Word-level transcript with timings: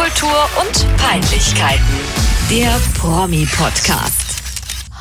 Popkultur 0.00 0.48
und 0.58 0.96
Peinlichkeiten. 0.96 1.84
Der 2.48 2.74
Promi-Podcast. 2.98 4.42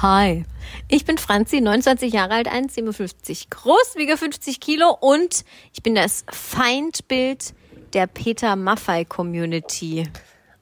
Hi, 0.01 0.43
ich 0.89 1.05
bin 1.05 1.17
Franzi, 1.17 1.61
29 1.61 2.11
Jahre 2.11 2.33
alt, 2.33 2.49
1,57 2.49 3.45
groß, 3.49 3.95
wiege 3.95 4.17
50 4.17 4.59
Kilo 4.59 4.89
und 4.99 5.45
ich 5.73 5.83
bin 5.83 5.95
das 5.95 6.25
Feindbild 6.29 7.53
der 7.93 8.07
Peter 8.07 8.57
Maffei 8.57 9.05
Community. 9.05 10.03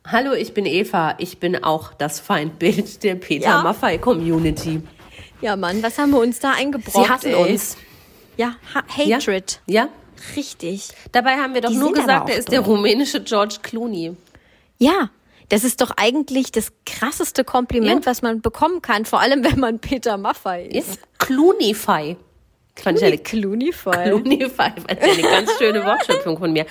Hallo, 0.06 0.34
ich 0.34 0.54
bin 0.54 0.68
Eva. 0.68 1.16
Ich 1.18 1.40
bin 1.40 1.64
auch 1.64 1.96
das 1.96 2.20
Feindbild 2.20 3.02
der 3.04 3.16
Peter 3.16 3.48
Ja. 3.48 3.64
Maffei 3.64 3.98
Community. 3.98 4.84
Ja, 5.42 5.56
Mann, 5.56 5.82
was 5.82 5.98
haben 5.98 6.12
wir 6.12 6.20
uns 6.20 6.38
da 6.40 6.52
eingebrockt? 6.52 7.08
Sie 7.08 7.12
hassen 7.12 7.32
ey? 7.34 7.54
uns. 7.54 7.76
Ja, 8.38 8.56
ha 8.76 8.84
Hatred. 8.88 9.62
Ja? 9.66 9.90
Richtig. 10.36 10.90
Dabei 11.12 11.38
haben 11.38 11.54
wir 11.54 11.62
doch 11.62 11.70
Die 11.70 11.76
nur 11.78 11.94
gesagt, 11.94 12.30
er 12.30 12.38
ist 12.38 12.52
der 12.52 12.62
dumm. 12.62 12.76
rumänische 12.76 13.22
George 13.22 13.58
Clooney. 13.62 14.16
Ja, 14.78 15.10
das 15.50 15.64
ist 15.64 15.82
doch 15.82 15.92
eigentlich 15.98 16.52
das 16.52 16.72
krasseste 16.86 17.44
Kompliment, 17.44 18.06
Ja. 18.06 18.12
was 18.12 18.22
man 18.22 18.42
bekommen 18.42 18.82
kann, 18.82 19.06
vor 19.06 19.22
allem 19.22 19.44
wenn 19.44 19.60
man 19.60 19.80
Peter 19.80 20.18
Maffei 20.18 20.66
ist. 20.66 20.90
Ist 20.90 21.00
Clooney-Fei. 21.20 22.18
Fand 22.76 22.98
ich 23.00 23.04
eine. 23.06 23.18
Fand 23.74 25.04
ich 25.04 25.20
eine 25.20 25.22
ganz 25.32 25.52
schöne 25.58 25.84
Wortschöpfung 25.84 26.38
von 26.38 26.54
mir. 26.54 26.66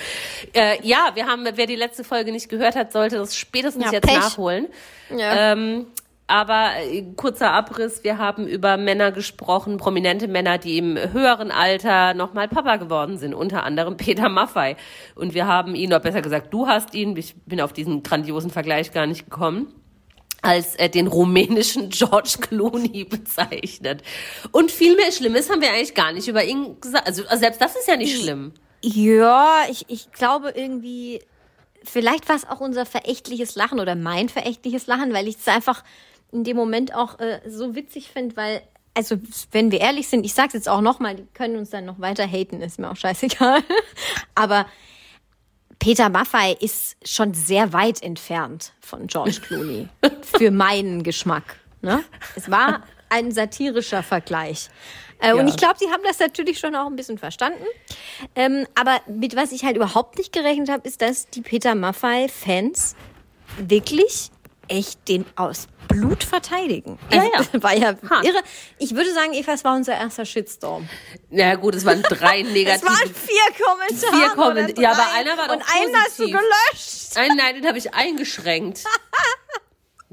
Äh, 0.52 0.78
ja, 0.86 1.10
wir 1.14 1.26
haben, 1.26 1.44
wer 1.54 1.66
die 1.66 1.74
letzte 1.74 2.04
Folge 2.04 2.30
nicht 2.30 2.48
gehört 2.48 2.76
hat, 2.76 2.92
sollte 2.92 3.16
das 3.16 3.36
spätestens 3.36 3.86
Ja, 3.86 3.92
jetzt 3.92 4.06
Pech. 4.06 4.16
nachholen. 4.16 4.68
Ja. 5.10 5.52
Ähm, 5.52 5.86
aber 6.26 6.72
äh, 6.80 7.02
kurzer 7.14 7.52
Abriss, 7.52 8.02
wir 8.02 8.18
haben 8.18 8.48
über 8.48 8.76
Männer 8.76 9.12
gesprochen, 9.12 9.76
prominente 9.76 10.26
Männer, 10.26 10.58
die 10.58 10.78
im 10.78 10.96
höheren 11.12 11.50
Alter 11.50 12.14
nochmal 12.14 12.48
Papa 12.48 12.76
geworden 12.76 13.18
sind, 13.18 13.34
unter 13.34 13.62
anderem 13.62 13.96
Peter 13.96 14.28
Maffei. 14.28 14.76
Und 15.14 15.34
wir 15.34 15.46
haben 15.46 15.74
ihn, 15.74 15.90
oder 15.90 16.00
besser 16.00 16.22
gesagt, 16.22 16.52
du 16.52 16.66
hast 16.66 16.94
ihn, 16.94 17.16
ich 17.16 17.34
bin 17.46 17.60
auf 17.60 17.72
diesen 17.72 18.02
grandiosen 18.02 18.50
Vergleich 18.50 18.92
gar 18.92 19.06
nicht 19.06 19.24
gekommen, 19.24 19.72
als 20.42 20.74
äh, 20.76 20.88
den 20.88 21.06
rumänischen 21.06 21.88
George 21.90 22.38
Clooney 22.40 23.04
bezeichnet. 23.04 24.02
Und 24.50 24.72
viel 24.72 24.96
mehr 24.96 25.12
Schlimmes 25.12 25.48
haben 25.48 25.60
wir 25.60 25.70
eigentlich 25.70 25.94
gar 25.94 26.12
nicht 26.12 26.26
über 26.26 26.44
ihn 26.44 26.80
gesagt. 26.80 27.06
Also, 27.06 27.22
also 27.26 27.38
selbst 27.38 27.60
das 27.60 27.76
ist 27.76 27.86
ja 27.86 27.96
nicht 27.96 28.20
schlimm. 28.20 28.52
Ja, 28.82 29.62
ich, 29.70 29.84
ich 29.88 30.12
glaube 30.12 30.50
irgendwie, 30.54 31.20
vielleicht 31.84 32.28
war 32.28 32.36
es 32.36 32.48
auch 32.48 32.60
unser 32.60 32.84
verächtliches 32.84 33.54
Lachen 33.54 33.80
oder 33.80 33.94
mein 33.94 34.28
verächtliches 34.28 34.86
Lachen, 34.86 35.12
weil 35.12 35.28
ich 35.28 35.36
es 35.36 35.48
einfach 35.48 35.82
in 36.32 36.44
dem 36.44 36.56
Moment 36.56 36.94
auch 36.94 37.18
äh, 37.18 37.40
so 37.46 37.74
witzig 37.74 38.10
finde, 38.10 38.36
weil, 38.36 38.62
also 38.94 39.16
wenn 39.52 39.70
wir 39.70 39.80
ehrlich 39.80 40.08
sind, 40.08 40.24
ich 40.24 40.34
sag's 40.34 40.54
jetzt 40.54 40.68
auch 40.68 40.80
nochmal, 40.80 41.16
die 41.16 41.26
können 41.34 41.56
uns 41.56 41.70
dann 41.70 41.84
noch 41.84 42.00
weiter 42.00 42.26
haten, 42.26 42.60
ist 42.62 42.78
mir 42.78 42.90
auch 42.90 42.96
scheißegal. 42.96 43.62
Aber 44.34 44.66
Peter 45.78 46.08
Maffei 46.08 46.52
ist 46.60 46.96
schon 47.04 47.34
sehr 47.34 47.72
weit 47.72 48.02
entfernt 48.02 48.72
von 48.80 49.06
George 49.06 49.40
Clooney. 49.46 49.88
für 50.22 50.50
meinen 50.50 51.02
Geschmack. 51.02 51.60
Ne? 51.82 52.02
Es 52.34 52.50
war 52.50 52.82
ein 53.10 53.30
satirischer 53.30 54.02
Vergleich. 54.02 54.68
Äh, 55.20 55.32
Und 55.34 55.40
Ja. 55.40 55.48
ich 55.48 55.56
glaube, 55.56 55.74
sie 55.78 55.86
haben 55.90 56.02
das 56.04 56.18
natürlich 56.18 56.58
schon 56.58 56.74
auch 56.74 56.86
ein 56.86 56.96
bisschen 56.96 57.18
verstanden. 57.18 57.62
Ähm, 58.34 58.66
aber 58.74 59.00
mit 59.06 59.36
was 59.36 59.52
ich 59.52 59.64
halt 59.64 59.76
überhaupt 59.76 60.18
nicht 60.18 60.32
gerechnet 60.32 60.68
habe, 60.70 60.86
ist, 60.88 61.02
dass 61.02 61.26
die 61.28 61.42
Peter 61.42 61.74
Maffei-Fans 61.74 62.96
wirklich 63.58 64.30
echt 64.68 65.08
den 65.08 65.24
aus 65.36 65.66
Blut 65.88 66.24
verteidigen. 66.24 66.98
Ja, 67.12 67.18
Also, 67.20 67.32
ja. 67.32 67.44
das 67.52 67.62
War 67.62 67.74
ja 67.76 67.94
Hart. 68.10 68.24
irre. 68.24 68.42
Ich 68.78 68.94
würde 68.94 69.12
sagen, 69.14 69.32
Eva, 69.34 69.52
es 69.52 69.62
war 69.64 69.74
unser 69.76 69.94
erster 69.94 70.24
Shitstorm. 70.24 70.88
Na 71.30 71.54
gut, 71.54 71.74
es 71.74 71.84
waren 71.84 72.02
drei 72.02 72.40
Es 72.42 72.48
negative. 72.52 72.86
waren 72.86 73.14
vier 73.14 73.64
Kommentare. 73.64 74.16
Vier 74.16 74.28
Kommentare. 74.30 74.82
Ja, 74.82 74.92
aber 74.92 75.12
einer 75.14 75.36
war 75.38 75.46
doch 75.48 75.54
Und 75.56 75.62
einen 75.74 75.94
hast 75.96 76.18
du 76.18 76.24
positiv. 76.24 76.36
gelöscht. 76.38 77.14
Nein, 77.14 77.36
nein, 77.36 77.54
den 77.56 77.66
habe 77.68 77.78
ich 77.78 77.94
eingeschränkt. 77.94 78.84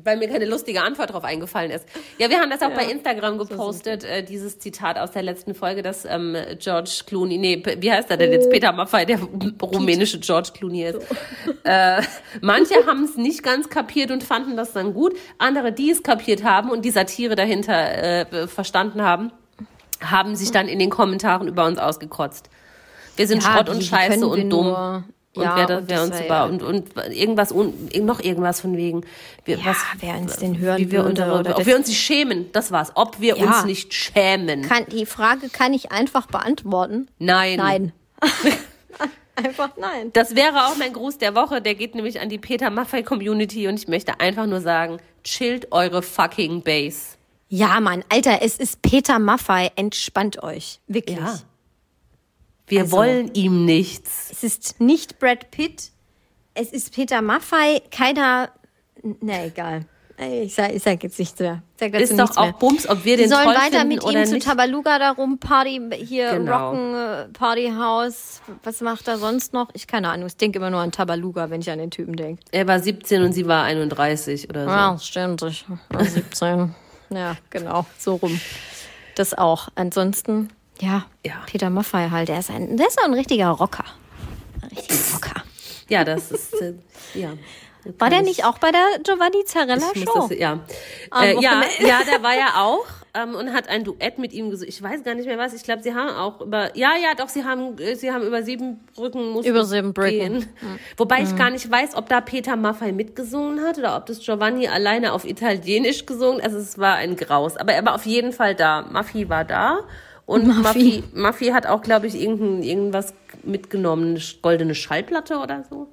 Weil 0.04 0.18
mir 0.18 0.28
keine 0.28 0.46
lustige 0.46 0.82
Antwort 0.82 1.10
darauf 1.10 1.24
eingefallen 1.24 1.72
ist. 1.72 1.86
Ja, 2.18 2.30
wir 2.30 2.40
haben 2.40 2.50
das 2.50 2.62
auch 2.62 2.72
bei 2.72 2.86
Instagram 2.86 3.38
gepostet, 3.38 4.04
äh, 4.04 4.24
dieses 4.24 4.60
Zitat 4.60 4.98
aus 4.98 5.12
der 5.12 5.24
letzten 5.24 5.56
Folge, 5.56 5.82
dass 5.82 6.06
ähm, 6.06 6.36
George 6.60 7.04
Clooney, 7.06 7.38
nee, 7.38 7.64
wie 7.80 7.92
heißt 7.92 8.10
er 8.10 8.18
denn 8.18 8.32
jetzt? 8.32 8.50
Peter 8.50 8.72
Maffay, 8.72 9.06
der 9.06 9.20
rumänische 9.62 10.20
George 10.20 10.50
Clooney 10.54 10.86
ist. 10.86 11.00
Äh, 11.64 12.02
manche 12.42 12.76
haben 12.88 13.04
es 13.04 13.16
nicht 13.16 13.44
ganz 13.44 13.70
kapiert 13.70 14.12
und 14.12 14.24
fanden 14.24 14.58
das 14.58 14.74
dann 14.74 14.94
gut. 14.94 15.14
Andere, 15.38 15.72
die 15.72 15.92
es 15.92 16.04
kapiert 16.04 16.44
haben 16.44 16.70
und 16.70 16.84
die 16.84 16.92
Satire 16.92 17.36
dahinter 17.36 17.74
äh, 17.74 18.48
verstanden 18.48 19.02
haben, 19.02 19.32
haben 20.02 20.36
sich 20.36 20.52
dann 20.52 20.68
in 20.68 20.80
den 20.80 20.90
Kommentaren 20.90 21.48
über 21.48 21.66
uns 21.66 21.80
ausgekotzt. 21.80 22.50
Wir 23.16 23.28
sind 23.28 23.44
Schrott 23.44 23.70
und 23.70 23.84
Scheiße 23.84 24.28
und 24.28 24.50
dumm. 24.50 25.06
Und 25.36 25.44
Ja, 25.44 25.56
wer, 25.56 25.66
da, 25.66 25.78
und 25.80 25.90
wer 25.90 25.98
das 25.98 26.06
uns 26.08 26.18
sei 26.18 26.26
über 26.26 26.36
ja- 26.36 26.44
und, 26.46 26.62
und 26.64 26.96
irgendwas 27.12 27.52
un, 27.52 27.74
noch 28.02 28.20
irgendwas 28.20 28.62
von 28.62 28.78
wegen 28.78 29.02
wir, 29.46 29.58
Ja, 29.58 29.66
was, 29.66 29.78
wer 30.00 30.16
uns 30.18 30.38
denn 30.38 30.60
hören 30.60 30.78
wie 30.78 30.92
wir 30.92 31.00
würde 31.00 31.10
unsere, 31.10 31.40
oder 31.40 31.58
ob 31.58 31.66
wir 31.66 31.76
uns 31.76 31.88
nicht 31.88 32.00
schämen, 32.02 32.52
das 32.52 32.72
war's. 32.72 32.92
Ob 32.96 33.20
wir 33.20 33.38
Ja. 33.38 33.46
uns 33.48 33.66
nicht 33.66 33.94
schämen. 33.94 34.62
Kann, 34.64 34.86
die 34.92 35.06
Frage 35.08 35.50
kann 35.50 35.74
ich 35.74 35.92
einfach 35.92 36.28
beantworten. 36.28 37.08
nein. 37.18 37.58
Nein. 37.58 37.94
einfach 39.36 39.72
nein. 39.78 40.12
Das 40.14 40.36
wäre 40.36 40.68
auch 40.68 40.76
mein 40.78 40.94
Gruß 40.94 41.18
der 41.18 41.34
Woche. 41.36 41.62
Der 41.62 41.76
geht 41.76 41.96
nämlich 41.96 42.20
an 42.22 42.30
die 42.30 42.38
Peter 42.38 42.70
Maffei 42.70 43.02
Community 43.02 43.68
und 43.68 43.76
ich 43.80 43.88
möchte 43.88 44.20
einfach 44.20 44.46
nur 44.46 44.62
sagen, 44.62 44.98
chillt 45.24 45.72
eure 45.72 46.04
fucking 46.04 46.62
Base. 46.62 47.16
Ja, 47.50 47.80
Mann, 47.80 48.04
Alter, 48.10 48.40
es 48.42 48.58
ist 48.58 48.82
Peter 48.82 49.20
Maffei. 49.20 49.72
Entspannt 49.76 50.42
euch. 50.44 50.80
Wirklich. 50.88 51.18
Ja. 51.18 51.40
Wir 52.68 52.82
Also- 52.82 52.98
wollen 52.98 53.34
ihm 53.34 53.66
nichts. 53.66 54.30
Es 54.32 54.44
ist 54.44 54.80
nicht 54.80 55.20
Brad 55.20 55.52
Pitt. 55.52 55.92
Es 56.54 56.72
ist 56.72 56.94
Peter 56.94 57.22
Maffei. 57.22 57.82
Keiner. 57.92 58.50
Na, 59.22 59.46
egal. 59.46 59.86
Ich 60.44 60.54
sag, 60.54 60.72
ich 60.74 60.84
sag 60.84 61.04
jetzt 61.04 61.18
nichts 61.18 61.40
mehr. 61.40 61.64
Ist 61.82 62.18
doch 62.18 62.38
auch 62.38 62.44
mehr. 62.44 62.54
Bums, 62.54 62.88
ob 62.88 63.04
wir 63.04 63.18
Die 63.18 63.24
den 63.24 63.30
sollen 63.32 63.46
toll 63.46 63.56
weiter 63.56 63.84
mit 63.84 64.04
ihm 64.06 64.26
zu. 64.26 64.38
Tabaluga 64.40 65.00
darum 65.00 65.40
Party 65.40 65.82
hier 66.06 66.34
Genau. 66.38 66.70
rocken 66.70 66.96
äh, 66.96 67.28
Partyhaus. 67.34 68.42
Was 68.64 68.80
macht 68.82 69.08
er 69.08 69.18
sonst 69.18 69.54
noch? 69.54 69.70
Ich 69.74 69.88
keine 69.88 70.10
Ahnung. 70.10 70.28
Ich 70.28 70.38
denke 70.38 70.60
immer 70.60 70.70
nur 70.70 70.80
an 70.82 70.92
Tabaluga, 70.92 71.50
wenn 71.50 71.62
ich 71.62 71.70
an 71.72 71.80
den 71.80 71.90
Typen 71.92 72.16
denke. 72.16 72.44
Er 72.52 72.68
war 72.68 72.80
17 72.80 73.24
und 73.24 73.34
sie 73.34 73.48
war 73.48 73.64
31 73.64 74.48
oder 74.50 74.66
so. 74.66 74.70
Ja, 74.70 74.98
stimmt. 75.00 75.42
Ich 75.42 75.66
war 75.90 76.06
17. 76.06 76.76
ja, 77.10 77.36
genau. 77.50 77.86
So 77.98 78.16
rum. 78.16 78.40
Das 79.16 79.34
auch. 79.34 79.70
Ansonsten, 79.76 80.50
ja, 80.82 81.06
Ja. 81.26 81.34
Peter 81.46 81.70
Maffei 81.70 82.10
halt. 82.10 82.30
Der 82.30 82.40
ist 82.40 82.50
ein, 82.50 82.78
der 82.78 82.88
ist 82.88 83.00
auch 83.00 83.06
ein 83.06 83.14
richtiger 83.14 83.50
Rocker. 83.50 83.86
Ein 84.62 84.70
richtiger 84.70 85.14
Rocker. 85.14 85.44
Ja, 85.90 86.04
das 86.04 86.32
ist 86.32 86.54
äh, 86.62 86.74
ja. 87.14 87.34
War 88.00 88.10
der 88.10 88.22
nicht 88.22 88.46
auch 88.46 88.60
bei 88.60 88.72
der 88.72 89.00
Giovanni 89.04 89.44
Zarella 89.46 89.92
Show? 89.94 90.28
das, 90.30 90.40
ja. 90.40 90.60
Äh, 91.22 91.34
ja, 91.42 91.64
ja, 91.80 92.00
der 92.10 92.24
war 92.24 92.34
ja 92.34 92.54
auch 92.64 92.86
ähm, 93.14 93.36
und 93.36 93.54
hat 93.54 93.68
ein 93.68 93.84
Duett 93.84 94.18
mit 94.20 94.32
ihm 94.32 94.50
gesungen. 94.50 94.70
Ich 94.70 94.82
weiß 94.82 95.04
gar 95.04 95.16
nicht 95.16 95.26
mehr 95.28 95.38
was. 95.38 95.54
Ich 95.54 95.64
glaube, 95.64 95.84
sie 95.84 95.94
haben 95.94 96.10
auch 96.16 96.40
über, 96.40 96.76
ja, 96.78 96.92
ja, 96.96 97.14
doch, 97.16 97.28
sie 97.28 97.44
haben, 97.44 97.78
äh, 97.78 97.96
sie 97.96 98.12
haben 98.12 98.26
über 98.26 98.42
sieben 98.42 98.80
Brücken 98.96 99.30
mussten 99.32 99.50
Über 99.52 99.66
sieben 99.66 99.94
Brücken. 99.94 100.10
gehen. 100.12 100.50
Wobei 100.98 101.24
ich 101.24 101.36
gar 101.36 101.50
nicht 101.50 101.70
weiß, 101.70 101.96
ob 101.96 102.08
da 102.08 102.22
Peter 102.22 102.56
Maffay 102.56 102.94
mitgesungen 102.94 103.62
hat 103.66 103.78
oder 103.78 103.98
ob 103.98 104.06
das 104.06 104.20
Giovanni 104.20 104.68
alleine 104.70 105.12
auf 105.12 105.26
Italienisch 105.26 106.06
gesungen. 106.06 106.42
Also 106.42 106.58
es 106.58 106.78
war 106.78 106.96
ein 106.96 107.18
Graus. 107.18 107.58
Aber 107.58 107.74
er 107.74 107.86
war 107.86 107.96
auf 107.96 108.06
jeden 108.06 108.32
Fall 108.32 108.56
da. 108.56 108.84
Maffi 108.84 109.28
war 109.30 109.44
da. 109.44 109.82
Und 110.26 110.48
Maffi. 110.48 110.62
Maffi, 110.62 111.04
Maffi 111.14 111.46
hat 111.48 111.68
auch, 111.68 111.82
glaube 111.82 112.08
ich, 112.08 112.16
irgendein, 112.16 112.64
irgendwas 112.64 113.14
mitgenommen, 113.44 114.12
eine 114.12 114.22
goldene 114.42 114.76
Schallplatte 114.76 115.38
oder 115.38 115.64
so. 115.70 115.88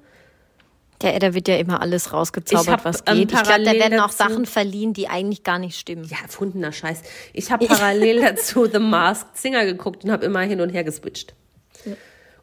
Der, 1.01 1.17
da 1.19 1.33
wird 1.33 1.47
ja 1.47 1.57
immer 1.57 1.81
alles 1.81 2.07
Ich 2.07 2.13
rausgezaubert, 2.13 2.69
hab, 2.69 2.85
was 2.85 3.03
ähm, 3.07 3.17
geht. 3.17 3.31
ich 3.33 3.43
glaube, 3.43 3.63
da 3.63 3.73
werden 3.73 3.99
auch 3.99 4.11
Sachen 4.11 4.45
verliehen, 4.45 4.93
die 4.93 5.07
eigentlich 5.07 5.43
gar 5.43 5.57
nicht 5.57 5.77
stimmen. 5.77 6.03
Ja, 6.05 6.17
erfundener 6.21 6.71
Scheiß. 6.71 7.01
Ich 7.33 7.51
habe 7.51 7.65
parallel 7.65 8.21
dazu 8.35 8.67
The 8.67 8.79
Masked 8.79 9.37
Singer 9.37 9.65
geguckt 9.65 10.03
und 10.03 10.11
habe 10.11 10.25
immer 10.25 10.41
hin 10.41 10.61
und 10.61 10.69
her 10.69 10.83
geswitcht. 10.83 11.33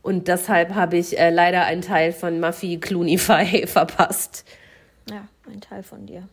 Und 0.02 0.28
deshalb 0.28 0.74
habe 0.74 0.96
ich 0.96 1.18
äh, 1.18 1.30
leider 1.30 1.64
einen 1.64 1.82
Teil 1.82 2.12
von 2.12 2.40
Muffy 2.40 2.78
Clooney 2.78 3.18
verpasst. 3.18 4.44
Ja, 5.08 5.28
ein 5.50 5.60
Teil 5.60 5.82
von 5.82 6.06
dir. 6.06 6.28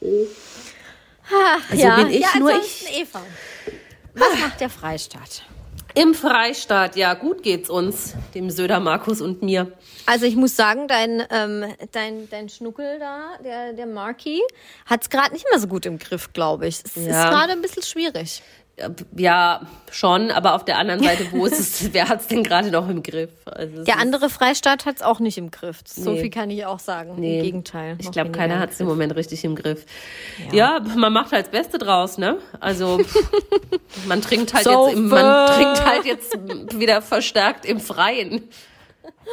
Also 0.00 1.96
bin 1.96 2.10
ich 2.10 2.20
ja, 2.20 2.38
nur 2.38 2.52
ansonsten 2.52 2.86
Eva. 2.94 3.22
Was 4.14 4.38
macht 4.40 4.60
der 4.60 4.70
Freistaat? 4.70 5.42
Im 5.96 6.12
Freistaat, 6.14 6.96
ja, 6.96 7.14
gut 7.14 7.42
geht's 7.44 7.70
uns, 7.70 8.14
dem 8.34 8.50
Söder 8.50 8.80
Markus 8.80 9.20
und 9.20 9.42
mir. 9.42 9.70
Also 10.06 10.26
ich 10.26 10.34
muss 10.34 10.56
sagen, 10.56 10.88
dein, 10.88 11.22
ähm, 11.30 11.64
dein, 11.92 12.28
dein 12.30 12.48
Schnuckel 12.48 12.98
da, 12.98 13.38
der, 13.44 13.72
der 13.74 13.86
Marky, 13.86 14.40
hat 14.86 15.02
es 15.02 15.10
gerade 15.10 15.32
nicht 15.32 15.46
mehr 15.50 15.60
so 15.60 15.68
gut 15.68 15.86
im 15.86 15.98
Griff, 15.98 16.32
glaube 16.32 16.66
ich. 16.66 16.80
Es 16.84 16.96
ist 16.96 17.06
Ja. 17.06 17.30
gerade 17.30 17.52
ein 17.52 17.62
bisschen 17.62 17.84
schwierig. 17.84 18.42
Ja, 19.16 19.60
schon, 19.92 20.32
aber 20.32 20.54
auf 20.54 20.64
der 20.64 20.78
anderen 20.78 21.00
Seite, 21.00 21.26
wo 21.30 21.46
ist 21.46 21.60
es, 21.60 21.92
wer 21.92 22.08
hat's 22.08 22.26
denn 22.26 22.42
gerade 22.42 22.72
noch 22.72 22.88
im 22.88 23.04
Griff? 23.04 23.30
Also 23.44 23.78
es 23.78 23.84
Der 23.84 23.98
andere 24.00 24.28
Freistaat 24.28 24.84
hat 24.84 24.96
es 24.96 25.02
auch 25.02 25.20
nicht 25.20 25.38
im 25.38 25.52
Griff. 25.52 25.78
So 25.86 26.10
Nee. 26.10 26.22
viel 26.22 26.30
kann 26.30 26.50
ich 26.50 26.66
auch 26.66 26.80
sagen. 26.80 27.14
Nee. 27.16 27.38
Im 27.38 27.44
Gegenteil. 27.44 27.96
Ich 28.00 28.10
glaube, 28.10 28.32
keiner 28.32 28.58
hat 28.58 28.70
es 28.72 28.80
im. 28.80 28.86
Moment 28.88 29.14
richtig 29.14 29.44
im 29.44 29.54
Griff. 29.54 29.86
Ja. 30.50 30.80
man 30.96 31.12
macht 31.12 31.30
halt 31.32 31.46
das 31.46 31.52
Beste 31.52 31.78
draus, 31.78 32.18
ne? 32.18 32.38
Also 32.58 33.00
man 34.06 34.20
trinkt 34.20 34.52
halt 34.54 34.66
jetzt 34.66 34.92
im, 34.94 35.08
man 35.08 35.46
trinkt 35.46 35.84
halt 35.86 36.04
jetzt 36.04 36.36
wieder 36.78 37.00
verstärkt 37.00 37.64
im 37.64 37.78
Freien. 37.78 38.48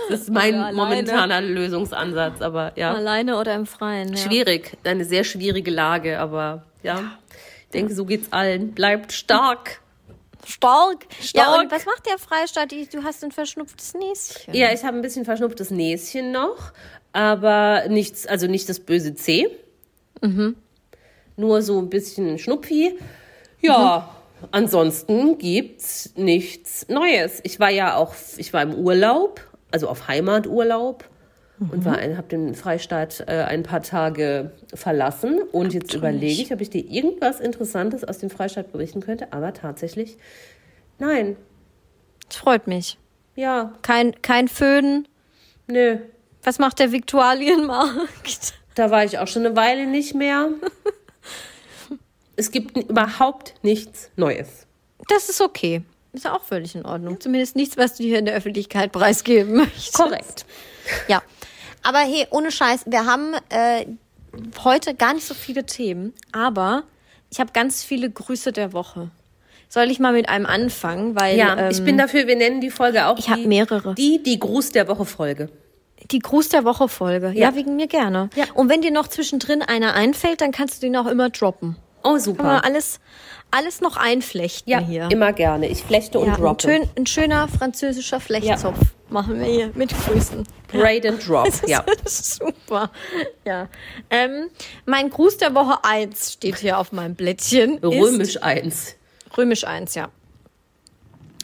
Das 0.10 0.22
ist 0.22 0.30
mein 0.30 0.54
Ja, 0.54 0.72
momentaner 0.72 1.42
Lösungsansatz, 1.42 2.42
aber 2.42 2.74
ja. 2.76 2.94
Alleine 2.94 3.38
oder 3.40 3.56
im 3.56 3.66
Freien. 3.66 4.10
Ja. 4.10 4.18
Schwierig, 4.18 4.78
eine 4.84 5.04
sehr 5.04 5.24
schwierige 5.24 5.72
Lage, 5.72 6.20
aber 6.20 6.64
ja. 6.84 7.02
Ich 7.72 7.80
denke, 7.80 7.96
so 7.96 8.04
geht's 8.04 8.34
allen. 8.34 8.74
Bleibt 8.74 9.14
stark. 9.14 9.80
Stark. 10.46 11.06
Ja, 11.20 11.44
Stark. 11.46 11.62
und 11.62 11.72
was 11.72 11.86
macht 11.86 12.06
der 12.06 12.18
Freistaat? 12.18 12.74
Du 12.74 13.02
hast 13.02 13.24
ein 13.24 13.32
verschnupftes 13.32 13.94
Näschen. 13.94 14.54
Ja, 14.54 14.74
ich 14.74 14.84
habe 14.84 14.98
ein 14.98 15.02
bisschen 15.02 15.24
verschnupftes 15.24 15.72
Näschen 15.72 16.34
noch, 16.34 16.74
aber 17.14 17.86
nichts, 17.88 18.28
also 18.28 18.48
nicht 18.48 18.68
das 18.68 18.82
böse 18.82 19.16
C. 19.16 19.50
Nur 21.38 21.62
so 21.62 21.80
ein 21.80 21.90
bisschen 21.90 22.38
Schnupfi. 22.40 23.00
Ja, 23.62 24.14
ansonsten 24.52 25.38
gibt's 25.38 26.12
nichts 26.18 26.90
Neues. 26.90 27.40
Ich 27.44 27.58
war 27.62 27.70
ja 27.70 27.96
auch, 27.96 28.14
ich 28.36 28.52
war 28.52 28.64
im 28.64 28.76
Urlaub, 28.76 29.40
also 29.72 29.88
auf 29.88 30.10
Heimaturlaub 30.10 31.06
und 31.69 31.86
war 31.86 32.02
habe 32.02 32.28
den 32.28 32.56
Freistaat 32.56 33.24
äh, 33.28 33.44
ein 33.44 33.62
paar 33.63 33.84
Tage 33.84 34.52
verlassen 34.74 35.42
und 35.52 35.74
jetzt 35.74 35.94
überlege 35.94 36.42
ich, 36.42 36.52
ob 36.52 36.60
ich 36.60 36.72
dir 36.72 36.84
irgendwas 36.84 37.40
Interessantes 37.40 38.04
aus 38.04 38.18
dem 38.18 38.30
Freistaat 38.31 38.72
berichten 38.72 39.02
könnte, 39.02 39.31
aber 39.31 39.54
tatsächlich 39.54 40.18
nein. 40.98 41.36
Das 42.28 42.38
freut 42.38 42.66
mich. 42.68 42.98
Ja, 43.36 43.74
Kein, 43.81 44.19
kein 44.22 44.48
Föhn. 44.48 45.08
nö. 45.68 45.98
Was 46.44 46.58
macht 46.58 46.80
der 46.80 46.92
Viktualienmarkt? 46.92 48.54
Da 48.74 48.90
war 48.90 49.04
ich 49.04 49.19
auch 49.19 49.28
schon 49.28 49.46
eine 49.46 49.56
Weile 49.56 49.86
nicht 49.86 50.16
mehr. 50.16 50.50
es 52.36 52.52
gibt 52.52 52.75
überhaupt 52.78 53.54
nichts 53.62 54.10
Neues. 54.16 54.66
Das 55.10 55.30
ist 55.30 55.42
okay. 55.42 55.84
Ist 56.13 56.25
ja 56.25 56.36
auch 56.36 56.44
völlig 56.44 56.75
in 56.75 56.86
Ordnung. 56.86 57.19
Zumindest 57.19 57.56
nichts, 57.56 57.78
was 57.78 57.96
du 57.96 58.04
hier 58.04 58.19
in 58.19 58.25
der 58.25 58.36
Öffentlichkeit 58.36 58.92
preisgeben 58.92 59.56
möchtest. 59.58 59.94
Korrekt. 59.94 60.46
Ja. 61.08 61.22
Aber 61.83 62.00
hey, 62.00 62.28
ohne 62.31 62.51
Scheiß, 62.51 62.83
wir 62.86 63.06
haben 63.06 63.33
äh, 63.50 63.86
heute 64.63 64.94
gar 64.94 65.13
nicht 65.13 65.25
so 65.25 65.33
viele 65.33 65.66
Themen, 65.66 66.13
aber 66.31 66.83
ich 67.31 67.39
habe 67.39 67.51
ganz 67.54 67.83
viele 67.83 68.10
Grüße 68.10 68.51
der 68.51 68.74
Woche. 68.74 69.10
Soll 69.69 69.89
ich 69.89 70.00
mal 70.00 70.12
mit 70.13 70.28
einem 70.28 70.45
anfangen? 70.45 71.16
Weil 71.16 71.38
Ja, 71.38 71.57
ähm, 71.57 71.72
ich 71.72 71.83
bin 71.83 71.98
dafür, 71.98 72.28
wir 72.28 72.36
nennen 72.36 72.60
die 72.62 72.72
Folge 72.72 73.07
auch 73.07 73.18
ich 73.18 73.30
hab 73.30 73.38
die, 73.38 73.48
mehrere. 73.48 73.95
Die, 73.95 74.22
die 74.22 74.38
Gruß 74.38 74.72
der 74.72 74.88
Woche 74.88 75.06
Folge. 75.06 75.50
die 76.12 76.19
Gruß 76.19 76.50
der 76.50 76.66
Woche 76.66 76.89
Folge. 76.89 77.28
Ja. 77.28 77.50
Ja. 77.50 77.56
wegen 77.56 77.78
mir 77.78 77.88
gerne. 77.88 78.30
Ja. 78.36 78.45
Und 78.54 78.69
wenn 78.69 78.81
dir 78.81 78.92
noch 78.92 79.07
zwischendrin 79.07 79.62
einer 79.62 79.94
einfällt, 79.94 80.42
dann 80.42 80.51
kannst 80.51 80.77
du 80.77 80.88
den 80.88 80.98
auch 80.98 81.07
immer 81.07 81.30
droppen. 81.30 81.77
Oh, 82.00 82.04
Kann 82.04 82.12
man 82.13 82.19
super. 82.22 82.66
alles, 82.66 83.00
alles 83.51 83.81
noch 83.81 83.98
einflechten 83.98 84.71
Ja, 84.71 84.80
hier. 84.80 85.09
immer 85.12 85.33
gerne. 85.33 85.68
Ich 85.68 85.83
flechte 85.83 86.19
und 86.19 86.27
Ja, 86.27 86.33
ein, 86.36 86.42
droppe. 86.42 86.63
schön, 86.68 86.89
ein 86.98 87.06
schöner 87.06 87.48
französischer 87.48 88.19
Flechtzopf 88.19 88.77
machen 89.09 89.39
wir 89.39 89.45
hier 89.45 89.71
mit 89.75 89.94
Grüßen. 90.06 90.45
Braid 90.69 91.06
and 91.06 91.27
drop, 91.27 91.45
Das 91.45 91.56
ist, 91.62 91.69
ja. 91.69 91.83
das 92.03 92.19
ist 92.19 92.36
super. 92.36 92.89
Ja. 93.45 93.68
Ähm, 94.09 94.50
mein 94.86 95.09
Gruß 95.09 95.38
der 95.38 95.53
Woche 95.53 95.83
1 95.83 96.33
steht 96.33 96.57
hier 96.59 96.77
auf 96.77 96.92
meinem 96.92 97.15
Blättchen. 97.15 97.77
Ist, 97.77 97.83
Römisch 97.83 98.42
eins. 98.42 98.95
Römisch 99.38 99.65
1, 99.65 99.95
ja. 99.95 100.09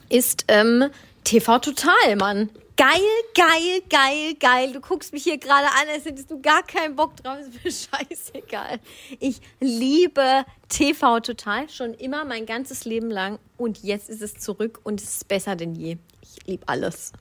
Ist 0.09 0.45
ähm, 0.47 0.85
TV 1.25 1.59
Total, 1.59 2.15
Mann. 2.17 2.49
Geil, 2.77 3.01
geil, 3.33 3.81
geil, 3.89 4.33
geil. 4.39 4.71
Du 4.71 4.79
guckst 4.79 5.11
mich 5.11 5.23
hier 5.23 5.39
gerade 5.39 5.65
an, 5.65 5.87
als 5.91 6.05
hättest 6.05 6.29
du 6.29 6.39
gar 6.39 6.61
keinen 6.61 6.95
Bock 6.95 7.15
drauf. 7.17 7.37
Ist 7.63 7.89
mir 7.91 7.97
scheißegal. 8.07 8.79
Ich 9.19 9.41
liebe 9.59 10.45
TV 10.69 11.19
Total 11.21 11.67
schon 11.69 11.95
immer 11.95 12.23
mein 12.23 12.45
ganzes 12.45 12.85
Leben 12.85 13.09
lang. 13.09 13.39
Und 13.57 13.81
jetzt 13.83 14.09
ist 14.11 14.21
es 14.21 14.37
zurück 14.37 14.79
und 14.83 15.01
es 15.01 15.09
ist 15.09 15.27
besser 15.27 15.55
denn 15.55 15.73
je. 15.73 15.97
Ich 16.21 16.45
liebe 16.45 16.67
alles. 16.67 17.13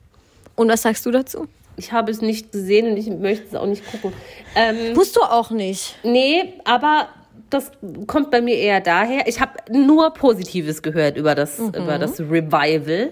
Und 0.55 0.69
was 0.69 0.83
sagst 0.83 1.03
du 1.07 1.11
dazu? 1.11 1.47
Ich 1.75 1.91
habe 1.91 2.11
es 2.11 2.21
nicht 2.21 2.51
gesehen 2.51 2.91
und 2.91 2.97
ich 2.97 3.07
möchte 3.07 3.47
es 3.47 3.55
auch 3.55 3.65
nicht 3.65 3.83
gucken. 3.91 4.13
Ähm, 4.55 4.93
Musst 4.93 5.15
du 5.15 5.21
auch 5.21 5.49
nicht. 5.49 5.95
nee, 6.03 6.53
aber 6.65 7.09
das 7.49 7.71
kommt 8.05 8.29
bei 8.29 8.41
mir 8.41 8.55
eher 8.57 8.81
daher. 8.81 9.27
Ich 9.27 9.39
habe 9.39 9.53
nur 9.71 10.11
Positives 10.13 10.83
gehört 10.83 11.17
über 11.17 11.33
das, 11.33 11.57
Mhm. 11.57 11.73
über 11.73 11.97
das 11.97 12.19
Revival. 12.19 13.11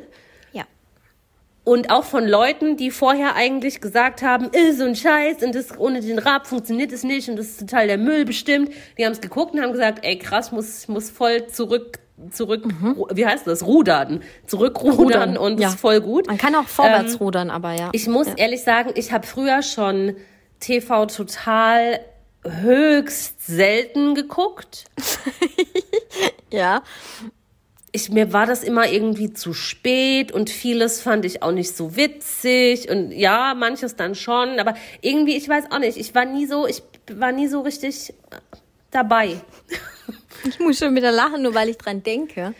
Ja. 1.66 1.72
Und 1.72 1.90
auch 1.90 2.04
von 2.04 2.28
Leuten, 2.28 2.78
die 2.78 2.92
vorher 2.92 3.36
eigentlich 3.36 3.82
gesagt 3.82 4.22
haben, 4.22 4.50
ist 4.52 4.78
so 4.78 4.86
ein 4.86 4.96
Scheiß 4.96 5.44
und 5.44 5.56
das 5.56 5.78
ohne 5.78 6.02
den 6.02 6.20
Rap 6.20 6.46
funktioniert 6.46 6.92
es 6.92 7.04
nicht 7.04 7.28
und 7.30 7.38
das 7.38 7.48
ist 7.48 7.60
total 7.60 7.88
der 7.88 7.98
Müll 7.98 8.24
bestimmt. 8.26 8.72
Die 8.98 9.06
haben 9.06 9.14
es 9.14 9.22
geguckt 9.22 9.54
und 9.54 9.62
haben 9.62 9.72
gesagt, 9.72 10.06
ey 10.06 10.18
krass, 10.18 10.52
muss, 10.52 10.88
muss 10.88 11.10
voll 11.10 11.48
zurück, 11.48 12.00
zurück, 12.32 12.66
ru- 12.66 13.08
wie 13.16 13.26
heißt 13.26 13.48
das? 13.48 13.66
Rudern. 13.66 14.22
Zurückrudern 14.46 14.96
Rudern, 14.96 15.38
und 15.38 15.60
ja. 15.60 15.70
ist 15.70 15.80
voll 15.80 16.02
gut. 16.02 16.28
Man 16.28 16.38
kann 16.38 16.54
auch 16.56 16.68
vorwärts 16.68 17.20
rudern, 17.20 17.50
aber 17.50 17.74
ja. 17.74 17.90
Ich 17.94 18.08
muss 18.08 18.28
ehrlich 18.36 18.64
sagen, 18.64 18.92
ich 18.96 19.12
habe 19.12 19.26
früher 19.26 19.62
schon 19.64 20.16
TV 20.60 21.08
total 21.08 22.00
höchst 22.44 23.46
selten 23.46 24.14
geguckt. 24.16 24.86
ja. 26.52 26.84
Ich, 27.96 28.10
mir 28.10 28.34
war 28.34 28.46
das 28.46 28.64
immer 28.64 28.92
irgendwie 28.92 29.34
zu 29.34 29.54
spät 29.54 30.32
und 30.32 30.50
vieles 30.50 31.02
fand 31.02 31.26
ich 31.26 31.42
auch 31.42 31.52
nicht 31.52 31.76
so 31.76 31.96
witzig 31.96 32.90
und 32.90 33.12
ja, 33.12 33.56
manches 33.56 33.96
dann 33.96 34.14
schon, 34.14 34.60
aber 34.60 34.76
irgendwie, 35.02 35.36
ich 35.38 35.48
weiß 35.48 35.72
auch 35.72 35.80
nicht, 35.80 35.98
ich 35.98 36.14
war 36.14 36.26
nie 36.26 36.46
so, 36.46 36.68
ich 36.68 36.84
war 37.12 37.32
nie 37.32 37.48
so 37.48 37.62
richtig 37.62 38.14
dabei. 38.92 39.40
Ich 40.48 40.60
muss 40.60 40.78
schon 40.78 40.96
wieder 40.96 41.12
lachen, 41.12 41.42
nur 41.42 41.56
weil 41.56 41.70
ich 41.70 41.78
dran 41.78 42.04
denke. 42.04 42.54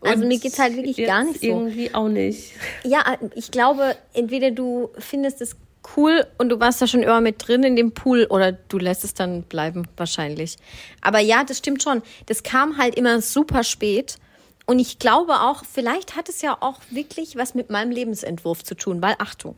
Also 0.00 0.22
Und 0.22 0.28
mir 0.28 0.40
geht's 0.40 0.58
halt 0.58 0.74
wirklich 0.74 0.96
gar 1.06 1.22
nicht 1.22 1.40
so. 1.40 1.46
Irgendwie 1.46 1.94
auch 1.94 2.08
nicht. 2.08 2.52
Ja, 2.82 3.16
ich 3.36 3.52
glaube, 3.52 3.94
entweder 4.12 4.50
du 4.50 4.90
findest 4.98 5.40
es 5.40 5.54
cool 5.96 6.26
und 6.38 6.48
du 6.48 6.58
warst 6.58 6.82
da 6.82 6.88
schon 6.88 7.04
immer 7.04 7.20
mit 7.20 7.46
drin 7.46 7.62
in 7.62 7.76
dem 7.76 7.92
Pool 7.92 8.26
oder 8.28 8.50
du 8.50 8.78
lässt 8.78 9.04
es 9.04 9.14
dann 9.14 9.44
bleiben, 9.44 9.86
wahrscheinlich. 9.96 10.56
Aber 11.00 11.20
ja, 11.20 11.44
das 11.44 11.58
stimmt 11.58 11.82
schon. 11.82 12.02
Das 12.26 12.42
kam 12.42 12.76
halt 12.76 12.96
immer 12.96 13.20
super 13.20 13.62
spät. 13.62 14.18
Und 14.68 14.78
ich 14.80 14.98
glaube 14.98 15.40
auch, 15.40 15.64
vielleicht 15.64 16.14
hat 16.14 16.28
es 16.28 16.42
ja 16.42 16.56
auch 16.60 16.80
wirklich 16.90 17.36
was 17.36 17.54
mit 17.54 17.70
meinem 17.70 17.90
Lebensentwurf 17.90 18.62
zu 18.62 18.74
tun, 18.74 19.00
weil 19.00 19.16
Achtung, 19.18 19.56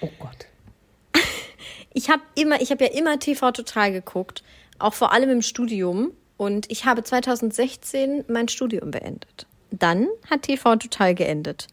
Oh 0.00 0.10
Gott. 0.18 0.46
ich 1.92 2.10
habe 2.10 2.22
immer, 2.34 2.60
ich 2.60 2.70
habe 2.70 2.84
ja 2.84 2.90
immer 2.92 3.18
TV 3.18 3.52
total 3.52 3.92
geguckt, 3.92 4.42
auch 4.78 4.94
vor 4.94 5.12
allem 5.12 5.30
im 5.30 5.42
Studium. 5.42 6.12
Und 6.36 6.70
ich 6.70 6.84
habe 6.84 7.02
2016 7.02 8.24
mein 8.28 8.48
Studium 8.48 8.90
beendet. 8.90 9.46
Dann 9.70 10.06
hat 10.30 10.42
TV 10.42 10.76
total 10.76 11.14
geendet. 11.14 11.66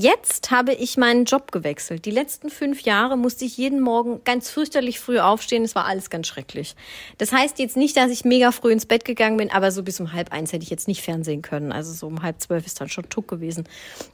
Jetzt 0.00 0.52
habe 0.52 0.74
ich 0.74 0.96
meinen 0.96 1.24
Job 1.24 1.50
gewechselt. 1.50 2.04
Die 2.04 2.12
letzten 2.12 2.50
fünf 2.50 2.82
Jahre 2.82 3.18
musste 3.18 3.44
ich 3.44 3.56
jeden 3.56 3.80
Morgen 3.80 4.22
ganz 4.22 4.48
fürchterlich 4.48 5.00
früh 5.00 5.18
aufstehen. 5.18 5.64
Es 5.64 5.74
war 5.74 5.86
alles 5.86 6.08
ganz 6.08 6.28
schrecklich. 6.28 6.76
Das 7.16 7.32
heißt 7.32 7.58
jetzt 7.58 7.76
nicht, 7.76 7.96
dass 7.96 8.12
ich 8.12 8.24
mega 8.24 8.52
früh 8.52 8.70
ins 8.70 8.86
Bett 8.86 9.04
gegangen 9.04 9.38
bin, 9.38 9.50
aber 9.50 9.72
so 9.72 9.82
bis 9.82 9.98
um 9.98 10.12
halb 10.12 10.30
eins 10.30 10.52
hätte 10.52 10.62
ich 10.62 10.70
jetzt 10.70 10.86
nicht 10.86 11.02
fernsehen 11.02 11.42
können. 11.42 11.72
Also 11.72 11.92
so 11.92 12.06
um 12.06 12.22
halb 12.22 12.40
zwölf 12.40 12.64
ist 12.64 12.80
dann 12.80 12.88
schon 12.88 13.08
tuck 13.08 13.26
gewesen. 13.26 13.64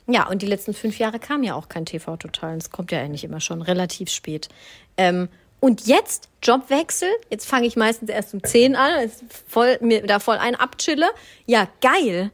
Ja, 0.07 0.27
und 0.27 0.41
die 0.41 0.47
letzten 0.47 0.73
fünf 0.73 0.99
Jahre 0.99 1.19
kam 1.19 1.43
ja 1.43 1.55
auch 1.55 1.69
kein 1.69 1.85
TV 1.85 2.17
total. 2.17 2.57
Es 2.57 2.71
kommt 2.71 2.91
ja 2.91 3.01
eigentlich 3.01 3.25
immer 3.25 3.41
schon 3.41 3.61
relativ 3.61 4.09
spät. 4.09 4.49
Ähm, 4.97 5.29
und 5.61 5.87
jetzt 5.87 6.31
Jobwechsel. 6.43 7.11
Jetzt 7.29 7.47
fange 7.47 7.67
ich 7.67 7.77
meistens 7.77 8.09
erst 8.09 8.33
um 8.33 8.43
10 8.43 8.75
an, 8.75 9.05
ist 9.05 9.23
voll, 9.47 9.77
mir 9.83 10.07
da 10.07 10.19
voll 10.19 10.39
ein 10.39 10.55
abchille. 10.55 11.11
Ja, 11.45 11.69
geil. 11.83 12.31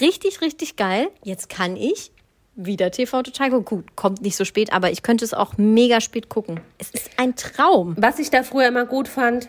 Richtig, 0.00 0.42
richtig 0.42 0.76
geil. 0.76 1.08
Jetzt 1.24 1.48
kann 1.48 1.74
ich 1.74 2.12
wieder 2.58 2.90
TV 2.90 3.22
total. 3.22 3.50
Gut, 3.62 3.96
kommt 3.96 4.20
nicht 4.20 4.36
so 4.36 4.44
spät, 4.44 4.72
aber 4.72 4.90
ich 4.90 5.02
könnte 5.02 5.24
es 5.24 5.32
auch 5.32 5.56
mega 5.56 6.00
spät 6.00 6.28
gucken. 6.28 6.60
Es 6.78 6.90
ist 6.90 7.10
ein 7.16 7.36
Traum. 7.36 7.94
Was 7.98 8.18
ich 8.18 8.30
da 8.30 8.42
früher 8.42 8.68
immer 8.68 8.84
gut 8.84 9.08
fand 9.08 9.48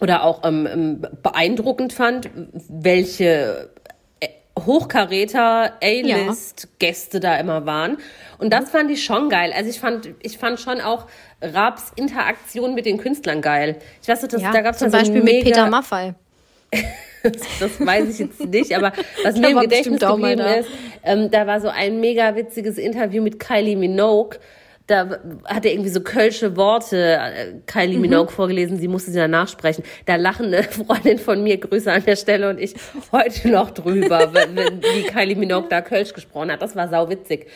oder 0.00 0.24
auch 0.24 0.44
ähm, 0.44 0.68
ähm, 0.70 1.06
beeindruckend 1.22 1.92
fand, 1.92 2.28
welche 2.68 3.70
äh, 4.20 4.28
Hochkaräter, 4.58 5.74
A-List-Gäste 5.82 7.20
da 7.20 7.36
immer 7.36 7.64
waren. 7.64 7.98
Und 8.38 8.52
das 8.52 8.70
fand 8.70 8.90
ich 8.90 9.04
schon 9.04 9.28
geil. 9.28 9.52
Also 9.56 9.70
ich 9.70 9.80
fand, 9.80 10.10
ich 10.20 10.36
fand 10.36 10.58
schon 10.58 10.80
auch 10.80 11.06
Raps 11.40 11.92
Interaktion 11.94 12.74
mit 12.74 12.84
den 12.84 12.98
Künstlern 12.98 13.40
geil. 13.40 13.76
Ich 14.02 14.08
weiß 14.08 14.22
nicht, 14.22 14.34
das, 14.34 14.42
Ja, 14.42 14.52
da 14.52 14.60
gab 14.60 14.74
es 14.74 14.80
zum 14.80 14.90
so 14.90 14.98
Beispiel 14.98 15.22
mega, 15.22 15.36
mit 15.36 15.44
Peter 15.44 15.70
Maffay. 15.70 16.14
das 17.60 17.84
weiß 17.84 18.08
ich 18.10 18.18
jetzt 18.18 18.44
nicht, 18.46 18.76
aber 18.76 18.92
was 19.22 19.36
mir 19.36 19.50
im 19.50 19.60
Gedächtnis 19.60 20.00
geblieben 20.00 20.38
da. 20.38 20.54
ist, 20.54 20.68
ähm, 21.02 21.30
da 21.30 21.46
war 21.46 21.60
so 21.60 21.68
ein 21.68 22.00
mega 22.00 22.36
witziges 22.36 22.78
Interview 22.78 23.22
mit 23.22 23.38
Kylie 23.40 23.76
Minogue. 23.76 24.38
Da 24.86 25.18
hat 25.46 25.64
er 25.64 25.72
irgendwie 25.72 25.88
so 25.88 26.02
kölsche 26.02 26.58
Worte 26.58 27.16
äh, 27.16 27.54
Kylie 27.66 27.96
Mhm. 27.96 28.02
Minogue 28.02 28.30
vorgelesen, 28.30 28.76
sie 28.78 28.88
musste 28.88 29.10
sie 29.12 29.18
dann 29.18 29.30
nachsprechen. 29.30 29.82
Da 30.04 30.16
lachen 30.16 30.46
eine 30.46 30.62
Freundin 30.64 31.18
von 31.18 31.42
mir, 31.42 31.56
Grüße 31.56 31.90
an 31.90 32.04
der 32.04 32.16
Stelle 32.16 32.50
und 32.50 32.60
ich 32.60 32.74
heute 33.12 33.48
noch 33.48 33.70
drüber, 33.70 34.34
wenn, 34.34 34.54
wenn, 34.54 34.82
wie 34.82 35.04
Kylie 35.04 35.36
Minogue 35.36 35.68
da 35.70 35.80
Kölsch 35.80 36.12
gesprochen 36.12 36.52
hat. 36.52 36.60
Das 36.60 36.76
war 36.76 36.88
sau 36.88 37.08
witzig. 37.08 37.46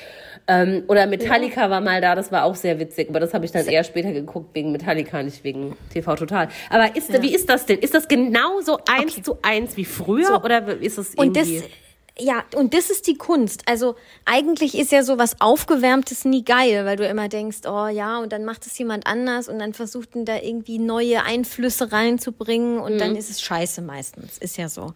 Ähm, 0.51 0.85
oder 0.89 1.07
Metallica 1.07 1.69
war 1.69 1.83
mal 1.83 2.01
da, 2.01 2.15
das 2.15 2.33
war 2.33 2.45
auch 2.45 2.55
sehr 2.55 2.81
witzig, 2.81 3.11
aber 3.11 3.21
das 3.21 3.35
habe 3.35 3.45
ich 3.45 3.53
dann 3.53 3.67
eher 3.67 3.85
später 3.85 4.13
geguckt 4.13 4.55
wegen 4.55 4.73
Metallica, 4.73 5.23
nicht 5.23 5.45
wegen 5.45 5.77
TV 5.93 6.15
Total. 6.17 6.49
Aber 6.71 6.97
ist, 6.97 7.13
wie 7.21 7.35
ist 7.35 7.51
das 7.51 7.67
denn? 7.67 7.79
Ist 7.79 7.93
das 7.93 8.09
genauso 8.09 8.79
eins 8.91 9.13
Okay. 9.13 9.23
zu 9.23 9.39
eins 9.43 9.77
wie 9.77 9.85
früher 9.85 10.43
oder 10.43 10.67
ist 10.81 10.97
es 10.97 11.15
Und 11.17 11.37
das, 11.37 11.49
irgendwie... 11.49 11.71
ja, 12.19 12.45
und 12.57 12.73
das 12.73 12.89
ist 12.89 13.07
die 13.07 13.19
Kunst. 13.19 13.63
Also 13.67 13.97
eigentlich 14.25 14.79
ist 14.79 14.91
ja 14.91 15.03
so 15.03 15.19
was 15.19 15.39
Aufgewärmtes 15.39 16.25
nie 16.25 16.45
geil, 16.45 16.87
weil 16.87 16.97
du 16.97 17.07
immer 17.07 17.29
denkst, 17.29 17.59
oh 17.67 17.89
ja, 17.89 18.19
und 18.19 18.33
dann 18.33 18.47
macht 18.47 18.67
es 18.67 18.79
jemand 18.79 19.07
anders 19.07 19.49
und 19.51 19.59
dann 19.59 19.75
versucht 19.75 20.15
dann 20.15 20.25
da 20.25 20.37
irgendwie 20.37 20.79
neue 20.79 21.25
Einflüsse 21.25 21.93
reinzubringen 21.93 22.79
und 22.79 22.95
mhm. 22.95 22.99
dann 22.99 23.17
ist 23.17 23.29
es 23.29 23.43
scheiße 23.43 23.83
meistens. 23.83 24.39
Ist 24.39 24.57
ja 24.57 24.71
so. 24.71 24.95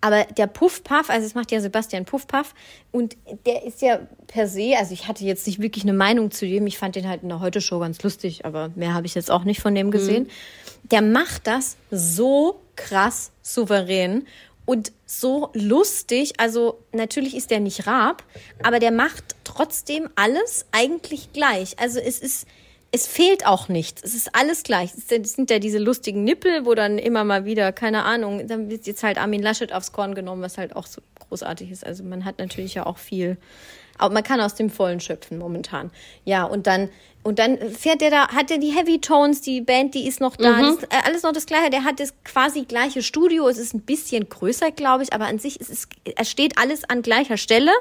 Aber 0.00 0.24
der 0.24 0.46
Puff-Puff, 0.46 1.10
also 1.10 1.26
es 1.26 1.34
macht 1.34 1.50
ja 1.50 1.60
Sebastian 1.60 2.04
Puff-Puff 2.04 2.54
und 2.92 3.16
der 3.46 3.64
ist 3.64 3.82
ja 3.82 4.00
per 4.28 4.46
se, 4.46 4.74
also 4.78 4.94
ich 4.94 5.08
hatte 5.08 5.24
jetzt 5.24 5.46
nicht 5.46 5.60
wirklich 5.60 5.84
eine 5.84 5.92
Meinung 5.92 6.30
zu 6.30 6.46
dem, 6.46 6.66
ich 6.66 6.78
fand 6.78 6.94
den 6.94 7.08
halt 7.08 7.22
in 7.22 7.28
der 7.28 7.40
Heute-Show 7.40 7.80
ganz 7.80 8.02
lustig, 8.02 8.44
aber 8.44 8.70
mehr 8.76 8.94
habe 8.94 9.06
ich 9.06 9.14
jetzt 9.14 9.30
auch 9.30 9.44
nicht 9.44 9.60
von 9.60 9.74
dem 9.74 9.90
gesehen. 9.90 10.24
Mhm. 10.24 10.88
Der 10.90 11.02
macht 11.02 11.46
das 11.46 11.76
so 11.90 12.60
krass 12.76 13.32
souverän 13.42 14.26
und 14.68 14.92
so 15.06 15.50
lustig. 15.54 16.34
Also 16.38 16.78
natürlich 16.92 17.34
ist 17.34 17.50
der 17.50 17.58
nicht 17.58 17.86
Raab, 17.86 18.22
aber 18.62 18.78
der 18.78 18.92
macht 18.92 19.34
trotzdem 19.42 20.10
alles 20.14 20.66
eigentlich 20.72 21.32
gleich. 21.32 21.78
Also 21.78 21.98
es 21.98 22.18
ist, 22.18 22.46
es 22.90 23.06
fehlt 23.06 23.46
auch 23.46 23.68
nichts. 23.68 24.02
Es 24.02 24.14
ist 24.14 24.34
alles 24.34 24.62
gleich. 24.62 24.92
Es 24.94 25.08
sind 25.08 25.50
ja 25.50 25.58
diese 25.58 25.78
lustigen 25.78 26.24
Nippel, 26.24 26.64
wo 26.64 26.74
dann 26.74 26.98
immer 26.98 27.22
mal 27.24 27.44
wieder, 27.44 27.72
keine 27.72 28.04
Ahnung, 28.04 28.46
dann 28.46 28.70
wird 28.70 28.86
jetzt 28.86 29.02
halt 29.02 29.18
Armin 29.18 29.42
Laschet 29.42 29.72
aufs 29.72 29.92
Korn 29.92 30.14
genommen, 30.14 30.40
was 30.40 30.56
halt 30.56 30.74
auch 30.74 30.86
so 30.86 31.02
großartig 31.28 31.70
ist. 31.70 31.84
Also 31.84 32.02
man 32.02 32.24
hat 32.24 32.38
natürlich 32.38 32.74
ja 32.74 32.86
auch 32.86 32.98
viel 32.98 33.36
aber 33.98 34.14
man 34.14 34.22
kann 34.22 34.40
aus 34.40 34.54
dem 34.54 34.70
Vollen 34.70 35.00
schöpfen 35.00 35.38
momentan. 35.38 35.90
Ja, 36.24 36.44
und 36.44 36.66
dann, 36.66 36.88
und 37.22 37.38
dann 37.38 37.58
fährt 37.70 38.00
der 38.00 38.10
da, 38.10 38.28
hat 38.28 38.50
er 38.50 38.58
die 38.58 38.70
Heavy 38.70 39.00
Tones, 39.00 39.40
die 39.40 39.60
Band, 39.60 39.94
die 39.94 40.06
ist 40.06 40.20
noch 40.20 40.36
da, 40.36 40.52
mhm. 40.52 40.64
ist 40.64 40.84
äh, 40.84 40.96
alles 41.04 41.22
noch 41.24 41.32
das 41.32 41.46
Gleiche. 41.46 41.70
Der 41.70 41.84
hat 41.84 42.00
das 42.00 42.14
quasi 42.24 42.62
gleiche 42.62 43.02
Studio. 43.02 43.48
Es 43.48 43.58
ist 43.58 43.74
ein 43.74 43.80
bisschen 43.80 44.28
größer, 44.28 44.70
glaube 44.70 45.02
ich, 45.02 45.12
aber 45.12 45.26
an 45.26 45.38
sich 45.38 45.60
ist 45.60 45.70
es, 45.70 45.88
er 46.04 46.24
steht 46.24 46.56
alles 46.58 46.84
an 46.88 47.02
gleicher 47.02 47.36
Stelle. 47.36 47.72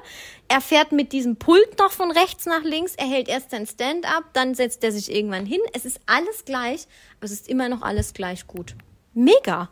Er 0.47 0.61
fährt 0.61 0.91
mit 0.91 1.13
diesem 1.13 1.37
Pult 1.37 1.79
noch 1.79 1.91
von 1.91 2.11
rechts 2.11 2.45
nach 2.45 2.63
links. 2.63 2.95
Er 2.97 3.07
hält 3.07 3.29
erst 3.29 3.51
sein 3.51 3.67
Stand-up, 3.67 4.25
dann 4.33 4.55
setzt 4.55 4.83
er 4.83 4.91
sich 4.91 5.13
irgendwann 5.13 5.45
hin. 5.45 5.61
Es 5.73 5.85
ist 5.85 5.99
alles 6.07 6.45
gleich, 6.45 6.87
aber 7.17 7.25
es 7.25 7.31
ist 7.31 7.47
immer 7.47 7.69
noch 7.69 7.83
alles 7.83 8.13
gleich 8.13 8.47
gut. 8.47 8.75
Mega. 9.13 9.69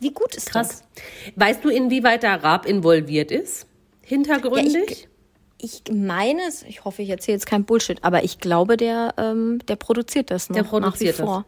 Wie 0.00 0.12
gut 0.12 0.34
ist 0.34 0.50
Krass. 0.50 0.82
das? 0.94 1.34
Weißt 1.36 1.64
du, 1.64 1.68
inwieweit 1.68 2.22
der 2.22 2.42
Raab 2.42 2.64
involviert 2.64 3.30
ist? 3.30 3.66
Hintergründig? 4.02 4.90
Ja, 4.90 4.96
ich, 4.96 5.08
ich 5.62 5.82
meine 5.92 6.42
es, 6.48 6.62
ich 6.62 6.84
hoffe, 6.84 7.02
ich 7.02 7.10
erzähle 7.10 7.36
jetzt 7.36 7.46
kein 7.46 7.64
Bullshit, 7.64 8.02
aber 8.02 8.24
ich 8.24 8.38
glaube, 8.38 8.76
der, 8.76 9.14
ähm, 9.16 9.60
der 9.68 9.76
produziert 9.76 10.30
das 10.30 10.48
noch 10.48 10.56
der 10.56 10.64
produziert 10.64 11.18
nach 11.18 11.24
wie 11.24 11.26
vor. 11.26 11.44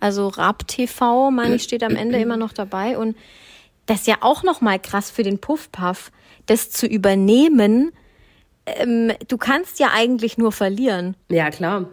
Also 0.00 0.28
Rap 0.28 0.66
TV, 0.66 1.30
meine 1.30 1.56
ich, 1.56 1.62
steht 1.62 1.82
am 1.82 1.94
Ende 1.94 2.18
immer 2.18 2.38
noch 2.38 2.52
dabei. 2.52 2.96
Und 2.96 3.16
das 3.86 4.00
ist 4.00 4.06
ja 4.06 4.16
auch 4.22 4.42
noch 4.42 4.60
mal 4.60 4.78
krass 4.78 5.10
für 5.10 5.22
den 5.22 5.38
Puffpuff, 5.38 6.10
das 6.46 6.70
zu 6.70 6.86
übernehmen. 6.86 7.92
Ähm, 8.64 9.12
du 9.28 9.36
kannst 9.36 9.78
ja 9.78 9.90
eigentlich 9.92 10.38
nur 10.38 10.52
verlieren. 10.52 11.16
Ja, 11.28 11.50
klar. 11.50 11.86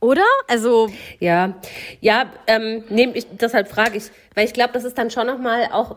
Oder? 0.00 0.24
Also. 0.48 0.88
Ja, 1.18 1.54
ja, 2.00 2.30
ähm, 2.46 2.84
nehm 2.88 3.12
ich, 3.14 3.26
deshalb 3.30 3.68
frage 3.68 3.98
ich, 3.98 4.04
weil 4.34 4.46
ich 4.46 4.54
glaube, 4.54 4.72
das 4.72 4.84
ist 4.84 4.96
dann 4.96 5.10
schon 5.10 5.26
noch 5.26 5.38
mal 5.38 5.68
auch 5.72 5.96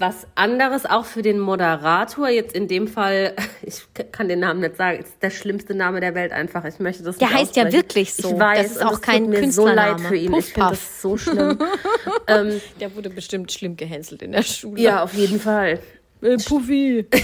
was 0.00 0.26
anderes 0.34 0.86
auch 0.86 1.04
für 1.04 1.22
den 1.22 1.38
Moderator. 1.38 2.28
Jetzt 2.28 2.54
in 2.54 2.68
dem 2.68 2.88
Fall, 2.88 3.34
ich 3.62 3.82
kann 4.12 4.28
den 4.28 4.40
Namen 4.40 4.60
nicht 4.60 4.76
sagen, 4.76 4.98
ist 4.98 5.22
der 5.22 5.30
schlimmste 5.30 5.74
Name 5.74 6.00
der 6.00 6.14
Welt 6.14 6.32
einfach. 6.32 6.64
Ich 6.64 6.78
möchte 6.78 7.02
das 7.02 7.18
Der 7.18 7.32
heißt 7.32 7.56
ja 7.56 7.72
wirklich 7.72 8.14
so. 8.14 8.32
Ich 8.32 8.38
weiß, 8.38 8.62
das 8.62 8.76
ist 8.76 8.84
auch 8.84 9.00
kein 9.00 9.28
mir 9.28 9.50
so 9.50 9.66
leid 9.66 10.00
für 10.00 10.16
ihn. 10.16 10.30
Puff, 10.32 10.40
ich 10.40 10.52
finde 10.54 10.70
das 10.70 11.02
so 11.02 11.16
schlimm. 11.16 11.58
ähm, 12.26 12.60
der 12.80 12.94
wurde 12.94 13.10
bestimmt 13.10 13.52
schlimm 13.52 13.76
gehänselt 13.76 14.22
in 14.22 14.32
der 14.32 14.42
Schule. 14.42 14.80
Ja, 14.80 15.02
auf 15.02 15.14
jeden 15.14 15.40
Fall. 15.40 15.80
Äh. 16.20 16.36
Puffy. 16.38 17.06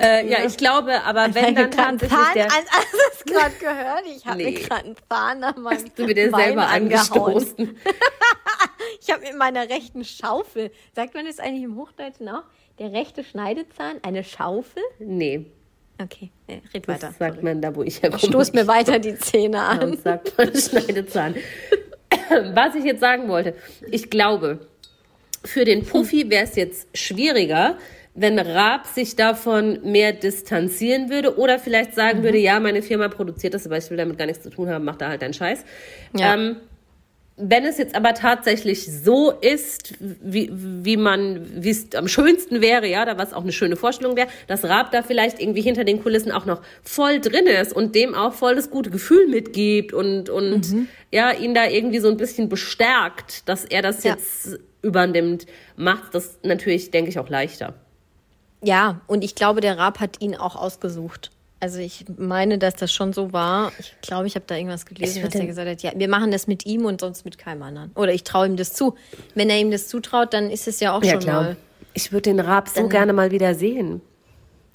Äh, 0.00 0.28
ja, 0.28 0.44
ich 0.44 0.56
glaube, 0.56 1.02
aber 1.04 1.34
wenn 1.34 1.54
dann 1.54 1.70
tatsächlich 1.70 2.32
der... 2.34 2.46
Hast 2.50 2.92
du 2.92 2.98
das 3.10 3.24
gerade 3.24 3.54
gehört? 3.58 4.04
Ich 4.06 4.26
habe 4.26 4.38
nee. 4.38 4.50
mir 4.50 4.60
gerade 4.60 4.84
einen 4.84 4.96
Zahn 5.08 5.44
an 5.44 5.62
meinem 5.62 5.84
Hast 5.84 5.98
du 5.98 6.06
mir 6.06 6.14
den 6.14 6.34
selber 6.34 6.66
angestoßen? 6.68 7.76
ich 9.00 9.10
habe 9.10 9.22
mit 9.22 9.36
meiner 9.36 9.68
rechten 9.68 10.04
Schaufel, 10.04 10.70
sagt 10.94 11.14
man 11.14 11.26
das 11.26 11.38
eigentlich 11.38 11.64
im 11.64 11.76
Hochdeutschen 11.76 12.28
auch? 12.28 12.44
Der 12.78 12.92
rechte 12.92 13.24
Schneidezahn, 13.24 13.98
eine 14.02 14.24
Schaufel? 14.24 14.82
Nee. 14.98 15.46
Okay, 16.02 16.30
red 16.74 16.88
weiter. 16.88 17.08
Das 17.08 17.18
sagt 17.18 17.42
man 17.42 17.60
da, 17.60 17.74
wo 17.74 17.82
ich 17.82 18.02
herkomme. 18.02 18.22
Stoß 18.22 18.52
mir 18.54 18.66
weiter 18.66 18.98
die 18.98 19.14
Zähne 19.16 19.60
an. 19.60 19.92
Ja, 19.92 19.96
sagt 19.96 20.36
man 20.36 20.54
Schneidezahn. 20.54 21.36
Was 22.54 22.74
ich 22.74 22.84
jetzt 22.84 23.00
sagen 23.00 23.28
wollte, 23.28 23.54
ich 23.90 24.10
glaube, 24.10 24.66
für 25.44 25.64
den 25.64 25.84
Puffy 25.84 26.30
wäre 26.30 26.44
es 26.44 26.56
jetzt 26.56 26.88
schwieriger, 26.96 27.76
wenn 28.14 28.38
Raab 28.38 28.86
sich 28.86 29.16
davon 29.16 29.80
mehr 29.84 30.12
distanzieren 30.12 31.08
würde 31.08 31.38
oder 31.38 31.58
vielleicht 31.58 31.94
sagen 31.94 32.20
mhm. 32.20 32.24
würde, 32.24 32.38
ja, 32.38 32.60
meine 32.60 32.82
Firma 32.82 33.08
produziert 33.08 33.54
das, 33.54 33.66
aber 33.66 33.78
ich 33.78 33.88
will 33.90 33.96
damit 33.96 34.18
gar 34.18 34.26
nichts 34.26 34.42
zu 34.42 34.50
tun 34.50 34.68
haben, 34.68 34.84
mach 34.84 34.96
da 34.96 35.08
halt 35.08 35.22
deinen 35.22 35.34
Scheiß. 35.34 35.64
Ja. 36.14 36.34
Ähm, 36.34 36.56
wenn 37.38 37.64
es 37.64 37.78
jetzt 37.78 37.94
aber 37.94 38.12
tatsächlich 38.12 38.86
so 38.86 39.30
ist, 39.30 39.94
wie, 40.00 40.50
wie 40.52 40.98
man, 40.98 41.64
wie 41.64 41.70
es 41.70 41.94
am 41.94 42.06
schönsten 42.06 42.60
wäre, 42.60 42.86
ja, 42.86 43.06
da 43.06 43.16
was 43.16 43.32
auch 43.32 43.42
eine 43.42 43.52
schöne 43.52 43.76
Vorstellung 43.76 44.16
wäre, 44.16 44.28
dass 44.46 44.64
Raab 44.64 44.92
da 44.92 45.02
vielleicht 45.02 45.40
irgendwie 45.40 45.62
hinter 45.62 45.84
den 45.84 46.02
Kulissen 46.02 46.30
auch 46.30 46.44
noch 46.44 46.60
voll 46.82 47.20
drin 47.20 47.46
ist 47.46 47.72
und 47.72 47.94
dem 47.94 48.14
auch 48.14 48.34
voll 48.34 48.54
das 48.54 48.68
gute 48.68 48.90
Gefühl 48.90 49.28
mitgibt 49.28 49.94
und, 49.94 50.28
und 50.28 50.72
mhm. 50.72 50.88
ja, 51.10 51.32
ihn 51.32 51.54
da 51.54 51.66
irgendwie 51.66 52.00
so 52.00 52.08
ein 52.08 52.18
bisschen 52.18 52.50
bestärkt, 52.50 53.48
dass 53.48 53.64
er 53.64 53.80
das 53.80 54.04
ja. 54.04 54.12
jetzt 54.12 54.58
übernimmt, 54.82 55.46
macht 55.76 56.14
das 56.14 56.38
natürlich, 56.42 56.90
denke 56.90 57.08
ich, 57.10 57.18
auch 57.18 57.30
leichter. 57.30 57.74
Ja, 58.62 59.00
und 59.06 59.24
ich 59.24 59.34
glaube, 59.34 59.60
der 59.60 59.78
Raab 59.78 60.00
hat 60.00 60.20
ihn 60.20 60.36
auch 60.36 60.56
ausgesucht. 60.56 61.30
Also 61.60 61.78
ich 61.78 62.06
meine, 62.16 62.58
dass 62.58 62.74
das 62.74 62.92
schon 62.92 63.12
so 63.12 63.32
war. 63.32 63.70
Ich 63.78 63.94
glaube, 64.00 64.26
ich 64.26 64.34
habe 64.34 64.44
da 64.48 64.56
irgendwas 64.56 64.84
gelesen, 64.84 65.22
dass 65.22 65.34
er 65.34 65.46
gesagt 65.46 65.68
hat, 65.68 65.82
ja, 65.82 65.92
wir 65.94 66.08
machen 66.08 66.32
das 66.32 66.48
mit 66.48 66.66
ihm 66.66 66.84
und 66.84 67.00
sonst 67.00 67.24
mit 67.24 67.38
keinem 67.38 67.62
anderen. 67.62 67.92
Oder 67.94 68.12
ich 68.12 68.24
traue 68.24 68.46
ihm 68.46 68.56
das 68.56 68.72
zu. 68.72 68.96
Wenn 69.36 69.48
er 69.48 69.58
ihm 69.60 69.70
das 69.70 69.86
zutraut, 69.86 70.34
dann 70.34 70.50
ist 70.50 70.66
es 70.66 70.80
ja 70.80 70.92
auch 70.96 71.04
ja, 71.04 71.12
schon 71.12 71.20
klar. 71.20 71.42
mal. 71.42 71.56
Ich 71.94 72.10
würde 72.10 72.22
den 72.22 72.40
Raab 72.40 72.68
so 72.68 72.88
gerne 72.88 73.12
mal 73.12 73.30
wieder 73.30 73.54
sehen. 73.54 74.00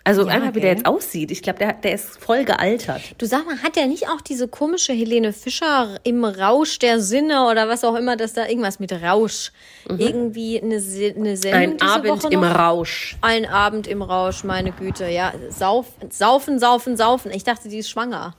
Also 0.07 0.25
ja, 0.25 0.35
einfach, 0.35 0.55
wie 0.55 0.61
der 0.61 0.69
jetzt 0.69 0.85
aussieht. 0.85 1.31
Ich 1.31 1.41
glaube, 1.41 1.59
der, 1.59 1.73
der 1.73 1.91
ist 1.91 2.17
voll 2.23 2.45
gealtert. 2.45 3.01
Du 3.17 3.25
sag 3.25 3.45
mal, 3.45 3.61
hat 3.61 3.75
der 3.75 3.87
nicht 3.87 4.07
auch 4.07 4.21
diese 4.21 4.47
komische 4.47 4.93
Helene 4.93 5.33
Fischer 5.33 5.99
im 6.05 6.23
Rausch 6.23 6.79
der 6.79 7.01
Sinne 7.01 7.45
oder 7.51 7.67
was 7.67 7.83
auch 7.83 7.95
immer, 7.95 8.15
dass 8.15 8.31
da 8.31 8.47
irgendwas 8.47 8.79
mit 8.79 8.93
Rausch 8.93 9.51
mhm. 9.89 9.99
irgendwie 9.99 10.61
eine, 10.61 10.75
eine 10.75 11.35
Sendung 11.35 11.81
Ein 11.81 11.81
Abend 11.81 12.23
im 12.31 12.41
Rausch. 12.41 13.17
Ein 13.19 13.45
Abend 13.47 13.85
im 13.85 14.01
Rausch, 14.01 14.45
meine 14.45 14.71
Güte. 14.71 15.09
Ja, 15.09 15.33
Sauf, 15.49 15.87
saufen, 16.09 16.57
saufen, 16.57 16.95
saufen. 16.95 17.29
Ich 17.31 17.43
dachte, 17.43 17.67
die 17.67 17.79
ist 17.79 17.89
schwanger. 17.89 18.33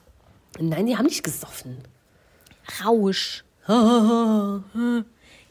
Nein, 0.59 0.87
die 0.87 0.97
haben 0.97 1.05
nicht 1.05 1.23
gesoffen. 1.23 1.77
Rausch. 2.83 3.45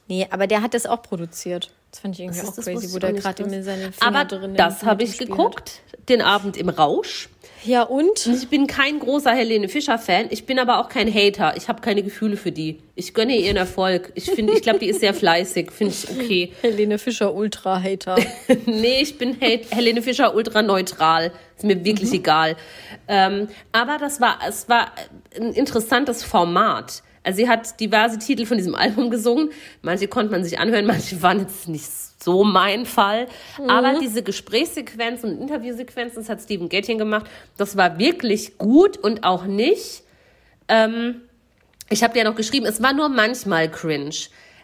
nee, 0.07 0.27
aber 0.31 0.47
der 0.47 0.63
hat 0.63 0.73
das 0.73 0.87
auch 0.87 1.03
produziert. 1.03 1.71
Das 1.91 2.01
fand 2.01 2.15
ich 2.15 2.21
irgendwie 2.21 2.41
auch 2.41 2.55
crazy, 2.55 2.93
wo 2.93 2.99
der 2.99 3.13
gerade 3.13 3.43
in 3.43 3.63
seine 3.63 3.91
Finger 3.91 4.05
Aber 4.05 4.25
drin 4.25 4.55
das 4.55 4.83
habe 4.83 5.03
ich 5.03 5.17
geguckt, 5.17 5.81
den 6.09 6.21
Abend 6.21 6.57
im 6.57 6.69
Rausch. 6.69 7.29
Ja, 7.63 7.83
und? 7.83 8.25
Ich 8.27 8.49
bin 8.49 8.67
kein 8.67 8.99
großer 8.99 9.31
Helene 9.31 9.67
Fischer-Fan. 9.67 10.27
Ich 10.29 10.45
bin 10.45 10.59
aber 10.59 10.79
auch 10.79 10.89
kein 10.89 11.13
Hater. 11.13 11.55
Ich 11.57 11.67
habe 11.67 11.81
keine 11.81 12.03
Gefühle 12.03 12.37
für 12.37 12.51
die. 12.51 12.79
Ich 12.95 13.13
gönne 13.13 13.35
ihr 13.35 13.45
ihren 13.45 13.57
Erfolg. 13.57 14.11
Ich 14.15 14.29
finde, 14.29 14.53
ich 14.53 14.61
glaube, 14.61 14.79
die 14.79 14.87
ist 14.87 14.99
sehr 14.99 15.13
fleißig. 15.15 15.71
Finde 15.71 15.93
ich 15.93 16.09
okay. 16.09 16.53
Helene 16.61 16.97
Fischer 16.97 17.33
Ultra-Hater. 17.33 18.15
nee, 18.65 19.01
ich 19.01 19.17
bin 19.17 19.37
Helene 19.39 20.01
Fischer 20.01 20.33
Ultra-neutral. 20.35 21.31
Ist 21.55 21.65
mir 21.65 21.83
wirklich 21.83 22.09
mhm. 22.11 22.15
egal. 22.15 22.55
Ähm, 23.07 23.47
aber 23.71 23.97
das 23.97 24.21
war, 24.21 24.39
es 24.47 24.69
war 24.69 24.91
ein 25.35 25.53
interessantes 25.53 26.23
Format. 26.23 27.03
Also 27.27 27.37
sie 27.37 27.49
hat 27.49 27.77
diverse 27.81 28.17
Titel 28.19 28.45
von 28.45 28.55
diesem 28.55 28.73
Album 28.83 29.09
gesungen. 29.09 29.49
Manche 29.81 30.07
konnte 30.07 30.31
man 30.31 30.45
sich 30.45 30.59
anhören, 30.59 30.85
manche 30.85 31.21
waren 31.21 31.39
jetzt 31.39 31.67
nicht 31.67 31.85
so 32.23 32.45
mein 32.45 32.85
Fall. 32.85 33.27
Mhm. 33.59 33.69
Aber 33.69 33.99
diese 33.99 34.23
Gesprächssequenzen 34.23 35.33
und 35.33 35.41
Interviewsequenzen, 35.41 36.21
das 36.21 36.29
hat 36.29 36.41
Steven 36.41 36.69
Gätchen 36.69 36.97
gemacht, 36.97 37.29
das 37.57 37.75
war 37.75 37.99
wirklich 37.99 38.57
gut 38.57 38.97
und 38.97 39.25
auch 39.25 39.43
nicht. 39.43 40.03
Ähm, 40.69 41.21
ich 41.89 42.01
habe 42.01 42.13
dir 42.13 42.19
ja 42.19 42.29
noch 42.29 42.35
geschrieben, 42.37 42.65
es 42.65 42.81
war 42.81 42.93
nur 42.93 43.09
manchmal 43.09 43.69
cringe. 43.69 44.15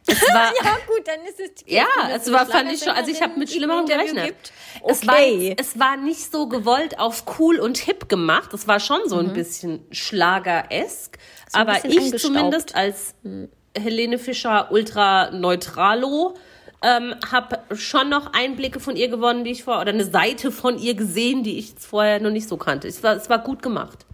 Es 0.06 0.22
war, 0.34 0.54
ja, 0.64 0.78
gut, 0.88 1.08
dann 1.08 1.22
ist 1.22 1.40
es. 1.40 1.64
Ja, 1.66 1.86
es 2.14 2.32
war, 2.32 2.46
fand 2.46 2.72
ich 2.72 2.80
schon, 2.80 2.90
also 2.90 3.10
ich 3.10 3.22
habe 3.22 3.38
mit 3.40 3.52
Schlimmerem 3.52 3.86
gerechnet. 3.86 4.36
Okay. 4.82 4.92
Es, 4.92 5.08
war, 5.08 5.18
es 5.58 5.80
war 5.80 5.98
nicht 5.98 6.32
so 6.32 6.48
gewollt 6.48 7.00
auf 7.00 7.24
cool 7.40 7.60
und 7.60 7.78
hip 7.78 8.10
gemacht. 8.10 8.54
Es 8.54 8.68
war 8.68 8.80
schon 8.80 9.02
so 9.08 9.16
mhm. 9.16 9.30
ein 9.30 9.34
bisschen 9.34 9.86
Schlager-esk. 9.92 11.18
So 11.52 11.60
aber 11.60 11.86
ich 11.86 12.18
zumindest 12.18 12.76
als 12.76 13.16
Helene 13.76 14.20
Fischer 14.20 14.72
Ultra 14.72 15.32
Neutralo 15.32 16.36
ähm, 16.82 17.16
habe 17.32 17.60
schon 17.76 18.10
noch 18.10 18.34
Einblicke 18.34 18.80
von 18.80 18.98
ihr 18.98 19.08
gewonnen, 19.08 19.46
die 19.46 19.52
ich 19.52 19.64
vorher, 19.64 19.82
oder 19.82 19.94
eine 19.94 20.04
Seite 20.04 20.52
von 20.52 20.78
ihr 20.78 20.96
gesehen, 20.96 21.44
die 21.44 21.58
ich 21.58 21.74
vorher 21.78 22.20
noch 22.20 22.30
nicht 22.30 22.50
so 22.50 22.58
kannte. 22.58 22.90
Es 22.90 23.02
war, 23.02 23.16
es 23.16 23.30
war 23.30 23.40
gut 23.40 23.64
gemacht. 23.64 24.06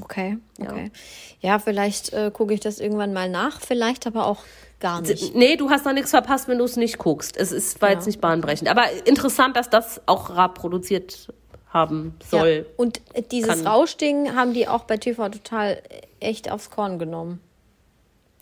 Okay, 0.00 0.38
okay. 0.60 0.92
Ja, 1.40 1.58
vielleicht 1.58 2.12
äh, 2.12 2.30
gucke 2.32 2.54
ich 2.54 2.60
das 2.60 2.78
irgendwann 2.78 3.12
mal 3.12 3.28
nach, 3.28 3.60
vielleicht 3.60 4.06
aber 4.06 4.26
auch 4.26 4.44
gar 4.80 5.00
nicht. 5.02 5.34
Nee, 5.34 5.56
du 5.56 5.70
hast 5.70 5.84
noch 5.84 5.92
nichts 5.92 6.10
verpasst, 6.10 6.48
wenn 6.48 6.58
du 6.58 6.64
es 6.64 6.76
nicht 6.76 6.98
guckst. 6.98 7.36
Es 7.36 7.52
ist, 7.52 7.80
war 7.80 7.90
Ja. 7.90 7.94
jetzt 7.96 8.06
nicht 8.06 8.20
bahnbrechend. 8.20 8.68
Aber 8.68 8.84
interessant, 9.04 9.56
dass 9.56 9.70
das 9.70 10.00
auch 10.06 10.30
Raab 10.30 10.54
produziert 10.56 11.28
haben 11.68 12.14
soll. 12.28 12.66
Ja. 12.68 12.74
Und 12.76 13.00
äh, 13.14 13.22
dieses 13.22 13.62
kann. 13.62 13.66
Rauschding 13.66 14.34
haben 14.34 14.54
die 14.54 14.66
auch 14.66 14.84
bei 14.84 14.96
TV 14.96 15.28
total 15.28 15.80
äh, 15.88 16.00
echt 16.18 16.50
aufs 16.50 16.70
Korn 16.70 16.98
genommen. 16.98 17.40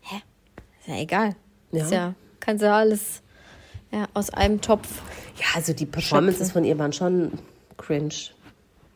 Hä? 0.02 0.22
Ist 0.80 0.88
ja 0.88 0.94
egal. 0.96 1.36
Ja. 1.72 1.84
Ist 1.84 1.92
ja, 1.92 2.14
kannst 2.40 2.62
du 2.62 2.72
alles 2.72 3.22
ja, 3.90 4.06
aus 4.14 4.30
einem 4.30 4.60
Topf. 4.62 4.88
Ja, 5.38 5.44
also 5.54 5.72
die 5.74 5.86
Performances 5.86 6.52
von 6.52 6.64
ihr 6.64 6.78
waren 6.78 6.92
schon 6.92 7.32
cringe. 7.76 8.14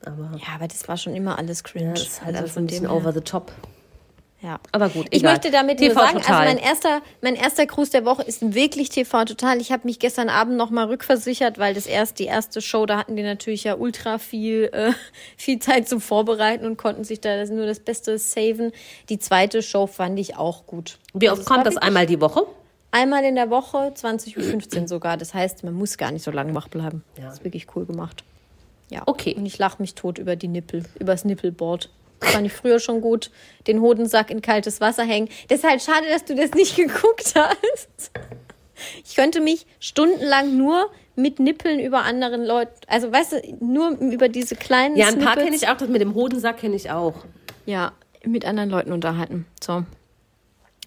Aber 0.04 0.30
Ja, 0.38 0.54
aber 0.56 0.66
das 0.68 0.88
war 0.88 0.96
schon 0.96 1.14
immer 1.14 1.38
alles 1.38 1.62
cringe. 1.62 1.86
ja, 1.88 1.92
das 1.92 2.02
ist 2.04 2.24
halt 2.24 2.36
Also 2.36 2.54
so 2.54 2.60
ein 2.60 2.66
bisschen 2.66 2.86
her. 2.88 2.94
over 2.96 3.12
the 3.12 3.20
top. 3.20 3.52
Ja. 4.42 4.58
Aber 4.72 4.88
gut, 4.88 5.06
Ich 5.10 5.20
egal. 5.20 5.32
möchte 5.34 5.50
damit 5.52 5.78
TV 5.78 5.94
nur 5.94 6.02
sagen, 6.04 6.18
Total. 6.20 6.40
also 6.48 6.54
mein 6.54 6.62
erster, 6.64 7.00
mein 7.20 7.34
erster 7.36 7.64
Gruß 7.64 7.90
der 7.90 8.04
Woche 8.04 8.22
ist 8.22 8.54
wirklich 8.54 8.88
TV 8.88 9.24
Total. 9.24 9.60
Ich 9.60 9.70
habe 9.70 9.86
mich 9.86 10.00
gestern 10.00 10.28
Abend 10.28 10.56
nochmal 10.56 10.86
rückversichert, 10.86 11.58
weil 11.58 11.74
das 11.74 11.86
erst 11.86 12.18
die 12.18 12.24
erste 12.24 12.60
Show, 12.60 12.84
da 12.84 12.98
hatten 12.98 13.14
die 13.14 13.22
natürlich 13.22 13.62
ja 13.64 13.76
ultra 13.76 14.18
viel, 14.18 14.68
äh, 14.72 14.92
viel 15.36 15.60
Zeit 15.60 15.88
zum 15.88 16.00
Vorbereiten 16.00 16.66
und 16.66 16.76
konnten 16.76 17.04
sich 17.04 17.20
da 17.20 17.36
das 17.36 17.50
nur 17.50 17.66
das 17.66 17.78
Beste 17.78 18.18
saven. 18.18 18.72
Die 19.08 19.20
zweite 19.20 19.62
Show 19.62 19.86
fand 19.86 20.18
ich 20.18 20.36
auch 20.36 20.66
gut. 20.66 20.98
Wie 21.14 21.28
Also 21.28 21.40
oft 21.42 21.48
war 21.50 21.56
kommt 21.58 21.66
das 21.68 21.76
einmal 21.76 22.06
die 22.06 22.20
Woche? 22.20 22.44
Einmal 22.90 23.24
in 23.24 23.36
der 23.36 23.48
Woche, 23.48 23.92
20.15 23.94 24.82
Uhr 24.82 24.88
sogar. 24.88 25.16
Das 25.16 25.32
heißt, 25.34 25.62
man 25.64 25.72
muss 25.74 25.96
gar 25.96 26.10
nicht 26.10 26.24
so 26.24 26.30
lange 26.32 26.54
wach 26.54 26.68
bleiben. 26.68 27.04
Ja. 27.16 27.26
Das 27.26 27.34
ist 27.34 27.44
wirklich 27.44 27.68
cool 27.76 27.86
gemacht. 27.86 28.24
Ja. 28.90 29.02
Okay. 29.06 29.34
Und 29.34 29.46
ich 29.46 29.56
lache 29.58 29.80
mich 29.80 29.94
tot 29.94 30.18
über 30.18 30.36
die 30.36 30.48
Nippel, 30.48 30.82
übers 30.98 31.24
Nippelboard. 31.24 31.88
Fand 32.24 32.46
ich 32.46 32.52
früher 32.52 32.78
schon 32.78 33.00
gut. 33.00 33.30
Den 33.66 33.80
Hodensack 33.80 34.30
in 34.30 34.42
kaltes 34.42 34.80
Wasser 34.80 35.04
hängen. 35.04 35.28
Deshalb 35.50 35.80
schade, 35.80 36.06
dass 36.10 36.24
du 36.24 36.34
das 36.34 36.52
nicht 36.52 36.76
geguckt 36.76 37.34
hast. 37.34 38.10
Ich 39.04 39.14
könnte 39.14 39.40
mich 39.40 39.66
stundenlang 39.80 40.56
nur 40.56 40.90
mit 41.14 41.38
Nippeln 41.38 41.78
über 41.78 42.02
anderen 42.04 42.44
Leuten, 42.44 42.72
also 42.86 43.12
weißt 43.12 43.32
du, 43.32 43.56
nur 43.60 43.90
über 43.98 44.28
diese 44.28 44.56
kleinen 44.56 44.96
Ja, 44.96 45.08
ein 45.08 45.18
paar 45.18 45.36
kenne 45.36 45.54
ich 45.54 45.68
auch. 45.68 45.76
Das 45.76 45.88
mit 45.88 46.00
dem 46.00 46.14
Hodensack 46.14 46.58
kenne 46.58 46.74
ich 46.74 46.90
auch. 46.90 47.14
Ja, 47.66 47.92
mit 48.24 48.44
anderen 48.44 48.70
Leuten 48.70 48.92
unterhalten. 48.92 49.46
So. 49.62 49.84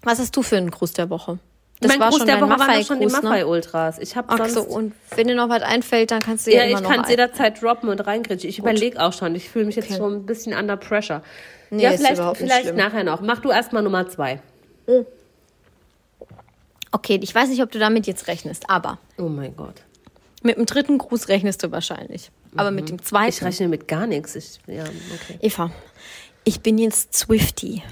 Was 0.02 0.18
hast 0.18 0.36
du 0.36 0.42
für 0.42 0.56
einen 0.56 0.70
Gruß 0.70 0.92
der 0.92 1.10
Woche? 1.10 1.38
Das 1.80 1.96
mein 1.96 2.08
Gruß 2.08 2.24
der 2.24 2.38
dein 2.38 2.40
Woche 2.48 2.58
waren 2.58 2.78
doch 2.80 2.86
schon 2.86 3.00
die 3.00 3.06
ne? 3.06 3.12
Maffei-Ultras. 3.12 3.98
Ich 3.98 4.16
habe 4.16 4.34
sonst... 4.36 4.54
so, 4.54 4.62
und 4.62 4.94
wenn 5.14 5.28
dir 5.28 5.34
noch 5.34 5.50
was 5.50 5.62
einfällt, 5.62 6.10
dann 6.10 6.20
kannst 6.20 6.46
du 6.46 6.50
ja, 6.50 6.64
ja, 6.64 6.70
immer 6.70 6.80
ich 6.80 6.88
kann 6.88 7.00
es 7.04 7.10
jederzeit 7.10 7.60
droppen 7.60 7.90
und 7.90 8.00
reingritschen. 8.06 8.48
Ich 8.48 8.58
überlege 8.58 9.02
auch 9.02 9.12
schon. 9.12 9.34
Ich 9.34 9.50
fühle 9.50 9.66
mich 9.66 9.76
jetzt 9.76 9.90
Okay. 9.90 9.98
schon 9.98 10.14
ein 10.14 10.26
bisschen 10.26 10.56
under 10.56 10.76
pressure. 10.78 11.22
Nee, 11.70 11.82
ja, 11.82 11.92
vielleicht, 11.92 12.22
vielleicht 12.36 12.74
nachher 12.74 13.04
noch. 13.04 13.20
Mach 13.20 13.40
du 13.40 13.50
erstmal 13.50 13.82
Nummer 13.82 14.08
zwei. 14.08 14.40
Okay, 16.92 17.18
ich 17.22 17.34
weiß 17.34 17.48
nicht, 17.50 17.62
ob 17.62 17.70
du 17.70 17.78
damit 17.78 18.06
jetzt 18.06 18.26
rechnest, 18.26 18.70
aber 18.70 18.98
Oh 19.18 19.28
mein 19.28 19.54
Gott. 19.54 19.82
mit 20.42 20.56
dem 20.56 20.64
dritten 20.64 20.96
Gruß 20.96 21.28
rechnest 21.28 21.62
du 21.62 21.72
wahrscheinlich. 21.72 22.30
Aber 22.56 22.70
mit 22.70 22.88
dem 22.88 22.96
Ich 22.96 23.02
zweiten. 23.02 23.44
rechne 23.44 23.68
mit 23.68 23.86
gar 23.86 24.06
nichts. 24.06 24.34
Ich, 24.34 24.60
ja, 24.66 24.84
okay. 24.84 25.38
Eva, 25.42 25.70
ich 26.44 26.60
bin 26.60 26.78
jetzt 26.78 27.14
Swifty. 27.14 27.82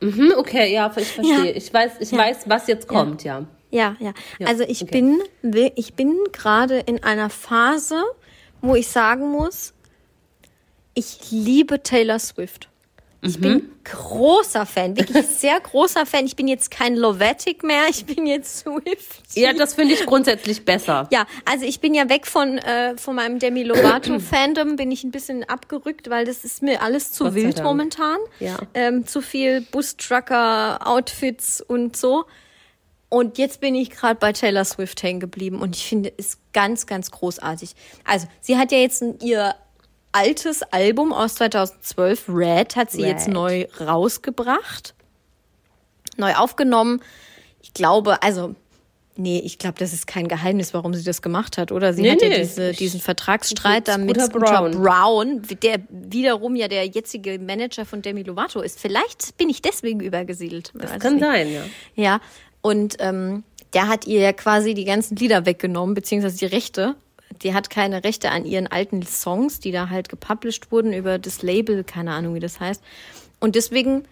Hm, 0.00 0.32
okay, 0.36 0.72
ja, 0.72 0.86
ich 0.96 1.08
verstehe. 1.08 1.50
Ja. 1.50 1.56
Ich 1.56 1.72
weiß, 1.72 1.92
ich 2.00 2.10
Ja. 2.10 2.18
weiß, 2.18 2.48
was 2.48 2.66
jetzt 2.66 2.88
kommt, 2.88 3.22
ja. 3.24 3.44
Ja, 3.70 3.96
ja. 4.00 4.12
Also 4.46 4.64
ich 4.64 4.82
okay. 4.82 5.02
bin, 5.42 5.72
ich 5.76 5.94
bin 5.94 6.16
gerade 6.32 6.78
in 6.78 7.02
einer 7.04 7.30
Phase, 7.30 8.02
wo 8.62 8.74
ich 8.74 8.88
sagen 8.88 9.30
muss, 9.30 9.74
ich 10.94 11.30
liebe 11.30 11.82
Taylor 11.82 12.18
Swift. 12.18 12.69
Ich 13.22 13.36
Mhm. 13.38 13.42
bin 13.42 13.70
großer 13.84 14.64
Fan, 14.64 14.96
wirklich 14.96 15.26
sehr 15.26 15.60
großer 15.60 16.06
Fan. 16.06 16.24
Ich 16.24 16.36
bin 16.36 16.48
jetzt 16.48 16.70
kein 16.70 16.96
Lovatic 16.96 17.62
mehr, 17.62 17.82
ich 17.90 18.06
bin 18.06 18.26
jetzt 18.26 18.60
Swift. 18.60 19.22
Ja, 19.34 19.52
das 19.52 19.74
finde 19.74 19.92
ich 19.94 20.06
grundsätzlich 20.06 20.64
besser. 20.64 21.06
Ja, 21.12 21.26
also 21.44 21.66
ich 21.66 21.80
bin 21.80 21.92
ja 21.94 22.08
weg 22.08 22.26
von, 22.26 22.56
äh, 22.58 22.96
von 22.96 23.14
meinem 23.14 23.38
Demi 23.38 23.62
Lovato-Fandom, 23.62 24.76
bin 24.76 24.90
ich 24.90 25.04
ein 25.04 25.10
bisschen 25.10 25.44
abgerückt, 25.44 26.08
weil 26.08 26.24
das 26.24 26.44
ist 26.44 26.62
mir 26.62 26.80
alles 26.82 27.12
zu 27.12 27.34
wild 27.34 27.58
Dank. 27.58 27.66
momentan. 27.66 28.16
Ja. 28.38 28.56
Ähm, 28.72 29.06
zu 29.06 29.20
viel 29.20 29.60
Bus-Trucker-Outfits 29.70 31.60
und 31.60 31.96
so. 31.96 32.24
Und 33.08 33.38
jetzt 33.38 33.60
bin 33.60 33.74
ich 33.74 33.90
gerade 33.90 34.14
bei 34.20 34.32
Taylor 34.32 34.64
Swift 34.64 35.02
hängen 35.02 35.18
geblieben 35.20 35.60
und 35.60 35.74
ich 35.76 35.84
finde 35.84 36.12
es 36.16 36.38
ganz, 36.52 36.86
ganz 36.86 37.10
großartig. 37.10 37.72
Also, 38.04 38.28
sie 38.40 38.56
hat 38.56 38.70
ja 38.70 38.78
jetzt 38.78 39.02
ihr 39.22 39.54
altes 40.12 40.62
Album 40.62 41.12
aus 41.12 41.36
2012, 41.36 42.24
Red, 42.28 42.76
hat 42.76 42.90
sie 42.90 43.02
jetzt 43.02 43.26
Red. 43.26 43.34
neu 43.34 43.66
rausgebracht, 43.80 44.94
neu 46.16 46.34
aufgenommen. 46.34 47.00
Ich 47.62 47.74
glaube, 47.74 48.22
also, 48.22 48.54
nee, 49.16 49.40
ich 49.44 49.58
glaube, 49.58 49.78
das 49.78 49.92
ist 49.92 50.06
kein 50.06 50.28
Geheimnis, 50.28 50.74
warum 50.74 50.94
sie 50.94 51.04
das 51.04 51.22
gemacht 51.22 51.58
hat, 51.58 51.70
oder? 51.72 51.92
Sie 51.92 52.02
Nee, 52.02 52.12
hat 52.12 52.22
ja 52.22 52.30
diese, 52.30 52.72
diesen 52.72 53.00
Vertragsstreit 53.00 53.88
da 53.88 53.98
mit 53.98 54.20
Scooter 54.20 54.38
Braun. 54.38 54.70
Brown, 54.72 55.42
der 55.62 55.80
wiederum 55.90 56.56
ja 56.56 56.68
der 56.68 56.86
jetzige 56.86 57.38
Manager 57.38 57.84
von 57.84 58.02
Demi 58.02 58.22
Lovato 58.22 58.60
ist. 58.60 58.80
Vielleicht 58.80 59.36
bin 59.36 59.48
ich 59.48 59.62
deswegen 59.62 60.00
übergesiedelt. 60.00 60.72
Das 60.74 60.98
kann 60.98 61.14
nicht. 61.14 61.24
sein, 61.24 61.52
ja. 61.52 61.62
Ja, 61.94 62.20
und 62.62 62.96
ähm, 62.98 63.44
der 63.72 63.88
hat 63.88 64.06
ihr 64.06 64.20
ja 64.20 64.32
quasi 64.32 64.74
die 64.74 64.84
ganzen 64.84 65.16
Lieder 65.16 65.46
weggenommen, 65.46 65.94
beziehungsweise 65.94 66.38
die 66.38 66.46
Rechte. 66.46 66.96
Die 67.42 67.54
hat 67.54 67.70
keine 67.70 68.04
Rechte 68.04 68.30
an 68.30 68.44
ihren 68.44 68.66
alten 68.66 69.02
Songs, 69.02 69.60
die 69.60 69.72
da 69.72 69.88
halt 69.88 70.08
gepublished 70.08 70.70
wurden 70.70 70.92
über 70.92 71.18
das 71.18 71.42
Label, 71.42 71.84
keine 71.84 72.12
Ahnung, 72.12 72.34
wie 72.34 72.40
das 72.40 72.60
heißt. 72.60 72.82
Und 73.40 73.54
deswegen 73.54 74.04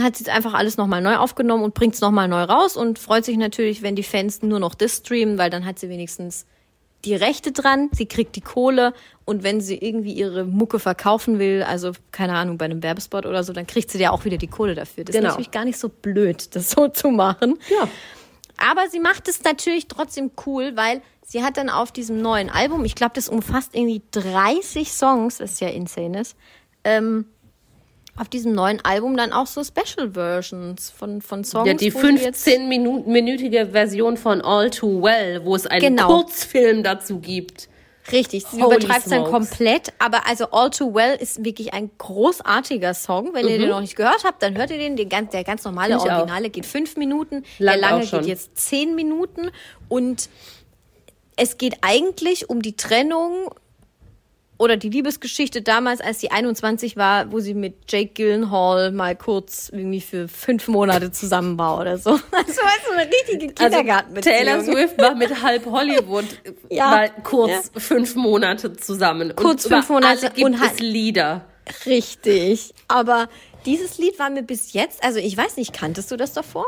hat 0.00 0.16
sie 0.16 0.24
jetzt 0.24 0.34
einfach 0.34 0.54
alles 0.54 0.76
nochmal 0.76 1.00
neu 1.00 1.16
aufgenommen 1.16 1.62
und 1.62 1.74
bringt 1.74 1.94
es 1.94 2.00
nochmal 2.00 2.26
neu 2.26 2.42
raus 2.42 2.76
und 2.76 2.98
freut 2.98 3.24
sich 3.24 3.36
natürlich, 3.36 3.82
wenn 3.82 3.94
die 3.94 4.02
Fans 4.02 4.42
nur 4.42 4.58
noch 4.58 4.74
das 4.74 4.96
streamen, 4.96 5.38
weil 5.38 5.50
dann 5.50 5.64
hat 5.64 5.78
sie 5.78 5.88
wenigstens 5.88 6.46
die 7.04 7.14
Rechte 7.14 7.52
dran, 7.52 7.90
sie 7.92 8.06
kriegt 8.06 8.34
die 8.34 8.40
Kohle 8.40 8.94
und 9.26 9.42
wenn 9.42 9.60
sie 9.60 9.76
irgendwie 9.76 10.14
ihre 10.14 10.44
Mucke 10.44 10.78
verkaufen 10.78 11.38
will, 11.38 11.62
also 11.62 11.92
keine 12.12 12.32
Ahnung, 12.34 12.56
bei 12.58 12.64
einem 12.64 12.82
Werbespot 12.82 13.26
oder 13.26 13.44
so, 13.44 13.52
dann 13.52 13.66
kriegt 13.66 13.90
sie 13.90 13.98
ja 14.00 14.10
auch 14.10 14.24
wieder 14.24 14.38
die 14.38 14.46
Kohle 14.48 14.74
dafür. 14.74 15.04
Das 15.04 15.14
Genau. 15.14 15.28
ist 15.28 15.32
natürlich 15.34 15.50
gar 15.50 15.64
nicht 15.66 15.78
so 15.78 15.90
blöd, 15.90 16.56
das 16.56 16.70
so 16.70 16.88
zu 16.88 17.10
machen. 17.10 17.58
Ja. 17.70 17.88
Aber 18.70 18.88
sie 18.88 19.00
macht 19.00 19.28
es 19.28 19.42
natürlich 19.44 19.88
trotzdem 19.88 20.30
cool, 20.46 20.72
weil 20.74 21.02
sie 21.26 21.42
hat 21.42 21.56
dann 21.56 21.68
auf 21.68 21.92
diesem 21.92 22.20
neuen 22.22 22.50
Album, 22.50 22.84
ich 22.84 22.94
glaube, 22.94 23.12
das 23.14 23.28
umfasst 23.28 23.74
irgendwie 23.74 24.02
30 24.12 24.92
Songs, 24.92 25.40
was 25.40 25.60
ja 25.60 25.68
insane 25.68 26.20
ist, 26.20 26.36
ähm, 26.84 27.26
auf 28.16 28.28
diesem 28.28 28.52
neuen 28.52 28.82
Album 28.84 29.16
dann 29.16 29.32
auch 29.32 29.46
so 29.48 29.62
Special 29.64 30.12
Versions 30.12 30.90
von, 30.90 31.20
von 31.20 31.42
Songs. 31.42 31.66
Ja, 31.66 31.74
die 31.74 31.92
wo 31.92 31.98
sie 32.00 32.14
jetzt- 32.16 32.46
15-minütige 32.46 33.70
Version 33.72 34.16
von 34.16 34.40
All 34.40 34.70
Too 34.70 35.02
Well, 35.02 35.44
wo 35.44 35.56
es 35.56 35.66
einen 35.66 35.96
Genau. 35.96 36.06
Kurzfilm 36.06 36.82
dazu 36.84 37.18
gibt. 37.18 37.68
Richtig, 38.12 38.44
sie 38.46 38.60
übertreibt 38.60 39.10
dann 39.10 39.24
smokes. 39.24 39.30
komplett. 39.30 39.92
Aber 39.98 40.26
also 40.26 40.50
All 40.50 40.70
Too 40.70 40.94
Well 40.94 41.16
ist 41.18 41.44
wirklich 41.44 41.72
ein 41.72 41.90
großartiger 41.96 42.92
Song. 42.94 43.32
Wenn 43.32 43.48
ihr 43.48 43.58
den 43.58 43.70
noch 43.70 43.80
nicht 43.80 43.96
gehört 43.96 44.24
habt, 44.24 44.42
dann 44.42 44.56
hört 44.56 44.70
ihr 44.70 44.78
den. 44.78 44.96
den 44.96 45.08
ganz, 45.08 45.30
der 45.30 45.44
ganz 45.44 45.64
normale 45.64 45.94
Mhm. 45.94 46.00
Ich 46.04 46.10
auch. 46.10 46.18
Originale 46.18 46.50
geht 46.50 46.66
fünf 46.66 46.96
Minuten. 46.96 47.44
Lang 47.58 47.80
der 47.80 47.90
lange 47.90 48.06
geht 48.06 48.26
jetzt 48.26 48.56
zehn 48.56 48.94
Minuten. 48.94 49.50
Und 49.88 50.28
es 51.36 51.58
geht 51.58 51.78
eigentlich 51.80 52.50
um 52.50 52.62
die 52.62 52.76
Trennung 52.76 53.50
oder 54.56 54.76
die 54.76 54.88
Liebesgeschichte 54.88 55.62
damals, 55.62 56.00
als 56.00 56.20
sie 56.20 56.30
21 56.30 56.96
war, 56.96 57.32
wo 57.32 57.40
sie 57.40 57.54
mit 57.54 57.74
Jake 57.88 58.12
Gyllenhaal 58.14 58.92
mal 58.92 59.16
kurz 59.16 59.68
irgendwie 59.72 60.00
für 60.00 60.28
fünf 60.28 60.68
Monate 60.68 61.10
zusammen 61.10 61.58
war 61.58 61.80
oder 61.80 61.98
so. 61.98 62.10
Also 62.32 62.60
weißt 62.62 62.80
du, 62.88 62.92
eine 62.92 63.10
richtige 63.10 63.54
Also 63.62 63.76
Kindergartenbeziehung. 63.76 64.36
Taylor 64.36 64.60
Swift 64.62 64.98
war 64.98 65.14
mit 65.14 65.42
halb 65.42 65.66
Hollywood 65.66 66.24
Ja. 66.70 66.90
mal 66.90 67.10
kurz 67.24 67.70
fünf 67.76 68.14
Monate 68.14 68.72
zusammen. 68.74 69.34
Kurz 69.34 69.64
und 69.64 69.72
fünf 69.72 69.88
Monate 69.88 70.26
alle 70.26 70.30
gibt 70.34 70.46
und 70.46 70.54
es 70.54 70.78
Lieder. 70.78 71.44
Richtig. 71.86 72.74
Aber 72.88 73.28
dieses 73.66 73.98
Lied 73.98 74.18
war 74.18 74.30
mir 74.30 74.42
bis 74.42 74.72
jetzt, 74.72 75.02
also 75.02 75.18
ich 75.18 75.36
weiß 75.36 75.56
nicht, 75.56 75.72
kanntest 75.72 76.10
du 76.10 76.16
das 76.16 76.32
davor? 76.32 76.66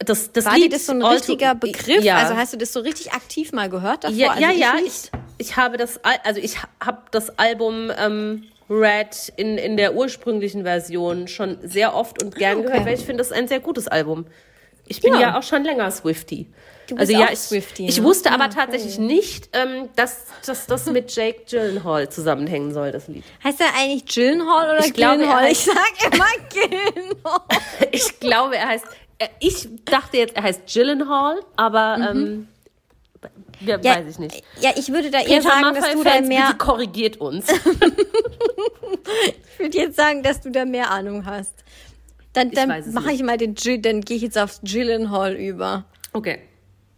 Das, 0.00 0.32
das 0.32 0.44
War 0.44 0.54
Lied 0.54 0.64
dir 0.64 0.76
das 0.76 0.86
so 0.86 0.92
ein 0.92 1.02
All 1.02 1.14
richtiger 1.16 1.54
Begriff? 1.54 2.02
Ja. 2.04 2.16
Also 2.16 2.36
hast 2.36 2.52
du 2.52 2.58
das 2.58 2.72
so 2.72 2.80
richtig 2.80 3.12
aktiv 3.12 3.52
mal 3.52 3.70
gehört 3.70 4.04
davor? 4.04 4.16
Ja, 4.16 4.30
also 4.32 4.42
ja, 4.42 4.50
ja. 4.50 4.74
Ich 4.84 4.86
Ich, 5.38 5.48
ich 5.48 5.56
habe 5.56 5.76
das, 5.78 6.04
Al- 6.04 6.20
also 6.24 6.40
ich 6.40 6.56
habe 6.84 7.02
das 7.10 7.38
Album 7.38 7.90
ähm, 7.98 8.44
Red 8.68 9.32
in, 9.36 9.56
in 9.58 9.76
der 9.76 9.94
ursprünglichen 9.94 10.62
Version 10.64 11.26
schon 11.28 11.58
sehr 11.62 11.94
oft 11.94 12.22
und 12.22 12.34
gern 12.34 12.58
Ah, 12.58 12.60
okay. 12.60 12.66
gehört, 12.68 12.86
weil 12.86 12.94
ich 12.98 13.04
finde, 13.04 13.18
das 13.18 13.28
ist 13.28 13.32
ein 13.36 13.48
sehr 13.48 13.60
gutes 13.60 13.88
Album. 13.88 14.26
Ich 14.86 15.00
bin 15.00 15.14
Ja. 15.14 15.20
ja, 15.20 15.38
auch 15.38 15.42
schon 15.42 15.64
länger 15.64 15.90
Swifty. 15.90 16.46
Du 16.88 16.96
bist 16.96 17.10
also 17.10 17.12
ja, 17.22 17.28
ich, 17.32 17.38
Swiftie, 17.38 17.86
ich 17.88 17.98
ne? 17.98 18.04
wusste 18.04 18.30
Ah, 18.30 18.34
aber 18.34 18.50
tatsächlich 18.50 18.98
nicht, 18.98 19.48
ähm, 19.52 19.88
dass, 19.96 20.24
dass 20.46 20.66
das 20.66 20.86
mit 20.86 21.14
Jake 21.14 21.42
Gyllenhaal 21.48 22.08
zusammenhängen 22.08 22.74
soll, 22.74 22.90
das 22.92 23.08
Lied. 23.08 23.24
Heißt 23.44 23.60
er 23.60 23.66
eigentlich 23.78 24.06
Gyllenhaal 24.06 24.70
oder 24.76 24.84
Ich 24.84 24.92
glaube, 24.92 25.18
Gyllenhaal? 25.18 25.44
heißt- 25.44 25.50
Ich 25.50 25.58
sag 25.64 26.14
immer 26.14 26.26
Gyllenhaal. 26.50 27.40
Ich 27.92 28.20
glaube, 28.20 28.56
er 28.56 28.68
heißt, 28.68 28.84
äh, 29.18 29.28
ich 29.40 29.68
dachte 29.84 30.16
jetzt, 30.18 30.34
er 30.36 30.42
heißt 30.42 30.62
Gyllenhaal, 30.72 31.40
aber 31.56 31.96
ähm, 32.10 32.48
ja, 33.60 33.78
Mhm. 33.78 33.84
Ja, 33.84 33.96
weiß 33.96 34.06
ich 34.10 34.18
nicht. 34.18 34.42
Ja, 34.60 34.70
ich 34.74 34.92
würde 34.92 35.10
da 35.12 35.20
eher 35.20 35.40
sagen, 35.40 35.62
dass 35.74 35.84
du 35.84 35.90
da 35.90 35.94
Maffay-Fans, 35.98 36.28
mehr 36.28 36.46
bitte 36.46 36.58
korrigiert 36.58 37.16
uns. 37.18 37.46
Ich 39.54 39.58
würde 39.58 39.78
jetzt 39.78 39.96
sagen, 39.96 40.22
dass 40.22 40.40
du 40.40 40.50
da 40.50 40.64
mehr 40.64 40.90
Ahnung 40.90 41.24
hast. 41.26 41.52
Dann, 42.32 42.50
dann 42.50 42.68
mache 42.92 43.12
ich 43.12 43.22
mal 43.22 43.36
den 43.36 43.54
Jill, 43.54 43.78
dann 43.78 44.00
gehe 44.00 44.16
ich 44.16 44.22
jetzt 44.22 44.38
aufs 44.38 44.60
Gyllenhaal 44.64 45.34
über. 45.34 45.84
Okay. 46.12 46.40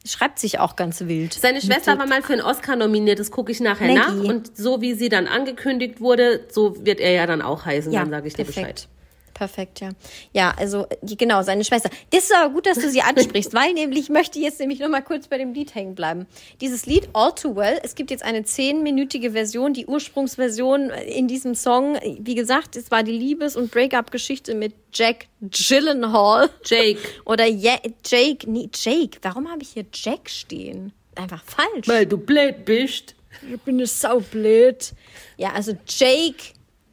Schreibt 0.07 0.39
sich 0.39 0.59
auch 0.59 0.77
ganz 0.77 1.01
wild. 1.01 1.33
Seine 1.33 1.63
Schwester 1.63 1.99
war 1.99 2.07
mal 2.07 2.23
für 2.23 2.35
einen 2.35 2.43
Oscar 2.43 2.77
nominiert, 2.77 3.19
das 3.19 3.31
gucke 3.31 3.51
ich 3.51 3.61
nachher 3.61 3.87
Maggie. 3.87 4.23
nach. 4.23 4.29
Und 4.29 4.57
so 4.57 4.83
wie 4.83 4.93
sie 4.95 5.09
dann 5.09 5.27
angekündigt 5.27 6.01
wurde, 6.01 6.47
so 6.51 6.85
wird 6.85 7.01
er 7.01 7.13
ja 7.13 7.27
dann 7.27 7.41
auch 7.41 7.65
heißen. 7.65 7.91
dann 7.93 8.11
sage 8.11 8.29
ich 8.29 8.35
dir 8.35 8.45
Bescheid. 8.45 8.87
Perfekt. 9.35 9.81
Ja. 9.81 9.91
Ja, 10.33 10.55
also 10.57 10.87
die- 11.03 11.17
genau, 11.17 11.43
seine 11.43 11.65
Schwester. 11.65 11.91
Das 12.11 12.25
ist 12.25 12.35
aber 12.35 12.53
gut, 12.55 12.67
dass 12.67 12.79
du 12.79 12.89
sie 12.89 13.03
ansprichst, 13.03 13.53
weil 13.53 13.73
nämlich, 13.75 14.01
ich 14.05 14.09
möchte 14.09 14.39
jetzt 14.39 14.61
nämlich 14.61 14.79
noch 14.79 14.89
mal 14.89 15.03
kurz 15.03 15.29
bei 15.29 15.37
dem 15.39 15.53
Lied 15.53 15.75
hängen 15.75 15.95
bleiben. 15.95 16.27
Dieses 16.61 16.87
Lied 16.87 17.09
All 17.13 17.35
Too 17.35 17.55
Well, 17.57 17.79
es 17.83 17.95
gibt 17.95 18.11
jetzt 18.11 18.23
eine 18.25 18.45
zehnminütige 18.45 19.33
Version, 19.33 19.75
die 19.75 19.87
Ursprungsversion 19.87 20.91
in 20.91 21.29
diesem 21.29 21.55
Song. 21.55 21.99
Wie 22.19 22.35
gesagt, 22.35 22.77
es 22.77 22.91
war 22.91 23.03
die 23.03 23.13
Liebes- 23.13 23.57
und 23.57 23.71
Breakup-Geschichte 23.71 24.55
mit 24.55 24.73
Jack 24.93 25.27
Gyllenhaal. 25.41 26.49
Jake. 26.65 27.01
Oder 27.25 27.47
ja, 27.47 27.77
Jake, 28.07 28.49
nee, 28.51 28.69
Jake. 28.75 29.19
Warum 29.23 29.51
habe 29.51 29.63
ich 29.63 29.71
hier 29.71 29.85
Jack 29.93 30.31
stehen? 30.31 30.93
Einfach 31.17 31.43
falsch. 31.45 31.87
Weil 31.89 32.07
du 32.07 32.17
blöd 32.17 32.65
bist. 32.65 33.15
Ich 33.53 33.61
bin 33.63 33.77
eine 33.77 33.87
Sau 33.87 34.21
blöd. 34.21 34.93
Ja, 35.37 35.53
also 35.53 35.73
Jake 35.89 36.37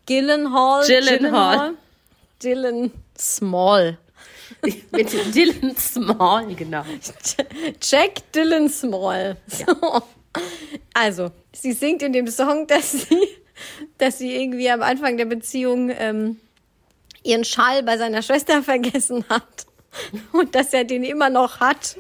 Gyllenhaal. 0.05 0.85
Gyllenhaal. 0.85 1.73
Dylan 2.43 2.91
Small. 3.17 3.97
Mit 4.91 5.35
Dylan 5.35 5.75
Small, 5.77 6.53
genau. 6.55 6.83
Jack 7.81 8.31
Dylan 8.33 8.69
Small. 8.69 9.37
So. 9.47 10.01
Also, 10.93 11.31
sie 11.51 11.73
singt 11.73 12.01
in 12.01 12.13
dem 12.13 12.27
Song, 12.27 12.65
dass 12.65 12.93
sie, 12.93 13.27
dass 13.97 14.17
sie 14.17 14.33
irgendwie 14.33 14.69
am 14.69 14.81
Anfang 14.81 15.17
der 15.17 15.25
Beziehung 15.25 15.89
ähm, 15.89 16.39
ihren 17.23 17.43
Schal 17.43 17.83
bei 17.83 17.97
seiner 17.97 18.21
Schwester 18.21 18.63
vergessen 18.63 19.25
hat. 19.27 19.65
Und 20.31 20.55
dass 20.55 20.73
er 20.73 20.85
den 20.85 21.03
immer 21.03 21.29
noch 21.29 21.59
hat. 21.59 21.97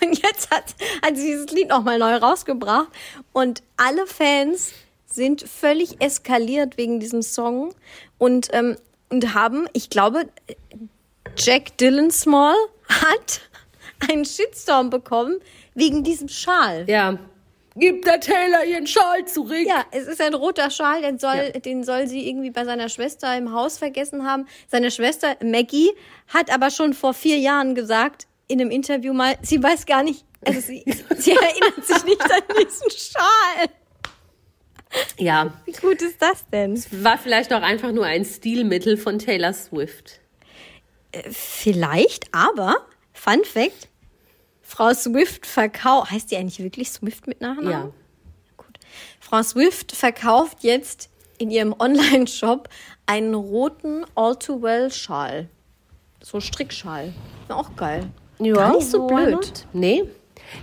Und 0.00 0.22
jetzt 0.22 0.52
hat, 0.52 0.76
hat 1.02 1.16
sie 1.16 1.26
dieses 1.26 1.50
Lied 1.50 1.68
nochmal 1.68 1.98
neu 1.98 2.14
rausgebracht. 2.14 2.86
Und 3.32 3.64
alle 3.76 4.06
Fans 4.06 4.72
sind 5.14 5.42
völlig 5.42 6.00
eskaliert 6.00 6.76
wegen 6.76 7.00
diesem 7.00 7.22
Song 7.22 7.74
und, 8.18 8.48
ähm, 8.52 8.76
und 9.10 9.34
haben, 9.34 9.68
ich 9.72 9.90
glaube, 9.90 10.26
Jack 11.36 11.76
Dylan 11.78 12.10
Small 12.10 12.54
hat 12.88 13.40
einen 14.10 14.24
Shitstorm 14.24 14.90
bekommen 14.90 15.38
wegen 15.74 16.04
diesem 16.04 16.28
Schal. 16.28 16.84
Ja. 16.88 17.18
Gib 17.76 18.04
der 18.04 18.20
Taylor 18.20 18.64
ihren 18.64 18.86
Schal 18.86 19.26
zurück. 19.26 19.66
Ja, 19.66 19.84
es 19.90 20.06
ist 20.06 20.20
ein 20.20 20.34
roter 20.34 20.70
Schal, 20.70 21.02
den 21.02 21.18
soll, 21.18 21.34
Ja. 21.52 21.58
den 21.58 21.82
soll 21.82 22.06
sie 22.06 22.28
irgendwie 22.28 22.50
bei 22.50 22.64
seiner 22.64 22.88
Schwester 22.88 23.36
im 23.36 23.52
Haus 23.52 23.78
vergessen 23.78 24.24
haben. 24.24 24.46
Seine 24.68 24.92
Schwester 24.92 25.36
Maggie 25.42 25.90
hat 26.28 26.52
aber 26.54 26.70
schon 26.70 26.94
vor 26.94 27.14
vier 27.14 27.38
Jahren 27.38 27.74
gesagt, 27.74 28.28
in 28.46 28.60
einem 28.60 28.70
Interview 28.70 29.12
mal, 29.12 29.36
sie 29.42 29.60
weiß 29.60 29.86
gar 29.86 30.04
nicht, 30.04 30.24
also 30.46 30.60
sie, 30.60 30.84
sie 31.16 31.32
erinnert 31.32 31.84
sich 31.84 32.04
nicht 32.04 32.22
an 32.22 32.42
diesen 32.62 32.90
Schal. 32.90 33.68
Ja. 35.18 35.52
Wie 35.64 35.72
gut 35.72 36.00
ist 36.02 36.20
das 36.20 36.48
denn? 36.50 36.82
War 37.02 37.18
vielleicht 37.18 37.52
auch 37.52 37.62
einfach 37.62 37.92
nur 37.92 38.04
ein 38.06 38.24
Stilmittel 38.24 38.96
von 38.96 39.18
Taylor 39.18 39.52
Swift. 39.52 40.20
Vielleicht, 41.30 42.26
aber, 42.32 42.76
Fun 43.12 43.44
Fact, 43.44 43.88
Frau 44.62 44.92
Swift 44.92 45.46
verkauft, 45.46 46.10
heißt 46.10 46.30
die 46.30 46.36
eigentlich 46.36 46.58
wirklich 46.58 46.90
Swift 46.90 47.26
mit 47.26 47.40
Nachnamen? 47.40 47.70
Ja. 47.70 47.90
Gut. 48.56 48.78
Frau 49.20 49.42
Swift 49.42 49.92
verkauft 49.92 50.58
jetzt 50.62 51.10
in 51.38 51.50
ihrem 51.50 51.72
Online-Shop 51.78 52.68
einen 53.06 53.34
roten 53.34 54.04
All-Too-Well-Schal. 54.14 55.48
So 56.22 56.40
Strickschal. 56.40 57.12
Auch 57.48 57.76
geil. 57.76 58.10
Gar 58.38 58.76
nicht 58.76 58.90
so 58.90 59.06
blöd. 59.06 59.66
Nee. 59.72 60.04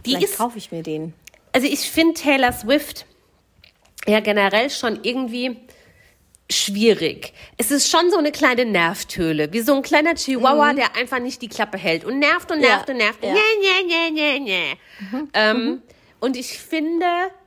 Die 0.06 0.16
Vielleicht 0.16 0.38
kaufe 0.38 0.58
ich 0.58 0.72
mir 0.72 0.84
den. 0.84 1.14
also 1.54 1.68
ich 1.68 1.90
finde 1.90 2.16
Taylor 2.16 2.52
Swift 2.52 3.06
ja 4.08 4.20
generell 4.20 4.70
schon 4.70 5.00
irgendwie 5.04 5.58
schwierig. 6.50 7.34
Es 7.58 7.72
ist 7.72 7.90
schon 7.90 8.10
so 8.12 8.18
eine 8.18 8.32
kleine 8.32 8.66
Nervtöle, 8.66 9.54
wie 9.54 9.62
so 9.62 9.74
ein 9.76 9.82
kleiner 9.84 10.16
Chihuahua, 10.16 10.74
der 10.74 10.96
einfach 10.98 11.20
nicht 11.20 11.42
die 11.42 11.48
Klappe 11.48 11.78
hält 11.78 12.04
und 12.04 12.20
nervt 12.20 12.52
und 12.52 12.60
nervt 12.60 12.88
Ja, 12.90 12.94
und 12.94 12.98
nervt. 12.98 13.24
ja. 13.24 13.34
Nee, 13.34 13.40
nee, 13.62 14.10
nee, 14.12 14.40
nee, 14.40 14.40
nee. 14.40 15.20
Ähm, 15.34 15.82
Und 16.20 16.36
ich 16.36 16.58
finde 16.60 17.06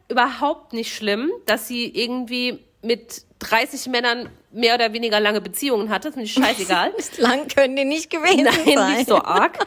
überhaupt 0.08 0.72
nicht 0.72 0.94
schlimm, 0.94 1.30
dass 1.46 1.68
sie 1.68 1.86
irgendwie 1.86 2.60
mit 2.82 3.22
30 3.40 3.86
Männern 3.88 4.28
mehr 4.52 4.74
oder 4.74 4.92
weniger 4.94 5.20
lange 5.20 5.40
Beziehungen 5.42 5.90
hatte. 5.90 6.08
Das 6.08 6.14
finde 6.14 6.24
ich 6.26 6.32
scheißegal. 6.34 6.92
Lang 7.18 7.46
können 7.48 7.76
die 7.76 7.84
nicht 7.84 8.08
gewesen 8.10 8.44
Nein, 8.44 8.74
sein. 8.74 8.96
nicht 8.96 9.08
so 9.08 9.16
arg. 9.16 9.58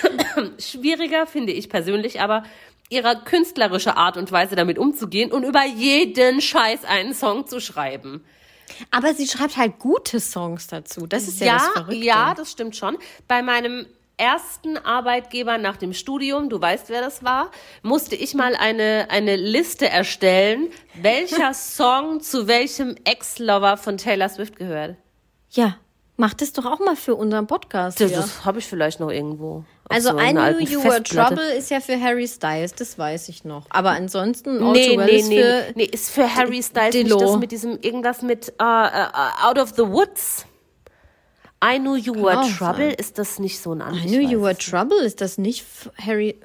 Schwieriger 0.58 1.26
finde 1.26 1.52
ich 1.52 1.68
persönlich, 1.68 2.20
aber 2.20 2.42
ihre 2.92 3.16
künstlerische 3.24 3.96
Art 3.96 4.16
und 4.16 4.30
Weise 4.30 4.54
damit 4.54 4.78
umzugehen 4.78 5.32
und 5.32 5.42
über 5.44 5.64
jeden 5.64 6.40
Scheiß 6.40 6.84
einen 6.84 7.14
Song 7.14 7.46
zu 7.46 7.60
schreiben. 7.60 8.24
Aber 8.90 9.14
sie 9.14 9.26
schreibt 9.26 9.56
halt 9.56 9.78
gute 9.78 10.20
Songs 10.20 10.66
dazu. 10.66 11.06
Das 11.06 11.28
ist 11.28 11.40
ja, 11.40 11.54
das 11.54 11.62
Ja, 11.66 11.72
Verrückte. 11.72 12.04
ja, 12.04 12.34
das 12.34 12.52
stimmt 12.52 12.76
schon. 12.76 12.96
Bei 13.28 13.42
meinem 13.42 13.86
ersten 14.16 14.76
Arbeitgeber 14.78 15.58
nach 15.58 15.76
dem 15.76 15.92
Studium, 15.92 16.48
du 16.48 16.60
weißt, 16.60 16.88
wer 16.90 17.00
das 17.00 17.24
war, 17.24 17.50
musste 17.82 18.14
ich 18.14 18.34
mal 18.34 18.54
eine, 18.54 19.06
eine 19.10 19.36
Liste 19.36 19.88
erstellen, 19.88 20.68
welcher 20.94 21.54
Song 21.54 22.20
zu 22.20 22.46
welchem 22.46 22.94
Ex-Lover 23.04 23.76
von 23.76 23.98
Taylor 23.98 24.28
Swift 24.28 24.56
gehört. 24.56 24.96
Ja, 25.50 25.76
mach 26.16 26.34
das 26.34 26.52
doch 26.52 26.66
auch 26.66 26.78
mal 26.78 26.94
für 26.96 27.14
unseren 27.14 27.46
Podcast. 27.46 28.00
Das, 28.00 28.12
das 28.12 28.44
habe 28.44 28.58
ich 28.60 28.66
vielleicht 28.66 29.00
noch 29.00 29.10
irgendwo. 29.10 29.64
Also 29.92 30.10
so 30.10 30.18
I 30.18 30.32
Knew 30.32 30.58
You 30.60 30.82
Were. 30.84 31.02
Trouble 31.02 31.52
ist 31.52 31.70
ja 31.70 31.80
für 31.80 32.00
Harry 32.00 32.26
Styles, 32.26 32.74
das 32.74 32.98
weiß 32.98 33.28
ich 33.28 33.44
noch. 33.44 33.66
Aber 33.70 33.90
ansonsten 33.90 34.62
All 34.62 34.72
Nee, 34.72 34.96
nee, 34.96 35.16
ist 35.18 35.28
nee, 35.28 35.42
für 35.42 35.64
nee, 35.74 35.84
ist 35.84 36.10
für 36.10 36.34
Harry 36.34 36.62
Styles 36.62 36.92
Dillo. 36.92 37.16
nicht 37.16 37.28
das 37.28 37.36
mit 37.38 37.52
diesem, 37.52 37.78
irgendwas 37.80 38.22
mit 38.22 38.48
äh, 38.48 38.62
äh, 38.62 39.06
Out 39.42 39.58
of 39.58 39.70
the 39.76 39.86
Woods. 39.86 40.46
I 41.64 41.78
Knew 41.78 41.96
You 41.96 42.14
Were 42.14 42.40
auch 42.40 42.50
Trouble, 42.56 42.88
sein. 42.88 42.94
ist 42.98 43.18
das 43.18 43.38
nicht 43.38 43.60
so 43.60 43.72
ein 43.72 43.80
I 43.80 43.82
anderes? 43.82 44.06
Knew 44.06 44.20
You 44.20 44.42
Were 44.42 44.56
Trouble, 44.56 44.98
ist 44.98 45.20
das 45.20 45.38
nicht 45.38 45.64
Harry? 46.04 46.36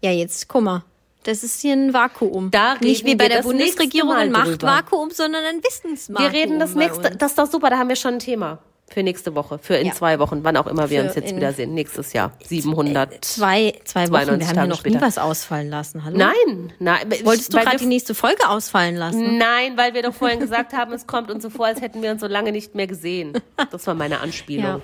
Ja, 0.00 0.10
jetzt 0.12 0.48
guck 0.48 0.62
mal. 0.62 0.84
Das 1.24 1.42
ist 1.42 1.60
hier 1.60 1.74
ein 1.74 1.92
Vakuum. 1.92 2.50
Da 2.50 2.76
nicht 2.76 3.04
wie 3.04 3.14
bei 3.14 3.28
der 3.28 3.42
Bundesregierung 3.42 4.12
ein 4.12 4.30
Machtvakuum, 4.32 5.10
sondern 5.10 5.44
ein 5.44 5.62
Wissensvakuum. 5.62 6.32
Wir 6.32 6.40
reden 6.40 6.58
das 6.58 6.74
nächste, 6.74 7.10
das 7.10 7.32
ist 7.32 7.38
doch 7.38 7.50
super, 7.50 7.68
da 7.68 7.76
haben 7.76 7.88
wir 7.90 7.96
schon 7.96 8.14
ein 8.14 8.18
Thema 8.20 8.58
für 8.92 9.02
nächste 9.04 9.34
Woche, 9.36 9.58
für 9.60 9.76
in 9.76 9.86
Ja. 9.86 9.92
zwei 9.94 10.18
Wochen, 10.18 10.42
wann 10.42 10.56
auch 10.56 10.66
immer 10.66 10.90
wir 10.90 11.00
Für 11.02 11.06
uns 11.06 11.14
jetzt 11.14 11.34
wiedersehen, 11.36 11.74
nächstes 11.74 12.12
Jahr, 12.12 12.32
700. 12.44 13.24
Zwei, 13.24 13.72
zwei 13.84 14.02
Wochen. 14.10 14.10
92 14.24 14.40
Wir 14.40 14.46
haben 14.48 14.54
Tage 14.56 14.60
hier 14.60 14.66
noch 14.68 14.84
nie 14.84 14.90
später. 14.90 15.06
was 15.06 15.18
ausfallen 15.18 15.70
lassen. 15.70 16.04
Hallo? 16.04 16.18
Nein, 16.18 16.72
nein. 16.80 17.08
Wolltest 17.22 17.52
du 17.54 17.58
gerade 17.58 17.76
die 17.76 17.86
nächste 17.86 18.14
Folge 18.16 18.48
ausfallen 18.48 18.96
lassen? 18.96 19.38
Nein, 19.38 19.76
weil 19.76 19.94
wir 19.94 20.02
doch 20.02 20.14
vorhin 20.14 20.40
gesagt 20.40 20.72
haben, 20.72 20.92
es 20.92 21.06
kommt 21.06 21.30
uns 21.30 21.42
so 21.44 21.50
vor, 21.50 21.66
als 21.66 21.80
hätten 21.80 22.02
wir 22.02 22.10
uns 22.10 22.20
so 22.20 22.26
lange 22.26 22.50
nicht 22.52 22.74
mehr 22.74 22.88
gesehen. 22.88 23.32
Das 23.70 23.86
war 23.86 23.94
meine 23.94 24.20
Anspielung. 24.20 24.64
Ja. 24.64 24.80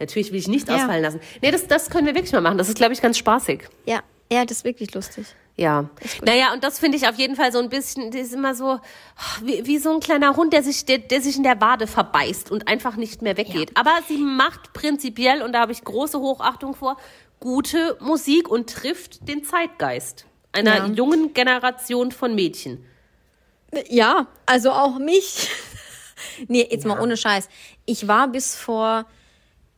Natürlich 0.00 0.32
will 0.32 0.40
ich 0.40 0.48
nicht 0.48 0.68
Ja. 0.68 0.74
ausfallen 0.74 1.02
lassen. 1.02 1.20
Nee, 1.40 1.52
das, 1.52 1.68
das 1.68 1.88
können 1.90 2.06
wir 2.08 2.14
wirklich 2.16 2.32
mal 2.32 2.40
machen. 2.40 2.58
Das 2.58 2.68
ist, 2.68 2.76
glaube 2.76 2.92
ich, 2.92 3.00
ganz 3.00 3.16
spaßig. 3.18 3.68
Ja, 3.86 4.00
ja, 4.32 4.44
das 4.44 4.58
ist 4.58 4.64
wirklich 4.64 4.92
lustig. 4.94 5.26
Ja. 5.56 5.88
Naja, 6.24 6.52
und 6.52 6.64
das 6.64 6.80
finde 6.80 6.96
ich 6.98 7.06
auf 7.08 7.14
jeden 7.14 7.36
Fall 7.36 7.52
so 7.52 7.60
ein 7.60 7.68
bisschen, 7.68 8.10
das 8.10 8.22
ist 8.22 8.34
immer 8.34 8.54
so 8.56 8.80
wie, 9.42 9.64
wie 9.66 9.78
so 9.78 9.92
ein 9.92 10.00
kleiner 10.00 10.34
Hund, 10.36 10.52
der 10.52 10.64
sich, 10.64 10.84
der, 10.84 10.98
der 10.98 11.20
sich 11.20 11.36
in 11.36 11.44
der 11.44 11.60
Wade 11.60 11.86
verbeißt 11.86 12.50
und 12.50 12.66
einfach 12.66 12.96
nicht 12.96 13.22
mehr 13.22 13.36
weggeht. 13.36 13.70
Aber 13.76 13.92
sie 14.08 14.18
macht 14.18 14.72
prinzipiell, 14.72 15.42
und 15.42 15.52
da 15.52 15.60
habe 15.60 15.72
ich 15.72 15.84
große 15.84 16.18
Hochachtung 16.18 16.74
vor, 16.74 16.96
gute 17.38 17.96
Musik 18.00 18.48
und 18.48 18.68
trifft 18.68 19.28
den 19.28 19.44
Zeitgeist 19.44 20.26
einer 20.52 20.76
Ja. 20.76 20.86
jungen 20.86 21.34
Generation 21.34 22.10
von 22.10 22.34
Mädchen. 22.34 22.84
Ja, 23.88 24.26
also 24.46 24.72
auch 24.72 24.98
mich. 24.98 25.48
nee, 26.48 26.66
jetzt 26.68 26.84
mal 26.86 26.98
ohne 27.00 27.16
Scheiß. 27.16 27.48
Ich 27.86 28.08
war 28.08 28.28
bis 28.28 28.56
vor 28.56 29.06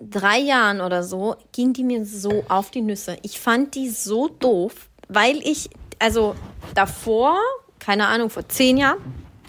drei 0.00 0.38
Jahren 0.38 0.80
oder 0.80 1.02
so, 1.02 1.36
ging 1.52 1.72
die 1.72 1.84
mir 1.84 2.04
so 2.04 2.44
auf 2.48 2.70
die 2.70 2.82
Nüsse. 2.82 3.18
Ich 3.22 3.40
fand 3.40 3.74
die 3.74 3.88
so 3.88 4.28
doof, 4.28 4.88
weil 5.08 5.38
ich, 5.38 5.70
also 5.98 6.34
davor, 6.74 7.38
keine 7.78 8.06
Ahnung, 8.08 8.30
vor 8.30 8.48
zehn 8.48 8.76
Jahren, 8.76 8.98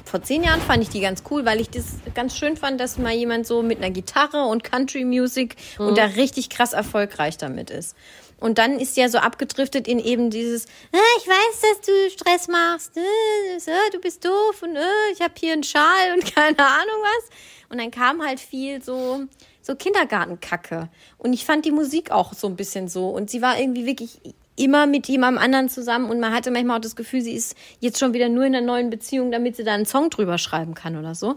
vor 0.06 0.24
zehn 0.24 0.44
Jahren 0.44 0.62
fand 0.62 0.84
ich 0.84 0.90
die 0.90 1.02
ganz 1.02 1.24
cool, 1.30 1.46
weil 1.46 1.60
ich 1.60 1.70
das 1.70 1.86
ganz 2.14 2.36
schön 2.38 2.56
fand, 2.56 2.80
dass 2.80 2.98
mal 2.98 3.14
jemand 3.14 3.46
so 3.46 3.62
mit 3.62 3.80
einer 3.80 3.92
Gitarre 3.92 4.46
und 4.46 4.64
Country 4.64 5.04
Music 5.04 5.56
und 5.78 5.98
da 5.98 6.06
richtig 6.06 6.50
krass 6.50 6.74
erfolgreich 6.74 7.38
damit 7.38 7.70
ist. 7.70 7.96
Und 8.40 8.60
dann 8.60 8.80
ist 8.80 8.98
ja 8.98 9.10
so 9.10 9.18
abgedriftet 9.18 9.88
in 9.88 10.00
eben 10.00 10.30
dieses, 10.30 10.66
äh, 10.66 11.00
ich 11.18 11.28
weiß, 11.28 11.62
dass 11.62 11.82
du 11.82 12.10
Stress 12.12 12.48
machst, 12.48 12.96
äh, 12.96 13.60
so, 13.60 13.72
du 13.92 14.00
bist 14.00 14.24
doof 14.24 14.62
und 14.62 14.76
äh, 14.76 15.12
ich 15.12 15.22
habe 15.22 15.34
hier 15.40 15.54
einen 15.54 15.64
Schal 15.64 16.14
und 16.14 16.36
keine 16.36 16.60
Ahnung 16.60 17.02
was. 17.02 17.30
Und 17.70 17.80
dann 17.80 17.92
kam 17.92 18.24
halt 18.24 18.40
viel 18.40 18.82
so, 18.82 19.26
so 19.62 19.76
Kindergartenkacke. 19.76 20.90
Und 21.18 21.34
ich 21.34 21.46
fand 21.46 21.66
die 21.66 21.72
Musik 21.72 22.12
auch 22.12 22.34
so 22.34 22.48
ein 22.48 22.56
bisschen 22.56 22.88
so. 22.88 23.10
Und 23.10 23.30
sie 23.30 23.42
war 23.42 23.60
irgendwie 23.60 23.86
wirklich 23.86 24.20
immer 24.58 24.86
mit 24.88 25.08
jemandem 25.08 25.42
anderen 25.42 25.70
zusammen 25.70 26.10
und 26.10 26.20
man 26.20 26.34
hatte 26.34 26.52
manchmal 26.52 26.78
auch 26.78 26.82
das 26.82 26.96
Gefühl, 26.98 27.22
sie 27.22 27.34
ist 27.34 27.56
jetzt 27.80 28.00
schon 28.00 28.14
wieder 28.14 28.28
nur 28.28 28.44
in 28.46 28.56
einer 28.56 28.66
neuen 28.66 28.90
Beziehung, 28.90 29.32
damit 29.32 29.56
sie 29.56 29.64
da 29.64 29.74
einen 29.74 29.86
Song 29.86 30.10
drüber 30.10 30.38
schreiben 30.38 30.74
kann 30.74 30.98
oder 30.98 31.16
so. 31.16 31.36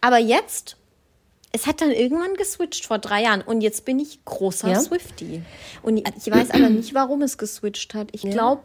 Aber 0.00 0.18
jetzt, 0.18 0.76
es 1.52 1.66
hat 1.66 1.80
dann 1.80 1.90
irgendwann 1.90 2.34
geswitcht 2.34 2.86
vor 2.86 2.98
drei 2.98 3.22
Jahren 3.22 3.42
und 3.42 3.60
jetzt 3.60 3.84
bin 3.84 3.98
ich 3.98 4.24
großer 4.24 4.68
Ja? 4.70 4.80
Swifty. 4.80 5.42
Und 5.82 5.98
ich 5.98 6.30
weiß 6.32 6.52
aber 6.52 6.70
nicht, 6.70 6.94
warum 6.94 7.22
es 7.22 7.36
geswitcht 7.38 7.92
hat. 7.94 8.08
Ich 8.12 8.22
glaube, 8.22 8.62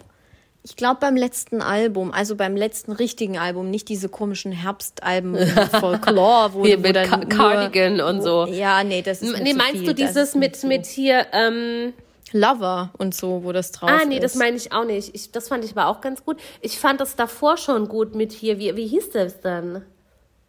ich 0.61 0.75
glaube 0.75 0.97
beim 0.99 1.15
letzten 1.15 1.61
Album, 1.61 2.11
also 2.11 2.35
beim 2.35 2.55
letzten 2.55 2.91
richtigen 2.91 3.37
Album, 3.37 3.69
nicht 3.69 3.87
diese 3.89 4.09
komischen 4.09 4.51
Herbstalben 4.51 5.35
Folklore, 5.79 6.53
wo, 6.53 6.63
Hier 6.65 6.77
wo 6.77 6.81
mit 6.83 6.95
dann 6.95 7.09
Ca- 7.09 7.17
nur- 7.17 7.29
Cardigan 7.29 8.01
und 8.01 8.21
so. 8.21 8.45
Ja, 8.47 8.83
nee, 8.83 9.01
das 9.01 9.21
ist 9.21 9.39
Nee, 9.41 9.53
meinst 9.53 9.77
viel. 9.77 9.85
du 9.85 9.93
dieses 9.95 10.33
mit, 10.35 10.63
mit 10.63 10.85
hier, 10.85 11.25
ähm, 11.33 11.93
Lover 12.31 12.91
und 12.97 13.13
so, 13.15 13.43
wo 13.43 13.51
das 13.51 13.71
drauf 13.71 13.89
ist? 13.89 14.01
ah, 14.01 14.05
nee, 14.05 14.19
das 14.19 14.35
meine 14.35 14.57
ich 14.57 14.71
auch 14.71 14.83
nicht. 14.85 15.13
Ich, 15.13 15.31
das 15.31 15.47
fand 15.47 15.63
ich 15.63 15.71
aber 15.71 15.87
auch 15.87 16.01
ganz 16.01 16.25
gut. 16.25 16.37
Ich 16.61 16.79
fand 16.79 16.99
das 16.99 17.15
davor 17.15 17.57
schon 17.57 17.87
gut 17.87 18.15
mit 18.15 18.31
hier, 18.33 18.57
wie, 18.59 18.75
wie 18.75 18.87
hieß 18.87 19.11
das 19.11 19.41
denn? 19.41 19.83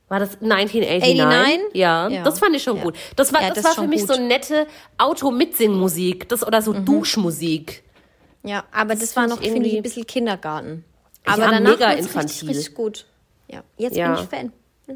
War 0.08 0.20
das 0.20 0.40
1989? 0.40 1.16
89? 1.18 1.60
Ja, 1.74 2.08
Ja. 2.08 2.22
das 2.22 2.38
fand 2.38 2.54
ich 2.56 2.62
schon 2.62 2.76
Ja. 2.78 2.82
gut. 2.84 2.96
Das 3.16 3.32
war, 3.32 3.42
Ja, 3.42 3.48
das 3.48 3.56
das 3.56 3.64
war 3.64 3.70
ist 3.72 3.78
für 3.80 3.86
mich 3.88 4.00
gut. 4.02 4.10
Mhm. 4.10 4.14
so 4.14 4.20
nette 4.22 4.66
Auto-Mitsingmusik, 4.98 6.28
das 6.28 6.46
oder 6.46 6.62
so 6.62 6.72
Duschmusik. 6.72 7.82
Ja, 8.44 8.64
aber 8.72 8.90
das, 8.94 9.00
Das 9.00 9.16
war 9.16 9.26
noch, 9.26 9.40
ich 9.40 9.48
finde 9.50 9.66
ich, 9.66 9.74
irgendwie- 9.74 9.76
ein 9.78 9.82
bisschen 9.82 10.06
Kindergarten. 10.06 10.84
Ja, 11.26 11.32
Aber 11.34 11.42
danach 11.50 11.72
mega 11.72 11.90
infantil. 11.92 12.48
Richtig, 12.48 12.48
richtig 12.48 12.74
gut. 12.74 13.06
Ja, 13.48 13.62
jetzt 13.76 13.96
Ja. 13.96 14.14
bin 14.14 14.22
ich 14.24 14.30
Fan. 14.30 14.52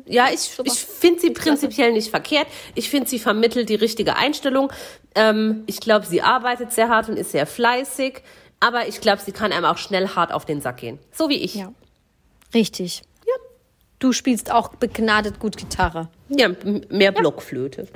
Ja, 0.07 0.29
ich, 0.33 0.40
Super. 0.40 0.70
ich 0.70 0.79
finde 0.79 1.20
sie 1.20 1.31
prinzipiell 1.31 1.92
nicht 1.92 2.11
verkehrt. 2.11 2.46
Ich 2.74 2.88
finde, 2.88 3.09
sie 3.09 3.18
vermittelt 3.18 3.68
die 3.68 3.74
richtige 3.74 4.16
Einstellung. 4.16 4.72
Ähm, 5.14 5.64
ich 5.66 5.81
glaube, 5.81 6.07
sie 6.07 6.22
arbeitet 6.22 6.72
sehr 6.72 6.88
hart 6.88 7.09
und 7.09 7.16
ist 7.16 7.33
sehr 7.33 7.46
fleißig. 7.46 8.22
Aber 8.61 8.87
ich 8.87 9.00
glaube, 9.00 9.20
sie 9.24 9.33
kann 9.33 9.53
einem 9.53 9.64
auch 9.64 9.79
schnell 9.79 10.09
hart 10.09 10.33
auf 10.33 10.44
den 10.44 10.61
Sack 10.61 10.79
gehen. 10.79 10.98
So 11.12 11.29
wie 11.29 11.42
ich. 11.42 11.55
Ja. 11.55 11.72
Richtig. 12.55 13.03
Ja. 13.26 13.35
Du 13.98 14.12
spielst 14.12 14.53
auch 14.53 14.68
begnadet 14.76 15.40
gut 15.40 15.57
Gitarre. 15.57 16.09
Ja, 16.29 16.50
mehr 16.88 17.12
Blockflöte. 17.12 17.88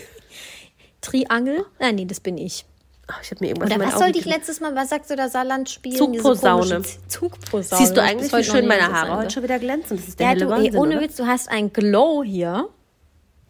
Triangel? 1.00 1.64
Nein, 1.78 1.96
nee, 1.96 2.06
das 2.06 2.20
bin 2.20 2.38
ich. 2.38 2.64
Ach, 3.06 3.20
ich 3.22 3.30
habe 3.30 3.44
mir 3.44 3.48
irgendwas 3.48 3.70
Oder 3.70 3.86
was 3.86 3.98
sollte 3.98 4.18
ich 4.18 4.24
letztes 4.24 4.60
Mal, 4.60 4.74
was 4.74 4.88
sagst 4.88 5.10
du 5.10 5.16
da, 5.16 5.28
Saarland 5.28 5.68
spielen? 5.68 5.96
Zugposaune. 5.96 6.82
Zugposaune. 7.08 7.82
Siehst 7.82 7.96
du 7.96 8.02
eigentlich, 8.02 8.32
wie 8.32 8.44
schön 8.44 8.66
meine. 8.66 8.90
Haare 8.92 9.18
heute 9.18 9.30
schon 9.30 9.42
wieder 9.42 9.58
glänzen? 9.58 9.96
Das 9.98 10.08
ist 10.08 10.18
der 10.18 10.26
Ja, 10.26 10.32
helle 10.32 10.44
du, 10.46 10.50
Wahnsinn, 10.50 10.74
ey, 10.74 10.80
ohne? 10.80 11.00
Witz, 11.00 11.16
du 11.16 11.26
hast 11.26 11.50
ein 11.50 11.72
Glow 11.72 12.22
hier. 12.24 12.68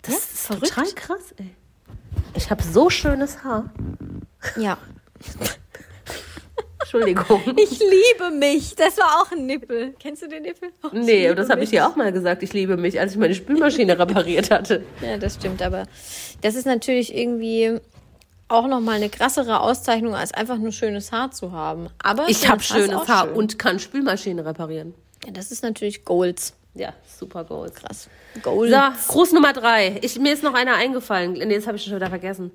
Das 0.02 0.16
ist 0.16 0.46
verrückt. 0.46 0.68
total 0.68 0.92
krass, 0.92 1.34
ey. 1.38 1.54
Ich 2.36 2.50
habe 2.50 2.62
so 2.62 2.90
schönes 2.90 3.44
Haar. 3.44 3.72
Ja. 4.56 4.76
Entschuldigung. 6.80 7.40
Ich 7.56 7.78
liebe 7.78 8.30
mich. 8.38 8.74
Das 8.76 8.98
war 8.98 9.22
auch 9.22 9.32
ein 9.32 9.46
Nippel. 9.46 9.94
Kennst 9.98 10.22
du 10.22 10.28
den 10.28 10.42
Nippel? 10.42 10.70
Oh, 10.82 10.88
nee, 10.92 11.32
das 11.34 11.48
habe 11.48 11.64
ich 11.64 11.70
dir 11.70 11.86
auch 11.88 11.96
mal 11.96 12.12
gesagt. 12.12 12.42
Ich 12.42 12.52
liebe 12.52 12.76
mich, 12.76 13.00
als 13.00 13.12
ich 13.12 13.18
meine 13.18 13.34
Spülmaschine 13.34 13.98
repariert 13.98 14.50
hatte. 14.50 14.84
Ja, 15.00 15.16
das 15.16 15.34
stimmt, 15.34 15.62
aber 15.62 15.84
das 16.42 16.54
ist 16.54 16.66
natürlich 16.66 17.14
irgendwie 17.16 17.80
auch 18.54 18.66
nochmal 18.66 18.96
eine 18.96 19.08
krassere 19.08 19.60
Auszeichnung, 19.60 20.14
als 20.14 20.32
einfach 20.34 20.56
nur 20.58 20.72
schönes 20.72 21.12
Haar 21.12 21.30
zu 21.30 21.52
haben. 21.52 21.88
Aber 22.02 22.28
Ich 22.28 22.48
habe 22.48 22.62
schönes 22.62 23.08
Haar 23.08 23.26
schön. 23.26 23.34
und 23.36 23.58
kann 23.58 23.78
Spülmaschine 23.78 24.44
reparieren. 24.44 24.94
Ja, 25.24 25.32
das 25.32 25.50
ist 25.50 25.62
natürlich 25.62 26.04
Golds. 26.04 26.54
Ja, 26.74 26.92
super 27.18 27.44
Gold. 27.44 27.74
Krass. 27.76 28.08
Gold. 28.42 28.72
So, 28.72 29.12
Gruß 29.12 29.32
Nummer 29.32 29.52
drei. 29.52 29.98
Ich, 30.02 30.18
mir 30.18 30.32
ist 30.32 30.42
noch 30.42 30.54
einer 30.54 30.74
eingefallen. 30.74 31.32
Nee, 31.34 31.54
das 31.54 31.66
habe 31.66 31.76
ich 31.76 31.84
schon 31.84 31.94
wieder 31.96 32.08
vergessen. 32.08 32.50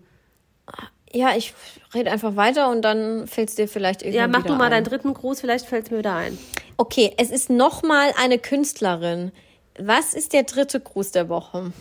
Ja, 1.11 1.35
ich 1.35 1.53
rede 1.93 2.11
einfach 2.11 2.35
weiter 2.35 2.69
und 2.69 2.83
dann 2.83 3.27
fällt 3.27 3.49
es 3.49 3.55
dir 3.55 3.67
vielleicht 3.67 4.01
irgendwann 4.03 4.31
Ja, 4.31 4.37
mach 4.39 4.45
du 4.45 4.53
mal 4.53 4.65
ein. 4.65 4.71
deinen 4.71 4.83
dritten 4.83 5.13
Gruß, 5.13 5.41
vielleicht 5.41 5.65
fällt 5.65 5.85
es 5.85 5.91
mir 5.91 5.99
wieder 5.99 6.15
ein. 6.15 6.37
Okay, 6.77 7.13
es 7.17 7.31
ist 7.31 7.49
nochmal 7.49 8.11
eine 8.21 8.37
Künstlerin. 8.37 9.31
Was 9.79 10.13
ist 10.13 10.33
der 10.33 10.43
dritte 10.43 10.79
Gruß 10.79 11.11
der 11.11 11.27
Woche? 11.29 11.71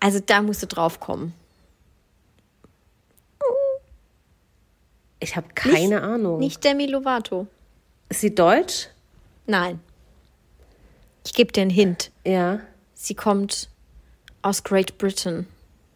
Also 0.00 0.18
da 0.24 0.42
musst 0.42 0.62
du 0.62 0.66
drauf 0.66 1.00
kommen. 1.00 1.32
Ich 5.22 5.36
habe 5.36 5.46
keine 5.54 6.02
Ahnung. 6.02 6.38
Nicht 6.40 6.64
Demi 6.64 6.86
Lovato. 6.86 7.46
Ist 8.08 8.20
sie 8.22 8.34
deutsch? 8.34 8.88
Nein. 9.46 9.80
Ich 11.24 11.32
gebe 11.32 11.52
dir 11.52 11.62
einen 11.62 11.70
Hint. 11.70 12.10
Ja. 12.26 12.60
Sie 12.94 13.14
kommt 13.14 13.68
aus 14.42 14.64
Great 14.64 14.98
Britain. 14.98 15.46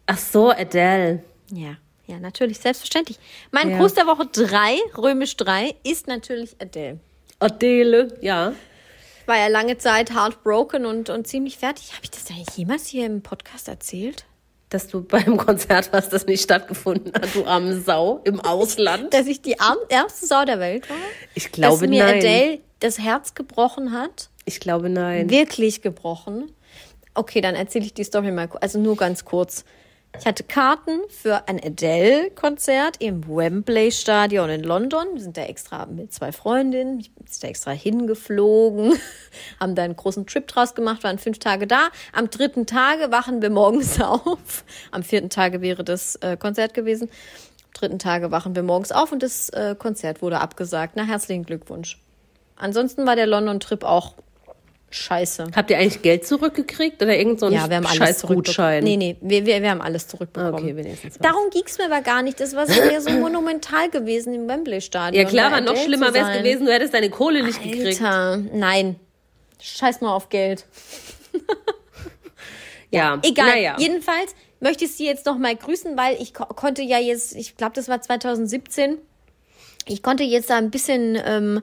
Ach 0.05 0.17
so, 0.17 0.51
Adele. 0.51 1.21
Ja, 1.51 1.75
ja, 2.05 2.19
natürlich, 2.19 2.59
selbstverständlich. 2.59 3.19
Mein 3.51 3.69
Ja. 3.69 3.77
Gruß 3.77 3.95
der 3.95 4.07
Woche 4.07 4.25
3, 4.27 4.77
römisch 4.97 5.35
3, 5.35 5.75
ist 5.83 6.07
natürlich 6.07 6.55
Adele. 6.61 6.99
Adele, 7.39 8.17
ja. 8.21 8.53
War 9.25 9.37
ja 9.37 9.47
lange 9.47 9.77
Zeit 9.77 10.13
heartbroken 10.13 10.85
und, 10.85 11.09
und 11.09 11.27
ziemlich 11.27 11.57
fertig. 11.57 11.91
Habe 11.91 12.03
ich 12.03 12.11
das 12.11 12.29
eigentlich 12.29 12.55
jemals 12.55 12.87
hier 12.87 13.05
im 13.05 13.21
Podcast 13.21 13.67
erzählt? 13.67 14.25
Dass 14.69 14.87
du 14.89 15.01
beim 15.01 15.37
Konzert 15.37 15.93
warst, 15.93 16.11
das 16.11 16.25
nicht 16.25 16.43
stattgefunden 16.43 17.13
hat, 17.13 17.33
du 17.33 17.45
arme 17.45 17.79
Sau, 17.79 18.19
im 18.25 18.41
Ausland. 18.41 19.13
Dass 19.13 19.25
ich 19.27 19.41
die 19.41 19.59
arm- 19.59 19.77
ärmste 19.87 20.25
Sau 20.25 20.43
der 20.43 20.59
Welt 20.59 20.89
war? 20.89 20.97
Ich 21.35 21.51
glaube 21.53 21.79
Dass 21.81 21.89
mir 21.89 22.03
nein. 22.03 22.17
Adele 22.17 22.59
das 22.81 22.99
Herz 22.99 23.33
gebrochen 23.33 23.93
hat? 23.93 24.29
Ich 24.43 24.59
glaube 24.59 24.89
nein. 24.89 25.29
Wirklich 25.29 25.81
gebrochen? 25.81 26.51
Okay, 27.13 27.39
dann 27.41 27.55
erzähle 27.55 27.85
ich 27.85 27.93
die 27.93 28.03
Story 28.03 28.31
mal, 28.31 28.49
also 28.59 28.77
nur 28.77 28.97
ganz 28.97 29.23
kurz. 29.25 29.63
Ich 30.19 30.25
hatte 30.25 30.43
Karten 30.43 30.99
für 31.09 31.47
ein 31.47 31.59
Adele-Konzert 31.63 32.97
im 32.99 33.27
Wembley 33.27 33.91
Stadion 33.91 34.49
in 34.49 34.63
London. 34.63 35.05
Wir 35.13 35.21
sind 35.21 35.37
da 35.37 35.43
extra 35.43 35.85
mit 35.85 36.11
zwei 36.11 36.31
Freundinnen, 36.31 36.97
bin 36.97 37.25
da 37.41 37.47
extra 37.47 37.71
hingeflogen, 37.71 38.93
haben 39.59 39.75
da 39.75 39.83
einen 39.83 39.95
großen 39.95 40.25
Trip 40.25 40.47
draus 40.47 40.73
gemacht, 40.75 41.03
waren 41.03 41.19
fünf 41.19 41.39
Tage 41.39 41.67
da. 41.67 41.89
Am 42.13 42.29
dritten 42.29 42.65
Tage 42.65 43.11
wachen 43.11 43.41
wir 43.41 43.51
morgens 43.51 44.01
auf. 44.01 44.65
Am 44.91 45.03
vierten 45.03 45.29
Tage 45.29 45.61
wäre 45.61 45.83
das 45.83 46.15
äh, 46.17 46.35
Konzert 46.35 46.73
gewesen. 46.73 47.09
Am 47.09 47.73
dritten 47.73 47.99
Tage 47.99 48.31
wachen 48.31 48.55
wir 48.55 48.63
morgens 48.63 48.91
auf 48.91 49.11
und 49.11 49.21
das 49.21 49.49
äh, 49.49 49.75
Konzert 49.77 50.21
wurde 50.21 50.39
abgesagt. 50.39 50.93
Na, 50.95 51.03
herzlichen 51.03 51.45
Glückwunsch. 51.45 52.01
Ansonsten 52.55 53.05
war 53.05 53.15
der 53.15 53.27
London-Trip 53.27 53.83
auch 53.83 54.15
scheiße. 54.89 55.47
Habt 55.55 55.69
ihr 55.69 55.77
eigentlich 55.77 56.01
Geld 56.01 56.25
zurückgekriegt 56.25 57.01
oder 57.01 57.15
irgend 57.17 57.39
so 57.39 57.47
ein 57.47 57.53
Ja, 57.53 57.69
wir 57.69 57.77
haben 57.77 57.85
alles. 57.85 58.21
Gutschein? 58.21 58.83
Nee, 58.83 58.97
nee, 58.97 59.17
wir, 59.21 59.45
wir, 59.45 59.61
wir 59.61 59.69
haben 59.69 59.81
alles 59.81 60.07
zurückbekommen. 60.07 60.53
Okay, 60.53 60.75
wenigstens 60.75 61.15
was. 61.15 61.19
Darum 61.19 61.49
ging 61.49 61.63
es 61.65 61.77
mir 61.77 61.85
aber 61.85 62.01
gar 62.01 62.21
nicht. 62.21 62.39
Das 62.39 62.55
war 62.55 62.67
so 62.67 62.81
mehr 62.81 63.01
so 63.01 63.09
monumental 63.11 63.89
gewesen 63.89 64.33
im 64.33 64.47
Wembley-Stadion. 64.47 65.23
Ja 65.23 65.29
klar, 65.29 65.51
aber 65.51 65.61
noch 65.61 65.77
schlimmer 65.77 66.13
wäre 66.13 66.31
es 66.31 66.37
gewesen, 66.37 66.65
du 66.65 66.73
hättest 66.73 66.93
deine 66.93 67.09
Kohle 67.09 67.43
nicht 67.43 67.61
gekriegt. 67.61 68.01
Alter, 68.01 68.37
nein. 68.53 68.95
Scheiß 69.61 70.01
mal 70.01 70.13
auf 70.13 70.29
Geld. 70.29 70.65
Ja, 72.91 73.19
Egal. 73.23 73.49
Naja. 73.49 73.75
Jedenfalls 73.77 74.35
möchte 74.59 74.85
ich 74.85 74.95
Sie 74.95 75.05
jetzt 75.05 75.25
noch 75.25 75.37
mal 75.37 75.55
grüßen, 75.55 75.97
weil 75.97 76.21
ich 76.21 76.33
ko 76.33 76.45
konnte 76.45 76.81
ja 76.81 76.99
jetzt, 76.99 77.35
ich 77.35 77.57
glaube, 77.57 77.73
das 77.75 77.89
war 77.89 78.01
2017, 78.01 78.97
ich 79.85 80.01
konnte 80.03 80.23
jetzt 80.23 80.49
da 80.49 80.57
ein 80.57 80.71
bisschen 80.71 81.17
ähm, 81.23 81.61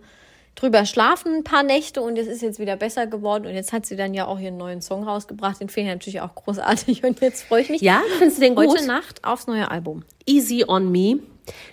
drüber 0.55 0.87
schlafen, 0.87 1.35
ein 1.35 1.45
paar 1.45 1.63
Nächte 1.63 2.01
und 2.01 2.17
es 2.19 2.27
ist 2.29 2.41
jetzt 2.43 2.59
wieder 2.59 2.77
besser 2.77 3.07
geworden 3.07 3.47
und 3.47 3.55
jetzt 3.55 3.73
hat 3.73 3.87
sie 3.87 3.97
dann 3.97 4.15
ja 4.15 4.27
auch 4.27 4.39
ihren 4.39 4.57
neuen 4.57 4.81
Song 4.83 5.03
rausgebracht, 5.05 5.61
den 5.61 5.69
finde 5.69 5.91
ich 5.91 5.95
natürlich 5.97 6.21
auch 6.21 6.35
großartig 6.35 7.03
und 7.05 7.21
jetzt 7.21 7.43
freue 7.43 7.63
ich 7.63 7.71
mich 7.71 7.81
Ja, 7.81 8.03
findest 8.19 8.39
du 8.39 8.43
den 8.43 8.55
gut? 8.55 8.69
heute 8.69 8.87
Nacht 8.87 9.25
aufs 9.25 9.47
neue 9.47 9.71
Album. 9.71 10.05
Easy 10.27 10.65
on 10.67 10.91
me. 10.93 11.19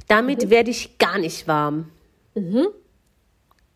Damit 0.08 0.46
Mhm. 0.46 0.50
werde 0.50 0.72
ich 0.72 0.98
gar 0.98 1.18
nicht 1.20 1.48
warm. 1.48 1.90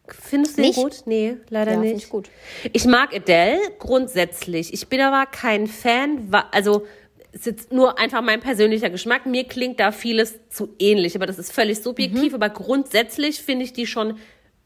Findest 0.08 0.58
du 0.58 0.62
den 0.62 0.68
Nicht? 0.70 0.76
gut? 0.80 1.02
Nee, 1.06 1.38
leider 1.50 1.74
Ja, 1.74 1.80
nicht. 1.80 1.96
ich 1.98 2.10
gut. 2.10 2.30
Ich 2.74 2.86
mag 2.86 3.14
Adele 3.14 3.60
grundsätzlich. 3.80 4.74
Ich 4.74 4.88
bin 4.88 5.02
aber 5.02 5.26
kein 5.26 5.68
Fan, 5.68 6.30
also 6.52 6.86
ist 7.32 7.46
jetzt 7.48 7.74
nur 7.74 7.98
einfach 8.00 8.22
mein 8.22 8.40
persönlicher 8.40 8.90
Geschmack. 8.90 9.26
Mir 9.26 9.44
klingt 9.46 9.80
da 9.80 9.92
vieles 9.92 10.40
zu 10.50 10.70
ähnlich, 10.80 11.16
aber 11.16 11.26
das 11.26 11.38
ist 11.40 11.52
völlig 11.52 11.82
subjektiv. 11.82 12.30
Mhm. 12.30 12.36
Aber 12.36 12.50
grundsätzlich 12.50 13.42
finde 13.42 13.66
ich 13.66 13.74
die 13.74 13.88
schon 13.88 14.18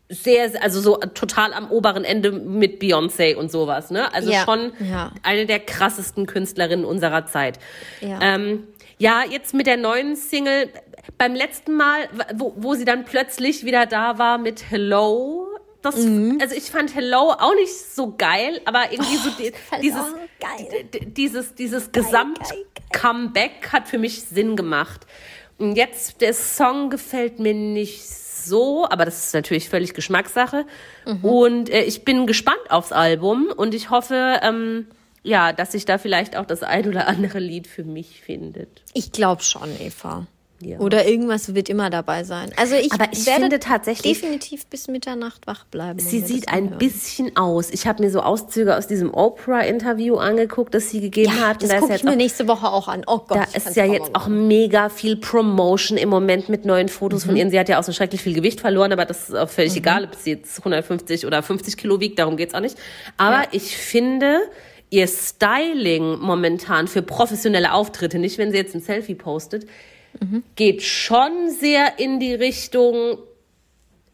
sehr, 0.09 0.51
also 0.63 0.81
so 0.81 0.97
total 0.97 1.53
am 1.53 1.69
oberen 1.71 2.03
Ende 2.03 2.31
mit 2.31 2.81
Beyoncé 2.81 3.35
und 3.35 3.51
sowas, 3.51 3.91
ne? 3.91 4.11
Also 4.13 4.31
Ja, 4.31 4.43
schon 4.43 4.71
ja. 4.79 5.11
eine 5.23 5.45
der 5.45 5.59
krassesten 5.59 6.25
Künstlerinnen 6.25 6.83
unserer 6.83 7.27
Zeit. 7.27 7.59
Ja. 8.01 8.19
Ähm, 8.21 8.67
ja, 8.97 9.23
jetzt 9.29 9.53
mit 9.53 9.67
der 9.67 9.77
neuen 9.77 10.15
Single, 10.15 10.69
beim 11.17 11.35
letzten 11.35 11.75
Mal, 11.75 12.09
wo, 12.35 12.53
wo 12.57 12.73
sie 12.73 12.85
dann 12.85 13.05
plötzlich 13.05 13.65
wieder 13.65 13.85
da 13.85 14.17
war 14.17 14.37
mit 14.39 14.69
Hello, 14.71 15.47
das, 15.81 15.95
Mhm. 15.95 16.39
also 16.41 16.55
ich 16.55 16.71
fand 16.71 16.93
Hello 16.93 17.31
auch 17.31 17.55
nicht 17.55 17.71
so 17.73 18.13
geil, 18.17 18.59
aber 18.65 18.91
irgendwie 18.91 19.15
so 19.15 19.29
die, 19.29 19.53
dieses, 19.81 20.05
dieses, 21.13 21.55
dieses. 21.55 21.91
Gesamt-Comeback 21.91 23.69
hat 23.71 23.87
für 23.87 23.97
mich 23.97 24.23
Sinn 24.23 24.55
gemacht. 24.55 25.05
Und 25.57 25.75
jetzt, 25.75 26.21
der 26.21 26.33
Song 26.33 26.89
gefällt 26.89 27.39
mir 27.39 27.53
nicht 27.53 28.07
so, 28.09 28.19
aber 28.89 29.05
das 29.05 29.25
ist 29.25 29.33
natürlich 29.33 29.69
völlig 29.69 29.93
Geschmackssache. 29.93 30.65
Mhm. 31.05 31.25
Und 31.25 31.69
äh, 31.69 31.83
ich 31.83 32.05
bin 32.05 32.27
gespannt 32.27 32.69
aufs 32.69 32.91
Album 32.91 33.47
und 33.55 33.73
ich 33.73 33.89
hoffe, 33.89 34.39
ähm, 34.41 34.87
ja, 35.23 35.53
dass 35.53 35.71
sich 35.73 35.85
da 35.85 35.97
vielleicht 35.97 36.37
auch 36.37 36.45
das 36.45 36.63
ein 36.63 36.87
oder 36.87 37.07
andere 37.07 37.39
Lied 37.39 37.67
für 37.67 37.83
mich 37.83 38.21
findet. 38.21 38.83
Ich 38.93 39.11
glaube 39.11 39.43
schon, 39.43 39.69
Eva. 39.79 40.27
Ja. 40.61 40.79
Oder 40.79 41.07
irgendwas 41.07 41.55
wird 41.55 41.69
immer 41.69 41.89
dabei 41.89 42.25
sein. 42.25 42.51
Also 42.57 42.75
ich, 42.75 42.91
Aber 42.91 43.05
ich 43.13 43.25
werde 43.25 43.41
finde 43.43 43.59
tatsächlich- 43.59 44.19
definitiv 44.19 44.65
bis 44.65 44.87
Mitternacht 44.89 45.47
wach 45.47 45.63
bleiben. 45.65 45.99
Sie 45.99 46.19
sieht 46.19 46.49
ein 46.49 46.63
anhören. 46.65 46.77
bisschen 46.79 47.37
aus. 47.37 47.69
Ich 47.71 47.87
habe 47.87 48.03
mir 48.03 48.11
so 48.11 48.19
Auszüge 48.19 48.75
aus 48.75 48.85
diesem 48.85 49.13
Oprah-Interview 49.13 50.15
angeguckt, 50.17 50.73
das 50.73 50.89
sie 50.89 50.99
gegeben 50.99 51.31
Ja, 51.37 51.47
hat. 51.47 51.55
Und 51.57 51.61
das 51.63 51.69
da 51.69 51.75
ist 51.75 51.81
gucke 51.81 51.95
ich 51.95 52.03
mir 52.03 52.11
auch- 52.11 52.15
nächste 52.15 52.47
Woche 52.49 52.67
auch 52.71 52.87
an. 52.89 53.03
Oh 53.07 53.19
Gott, 53.19 53.37
Da 53.37 53.43
ist 53.55 53.75
ja 53.77 53.85
jetzt 53.85 54.13
auch 54.13 54.27
mega 54.27 54.89
viel 54.89 55.15
Promotion 55.15 55.97
im 55.97 56.09
Moment 56.09 56.49
mit 56.49 56.65
neuen 56.65 56.89
Fotos 56.89 57.23
Mhm. 57.23 57.29
von 57.29 57.37
ihr. 57.37 57.49
Sie 57.49 57.59
hat 57.59 57.69
ja 57.69 57.79
auch 57.79 57.83
so 57.83 57.93
schrecklich 57.93 58.21
viel 58.21 58.33
Gewicht 58.33 58.59
verloren, 58.59 58.91
aber 58.91 59.05
das 59.05 59.29
ist 59.29 59.35
auch 59.35 59.49
völlig 59.49 59.75
egal, 59.77 60.03
ob 60.03 60.15
sie 60.15 60.31
jetzt 60.31 60.63
150 60.65 61.25
oder 61.25 61.41
50 61.41 61.77
Kilo 61.77 62.01
wiegt, 62.01 62.19
darum 62.19 62.35
geht's 62.35 62.53
auch 62.53 62.59
nicht. 62.59 62.77
Aber 63.15 63.43
Ja. 63.43 63.47
ich 63.51 63.77
finde, 63.77 64.39
ihr 64.89 65.07
Styling 65.07 66.19
momentan 66.19 66.87
für 66.87 67.01
professionelle 67.01 67.73
Auftritte, 67.73 68.19
nicht 68.19 68.37
wenn 68.37 68.51
sie 68.51 68.57
jetzt 68.57 68.75
ein 68.75 68.81
Selfie 68.81 69.15
postet, 69.15 69.65
Mhm. 70.19 70.43
geht 70.55 70.81
schon 70.83 71.49
sehr 71.51 71.99
in 71.99 72.19
die 72.19 72.33
Richtung, 72.33 73.19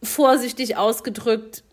vorsichtig 0.03 0.77
ausgedrückt, 0.77 1.63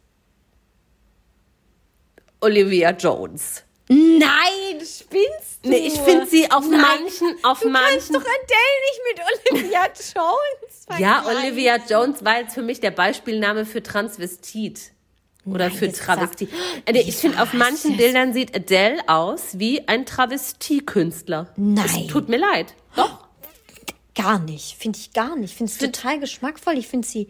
Olivia 2.41 2.91
Jones. 2.91 3.65
Nein, 3.89 4.79
spinnst 4.81 5.65
du? 5.65 5.69
Nee, 5.69 5.87
ich 5.87 5.99
finde 6.01 6.27
sie 6.27 6.51
auf 6.51 6.67
Nein, 6.69 6.81
manchen, 6.81 7.35
auf 7.45 7.61
du 7.61 7.69
manchen 7.69 7.91
kannst 7.93 8.15
doch 8.15 8.21
Adele 8.21 8.81
nicht 8.89 9.51
mit 9.51 9.61
Olivia 9.61 9.85
Jones 9.87 10.87
Ja, 11.01 11.23
vergleichen. 11.23 11.45
Olivia 11.45 11.77
Jones 11.89 12.25
war 12.25 12.39
jetzt 12.41 12.55
für 12.55 12.63
mich 12.63 12.81
der 12.81 12.91
Beispielname 12.91 13.67
für 13.67 13.83
Transvestit. 13.83 14.93
Oder 15.45 15.69
Nein, 15.71 15.77
für 15.77 15.93
Travestie. 15.93 16.49
Äh, 16.87 16.99
Ich 17.01 17.17
finde, 17.17 17.43
auf 17.43 17.53
manchen? 17.53 17.97
Bildern 17.97 18.33
sieht 18.33 18.55
Adele 18.55 19.01
aus 19.09 19.59
wie 19.59 19.87
ein 19.89 20.07
Travestiekünstler. 20.07 21.53
Nein. 21.57 21.85
Es 21.85 22.07
tut 22.07 22.29
mir 22.29 22.39
leid. 22.39 22.75
Doch. 22.95 23.27
Gar 24.15 24.41
nicht, 24.41 24.77
finde 24.79 24.99
ich 24.99 25.13
gar 25.13 25.37
nicht. 25.37 25.53
Ich 25.53 25.57
finde 25.57 25.73
es 25.73 25.79
total 25.79 26.21
geschmackvoll. 26.21 26.77
Ich 26.79 26.89
finde 26.89 27.07
sie 27.07 27.29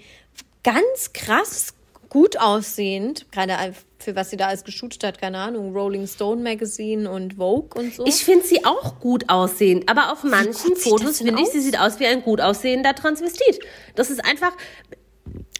ganz 0.62 1.12
krass 1.12 1.74
gut 2.08 2.38
aussehend. 2.38 3.26
Gerade 3.30 3.56
für 3.98 4.16
was 4.16 4.30
sie 4.30 4.36
da 4.36 4.48
alles 4.48 4.64
geshootet 4.64 5.04
hat, 5.04 5.20
keine 5.20 5.38
Ahnung, 5.38 5.72
Rolling 5.72 6.06
Stone 6.06 6.42
Magazine 6.42 7.10
und 7.10 7.34
Vogue 7.34 7.80
und 7.80 7.94
so. 7.94 8.04
Ich 8.04 8.24
finde 8.24 8.44
sie 8.44 8.64
auch 8.64 8.98
gut 9.00 9.28
aussehend, 9.28 9.88
aber 9.88 10.12
auf 10.12 10.24
manchen 10.24 10.76
Fotos 10.76 11.18
finde 11.18 11.40
ich, 11.40 11.48
sie 11.48 11.60
sieht 11.60 11.78
aus 11.78 12.00
wie 12.00 12.06
ein 12.06 12.22
gut 12.22 12.40
aussehender 12.40 12.94
Transvestit. 12.94 13.60
Das 13.94 14.10
ist 14.10 14.24
einfach 14.24 14.52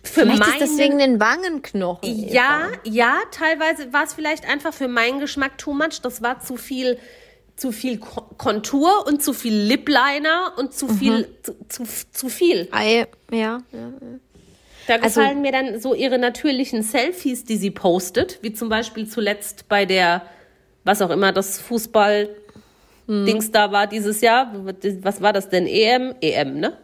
für 0.04 0.22
Vielleicht 0.22 0.40
meine... 0.40 0.52
ist 0.54 0.60
das 0.60 0.78
wegen 0.78 0.98
den 0.98 1.20
Wangenknochen. 1.20 2.28
Ja, 2.28 2.68
ja, 2.84 3.20
teilweise 3.30 3.92
war 3.92 4.04
es 4.04 4.14
vielleicht 4.14 4.48
einfach 4.48 4.74
für 4.74 4.88
meinen 4.88 5.20
Geschmack 5.20 5.56
too 5.58 5.72
much. 5.72 6.00
Das 6.02 6.20
war 6.20 6.40
zu 6.40 6.56
viel, 6.56 6.98
zu 7.62 7.70
viel 7.72 7.98
Ko- 7.98 8.26
Kontur 8.38 9.06
und 9.06 9.22
zu 9.22 9.32
viel 9.32 9.54
Lip-Liner 9.54 10.52
und 10.58 10.74
zu 10.74 10.88
viel, 10.88 11.28
zu, 11.42 11.54
zu, 11.68 11.84
zu 12.12 12.28
viel. 12.28 12.66
Ei, 12.72 13.06
ja, 13.30 13.62
ja. 13.70 13.92
Da 14.88 14.94
Also- 14.96 15.20
gefallen 15.20 15.42
mir 15.42 15.52
dann 15.52 15.80
so 15.80 15.94
ihre 15.94 16.18
natürlichen 16.18 16.82
Selfies, 16.82 17.44
die 17.44 17.56
sie 17.56 17.70
postet, 17.70 18.40
wie 18.42 18.52
zum 18.52 18.68
Beispiel 18.68 19.08
zuletzt 19.08 19.68
bei 19.68 19.84
der, 19.86 20.22
was 20.82 21.00
auch 21.02 21.10
immer 21.10 21.30
das 21.32 21.58
Fußball 21.60 22.28
Dings 23.08 23.50
da 23.52 23.70
war 23.72 23.86
dieses 23.86 24.20
Jahr. 24.20 24.52
Was 25.02 25.20
war 25.20 25.32
das 25.32 25.48
denn? 25.48 25.66
EM? 25.66 26.14
EM, 26.20 26.58
ne? 26.60 26.76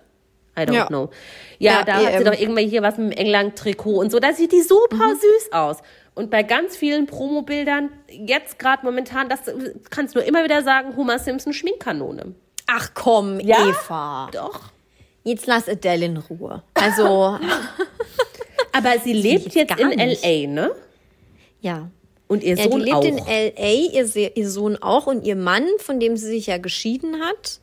I 0.57 0.63
don't 0.63 0.75
Ja. 0.75 0.87
know. 0.87 1.11
Ja, 1.59 1.73
Ja, 1.81 1.85
da 1.85 1.93
hat 1.95 2.01
sie 2.03 2.19
EM. 2.19 2.25
doch 2.25 2.39
irgendwann 2.41 2.69
hier 2.69 2.83
was 2.83 2.99
mit 2.99 3.13
dem 3.13 3.19
England-Trikot 3.19 3.99
und 3.99 4.11
so. 4.13 4.19
Da 4.21 4.33
sieht 4.33 4.53
die 4.53 4.63
super 4.63 4.97
süß 5.15 5.53
aus. 5.53 5.79
Und 6.19 6.31
bei 6.33 6.43
ganz 6.43 6.77
vielen 6.77 7.07
Promobildern, 7.07 7.91
jetzt 8.11 8.59
gerade 8.59 8.85
momentan, 8.85 9.29
das 9.29 9.43
kannst 9.91 10.15
du 10.15 10.19
nur 10.19 10.27
immer 10.27 10.43
wieder 10.43 10.65
sagen, 10.65 10.97
Homer 10.97 11.21
Simpson 11.21 11.53
Schminkkanone. 11.53 12.35
Ach 12.67 12.91
komm, 12.93 13.39
Ja? 13.39 13.69
Eva. 13.69 14.29
Doch. 14.33 14.63
Jetzt 15.23 15.47
lass 15.47 15.69
Adele 15.69 16.07
in 16.07 16.17
Ruhe. 16.17 16.65
Also, 16.75 17.39
Aber 18.73 18.99
sie 18.99 19.13
lebt 19.13 19.55
jetzt 19.55 19.79
in 19.79 19.91
nicht. 19.91 20.25
L.A., 20.25 20.49
ne? 20.51 20.71
ja. 21.61 21.89
Und 22.27 22.43
ihr 22.43 22.57
Ja, 22.57 22.65
die 22.65 22.71
Sohn 22.73 22.81
lebt 22.81 22.97
auch. 22.97 23.05
in 23.05 23.19
L.A., 23.19 23.73
ihr, 23.93 24.37
ihr 24.37 24.51
Sohn 24.51 24.77
auch 24.83 25.07
und 25.07 25.25
ihr 25.25 25.37
Mann, 25.37 25.67
von 25.79 26.01
dem 26.01 26.17
sie 26.17 26.27
sich 26.27 26.49
ja 26.49 26.59
geschieden 26.59 27.21
hat. 27.21 27.61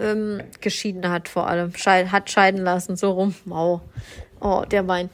Ähm, 0.00 0.40
geschieden 0.60 1.10
hat 1.10 1.28
vor 1.28 1.48
allem. 1.48 1.74
Scheid, 1.74 2.12
hat 2.12 2.30
scheiden 2.30 2.62
lassen, 2.62 2.96
so 2.96 3.10
rum. 3.10 3.34
Wow. 3.44 3.80
Oh, 4.40 4.62
der 4.70 4.86
Wein. 4.86 5.10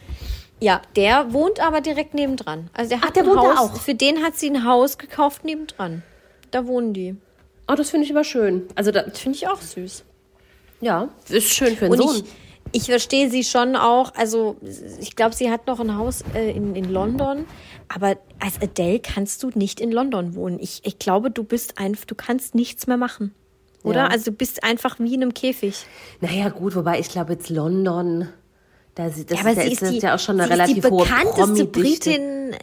Ja, 0.62 0.80
der 0.96 1.32
wohnt 1.32 1.60
aber 1.60 1.80
direkt 1.80 2.14
nebendran. 2.14 2.70
Also 2.72 2.90
der 2.90 3.00
hat 3.02 3.16
der 3.16 3.24
ein 3.24 3.28
wohnt 3.30 3.38
da 3.42 3.56
Haus. 3.56 3.70
auch? 3.70 3.80
Für 3.80 3.94
den 3.94 4.22
hat 4.22 4.36
sie 4.36 4.48
ein 4.50 4.64
Haus 4.64 4.96
gekauft 4.98 5.44
nebendran. 5.44 6.02
Da 6.50 6.66
wohnen 6.66 6.92
die. 6.94 7.16
Oh, 7.68 7.74
das 7.74 7.90
finde 7.90 8.04
ich 8.06 8.12
aber 8.12 8.24
schön. 8.24 8.66
Also 8.74 8.90
da, 8.90 9.02
Das 9.02 9.18
finde 9.18 9.36
ich 9.36 9.48
auch 9.48 9.60
süß. 9.60 10.04
ja, 10.80 11.08
ist 11.28 11.48
schön 11.52 11.76
für 11.76 11.86
einen 11.86 11.94
Und 11.94 12.02
Sohn. 12.02 12.16
ich, 12.72 12.82
ich 12.82 12.84
verstehe 12.86 13.28
sie 13.30 13.44
schon 13.44 13.76
auch. 13.76 14.14
Also, 14.14 14.56
ich 15.00 15.16
glaube, 15.16 15.34
sie 15.34 15.50
hat 15.50 15.66
noch 15.66 15.80
ein 15.80 15.96
Haus 15.96 16.22
äh, 16.34 16.50
in, 16.52 16.74
in 16.76 16.90
London. 16.92 17.44
Aber 17.88 18.16
als 18.40 18.60
Adele 18.62 19.00
kannst 19.00 19.42
du 19.42 19.50
nicht 19.54 19.80
in 19.80 19.90
London 19.92 20.34
wohnen. 20.34 20.58
Ich, 20.60 20.80
ich 20.84 20.98
glaube, 20.98 21.30
du 21.30 21.44
bist 21.44 21.78
einfach, 21.78 22.04
du 22.06 22.14
kannst 22.14 22.54
nichts 22.54 22.86
mehr 22.86 22.96
machen. 22.96 23.34
Oder? 23.82 24.00
Ja. 24.02 24.06
Also, 24.08 24.30
du 24.30 24.36
bist 24.36 24.62
einfach 24.64 24.98
wie 25.00 25.14
in 25.14 25.22
einem 25.22 25.34
Käfig. 25.34 25.84
naja, 26.20 26.48
gut, 26.50 26.74
wobei 26.76 26.98
ich 27.00 27.08
glaube 27.08 27.32
jetzt 27.34 27.50
London, 27.50 28.28
da, 28.94 29.10
sie- 29.10 29.24
das 29.26 29.38
Ja, 29.38 29.44
aber 29.44 29.50
ist, 29.52 29.56
ja, 29.58 29.64
sie 29.64 29.72
ist, 29.72 29.90
die, 29.92 29.98
ja 30.06 30.14
auch 30.14 30.18
schon 30.18 30.40
eine 30.40 30.50
relativ 30.50 30.74
die 30.76 30.80
bekannteste. 30.90 31.64
Britin 31.66 32.54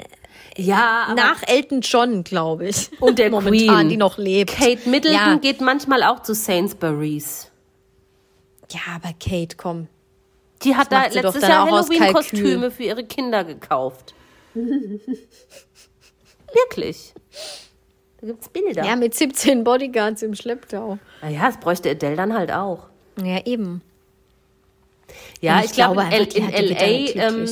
Ja, 0.57 1.05
aber 1.07 1.15
nach 1.15 1.41
Elton 1.47 1.81
John, 1.81 2.23
glaube 2.23 2.67
ich. 2.67 2.89
und 3.01 3.17
der 3.19 3.29
Momentan, 3.31 3.75
Queen, 3.77 3.89
die 3.89 3.97
noch 3.97 4.17
lebt. 4.17 4.51
Kate 4.51 4.89
Middleton 4.89 5.19
Ja. 5.19 5.35
geht 5.37 5.61
manchmal 5.61 6.03
auch 6.03 6.21
zu 6.21 6.33
Sainsbury's. 6.33 7.49
Ja, 8.71 8.79
aber 8.95 9.13
Kate, 9.19 9.55
komm. 9.57 9.87
Die 10.63 10.75
hat 10.75 10.91
da 10.91 11.09
sie 11.09 11.21
doch 11.21 11.33
letztes 11.33 11.47
Jahr 11.49 11.65
Halloween-Kostüme 11.71 12.69
für 12.69 12.83
ihre 12.83 13.03
Kinder 13.05 13.43
gekauft. 13.45 14.13
Wirklich. 16.53 17.13
Da 18.19 18.27
gibt's 18.27 18.49
Bilder. 18.49 18.83
Ja, 18.85 18.95
mit 18.95 19.15
17 19.15 19.63
Bodyguards 19.63 20.21
im 20.23 20.35
Schlepptau. 20.35 20.99
Naja, 21.21 21.43
das 21.47 21.57
bräuchte 21.59 21.89
Adele 21.91 22.15
dann 22.17 22.33
halt 22.33 22.51
auch. 22.51 22.87
Ja, 23.23 23.45
eben. 23.45 23.81
Ja, 25.41 25.57
Und 25.57 25.65
ich, 25.65 25.71
glaube, 25.73 26.01
in, 26.03 26.09
die 26.29 26.37
in 26.37 26.51
damit 26.51 26.79
L.A. 27.15 27.27
Ähm, 27.27 27.45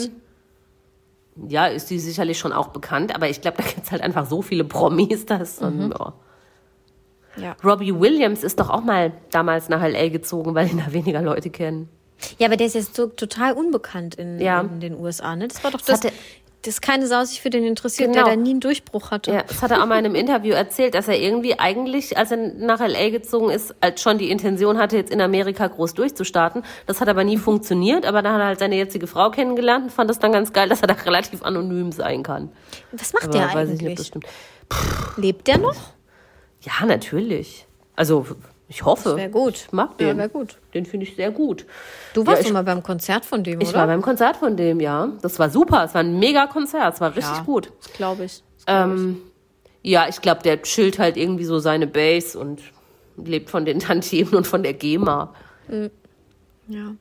ja, 1.48 1.68
ist 1.68 1.90
die 1.90 2.00
sicherlich 2.00 2.38
schon 2.40 2.52
auch 2.52 2.70
bekannt, 2.70 3.14
aber 3.16 3.30
ich 3.30 3.42
glaube, 3.42 3.58
da 3.58 3.64
gibt's 3.64 3.92
halt 3.92 4.02
einfach 4.02 4.26
so 4.28 4.42
viele 4.42 4.64
Promis, 4.64 5.26
dass 5.26 5.62
Mhm. 5.62 5.92
dann, 5.92 6.14
ja. 7.38 7.56
Robbie 7.64 7.98
Williams 8.00 8.44
ist 8.44 8.60
doch 8.60 8.70
auch 8.72 8.84
mal 8.84 9.12
damals 9.32 9.70
nach 9.70 9.82
L.A. 9.84 10.10
gezogen, 10.10 10.56
weil 10.56 10.70
ihn 10.70 10.80
da 10.84 10.92
weniger 10.92 11.22
Leute 11.22 11.50
kennen. 11.52 11.88
Ja, 12.40 12.48
aber 12.48 12.58
der 12.58 12.66
ist 12.66 12.74
jetzt 12.74 12.96
so 12.96 13.06
total 13.08 13.54
unbekannt 13.54 14.16
in, 14.16 14.40
Ja. 14.40 14.62
in 14.62 14.80
den 14.80 15.00
USA. 15.00 15.36
Ne? 15.36 15.48
Das 15.48 15.64
war 15.64 15.70
doch 15.70 15.82
das, 15.82 16.00
hatte- 16.00 16.12
das 16.68 16.82
keine 16.82 17.08
Sau 17.08 17.24
sich 17.24 17.42
für 17.42 17.50
den 17.50 17.64
interessiert, 17.64 18.12
Genau. 18.12 18.26
der 18.26 18.36
da 18.36 18.42
nie 18.42 18.52
einen 18.52 18.60
Durchbruch 18.60 19.12
hatte. 19.12 19.32
Ja, 19.32 19.44
das 19.44 19.62
hat 19.62 19.72
er 19.72 19.82
auch 19.82 19.86
mal 19.88 19.98
in 20.00 20.06
einem 20.06 20.16
Interview 20.28 20.54
erzählt, 20.54 20.94
dass 20.94 21.08
er 21.08 21.20
irgendwie 21.20 21.58
eigentlich, 21.60 22.18
als 22.18 22.32
er 22.32 22.38
nach 22.38 22.80
L.A. 22.82 23.10
gezogen 23.10 23.50
ist, 23.50 23.74
als 23.82 24.02
schon 24.02 24.18
die 24.18 24.30
Intention 24.30 24.78
hatte, 24.78 24.98
jetzt 24.98 25.12
in 25.12 25.22
Amerika 25.22 25.66
groß 25.68 25.94
durchzustarten. 25.96 26.64
Das 26.86 27.02
hat 27.02 27.10
aber 27.10 27.24
nie 27.24 27.38
funktioniert, 27.38 28.06
aber 28.06 28.22
dann 28.22 28.34
hat 28.34 28.42
er 28.42 28.48
halt 28.48 28.60
seine 28.60 28.76
jetzige 28.76 29.08
Frau 29.08 29.32
kennengelernt 29.32 29.86
und 29.86 29.90
fand 29.92 30.10
das 30.10 30.20
dann 30.20 30.32
ganz 30.32 30.54
geil, 30.54 30.70
dass 30.70 30.82
er 30.82 30.88
da 30.88 30.94
relativ 30.94 31.44
anonym 31.44 31.92
sein 31.92 32.24
kann. 32.24 32.50
Was 32.92 33.14
macht 33.14 33.24
Aber 33.26 33.34
der 33.34 33.54
weiß 33.54 33.70
ich 33.70 33.82
nicht, 33.82 34.00
das 34.00 34.06
eigentlich? 34.06 34.08
stimmt. 34.08 34.26
Lebt 35.18 35.48
der 35.48 35.58
noch? 35.60 35.76
Ja, 36.62 36.86
natürlich. 36.86 37.66
Also, 37.96 38.26
ich 38.70 38.84
hoffe. 38.86 39.16
Wär 39.16 39.30
gut. 39.30 39.56
Ich 39.56 39.72
mag 39.72 39.92
Ja, 40.00 40.08
den. 40.08 40.18
wär 40.18 40.30
gut. 40.30 40.58
Den 40.74 40.86
finde 40.86 41.06
ich 41.06 41.16
sehr 41.16 41.32
gut. 41.32 41.66
Du 42.14 42.26
warst 42.26 42.42
Ja, 42.42 42.48
ich- 42.48 42.54
mal 42.54 42.64
beim 42.64 42.84
Konzert 42.84 43.26
von 43.26 43.44
dem, 43.44 43.62
Ich 43.62 43.70
oder? 43.70 43.80
war 43.80 43.88
beim 43.88 44.02
Konzert 44.02 44.38
von 44.38 44.58
dem, 44.58 44.80
ja. 44.80 45.10
Das 45.22 45.40
war 45.40 45.50
super. 45.50 45.84
Es 45.86 45.94
war 45.94 46.02
ein 46.02 46.20
mega 46.20 46.48
Konzert. 46.48 46.96
Es 46.96 47.02
war 47.02 47.16
richtig 47.16 47.38
ja, 47.38 47.44
gut. 47.44 47.72
Das 47.82 47.94
glaube 47.94 48.26
ich. 48.26 48.42
Glaub 48.66 48.92
ich. 48.96 49.04
Ähm, 49.08 49.22
ja, 49.84 50.08
ich 50.10 50.20
glaube, 50.22 50.44
der 50.44 50.62
chillt 50.64 51.00
halt 51.00 51.16
irgendwie 51.16 51.46
so 51.46 51.60
seine 51.60 51.88
Base 51.88 52.38
und 52.38 52.62
lebt 53.16 53.50
von 53.50 53.64
den 53.66 53.80
Tantiemen 53.80 54.36
und 54.36 54.46
von 54.48 54.64
der 54.64 54.74
GEMA. 54.74 55.34
Ja. 56.68 56.92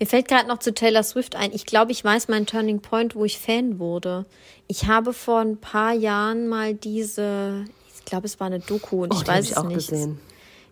Mir 0.00 0.06
fällt 0.06 0.28
gerade 0.28 0.48
noch 0.48 0.58
zu 0.58 0.74
Taylor 0.74 1.02
Swift 1.02 1.36
ein. 1.36 1.50
Ich 1.52 1.66
glaube, 1.66 1.92
ich 1.92 2.04
weiß 2.04 2.28
meinen 2.28 2.46
Turning 2.46 2.80
Point, 2.80 3.14
wo 3.14 3.24
ich 3.24 3.38
Fan 3.38 3.78
wurde. 3.78 4.26
Ich 4.66 4.86
habe 4.86 5.12
vor 5.12 5.40
ein 5.40 5.56
paar 5.56 5.92
Jahren 5.92 6.48
mal 6.48 6.74
diese, 6.74 7.64
ich 7.96 8.04
glaube, 8.04 8.26
es 8.26 8.38
war 8.40 8.48
eine 8.48 8.60
Doku 8.60 9.02
und 9.04 9.14
Oh, 9.14 9.18
ich 9.20 9.26
weiß 9.26 9.44
ich 9.46 9.50
es 9.52 9.56
auch 9.56 9.64
nicht. 9.64 9.76
gesehen. 9.88 10.20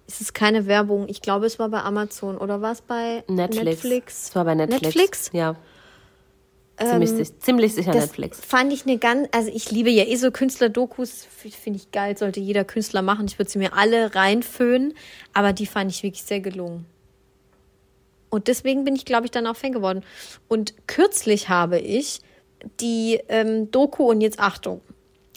Es 0.08 0.20
ist 0.20 0.34
keine 0.34 0.66
Werbung. 0.66 1.08
Ich 1.08 1.20
glaube, 1.20 1.46
es 1.46 1.58
war 1.58 1.68
bei 1.68 1.82
Amazon 1.82 2.36
oder 2.38 2.62
war 2.62 2.72
es 2.72 2.80
bei 2.80 3.24
Netflix. 3.28 3.64
Netflix? 3.82 4.28
Es 4.28 4.34
war 4.36 4.44
bei 4.44 4.54
Netflix. 4.54 4.82
Netflix? 4.82 5.30
Ja. 5.32 5.56
Ziemlich, 6.78 7.10
sich- 7.10 7.38
ziemlich 7.38 7.74
sicher 7.74 7.92
Das 7.92 8.02
Netflix. 8.04 8.38
fand 8.46 8.70
ich 8.72 8.84
eine 8.84 8.98
ganz, 8.98 9.28
also 9.32 9.50
ich 9.52 9.70
liebe 9.70 9.88
ja 9.90 10.04
eh 10.04 10.16
so 10.16 10.30
Künstler-Dokus, 10.30 11.26
finde 11.40 11.78
ich 11.78 11.90
geil, 11.90 12.18
sollte 12.18 12.38
jeder 12.38 12.64
Künstler 12.64 13.00
machen. 13.00 13.24
Ich 13.26 13.38
würde 13.38 13.50
sie 13.50 13.58
mir 13.58 13.72
alle 13.72 14.14
reinföhnen, 14.14 14.92
aber 15.32 15.54
die 15.54 15.64
fand 15.66 15.90
ich 15.90 16.02
wirklich 16.02 16.22
sehr 16.24 16.40
gelungen. 16.40 16.84
Und 18.28 18.48
deswegen 18.48 18.84
bin 18.84 18.94
ich, 18.94 19.06
glaube 19.06 19.24
ich, 19.24 19.30
dann 19.30 19.46
auch 19.46 19.56
Fan 19.56 19.72
geworden. 19.72 20.02
Und 20.48 20.74
kürzlich 20.86 21.48
habe 21.48 21.78
ich 21.78 22.20
die 22.80 23.20
ähm, 23.28 23.70
Doku, 23.70 24.04
und 24.10 24.20
jetzt 24.20 24.38
Achtung, 24.38 24.82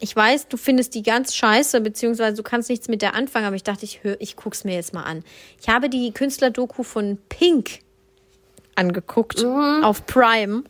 Ich 0.02 0.16
weiß, 0.16 0.48
du 0.48 0.58
findest 0.58 0.96
die 0.96 1.04
ganz 1.04 1.36
scheiße, 1.36 1.82
beziehungsweise 1.82 2.38
du 2.38 2.44
kannst 2.44 2.70
nichts 2.70 2.88
mit 2.88 3.02
der 3.02 3.16
anfangen, 3.16 3.46
aber 3.46 3.56
ich 3.56 3.64
dachte, 3.64 3.84
ich 3.84 4.04
hör, 4.04 4.16
ich 4.20 4.36
guck's 4.36 4.64
mir 4.64 4.76
jetzt 4.76 4.94
mal 4.94 5.04
an. 5.04 5.24
Ich 5.62 5.68
habe 5.68 5.90
die 5.90 6.12
Künstlerdoku 6.12 6.84
von 6.84 7.18
Pink 7.28 7.80
angeguckt 8.76 9.44
auf 9.46 10.06
Prime. 10.06 10.64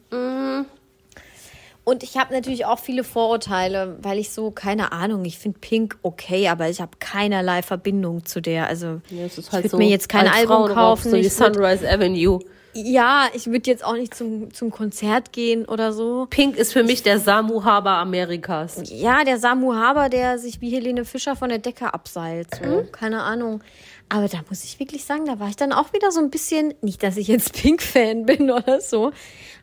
Und 1.83 2.03
ich 2.03 2.17
habe 2.17 2.33
natürlich 2.33 2.65
auch 2.65 2.77
viele 2.77 3.03
Vorurteile, 3.03 3.97
weil 4.01 4.19
ich 4.19 4.29
so, 4.31 4.51
keine 4.51 4.91
Ahnung, 4.91 5.25
ich 5.25 5.39
finde 5.39 5.57
Pink 5.59 5.97
okay, 6.03 6.47
aber 6.47 6.69
ich 6.69 6.81
habe 6.81 6.91
keinerlei 6.99 7.63
Verbindung 7.63 8.25
zu 8.25 8.41
der. 8.41 8.67
Also 8.67 9.01
Ja, 9.09 9.25
es 9.25 9.37
ist 9.37 9.47
ich 9.47 9.51
halt 9.53 9.63
würde 9.63 9.71
so 9.71 9.77
mir 9.77 9.89
jetzt 9.89 10.07
kein 10.09 10.27
Album 10.27 10.67
kaufen. 10.67 11.09
So 11.11 11.17
wie 11.17 11.21
ich 11.21 11.33
Sunrise 11.33 11.89
Avenue. 11.89 12.39
Ja, 12.73 13.27
ich 13.33 13.47
würde 13.47 13.69
jetzt 13.69 13.83
auch 13.83 13.93
nicht 13.93 14.13
zum, 14.13 14.53
zum 14.53 14.71
Konzert 14.71 15.31
gehen 15.31 15.65
oder 15.65 15.91
so. 15.91 16.27
Pink 16.29 16.55
ist 16.55 16.73
für 16.73 16.83
mich 16.83 17.03
der 17.03 17.19
Samu 17.19 17.63
Haber 17.63 17.91
Amerikas. 17.91 18.81
Ja, 18.85 19.23
der 19.23 19.39
Samu 19.39 19.73
Haber, 19.73 20.09
der 20.09 20.37
sich 20.39 20.61
wie 20.61 20.69
Helene 20.69 21.05
Fischer 21.05 21.35
von 21.35 21.49
der 21.49 21.59
Decke 21.59 21.93
abseilt. 21.93 22.47
So. 22.63 22.85
Keine 22.91 23.23
Ahnung. 23.23 23.63
Aber 24.09 24.27
da 24.27 24.39
muss 24.49 24.63
ich 24.63 24.79
wirklich 24.79 25.05
sagen, 25.05 25.25
da 25.25 25.39
war 25.39 25.49
ich 25.49 25.55
dann 25.55 25.71
auch 25.71 25.93
wieder 25.93 26.11
so 26.11 26.19
ein 26.19 26.31
bisschen, 26.31 26.73
nicht, 26.81 27.03
dass 27.03 27.17
ich 27.17 27.27
jetzt 27.27 27.53
Pink-Fan 27.61 28.25
bin 28.25 28.49
oder 28.49 28.81
so, 28.81 29.11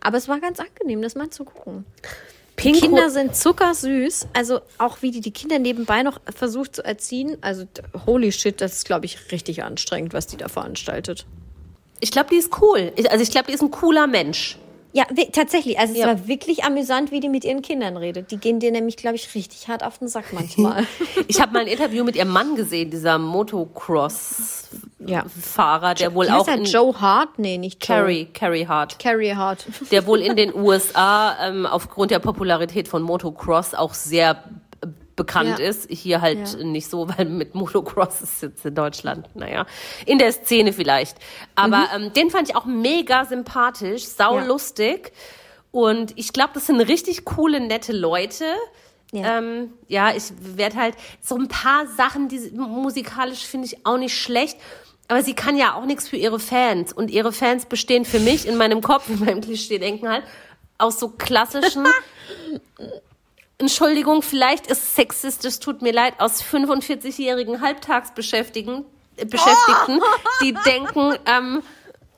aber 0.01 0.19
es 0.19 0.29
war 0.29 0.39
ganz 0.39 0.61
angenehm, 0.61 1.03
das 1.03 1.17
mal 1.17 1.31
zu 1.31 1.45
gucken. 1.45 1.85
Die 2.59 2.63
Pink 2.63 2.81
Kinder 2.81 3.11
sind 3.11 3.37
zuckersüß, 3.37 4.29
also 4.33 4.61
auch 4.79 5.03
wie 5.03 5.11
die 5.11 5.21
die 5.21 5.33
Kinder 5.33 5.59
nebenbei 5.59 6.03
noch 6.03 6.21
versucht 6.35 6.77
zu 6.77 6.85
erziehen. 6.85 7.37
Also 7.43 7.65
holy 8.07 8.33
shit, 8.33 8.61
das 8.61 8.77
ist, 8.77 8.87
glaube 8.87 9.05
ich, 9.05 9.31
richtig 9.31 9.63
anstrengend, 9.63 10.15
was 10.15 10.27
die 10.27 10.39
da 10.39 10.49
veranstaltet. 10.49 11.27
Ich 12.01 12.11
glaube, 12.11 12.29
die 12.31 12.37
ist 12.37 12.51
cool. 12.61 12.93
Ich, 12.97 13.11
also 13.11 13.23
ich 13.23 13.31
glaube, 13.31 13.47
die 13.49 13.55
ist 13.55 13.63
ein 13.63 13.71
cooler 13.71 14.07
Mensch. 14.07 14.59
Ja, 14.93 15.05
tatsächlich. 15.33 15.79
Also 15.79 15.93
es 15.93 15.99
Ja. 16.01 16.07
war 16.07 16.27
wirklich 16.27 16.65
amüsant, 16.65 17.11
wie 17.11 17.21
die 17.21 17.29
mit 17.29 17.45
ihren 17.45 17.61
Kindern 17.61 17.99
redet. 17.99 18.31
Die 18.31 18.39
gehen 18.39 18.61
dir 18.61 18.71
nämlich, 18.73 18.97
glaube 18.97 19.17
ich, 19.17 19.35
richtig 19.35 19.69
hart 19.69 19.85
auf 19.85 19.99
den 19.99 20.09
Sack 20.09 20.33
manchmal. 20.33 20.87
Ich 21.29 21.39
habe 21.41 21.53
mal 21.53 21.61
ein 21.61 21.67
Interview 21.67 22.03
mit 22.05 22.17
ihrem 22.17 22.31
Mann 22.31 22.57
gesehen, 22.57 22.91
dieser 22.91 23.19
Motocross-Fahrer, 23.19 25.89
ja. 25.89 25.95
der 25.95 26.15
wohl 26.15 26.29
auch 26.31 26.49
in 26.49 26.65
Joe 26.65 26.99
Hart? 27.01 27.39
Nee, 27.39 27.59
nicht 27.59 27.87
Joe. 27.87 27.99
Carrie, 27.99 28.27
Carrie 28.33 28.67
Hart, 28.67 28.99
Carrie 28.99 29.35
Hart. 29.35 29.67
der 29.91 30.07
wohl 30.07 30.21
in 30.21 30.37
den 30.37 30.55
USA 30.55 31.37
ähm, 31.47 31.67
aufgrund 31.67 32.11
der 32.11 32.19
Popularität 32.21 32.89
von 32.89 33.03
Motocross 33.03 33.75
auch 33.75 33.93
sehr 33.95 34.43
bekannt 35.17 35.59
Ja. 35.59 35.65
ist. 35.67 35.89
Hier 35.91 36.21
halt 36.21 36.55
Ja. 36.59 36.65
nicht 36.65 36.89
so, 36.91 37.09
weil 37.17 37.25
mit 37.27 37.55
Motocross 37.55 38.21
ist 38.23 38.43
jetzt 38.43 38.65
in 38.67 38.75
Deutschland, 38.75 39.29
naja, 39.35 39.67
in 40.05 40.19
der 40.19 40.31
Szene 40.33 40.73
vielleicht. 40.73 41.17
Aber 41.55 41.89
ähm, 41.95 42.13
den 42.13 42.31
fand 42.31 42.49
ich 42.49 42.55
auch 42.57 42.67
mega 42.67 43.25
sympathisch, 43.25 44.05
sau 44.05 44.39
Ja. 44.39 44.45
lustig. 44.45 45.13
Und 45.73 46.13
ich 46.19 46.33
glaube, 46.33 46.51
das 46.55 46.67
sind 46.67 46.81
richtig 46.81 47.25
coole, 47.25 47.61
nette 47.61 47.93
Leute. 47.93 48.45
Ja. 49.13 49.39
Ähm, 49.39 49.73
ja, 49.89 50.15
ich 50.15 50.25
werde 50.41 50.77
halt 50.77 50.95
so 51.23 51.37
ein 51.37 51.49
paar 51.49 51.87
Sachen, 51.87 52.29
die 52.29 52.39
musikalisch 52.55 53.45
finde 53.47 53.67
ich 53.67 53.87
auch 53.87 53.99
nicht 53.99 54.17
schlecht. 54.21 54.59
Aber 55.09 55.23
sie 55.23 55.35
kann 55.35 55.57
ja 55.57 55.75
auch 55.75 55.85
nichts 55.85 56.09
für 56.09 56.17
ihre 56.17 56.41
Fans. 56.41 56.93
Und 56.93 57.11
ihre 57.11 57.31
Fans 57.33 57.67
bestehen 57.67 58.05
für 58.05 58.19
mich 58.19 58.47
in 58.49 58.57
meinem 58.57 58.81
Kopf, 58.81 59.09
in 59.09 59.21
meinem 59.21 59.41
Klischee-Denken 59.41 60.09
halt, 60.09 60.25
aus 60.79 60.99
so 60.99 61.09
klassischen, 61.11 61.87
Entschuldigung, 63.59 64.23
vielleicht 64.23 64.67
ist 64.67 64.83
es 64.83 64.95
sexistisch, 64.97 65.59
tut 65.61 65.81
mir 65.81 65.93
leid, 65.93 66.15
aus 66.19 66.43
45-jährigen 66.43 67.63
Halbtagsbeschäftigten, 67.63 68.85
äh, 69.17 69.25
Beschäftigten, 69.25 70.01
die 70.43 70.53
denken, 70.53 71.19
ähm, 71.27 71.63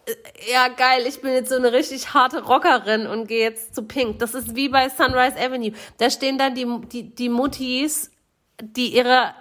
äh, 0.06 0.52
ja 0.52 0.68
geil, 0.68 1.06
ich 1.06 1.20
bin 1.20 1.32
jetzt 1.32 1.50
so 1.50 1.56
eine 1.56 1.72
richtig 1.72 2.12
harte 2.12 2.42
Rockerin 2.44 3.06
und 3.06 3.28
gehe 3.28 3.42
jetzt 3.42 3.74
zu 3.74 3.84
Pink. 3.84 4.18
Das 4.18 4.34
ist 4.34 4.56
wie 4.56 4.68
bei 4.68 4.88
Sunrise 4.88 5.38
Avenue. 5.38 5.72
Da 5.98 6.10
stehen 6.10 6.38
dann 6.38 6.56
die, 6.56 6.66
die, 6.88 7.14
die 7.14 7.28
Muttis, 7.28 8.10
die 8.60 8.88
ihre 8.88 9.32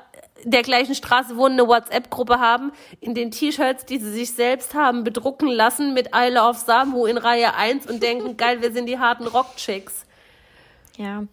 der 0.43 0.62
gleichen 0.62 0.95
Straße 0.95 1.36
wohnen, 1.36 1.60
eine 1.60 1.68
WhatsApp-Gruppe 1.68 2.39
haben, 2.39 2.72
in 3.00 3.16
den 3.16 3.32
T-Shirts, 3.32 3.86
die 3.86 3.98
sie 3.98 4.12
sich 4.12 4.34
selbst 4.34 4.74
haben 4.74 5.04
bedrucken 5.04 5.48
lassen 5.48 5.93
mit 5.93 6.10
I 6.16 6.30
Love 6.30 6.60
Samu 6.60 7.06
in 7.06 7.18
Reihe 7.18 7.56
1 7.56 7.88
und 7.88 8.04
denken, 8.04 8.38
geil, 8.38 8.62
wir 8.62 8.72
sind 8.72 8.86
die 8.86 9.00
harten 9.00 9.28
Rock-Chicks. 9.28 10.06
Ja. 10.98 11.24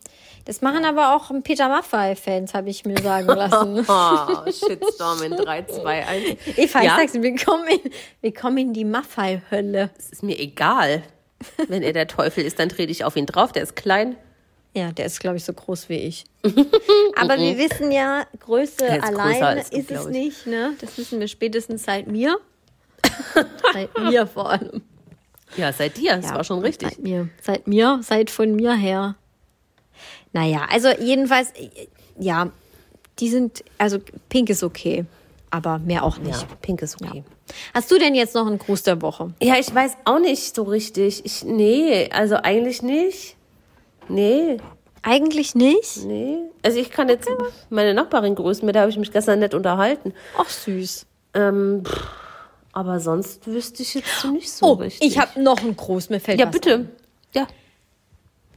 Das 0.46 0.60
machen 0.60 0.84
aber 0.84 1.14
auch 1.16 1.30
Peter 1.42 1.68
Maffay-Fans, 1.68 2.52
habe 2.52 2.68
ich 2.68 2.84
mir 2.84 2.98
sagen 3.02 3.28
lassen. 3.28 3.84
Oh, 3.88 4.44
Shitstorm 4.50 5.22
in 5.22 5.32
3, 5.36 5.62
2, 5.64 6.06
1. 6.06 6.24
Eva, 6.58 6.78
ich 6.80 6.84
Ja. 6.84 6.96
sag's 6.98 7.12
dir, 7.12 7.22
wir 7.22 7.34
kommen 7.36 7.66
in, 7.68 7.90
wir 8.20 8.34
kommen 8.34 8.58
in 8.58 8.72
die 8.74 8.84
Maffei-Hölle. 8.84 9.90
Es 9.96 10.10
ist 10.10 10.22
mir 10.22 10.38
egal. 10.38 11.02
Wenn 11.68 11.82
er 11.82 11.92
der 11.92 12.06
Teufel 12.08 12.44
ist, 12.44 12.58
dann 12.58 12.68
trete 12.68 12.90
ich 12.92 13.04
auf 13.04 13.16
ihn 13.16 13.26
drauf. 13.26 13.52
Der 13.52 13.62
ist 13.62 13.74
klein. 13.76 14.16
Ja, 14.74 14.90
der 14.92 15.06
ist, 15.06 15.20
glaube 15.20 15.36
ich, 15.36 15.44
so 15.44 15.52
groß 15.52 15.88
wie 15.88 15.98
ich. 15.98 16.24
Aber 17.16 17.38
wir 17.38 17.56
wissen 17.58 17.92
ja, 17.92 18.24
Größe 18.40 18.84
ist 18.86 19.02
alleine 19.04 19.46
als 19.46 19.70
du, 19.70 19.76
ist 19.78 19.90
es 19.90 20.00
ich. 20.06 20.10
nicht. 20.10 20.46
Ne? 20.46 20.72
Das 20.80 20.98
wissen 20.98 21.20
wir 21.20 21.28
spätestens 21.28 21.84
seit 21.84 22.06
mir. 22.06 22.36
seit 23.72 23.96
mir 23.98 24.26
vor 24.26 24.50
allem. 24.50 24.82
Ja, 25.56 25.72
seit 25.72 25.96
dir. 25.96 26.16
Das 26.16 26.26
Ja, 26.26 26.34
war 26.34 26.44
schon 26.44 26.58
richtig. 26.60 26.88
Seit 26.90 26.98
mir. 26.98 27.28
Seit 27.40 27.66
mir, 27.68 28.00
seit 28.02 28.30
von 28.30 28.54
mir 28.56 28.74
her. 28.74 29.14
Naja, 30.34 30.66
also 30.70 30.88
jedenfalls, 30.90 31.52
ja, 32.18 32.50
die 33.20 33.28
sind, 33.30 33.64
also 33.78 33.98
Pink 34.28 34.50
ist 34.50 34.62
okay, 34.62 35.06
aber 35.50 35.78
mehr 35.78 36.02
auch 36.04 36.18
nicht. 36.18 36.42
Ja, 36.42 36.48
pink 36.60 36.82
ist 36.82 37.00
okay. 37.00 37.24
Hast 37.72 37.90
du 37.90 37.98
denn 37.98 38.14
jetzt 38.14 38.34
noch 38.34 38.46
einen 38.46 38.58
Gruß 38.58 38.82
der 38.82 39.00
Woche? 39.00 39.32
Ja, 39.40 39.54
ich 39.58 39.72
weiß 39.74 39.96
auch 40.04 40.18
nicht 40.18 40.54
so 40.54 40.64
richtig. 40.64 41.24
Ich, 41.24 41.44
nee, 41.44 42.10
also 42.12 42.36
eigentlich 42.36 42.82
nicht. 42.82 43.36
Nee, 44.08 44.58
Eigentlich 45.06 45.54
nicht. 45.54 46.04
nee. 46.06 46.38
Also 46.62 46.78
ich 46.78 46.90
kann 46.90 47.08
jetzt 47.10 47.28
meine 47.70 47.92
Nachbarin 47.94 48.34
grüßen, 48.34 48.64
mit 48.66 48.74
der 48.74 48.82
habe 48.82 48.90
ich 48.90 48.98
mich 48.98 49.12
gestern 49.12 49.38
nett 49.38 49.54
unterhalten. 49.54 50.12
Ach 50.38 50.48
süß. 50.48 51.06
Ähm, 51.34 51.82
pff, 51.84 52.06
aber 52.72 52.98
sonst 53.00 53.46
wüsste 53.46 53.82
ich 53.82 53.94
jetzt 53.94 54.24
nicht 54.24 54.50
so 54.50 54.66
Oh, 54.66 54.72
richtig. 54.72 55.06
ich 55.06 55.18
habe 55.18 55.40
noch 55.42 55.58
einen 55.58 55.76
Gruß, 55.76 56.08
mir 56.10 56.20
fällt 56.20 56.40
Ja, 56.40 56.46
bitte. 56.46 56.74
ein. 56.74 56.88
Ja. 57.34 57.46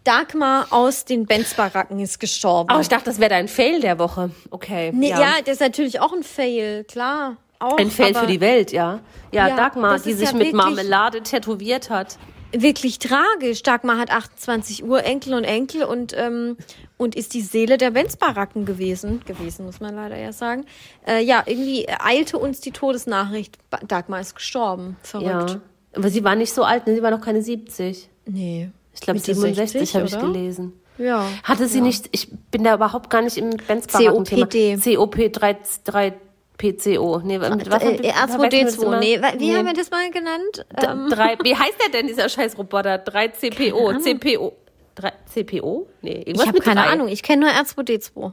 Dagmar 0.08 0.68
aus 0.70 1.04
den 1.04 1.26
Benz-Baracken 1.26 2.00
ist 2.00 2.20
gestorben. 2.20 2.70
Aber 2.70 2.80
ich 2.80 2.88
dachte, 2.88 3.06
das 3.06 3.20
wäre 3.20 3.30
dein 3.30 3.50
Fail 3.50 3.82
der 3.82 4.00
Woche. 4.00 4.32
Okay. 4.52 4.92
nee, 4.94 5.10
ja. 5.10 5.36
das 5.44 5.56
ist 5.56 5.60
natürlich 5.60 6.00
auch 6.00 6.14
ein 6.14 6.24
Fail, 6.24 6.86
klar. 6.86 7.36
Auch, 7.60 7.78
Ein 7.78 7.92
Fail 7.92 8.14
für 8.14 8.28
die 8.28 8.40
Welt, 8.40 8.72
ja. 8.72 9.00
Ja, 9.32 9.50
Ja, 9.50 9.56
Dagmar, 9.56 10.00
die 10.00 10.14
sich 10.14 10.32
ja 10.32 10.38
mit 10.38 10.54
Marmelade 10.54 11.24
tätowiert 11.24 11.90
hat. 11.90 12.18
Wirklich 12.52 13.00
tragisch. 13.00 13.64
Dagmar 13.64 13.98
hat 13.98 14.12
28 14.12 14.86
Uhr 14.86 15.04
Enkel 15.04 15.34
und 15.34 15.44
Enkel 15.44 15.84
und, 15.84 16.16
ähm, 16.16 16.56
und 16.96 17.16
ist 17.16 17.34
die 17.34 17.42
Seele 17.42 17.78
der 17.78 17.92
Benz-Baracken 17.92 18.66
gewesen. 18.66 19.22
Gewesen, 19.26 19.66
muss 19.66 19.82
man 19.82 19.96
leider 19.96 20.18
ja 20.18 20.32
sagen. 20.32 20.66
Äh, 21.06 21.24
ja, 21.24 21.44
irgendwie 21.46 21.88
eilte 22.00 22.38
uns 22.38 22.62
die 22.62 22.72
Todesnachricht. 22.72 23.58
Dagmar 23.88 24.22
ist 24.22 24.36
gestorben. 24.36 24.96
Verrückt. 25.02 25.52
Ja. 25.52 25.62
Aber 25.96 26.10
sie 26.10 26.24
war 26.24 26.36
nicht 26.36 26.54
so 26.54 26.64
alt, 26.64 26.88
ne? 26.88 26.96
sie 26.96 27.02
war 27.02 27.12
noch 27.12 27.22
keine 27.22 27.42
70. 27.42 28.08
Nee. 28.26 28.70
Ich 28.98 29.02
glaube 29.02 29.20
Mitte 29.20 29.36
67 29.36 29.92
60, 29.92 29.96
habe 29.96 30.06
ich 30.08 30.20
gelesen. 30.20 30.74
Ja. 30.98 31.28
Hatte 31.44 31.68
sie 31.68 31.78
ja. 31.78 31.84
nicht, 31.84 32.10
ich 32.12 32.30
bin 32.50 32.64
da 32.64 32.74
überhaupt 32.74 33.12
gar 33.12 33.22
nicht 33.22 33.38
im 33.38 33.52
benz 33.52 33.88
COPD. 33.88 34.78
COP 34.96 35.32
3, 35.32 35.58
3 35.84 36.14
PCO. 36.58 37.22
Nee, 37.24 37.38
mit 37.38 37.70
was 37.70 37.84
Äh, 37.84 38.12
R2D2. 38.12 38.98
Nee, 38.98 39.22
wie 39.38 39.52
nee. 39.52 39.56
haben 39.56 39.68
wir 39.68 39.74
das 39.74 39.92
mal 39.92 40.10
genannt? 40.10 40.66
Ähm, 40.84 41.10
drei, 41.12 41.38
wie 41.44 41.56
heißt 41.56 41.76
der 41.80 41.92
denn, 41.92 42.08
dieser 42.08 42.28
scheiß 42.28 42.58
Roboter? 42.58 42.98
3 42.98 43.28
CPO. 43.28 44.00
CPO. 44.00 44.54
3 44.96 45.14
CPO? 45.32 45.88
Nee, 46.02 46.24
irgendwas 46.26 46.42
ich 46.42 46.48
habe 46.48 46.60
keine 46.60 46.82
drei. 46.82 46.90
Ahnung. 46.90 47.08
Ich 47.10 47.22
kenne 47.22 47.46
nur 47.46 47.52
R2D2. 47.52 48.32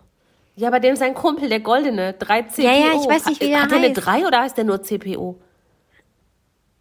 Ja, 0.56 0.68
aber 0.68 0.80
dem 0.80 0.96
sein 0.96 1.12
Kumpel, 1.12 1.50
der 1.50 1.60
Goldene, 1.60 2.14
3 2.14 2.42
CPO. 2.44 2.62
Ja, 2.62 2.72
ja, 2.72 2.86
ich 2.94 3.06
weiß 3.06 3.26
nicht, 3.26 3.42
wie 3.42 3.48
der 3.48 3.62
Hat 3.62 3.70
der 3.70 3.78
eine 3.78 3.88
heißt. 3.88 4.06
3 4.06 4.26
oder 4.26 4.40
heißt 4.40 4.56
der 4.56 4.64
nur 4.64 4.82
CPO? 4.82 5.36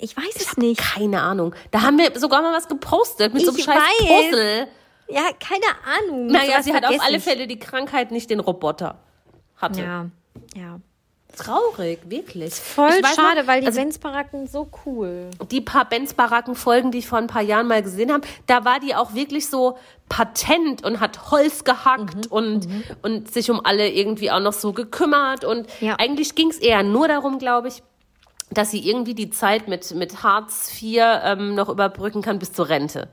Ich 0.03 0.17
weiß 0.17 0.35
es 0.35 0.57
nicht. 0.57 0.81
Keine 0.81 1.21
Ahnung. 1.21 1.55
Da 1.71 1.81
haben 1.81 1.97
wir 1.97 2.11
sogar 2.19 2.41
mal 2.41 2.53
was 2.53 2.67
gepostet 2.67 3.33
mit 3.33 3.43
so 3.45 3.51
einem 3.51 3.57
Ich 3.59 3.63
scheiß 3.65 3.75
weiß. 3.77 4.07
Puzzle. 4.29 4.67
Ja, 5.09 5.21
keine 5.39 6.09
Ahnung. 6.11 6.27
Naja, 6.27 6.61
sie 6.61 6.73
hat 6.73 6.85
auf 6.85 6.95
alle 7.01 7.17
ich. 7.17 7.23
Fälle 7.23 7.47
die 7.47 7.57
Krankheit, 7.59 8.11
nicht 8.11 8.29
den 8.29 8.39
Roboter. 8.41 8.99
Hatte. 9.57 9.81
Ja, 9.81 10.05
ja. 10.55 10.79
Traurig, 11.37 11.99
wirklich. 12.09 12.53
Voll 12.53 12.89
Ich 12.89 13.07
schade, 13.07 13.41
noch, 13.41 13.47
weil 13.47 13.61
die 13.61 13.67
also 13.67 13.79
Benz-Baracken 13.79 14.45
so 14.47 14.69
cool. 14.85 15.31
die 15.49 15.61
paar 15.61 15.85
Benz-Baracken-Folgen, 15.89 16.91
die 16.91 16.99
ich 16.99 17.07
vor 17.07 17.17
ein 17.17 17.25
paar 17.27 17.41
Jahren 17.41 17.67
mal 17.67 17.81
gesehen 17.81 18.11
habe, 18.13 18.27
da 18.45 18.65
war 18.65 18.79
die 18.79 18.93
auch 18.93 19.15
wirklich 19.15 19.47
so 19.47 19.77
patent 20.09 20.83
und 20.85 20.99
hat 20.99 21.31
Holz 21.31 21.61
Mhm, 21.61 21.63
gehackt 21.65 22.27
und, 22.27 22.67
und 23.01 23.31
sich 23.33 23.49
um 23.49 23.65
alle 23.65 23.89
irgendwie 23.89 24.29
auch 24.29 24.41
noch 24.41 24.53
so 24.53 24.73
gekümmert. 24.73 25.43
Und 25.43 25.67
Ja. 25.81 25.95
eigentlich 25.97 26.35
ging 26.35 26.49
es 26.49 26.57
eher 26.59 26.83
nur 26.83 27.07
darum, 27.07 27.39
glaube 27.39 27.69
ich, 27.69 27.81
dass 28.57 28.71
sie 28.71 28.87
irgendwie 28.87 29.13
die 29.15 29.29
Zeit 29.29 29.67
mit, 29.67 29.93
mit 29.95 30.23
Hartz 30.23 30.69
IV 30.81 31.01
ähm, 31.23 31.55
noch 31.55 31.69
überbrücken 31.69 32.21
kann 32.21 32.39
bis 32.39 32.53
zur 32.53 32.69
Rente. 32.69 33.07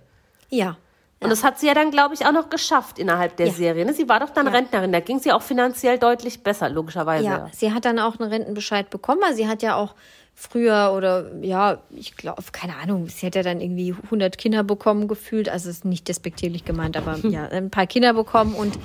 Ja. 0.49 0.77
Und 1.23 1.29
das 1.29 1.45
hat 1.45 1.59
sie 1.59 1.67
ja 1.67 1.75
dann, 1.75 1.91
glaube 1.91 2.15
ich, 2.15 2.25
auch 2.25 2.33
noch 2.33 2.49
geschafft 2.49 2.99
innerhalb 2.99 3.37
der 3.37 3.49
Ja. 3.49 3.53
Serie. 3.53 3.85
ne? 3.85 3.93
Sie 3.93 4.09
war 4.09 4.21
doch 4.21 4.31
dann 4.31 4.47
Ja. 4.47 4.53
Rentnerin. 4.53 4.91
Da 4.91 5.01
ging 5.01 5.19
es 5.19 5.25
ja 5.27 5.37
auch 5.37 5.43
finanziell 5.43 5.99
deutlich 5.99 6.43
besser, 6.43 6.71
logischerweise. 6.71 7.27
Ja, 7.27 7.49
sie 7.53 7.73
hat 7.75 7.85
dann 7.85 7.99
auch 7.99 8.19
einen 8.19 8.31
Rentenbescheid 8.31 8.89
bekommen. 8.89 9.21
Also 9.23 9.37
sie 9.37 9.47
hat 9.47 9.63
ja 9.63 9.77
auch 9.77 9.95
früher 10.35 10.95
oder 10.97 11.31
ja, 11.43 11.83
ich 11.91 12.17
glaube, 12.17 12.43
keine 12.53 12.77
Ahnung, 12.77 13.09
sie 13.11 13.27
hat 13.27 13.35
ja 13.35 13.43
dann 13.43 13.61
irgendwie 13.61 13.95
100 14.05 14.39
Kinder 14.39 14.63
bekommen 14.65 15.09
gefühlt. 15.09 15.51
Also 15.51 15.69
ist 15.69 15.85
nicht 15.85 16.09
despektierlich 16.09 16.65
gemeint, 16.65 16.97
aber 16.97 17.17
ja, 17.29 17.45
ein 17.49 17.71
paar 17.71 17.87
Kinder 17.87 18.15
bekommen 18.15 18.55
und 18.55 18.79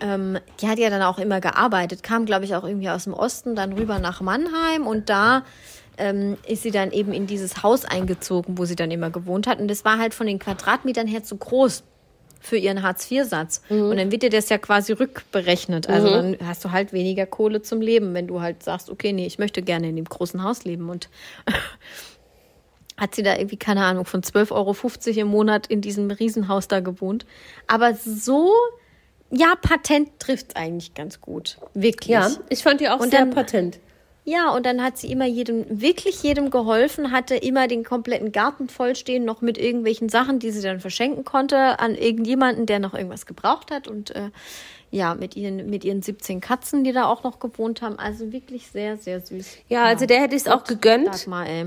ähm, 0.00 0.38
die 0.60 0.68
hat 0.68 0.78
ja 0.78 0.88
dann 0.88 1.02
auch 1.02 1.18
immer 1.18 1.40
gearbeitet, 1.42 2.02
kam, 2.02 2.24
glaube 2.24 2.46
ich, 2.46 2.54
auch 2.54 2.64
irgendwie 2.64 2.88
aus 2.88 3.04
dem 3.04 3.12
Osten, 3.12 3.54
dann 3.56 3.72
rüber 3.74 3.98
nach 3.98 4.20
Mannheim 4.22 4.86
und 4.86 5.10
da 5.10 5.42
ähm, 5.98 6.36
ist 6.46 6.62
sie 6.62 6.70
dann 6.70 6.92
eben 6.92 7.12
in 7.12 7.26
dieses 7.26 7.62
Haus 7.62 7.84
eingezogen, 7.84 8.58
wo 8.58 8.64
sie 8.64 8.76
dann 8.76 8.90
immer 8.90 9.10
gewohnt 9.10 9.46
hat. 9.46 9.60
Und 9.60 9.68
das 9.68 9.84
war 9.84 9.98
halt 9.98 10.14
von 10.14 10.26
den 10.26 10.38
Quadratmetern 10.38 11.06
her 11.06 11.22
zu 11.22 11.36
groß 11.36 11.82
für 12.40 12.56
ihren 12.56 12.82
Hartz-IV-Satz. 12.82 13.62
Mhm. 13.68 13.90
Und 13.90 13.96
dann 13.96 14.12
wird 14.12 14.22
dir 14.22 14.30
das 14.30 14.48
ja 14.48 14.58
quasi 14.58 14.92
rückberechnet. 14.92 15.88
Also 15.88 16.08
mhm. 16.08 16.36
dann 16.38 16.48
hast 16.48 16.64
du 16.64 16.70
halt 16.70 16.92
weniger 16.92 17.26
Kohle 17.26 17.62
zum 17.62 17.80
Leben, 17.80 18.14
wenn 18.14 18.26
du 18.26 18.40
halt 18.40 18.62
sagst, 18.62 18.90
okay, 18.90 19.12
nee, 19.12 19.26
ich 19.26 19.38
möchte 19.38 19.62
gerne 19.62 19.88
in 19.88 19.96
dem 19.96 20.04
großen 20.04 20.42
Haus 20.42 20.64
leben. 20.64 20.88
Und 20.88 21.08
hat 22.96 23.14
sie 23.14 23.22
da 23.22 23.36
irgendwie, 23.36 23.56
keine 23.56 23.84
Ahnung, 23.84 24.04
von 24.04 24.22
12,50 24.22 24.52
Euro 24.52 25.20
im 25.20 25.26
Monat 25.28 25.66
in 25.66 25.80
diesem 25.80 26.10
Riesenhaus 26.10 26.68
da 26.68 26.80
gewohnt. 26.80 27.26
Aber 27.66 27.94
so, 27.94 28.52
ja, 29.30 29.54
patent 29.60 30.18
trifft 30.18 30.56
eigentlich 30.56 30.94
ganz 30.94 31.20
gut. 31.20 31.58
Wirklich. 31.74 32.10
Ja, 32.10 32.30
ich 32.48 32.62
fand 32.62 32.80
die 32.80 32.88
auch 32.88 33.00
und 33.00 33.10
sehr 33.10 33.20
dann, 33.20 33.30
patent. 33.30 33.78
Ja, 34.28 34.50
und 34.50 34.66
dann 34.66 34.82
hat 34.82 34.98
sie 34.98 35.10
immer 35.10 35.24
jedem, 35.24 35.64
wirklich 35.80 36.22
jedem 36.22 36.50
geholfen, 36.50 37.12
hatte 37.12 37.34
immer 37.34 37.66
den 37.66 37.82
kompletten 37.82 38.30
Garten 38.30 38.68
vollstehen, 38.68 39.24
noch 39.24 39.40
mit 39.40 39.56
irgendwelchen 39.56 40.10
Sachen, 40.10 40.38
die 40.38 40.50
sie 40.50 40.60
dann 40.60 40.80
verschenken 40.80 41.24
konnte 41.24 41.80
an 41.80 41.94
irgendjemanden, 41.94 42.66
der 42.66 42.78
noch 42.78 42.92
irgendwas 42.92 43.24
gebraucht 43.24 43.70
hat. 43.70 43.88
Und 43.88 44.14
äh, 44.14 44.28
ja, 44.90 45.14
mit 45.14 45.34
ihren, 45.34 45.70
mit 45.70 45.82
ihren 45.82 46.02
17 46.02 46.42
Katzen, 46.42 46.84
die 46.84 46.92
da 46.92 47.06
auch 47.06 47.22
noch 47.22 47.38
gewohnt 47.38 47.80
haben. 47.80 47.98
Also 47.98 48.30
wirklich 48.30 48.66
sehr, 48.66 48.98
sehr 48.98 49.22
süß. 49.22 49.46
Ja, 49.70 49.84
also 49.84 50.04
der 50.04 50.20
hätte 50.20 50.36
ich 50.36 50.42
es 50.42 50.48
auch 50.48 50.64
gegönnt. 50.64 51.26
Mal, 51.26 51.46
ey. 51.46 51.66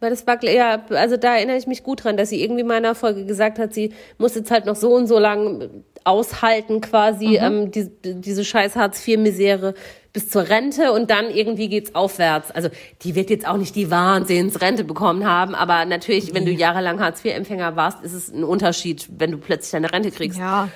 Weil 0.00 0.10
das 0.10 0.26
war, 0.26 0.44
ja, 0.44 0.84
also 0.90 1.16
da 1.16 1.36
erinnere 1.36 1.56
ich 1.56 1.66
mich 1.66 1.82
gut 1.82 2.04
dran, 2.04 2.18
dass 2.18 2.28
sie 2.28 2.42
irgendwie 2.42 2.60
in 2.60 2.66
meiner 2.66 2.94
Folge 2.94 3.24
gesagt 3.24 3.58
hat, 3.58 3.72
sie 3.72 3.94
muss 4.18 4.34
jetzt 4.34 4.50
halt 4.50 4.66
noch 4.66 4.76
so 4.76 4.92
und 4.92 5.06
so 5.06 5.18
lang 5.18 5.70
aushalten, 6.04 6.82
quasi, 6.82 7.28
mhm. 7.28 7.38
ähm, 7.40 7.70
die, 7.70 7.90
diese 8.02 8.44
scheiß 8.44 8.76
Hartz-IV-Misere 8.76 9.72
bis 10.14 10.30
zur 10.30 10.48
Rente 10.48 10.92
und 10.92 11.10
dann 11.10 11.28
irgendwie 11.28 11.68
geht's 11.68 11.94
aufwärts. 11.94 12.52
Also 12.52 12.70
die 13.02 13.16
wird 13.16 13.30
jetzt 13.30 13.46
auch 13.46 13.56
nicht 13.56 13.74
die 13.74 13.90
Wahnsinnsrente 13.90 14.84
bekommen 14.84 15.28
haben, 15.28 15.54
aber 15.56 15.84
natürlich, 15.84 16.32
wenn 16.32 16.46
du 16.46 16.52
jahrelang 16.52 17.00
Hartz-IV-Empfänger 17.00 17.74
warst, 17.76 18.02
ist 18.02 18.12
es 18.12 18.32
ein 18.32 18.44
Unterschied, 18.44 19.08
wenn 19.18 19.32
du 19.32 19.38
plötzlich 19.38 19.72
deine 19.72 19.92
Rente 19.92 20.12
kriegst. 20.12 20.38
Ja. 20.38 20.68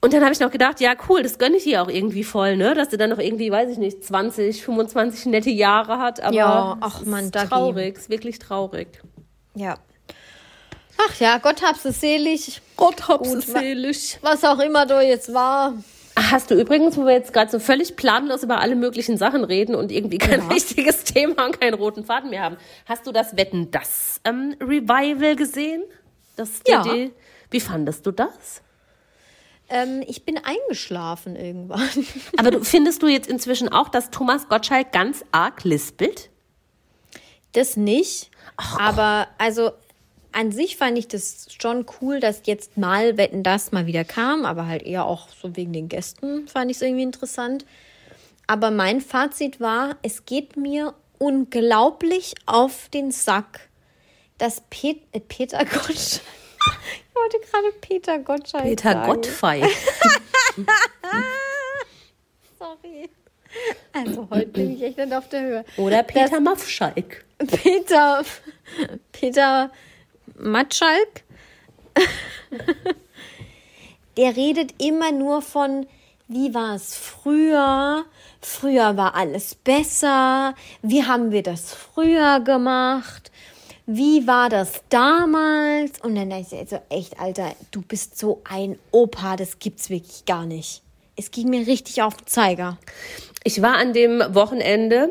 Und 0.00 0.14
dann 0.14 0.22
habe 0.22 0.32
ich 0.32 0.40
noch 0.40 0.50
gedacht, 0.50 0.80
ja 0.80 0.94
cool, 1.08 1.22
das 1.22 1.38
gönne 1.38 1.56
ich 1.56 1.66
ihr 1.66 1.82
auch 1.82 1.88
irgendwie 1.88 2.24
voll, 2.24 2.56
ne, 2.56 2.74
dass 2.74 2.90
sie 2.90 2.96
dann 2.96 3.10
noch 3.10 3.18
irgendwie, 3.18 3.50
weiß 3.50 3.70
ich 3.70 3.78
nicht, 3.78 4.02
20, 4.02 4.64
25 4.64 5.26
nette 5.26 5.50
Jahre 5.50 5.98
hat. 5.98 6.22
Aber 6.22 6.34
ja, 6.34 6.78
ach 6.80 7.04
man, 7.04 7.26
ist 7.26 7.34
traurig, 7.34 7.98
ist 7.98 8.08
wirklich 8.08 8.38
traurig. 8.38 8.88
Ja. 9.54 9.76
Ach 10.96 11.20
ja, 11.20 11.36
Gott 11.38 11.62
hab's 11.62 11.84
es 11.84 12.00
selig. 12.00 12.62
Gott 12.76 13.08
hab's 13.08 13.28
es 13.28 13.46
selig. 13.46 14.18
Was 14.22 14.42
auch 14.44 14.58
immer 14.60 14.86
du 14.86 15.00
jetzt 15.00 15.34
war. 15.34 15.74
Hast 16.18 16.50
du 16.50 16.60
übrigens, 16.60 16.96
wo 16.96 17.04
wir 17.04 17.12
jetzt 17.12 17.32
gerade 17.32 17.50
so 17.50 17.60
völlig 17.60 17.94
planlos 17.94 18.42
über 18.42 18.60
alle 18.60 18.74
möglichen 18.74 19.16
Sachen 19.16 19.44
reden 19.44 19.74
und 19.74 19.92
irgendwie 19.92 20.18
kein 20.18 20.40
ja. 20.40 20.48
richtiges 20.48 21.04
Thema 21.04 21.46
und 21.46 21.60
keinen 21.60 21.74
roten 21.74 22.04
Faden 22.04 22.30
mehr 22.30 22.42
haben, 22.42 22.56
hast 22.86 23.06
du 23.06 23.12
das 23.12 23.36
Wetten 23.36 23.70
das 23.70 24.20
ähm, 24.24 24.56
Revival 24.60 25.36
gesehen? 25.36 25.82
Das 26.36 26.60
ja. 26.66 26.84
Wie 27.50 27.60
fandest 27.60 28.04
du 28.04 28.10
das? 28.10 28.62
Ähm, 29.68 30.02
ich 30.06 30.24
bin 30.24 30.38
eingeschlafen 30.38 31.36
irgendwann. 31.36 31.88
Aber 32.36 32.50
du, 32.50 32.64
findest 32.64 33.02
du 33.02 33.06
jetzt 33.06 33.28
inzwischen 33.28 33.68
auch, 33.68 33.88
dass 33.88 34.10
Thomas 34.10 34.48
Gottschalk 34.48 34.92
ganz 34.92 35.24
arg 35.30 35.64
lispelt? 35.64 36.30
Das 37.52 37.76
nicht. 37.76 38.30
Ach. 38.56 38.78
Aber 38.80 39.28
also 39.38 39.72
an 40.32 40.52
sich 40.52 40.76
fand 40.76 40.98
ich 40.98 41.08
das 41.08 41.46
schon 41.60 41.86
cool, 42.00 42.20
dass 42.20 42.42
jetzt 42.44 42.76
mal 42.76 43.16
Wetten 43.16 43.42
das 43.42 43.72
mal 43.72 43.86
wieder 43.86 44.04
kam, 44.04 44.44
aber 44.44 44.66
halt 44.66 44.82
eher 44.82 45.06
auch 45.06 45.28
so 45.30 45.56
wegen 45.56 45.72
den 45.72 45.88
Gästen 45.88 46.48
fand 46.48 46.70
ich 46.70 46.76
es 46.76 46.82
irgendwie 46.82 47.02
interessant. 47.02 47.64
Aber 48.46 48.70
mein 48.70 49.00
Fazit 49.00 49.60
war, 49.60 49.96
es 50.02 50.24
geht 50.24 50.56
mir 50.56 50.94
unglaublich 51.18 52.34
auf 52.46 52.88
den 52.88 53.10
Sack, 53.10 53.68
dass 54.38 54.62
Pet 54.70 55.00
äh, 55.12 55.20
Peter 55.20 55.58
Gottschalk 55.58 55.88
ich 56.58 57.14
wollte 57.14 57.38
gerade 57.50 57.72
Peter 57.80 58.18
Gottschalk 58.18 58.64
Peter 58.64 58.92
sagen. 58.92 59.06
Gottfei. 59.06 59.62
Sorry. 62.58 63.10
Also 63.92 64.28
heute 64.30 64.46
bin 64.46 64.76
ich 64.76 64.82
echt 64.82 64.98
nicht 64.98 65.12
auf 65.12 65.28
der 65.28 65.40
Höhe. 65.42 65.64
Oder 65.76 66.02
Peter 66.02 66.28
das, 66.30 66.40
Maffschalk. 66.40 67.24
Peter, 67.38 68.22
Peter 69.12 69.70
Matschalk. 70.38 71.24
Der 74.16 74.36
redet 74.36 74.82
immer 74.82 75.12
nur 75.12 75.42
von, 75.42 75.86
wie 76.26 76.54
war 76.54 76.74
es 76.74 76.94
früher? 76.94 78.04
Früher 78.40 78.96
war 78.96 79.14
alles 79.14 79.54
besser. 79.54 80.54
Wie 80.82 81.04
haben 81.04 81.30
wir 81.30 81.42
das 81.42 81.72
früher 81.72 82.40
gemacht? 82.40 83.30
wie 83.90 84.26
war 84.26 84.50
das 84.50 84.82
damals? 84.90 85.98
Und 86.02 86.14
dann 86.14 86.28
dachte 86.28 86.56
ich 86.62 86.68
so, 86.68 86.78
echt, 86.90 87.18
Alter, 87.18 87.54
du 87.70 87.80
bist 87.80 88.18
so 88.18 88.42
ein 88.44 88.78
Opa, 88.90 89.36
das 89.36 89.58
gibt's 89.58 89.88
wirklich 89.88 90.26
gar 90.26 90.44
nicht. 90.44 90.82
Es 91.16 91.30
ging 91.30 91.48
mir 91.48 91.66
richtig 91.66 92.02
auf 92.02 92.14
den 92.18 92.26
Zeiger. 92.26 92.76
Ich 93.44 93.62
war 93.62 93.78
an 93.78 93.94
dem 93.94 94.22
Wochenende 94.34 95.08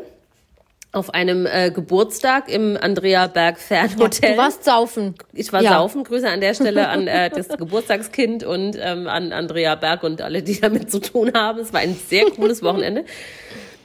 auf 0.92 1.12
einem 1.12 1.46
äh, 1.46 1.70
Geburtstag 1.70 2.48
im 2.48 2.78
Andrea 2.80 3.26
Berg 3.26 3.58
Fernhotel. 3.58 4.30
Ja, 4.30 4.36
du 4.36 4.42
warst 4.42 4.64
saufen. 4.64 5.14
Ich 5.32 5.52
war 5.52 5.62
ja. 5.62 5.72
saufen. 5.72 6.02
Grüße 6.02 6.28
an 6.28 6.40
der 6.40 6.54
Stelle 6.54 6.88
an 6.88 7.06
äh, 7.06 7.28
das 7.34 7.48
Geburtstagskind 7.48 8.44
und 8.44 8.76
ähm, 8.80 9.06
an 9.06 9.32
Andrea 9.32 9.74
Berg 9.74 10.02
und 10.02 10.22
alle, 10.22 10.42
die 10.42 10.60
damit 10.60 10.90
zu 10.90 11.00
tun 11.00 11.32
haben. 11.34 11.60
Es 11.60 11.72
war 11.72 11.80
ein 11.80 11.94
sehr 11.94 12.24
cooles 12.30 12.62
Wochenende. 12.62 13.04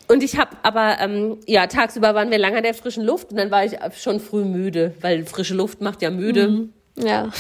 Und 0.08 0.24
ich 0.24 0.38
habe 0.38 0.56
aber, 0.64 0.98
ähm, 1.00 1.38
ja, 1.46 1.68
tagsüber 1.68 2.14
waren 2.14 2.32
wir 2.32 2.38
lange 2.38 2.58
an 2.58 2.64
der 2.64 2.74
frischen 2.74 3.04
Luft 3.04 3.32
und 3.32 3.38
dann 3.38 3.52
war 3.52 3.66
ich 3.66 3.74
schon 3.98 4.20
früh 4.20 4.44
müde, 4.44 4.94
weil 5.02 5.26
frische 5.26 5.56
Luft 5.56 5.82
macht 5.82 6.02
ja 6.02 6.10
müde. 6.10 6.50
Mhm. 6.50 6.74
Ja. 6.96 7.32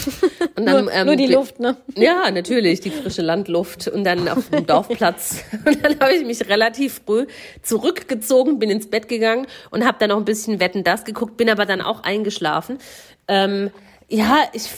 Und 0.56 0.66
dann, 0.66 0.86
nur, 0.86 0.93
ähm, 0.93 1.06
nur 1.06 1.16
die 1.16 1.28
Luft, 1.28 1.60
ne? 1.60 1.78
Ja, 1.95 2.30
natürlich, 2.32 2.82
die 2.82 2.89
frische 2.89 3.22
Landluft. 3.22 3.88
Und 3.88 4.04
dann 4.04 4.28
auf 4.28 4.49
dem 4.49 4.66
Dorfplatz. 4.66 5.43
Und 5.66 5.84
dann 5.84 5.99
habe 5.99 6.14
ich 6.14 6.26
mich 6.26 6.49
relativ 6.49 7.01
früh 7.06 7.28
zurückgezogen, 7.62 8.58
bin 8.58 8.72
ins 8.72 8.89
Bett 8.89 9.08
gegangen 9.08 9.45
und 9.70 9.86
habe 9.86 9.97
dann 9.99 10.10
noch 10.10 10.18
ein 10.18 10.26
bisschen 10.26 10.60
Wetten 10.60 10.84
das 10.84 11.06
geguckt, 11.06 11.38
bin 11.38 11.49
aber 11.49 11.66
dann 11.66 11.82
auch 11.82 12.04
eingeschlafen. 12.04 12.80
Ähm, 13.28 13.70
ja, 14.10 14.43
ich 14.54 14.70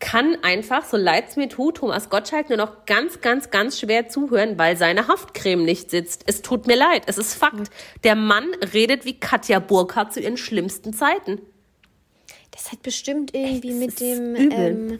kann 0.00 0.36
einfach, 0.42 0.84
so 0.84 0.96
leid 0.96 1.26
es 1.28 1.36
mir 1.36 1.48
tut, 1.48 1.76
Thomas 1.76 2.10
Gottschalk 2.10 2.48
nur 2.48 2.58
noch 2.58 2.84
ganz, 2.86 3.20
ganz, 3.20 3.50
ganz 3.50 3.78
schwer 3.78 4.08
zuhören, 4.08 4.58
weil 4.58 4.76
seine 4.76 5.08
Haftcreme 5.08 5.62
nicht 5.62 5.90
sitzt. 5.90 6.24
Es 6.26 6.42
tut 6.42 6.66
mir 6.66 6.76
leid, 6.76 7.02
es 7.06 7.18
ist 7.18 7.34
Fakt. 7.34 7.70
Der 8.02 8.16
Mann 8.16 8.46
redet 8.72 9.04
wie 9.04 9.18
Katja 9.20 9.58
Burkhardt 9.58 10.12
zu 10.12 10.20
ihren 10.20 10.36
schlimmsten 10.36 10.92
Zeiten. 10.92 11.40
Das 12.52 12.70
hat 12.70 12.82
bestimmt 12.82 13.34
irgendwie 13.34 13.70
Echt, 13.70 13.78
mit 13.78 14.00
dem... 14.00 14.36
Ähm, 14.36 14.98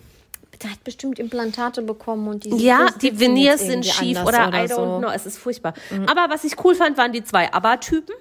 der 0.62 0.70
hat 0.70 0.84
bestimmt 0.84 1.18
Implantate 1.18 1.82
bekommen 1.82 2.28
und 2.28 2.44
die 2.44 2.50
Ja, 2.64 2.88
die 3.00 3.18
Veneers 3.18 3.60
sind 3.60 3.84
schief 3.84 4.18
oder, 4.22 4.48
oder 4.48 4.64
I 4.64 4.66
don't 4.66 4.74
so. 4.74 4.98
know, 4.98 5.10
es 5.10 5.26
ist 5.26 5.38
furchtbar. 5.38 5.74
Mhm. 5.90 6.06
Aber 6.06 6.32
was 6.32 6.44
ich 6.44 6.62
cool 6.64 6.74
fand, 6.74 6.96
waren 6.98 7.12
die 7.12 7.24
zwei 7.24 7.52
ABBA-Typen. 7.52 8.14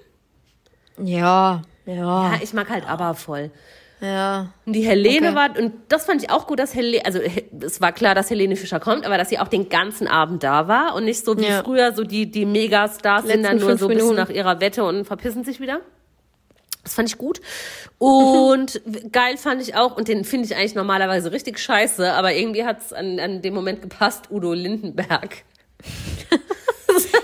Ja, 0.98 1.62
ja. 1.86 1.94
Ja, 1.94 2.32
ich 2.42 2.52
mag 2.52 2.68
halt 2.68 2.88
ABBA 2.88 3.14
voll. 3.14 3.50
Ja. 4.00 4.52
Und 4.66 4.72
die 4.72 4.82
Helene 4.82 5.28
okay. 5.28 5.36
war, 5.36 5.56
und 5.56 5.74
das 5.88 6.06
fand 6.06 6.22
ich 6.22 6.30
auch 6.30 6.48
gut, 6.48 6.58
dass 6.58 6.74
Helene, 6.74 7.06
also 7.06 7.20
es 7.60 7.80
war 7.80 7.92
klar, 7.92 8.16
dass 8.16 8.30
Helene 8.30 8.56
Fischer 8.56 8.80
kommt, 8.80 9.06
aber 9.06 9.16
dass 9.16 9.28
sie 9.28 9.38
auch 9.38 9.46
den 9.46 9.68
ganzen 9.68 10.08
Abend 10.08 10.42
da 10.42 10.66
war 10.66 10.96
und 10.96 11.04
nicht 11.04 11.24
so 11.24 11.38
wie 11.38 11.46
ja. 11.46 11.62
früher, 11.62 11.92
so 11.92 12.02
die, 12.02 12.28
die 12.28 12.44
Megastars 12.44 13.26
sind 13.26 13.44
dann 13.44 13.58
nur 13.58 13.78
so 13.78 13.88
ein 13.88 13.96
bisschen 13.96 14.16
nach 14.16 14.30
ihrer 14.30 14.60
Wette 14.60 14.82
und 14.82 15.04
verpissen 15.04 15.44
sich 15.44 15.60
wieder. 15.60 15.80
Das 16.84 16.94
fand 16.94 17.08
ich 17.08 17.18
gut. 17.18 17.40
Und 17.98 18.80
geil 19.12 19.36
fand 19.36 19.62
ich 19.62 19.74
auch, 19.74 19.96
und 19.96 20.08
den 20.08 20.24
finde 20.24 20.46
ich 20.46 20.56
eigentlich 20.56 20.74
normalerweise 20.74 21.30
richtig 21.30 21.58
scheiße, 21.58 22.12
aber 22.12 22.32
irgendwie 22.32 22.64
hat 22.64 22.80
es 22.80 22.92
an, 22.92 23.20
an 23.20 23.42
dem 23.42 23.54
Moment 23.54 23.82
gepasst, 23.82 24.30
Udo 24.30 24.52
Lindenberg. 24.52 25.44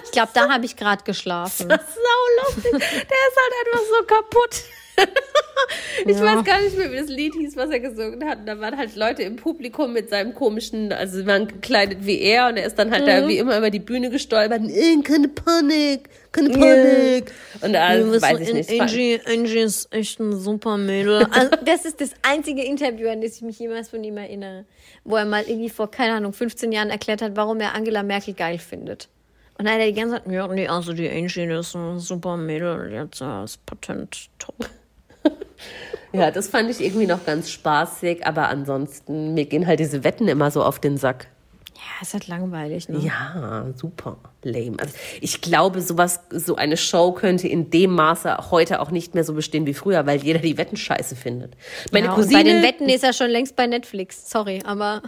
ich 0.04 0.10
glaube, 0.12 0.30
da 0.34 0.48
habe 0.48 0.64
ich 0.64 0.76
gerade 0.76 1.02
geschlafen. 1.04 1.68
Das 1.68 1.80
ist 1.82 1.94
sau 1.94 2.44
lustig. 2.46 2.72
Der 2.72 2.80
ist 2.80 3.36
halt 3.36 3.66
einfach 3.66 3.80
so 3.98 4.06
kaputt. 4.06 4.62
ich 6.06 6.16
ja. 6.16 6.22
weiß 6.22 6.44
gar 6.44 6.60
nicht 6.60 6.76
mehr, 6.76 6.90
wie 6.92 6.96
das 6.96 7.08
Lied 7.08 7.34
hieß, 7.34 7.56
was 7.56 7.70
er 7.70 7.80
gesungen 7.80 8.24
hat. 8.28 8.40
Und 8.40 8.46
da 8.46 8.58
waren 8.60 8.76
halt 8.76 8.94
Leute 8.96 9.22
im 9.22 9.36
Publikum 9.36 9.92
mit 9.92 10.10
seinem 10.10 10.34
komischen, 10.34 10.92
also 10.92 11.18
sie 11.18 11.26
waren 11.26 11.48
gekleidet 11.48 11.98
wie 12.02 12.20
er 12.20 12.48
und 12.48 12.56
er 12.56 12.66
ist 12.66 12.78
dann 12.78 12.90
halt 12.90 13.02
mhm. 13.02 13.06
da 13.06 13.28
wie 13.28 13.38
immer 13.38 13.58
über 13.58 13.70
die 13.70 13.80
Bühne 13.80 14.10
gestolpert. 14.10 14.62
Äh, 14.68 15.02
keine 15.02 15.28
Panik, 15.28 16.08
keine 16.32 16.50
Panik. 16.50 16.64
Yeah. 16.64 17.66
Und 17.66 17.72
da 17.72 17.94
ja, 17.94 18.22
weiß 18.22 18.40
ich 18.40 18.52
nicht. 18.52 18.80
Angie, 18.80 19.20
Angie 19.26 19.58
ist 19.58 19.92
echt 19.92 20.20
ein 20.20 20.36
super 20.36 20.76
Mädel. 20.76 21.26
Also, 21.30 21.50
das 21.64 21.84
ist 21.84 22.00
das 22.00 22.12
einzige 22.22 22.62
Interview, 22.62 23.08
an 23.08 23.20
das 23.20 23.36
ich 23.36 23.42
mich 23.42 23.58
jemals 23.58 23.90
von 23.90 24.02
ihm 24.04 24.16
erinnere. 24.16 24.64
Wo 25.04 25.16
er 25.16 25.24
mal 25.24 25.44
irgendwie 25.46 25.70
vor, 25.70 25.90
keine 25.90 26.14
Ahnung, 26.14 26.32
15 26.32 26.72
Jahren 26.72 26.90
erklärt 26.90 27.22
hat, 27.22 27.36
warum 27.36 27.60
er 27.60 27.74
Angela 27.74 28.02
Merkel 28.02 28.34
geil 28.34 28.58
findet. 28.58 29.08
Und 29.58 29.64
dann 29.64 29.74
hat 29.74 29.80
er 29.80 29.86
die 29.88 29.94
ganze 29.94 30.22
Zeit, 30.22 30.32
ja, 30.32 30.46
nee, 30.46 30.68
also 30.68 30.92
die 30.92 31.10
Angie, 31.10 31.42
ist 31.42 31.74
ein 31.74 31.98
super 31.98 32.36
Mädel, 32.36 32.90
die 32.90 32.98
hat 32.98 33.20
das 33.20 33.56
Patent 33.56 34.28
top. 34.38 34.68
Ja, 36.12 36.30
das 36.30 36.48
fand 36.48 36.70
ich 36.70 36.80
irgendwie 36.80 37.06
noch 37.06 37.24
ganz 37.24 37.50
spaßig, 37.50 38.26
aber 38.26 38.48
ansonsten, 38.48 39.34
mir 39.34 39.46
gehen 39.46 39.66
halt 39.66 39.80
diese 39.80 40.04
Wetten 40.04 40.28
immer 40.28 40.50
so 40.50 40.62
auf 40.62 40.78
den 40.78 40.96
Sack. 40.96 41.28
Ja, 41.74 42.02
ist 42.02 42.12
halt 42.12 42.26
langweilig, 42.26 42.88
ne? 42.88 42.98
Ja, 42.98 43.66
super 43.76 44.16
lame. 44.42 44.76
Also 44.80 44.94
ich 45.20 45.40
glaube, 45.40 45.80
sowas, 45.80 46.20
so 46.30 46.56
eine 46.56 46.76
Show 46.76 47.12
könnte 47.12 47.46
in 47.46 47.70
dem 47.70 47.92
Maße 47.92 48.50
heute 48.50 48.80
auch 48.80 48.90
nicht 48.90 49.14
mehr 49.14 49.22
so 49.22 49.32
bestehen 49.32 49.64
wie 49.64 49.74
früher, 49.74 50.04
weil 50.04 50.20
jeder 50.20 50.40
die 50.40 50.58
Wetten 50.58 50.76
scheiße 50.76 51.14
findet. 51.14 51.56
Meine 51.92 52.06
ja, 52.06 52.14
Cousine, 52.14 52.36
bei 52.36 52.42
den 52.42 52.62
Wetten 52.64 52.88
ist 52.88 53.04
er 53.04 53.12
schon 53.12 53.30
längst 53.30 53.54
bei 53.54 53.68
Netflix. 53.68 54.28
Sorry, 54.28 54.60
aber 54.64 55.02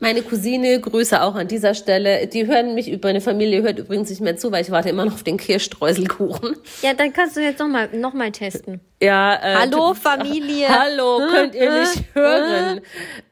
meine 0.00 0.22
Cousine, 0.22 0.80
Grüße 0.80 1.22
auch 1.22 1.34
an 1.34 1.48
dieser 1.48 1.74
Stelle. 1.74 2.26
Die 2.26 2.46
hören 2.46 2.74
mich, 2.74 2.98
meine 3.02 3.20
Familie 3.20 3.62
hört 3.62 3.78
übrigens 3.78 4.10
nicht 4.10 4.20
mehr 4.20 4.36
zu, 4.36 4.52
weil 4.52 4.62
ich 4.62 4.70
warte 4.70 4.88
immer 4.88 5.04
noch 5.04 5.14
auf 5.14 5.22
den 5.22 5.36
Kirschstreuselkuchen. 5.36 6.56
ja, 6.82 6.94
dann 6.94 7.12
kannst 7.12 7.36
du 7.36 7.40
jetzt 7.40 7.58
noch 7.58 7.68
mal, 7.68 7.88
noch 7.92 8.14
mal 8.14 8.30
testen. 8.32 8.80
Ja. 9.02 9.34
Äh, 9.34 9.54
Hallo 9.60 9.94
Familie. 9.94 10.68
Hallo, 10.70 11.20
könnt 11.30 11.54
ihr 11.54 11.80
nicht 11.80 12.04
hören? 12.14 12.80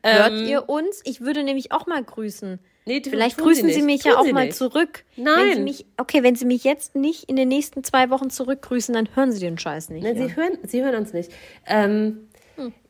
Hört 0.03 0.33
Ähm, 0.33 0.47
ihr 0.47 0.69
uns? 0.69 1.01
Ich 1.05 1.21
würde 1.21 1.43
nämlich 1.43 1.73
auch 1.73 1.87
mal 1.87 2.03
grüßen. 2.03 2.59
Nee, 2.87 3.01
Vielleicht 3.03 3.39
grüßen 3.39 3.67
sie 3.69 3.75
Sie, 3.77 3.83
mich 3.83 4.03
Tun 4.03 4.13
ja 4.13 4.19
auch 4.19 4.31
mal 4.31 4.45
nicht. 4.47 4.59
zurück. 4.59 5.05
Nein. 5.17 5.37
Wenn 5.39 5.55
Sie 5.55 5.61
mich, 5.63 5.87
okay, 5.97 6.23
wenn 6.23 6.37
Sie 6.37 6.45
mich 6.45 6.65
jetzt 6.65 6.95
nicht 6.95 7.31
in 7.31 7.37
den 7.37 7.49
nächsten 7.49 7.83
zwei 7.83 8.11
Wochen 8.11 8.29
zurückgrüßen, 8.29 8.93
dann 8.95 9.09
hören 9.15 9.33
Sie 9.33 9.41
den 9.41 9.57
Scheiß 9.59 9.89
nicht. 9.89 10.03
Nein, 10.03 10.17
ja. 10.19 10.29
sie, 10.29 10.37
hören, 10.37 10.59
sie 10.65 10.85
hören 10.85 10.95
uns 10.97 11.15
nicht. 11.15 11.31
Ähm, 11.67 12.29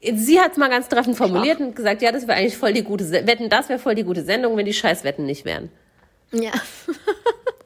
Sie 0.00 0.40
hat 0.40 0.52
es 0.52 0.56
mal 0.58 0.68
ganz 0.68 0.88
treffend 0.88 1.16
formuliert 1.16 1.60
und 1.60 1.74
gesagt, 1.74 2.02
ja, 2.02 2.12
das 2.12 2.26
wäre 2.26 2.38
eigentlich 2.38 2.56
voll 2.56 2.72
die 2.72 2.82
gute 2.82 3.04
Se 3.04 3.26
Wetten, 3.26 3.48
das 3.48 3.68
wäre 3.68 3.78
voll 3.78 3.94
die 3.94 4.04
gute 4.04 4.22
Sendung, 4.22 4.56
wenn 4.56 4.66
die 4.66 4.72
Scheißwetten 4.74 5.24
nicht 5.24 5.44
wären. 5.44 5.70
ja. 6.32 6.52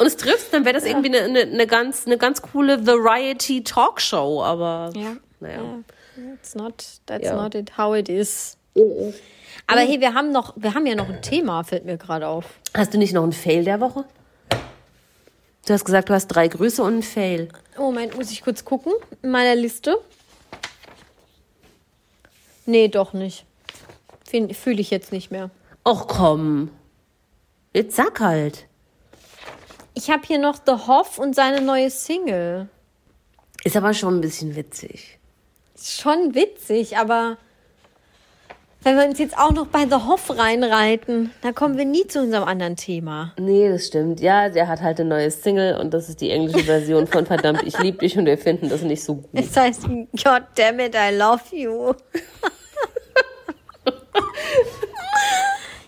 Und 0.01 0.07
es 0.07 0.17
trifft, 0.17 0.55
dann 0.55 0.65
wäre 0.65 0.75
das 0.77 0.85
irgendwie 0.85 1.09
eine, 1.09 1.23
eine, 1.27 1.41
eine, 1.41 1.67
ganz, 1.67 2.07
eine 2.07 2.19
ganz 2.19 2.41
coole 2.41 2.87
Variety-Talkshow, 2.87 4.45
aber 4.45 4.93
Ja. 4.95 5.17
naja. 5.41 5.57
Ja. 5.57 5.79
That's 6.37 6.55
not, 6.55 6.85
that's 7.07 7.25
Ja. 7.25 7.35
not 7.35 7.55
it, 7.57 7.77
how 7.77 7.97
it 7.97 8.09
is. 8.09 8.57
Aber 9.67 9.81
hey, 9.81 10.01
wir 10.01 10.15
haben 10.15 10.31
noch, 10.31 10.55
wir 10.57 10.75
haben 10.75 10.87
ja 10.87 10.95
noch 10.95 11.09
ein 11.09 11.21
Thema, 11.21 11.65
fällt 11.65 11.85
mir 11.85 11.97
gerade 11.97 12.29
auf. 12.29 12.45
Hast 12.77 12.95
du 12.95 12.99
nicht 12.99 13.13
noch 13.13 13.25
einen 13.25 13.33
Fail 13.33 13.65
der 13.65 13.81
Woche? 13.81 14.05
Du 15.67 15.73
hast 15.73 15.85
gesagt, 15.85 16.09
du 16.09 16.15
hast 16.15 16.29
drei 16.29 16.47
Grüße 16.49 16.81
und 16.83 16.93
einen 16.93 17.03
Fail. 17.03 17.49
Moment, 17.77 18.17
muss 18.17 18.31
ich 18.31 18.43
kurz 18.43 18.65
gucken 18.65 18.93
in 19.23 19.31
meiner 19.31 19.55
Liste. 19.57 19.99
Nee, 22.69 22.89
doch 22.89 23.15
nicht. 23.15 23.47
Fühle 24.27 24.81
ich 24.81 24.91
jetzt 24.91 25.11
nicht 25.11 25.31
mehr. 25.31 25.49
Och 25.87 26.07
komm. 26.07 26.71
Jetzt 27.73 27.97
sag 27.97 28.21
halt. 28.21 28.67
Ich 29.95 30.11
habe 30.11 30.21
hier 30.27 30.39
noch 30.39 30.57
The 30.67 30.87
Hoff 30.87 31.19
und 31.19 31.35
seine 31.35 31.63
neue 31.63 31.89
Single. 31.89 32.69
Ist 33.65 33.75
aber 33.75 33.95
schon 33.95 34.19
ein 34.19 34.21
bisschen 34.21 34.55
witzig. 34.55 35.19
Ist 35.75 35.99
schon 35.99 36.35
witzig, 36.35 36.99
aber 36.99 37.39
wenn 38.83 38.97
wir 38.97 39.07
uns 39.07 39.19
jetzt 39.19 39.37
auch 39.37 39.53
noch 39.53 39.69
bei 39.69 39.87
The 39.87 40.07
Hoff 40.07 40.39
reinreiten, 40.39 41.33
dann 41.41 41.55
kommen 41.55 41.79
wir 41.79 41.87
nie 41.87 42.07
zu 42.07 42.21
unserem 42.21 42.45
anderen 42.45 42.77
Thema. 42.77 43.33
Nee, 43.39 43.69
das 43.71 43.87
stimmt. 43.87 44.21
Ja, 44.21 44.51
der 44.51 44.69
hat 44.69 44.83
halt 44.83 45.01
eine 45.01 45.09
neue 45.09 45.31
Single 45.31 45.79
und 45.81 45.93
das 45.95 46.09
ist 46.09 46.21
die 46.21 46.31
englische 46.31 46.65
Version 46.65 47.07
von 47.07 47.25
Verdammt, 47.27 47.63
ich 47.65 47.79
lieb 47.79 48.01
dich 48.01 48.17
und 48.19 48.27
wir 48.27 48.39
finden 48.39 48.69
das 48.69 48.83
nicht 48.83 49.03
so 49.03 49.17
gut. 49.17 49.31
Es 49.33 49.57
heißt 49.57 49.85
God 49.85 50.43
damn 50.55 50.79
it, 50.81 50.95
I 50.95 51.17
love 51.17 51.43
you. 51.51 51.95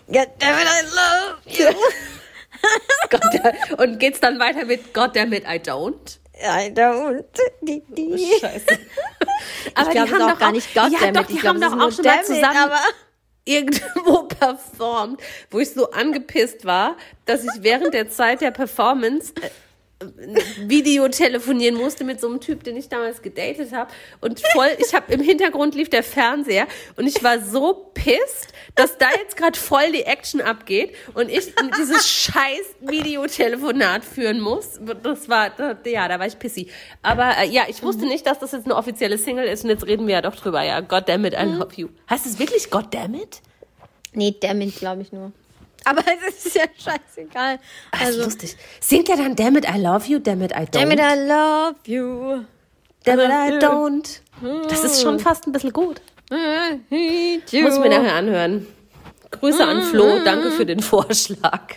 God 0.07 0.27
damn 0.39 0.57
it, 0.59 0.67
I 0.67 0.81
love 0.95 1.37
you. 1.45 1.69
Der- 3.33 3.79
und 3.79 3.97
geht's 3.99 4.19
dann 4.19 4.39
weiter 4.39 4.65
mit 4.65 4.93
God 4.93 5.15
damn 5.15 5.33
it, 5.33 5.43
I 5.45 5.57
don't? 5.59 6.19
I 6.43 6.69
don't. 6.73 7.23
Die, 7.61 7.81
die. 7.89 8.31
Scheiße. 8.39 8.65
Aber 9.75 9.89
Aber 9.89 9.91
die 9.91 9.99
haben 9.99 10.21
auch 10.21 10.39
gar 10.39 10.51
nicht 10.51 10.73
God 10.73 10.91
ja, 10.91 10.99
damn 10.99 11.13
doch, 11.13 11.21
it. 11.23 11.29
die 11.29 11.33
Ich 11.35 11.41
glaub, 11.41 11.55
haben 11.55 11.61
doch 11.61 11.79
auch 11.87 11.91
schon 11.91 12.05
mal 12.05 12.19
it, 12.19 12.25
zusammen 12.25 12.57
aber- 12.57 12.79
irgendwo 13.45 14.23
performt, 14.23 15.21
wo 15.49 15.59
ich 15.59 15.71
so 15.71 15.89
angepisst 15.91 16.63
war, 16.65 16.95
dass 17.25 17.43
ich 17.43 17.49
während 17.61 17.93
der 17.93 18.09
Zeit 18.09 18.41
der 18.41 18.51
Performance 18.51 19.33
Video 20.65 21.07
telefonieren 21.09 21.75
musste 21.75 22.03
mit 22.03 22.19
so 22.19 22.27
einem 22.27 22.39
Typ, 22.39 22.63
den 22.63 22.77
ich 22.77 22.89
damals 22.89 23.21
gedatet 23.21 23.71
habe 23.71 23.91
und 24.19 24.41
voll, 24.53 24.69
ich 24.79 24.93
habe 24.93 25.11
im 25.13 25.21
Hintergrund 25.21 25.75
lief 25.75 25.89
der 25.89 26.03
Fernseher 26.03 26.67
und 26.95 27.07
ich 27.07 27.23
war 27.23 27.39
so 27.39 27.91
pisst, 27.93 28.49
dass 28.75 28.97
da 28.97 29.07
jetzt 29.17 29.37
gerade 29.37 29.57
voll 29.57 29.91
die 29.91 30.03
Action 30.03 30.41
abgeht 30.41 30.95
und 31.13 31.29
ich 31.29 31.53
dieses 31.77 32.07
scheiß 32.07 32.75
Videotelefonat 32.81 34.03
führen 34.03 34.39
muss. 34.39 34.79
Das 35.03 35.29
war, 35.29 35.51
ja, 35.85 36.07
da 36.07 36.19
war 36.19 36.27
ich 36.27 36.39
pissy. 36.39 36.69
Aber 37.01 37.37
äh, 37.37 37.47
ja, 37.47 37.63
ich 37.67 37.83
wusste 37.83 38.05
nicht, 38.05 38.25
dass 38.25 38.39
das 38.39 38.51
jetzt 38.51 38.65
eine 38.65 38.75
offizielle 38.75 39.17
Single 39.17 39.45
ist 39.45 39.63
und 39.63 39.69
jetzt 39.69 39.85
reden 39.85 40.07
wir 40.07 40.15
ja 40.15 40.21
doch 40.21 40.35
drüber. 40.35 40.63
Ja, 40.63 40.79
God 40.79 41.07
damn 41.07 41.25
it, 41.25 41.33
I 41.33 41.45
love 41.45 41.73
you. 41.75 41.89
Heißt 42.09 42.25
es 42.25 42.39
wirklich 42.39 42.69
God 42.69 42.93
damn 42.93 43.13
it? 43.15 43.41
Nee, 44.13 44.35
damn 44.39 44.61
it, 44.61 44.75
glaube 44.75 45.01
ich 45.01 45.11
nur. 45.11 45.31
Aber 45.85 46.03
es 46.29 46.45
ist 46.45 46.55
ja 46.55 46.63
scheißegal. 46.77 47.59
Ah, 47.91 47.97
ist 47.97 48.05
Also, 48.05 48.23
lustig. 48.23 48.55
Singt 48.79 49.09
er 49.09 49.17
dann 49.17 49.35
Damn 49.35 49.57
it, 49.57 49.65
I 49.67 49.79
love 49.79 50.05
you, 50.07 50.19
Damn 50.19 50.41
it, 50.43 50.51
I 50.51 50.55
don't? 50.65 50.71
damn 50.71 50.91
it, 50.91 50.99
I 50.99 51.15
love 51.27 51.75
you. 51.85 52.43
damn 53.03 53.19
it, 53.19 53.29
I 53.29 53.57
don't. 53.65 54.19
Das 54.69 54.83
ist 54.83 55.01
schon 55.01 55.19
fast 55.19 55.47
ein 55.47 55.51
bisschen 55.51 55.73
gut. 55.73 56.01
Muss 56.29 56.37
ich 56.91 57.53
mir 57.79 57.89
nachher 57.89 58.15
anhören. 58.15 58.67
Grüße 59.31 59.65
an 59.65 59.81
Flo, 59.83 60.19
danke 60.23 60.51
für 60.51 60.65
den 60.65 60.79
Vorschlag. 60.81 61.75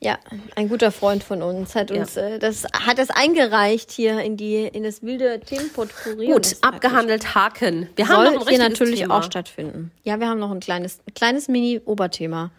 Ja, 0.00 0.18
ein 0.56 0.68
guter 0.68 0.90
Freund 0.90 1.22
von 1.22 1.42
uns 1.42 1.76
hat 1.76 1.92
uns 1.92 2.16
äh, 2.16 2.40
das 2.40 2.64
hat 2.72 2.98
das 2.98 3.10
eingereicht 3.10 3.92
hier 3.92 4.18
in 4.20 4.36
die 4.36 4.56
in 4.66 4.82
das 4.82 5.02
wilde 5.04 5.38
Themenpotpourri. 5.38 6.26
Und 6.26 6.32
Gut, 6.32 6.44
das 6.46 6.62
abgehandelt 6.64 7.36
Haken. 7.36 7.88
Wir 7.94 8.06
soll 8.06 8.16
haben 8.16 8.34
noch 8.34 8.46
ein 8.48 8.48
hier 8.48 8.58
natürlich 8.58 9.00
Thema. 9.02 9.18
auch 9.18 9.22
stattfinden. 9.22 9.92
Ja, 10.02 10.18
wir 10.18 10.28
haben 10.28 10.40
noch 10.40 10.50
ein 10.50 10.58
kleines 10.58 10.98
ein 11.08 11.14
kleines 11.14 11.46
Mini-Oberthema. 11.46 12.50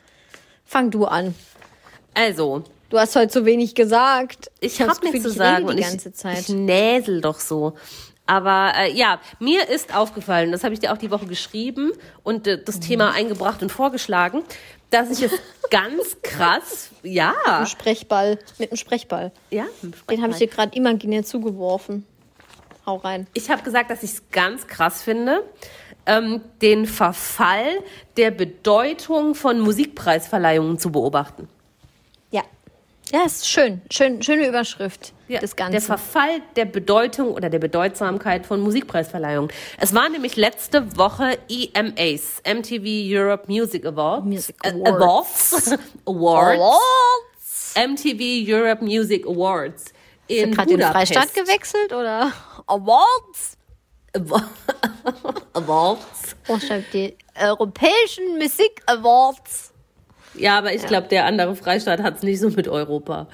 Fang 0.66 0.92
du 0.92 1.06
an. 1.06 1.36
Also, 2.14 2.64
Du 2.90 3.00
hast 3.00 3.16
heute 3.16 3.30
zu 3.30 3.44
wenig 3.46 3.74
gesagt. 3.74 4.52
ich 4.60 4.80
hab 4.80 4.88
das 4.90 4.98
habe 4.98 5.08
nichts 5.08 5.24
Gefühl, 5.24 5.24
zu 5.24 5.30
ich 5.30 5.38
sagen 5.38 5.66
die 5.68 5.74
und 5.74 5.80
ganze 5.82 6.10
ich, 6.10 6.16
Zeit. 6.16 6.40
ich 6.42 6.50
näsel 6.50 7.22
doch 7.22 7.40
so. 7.40 7.74
Aber 8.28 8.72
äh, 8.78 8.92
ja, 8.94 9.20
mir 9.40 9.68
ist 9.68 9.96
aufgefallen, 9.96 10.52
das 10.52 10.64
habe 10.64 10.76
ich 10.76 10.80
dir 10.80 10.94
auch 10.94 10.98
die 10.98 11.10
Woche 11.10 11.26
geschrieben 11.26 11.92
und 12.22 12.46
äh, 12.48 12.58
Mhm. 12.58 12.62
das 12.66 12.80
Thema 12.80 13.12
eingebracht 13.12 13.64
und 13.64 13.72
vorgeschlagen, 13.72 14.44
dass 14.92 15.10
ich 15.10 15.24
es 15.24 15.32
ganz 15.72 16.18
krass, 16.22 16.90
ja, 17.02 17.34
Ein 17.46 17.66
Sprechball 17.66 18.38
mit 18.60 18.70
einem 18.72 18.78
Sprechball. 18.78 19.32
ja, 19.50 19.66
Den 20.12 20.22
habe 20.22 20.32
ich 20.34 20.38
dir 20.38 20.48
gerade 20.48 20.76
imaginär 20.78 21.24
zugeworfen. 21.24 22.06
Hau 22.86 22.98
rein. 22.98 23.26
Ich 23.34 23.50
habe 23.50 23.64
gesagt, 23.64 23.90
dass 23.90 24.04
ich 24.04 24.12
es 24.12 24.24
ganz 24.32 24.68
krass 24.68 25.02
finde, 25.02 25.42
ähm, 26.06 26.42
den 26.62 26.86
Verfall 26.86 27.82
der 28.18 28.32
Bedeutung 28.32 29.36
von 29.36 29.60
Musikpreisverleihungen 29.60 30.78
zu 30.80 30.92
beobachten. 30.92 31.48
Ja. 32.32 32.44
Ja, 33.12 33.26
ist 33.26 33.48
schön. 33.48 33.82
schön 33.92 34.22
schöne 34.24 34.48
Überschrift 34.48 35.14
Ja, 35.28 35.40
des 35.40 35.56
Der 35.56 35.70
Ganzen. 35.70 35.86
Verfall 35.86 36.42
der 36.56 36.66
Bedeutung 36.66 37.32
oder 37.34 37.50
der 37.50 37.60
Bedeutsamkeit 37.60 38.46
von 38.46 38.62
Musikpreisverleihungen. 38.62 39.52
Es 39.80 39.94
war 39.94 40.10
nämlich 40.10 40.36
letzte 40.36 40.98
Woche 40.98 41.38
EMAs, 41.50 42.42
MTV 42.46 42.84
Europe 42.86 43.44
Music 43.48 43.86
Awards. 43.86 44.26
Music 44.26 44.56
Äh, 44.64 44.70
Awards. 44.70 45.54
Awards. 45.54 45.72
Awards. 46.06 46.60
Awards. 46.60 47.74
MTV 47.76 48.52
Europe 48.52 48.84
Music 48.84 49.26
Awards. 49.28 49.94
In 50.28 50.52
Gerade 50.54 50.78
den. 50.78 50.82
Freistaat 50.82 51.34
gewechselt 51.34 51.92
oder? 51.92 52.32
Awards? 52.68 53.58
Awards. 55.54 56.36
Oh, 56.48 56.60
schreibt 56.60 56.94
die 56.94 57.16
Europäischen 57.42 58.38
Musik 58.38 58.82
Awards. 58.86 59.72
Ja, 60.36 60.58
aber 60.58 60.74
ich 60.74 60.86
glaube, 60.86 61.08
der 61.08 61.26
andere 61.26 61.56
Freistaat 61.56 62.02
hat 62.02 62.18
es 62.18 62.24
nicht 62.24 62.40
so 62.40 62.50
mit 62.50 62.68
Europa. 62.68 63.28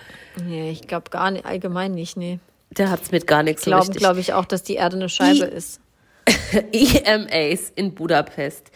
Nee, 0.43 0.71
ich 0.71 0.81
glaube 0.87 1.09
gar 1.09 1.31
nicht, 1.31 1.45
allgemein 1.45 1.93
nicht, 1.93 2.17
nee. 2.17 2.39
Der 2.71 2.89
hat 2.91 3.01
es 3.03 3.11
mit 3.11 3.25
gar 3.25 3.41
nichts 3.43 3.63
so 3.63 3.71
Glauben, 3.71 3.83
richtig. 3.87 3.97
glaube 3.99 4.19
ich, 4.19 4.33
auch, 4.33 4.45
dass 4.45 4.63
die 4.63 4.75
Erde 4.75 4.97
eine 4.97 5.09
Scheibe 5.09 5.45
I- 5.45 5.55
ist. 5.55 5.79
EMAs 6.71 7.71
in 7.75 7.95
Budapest. 7.95 8.69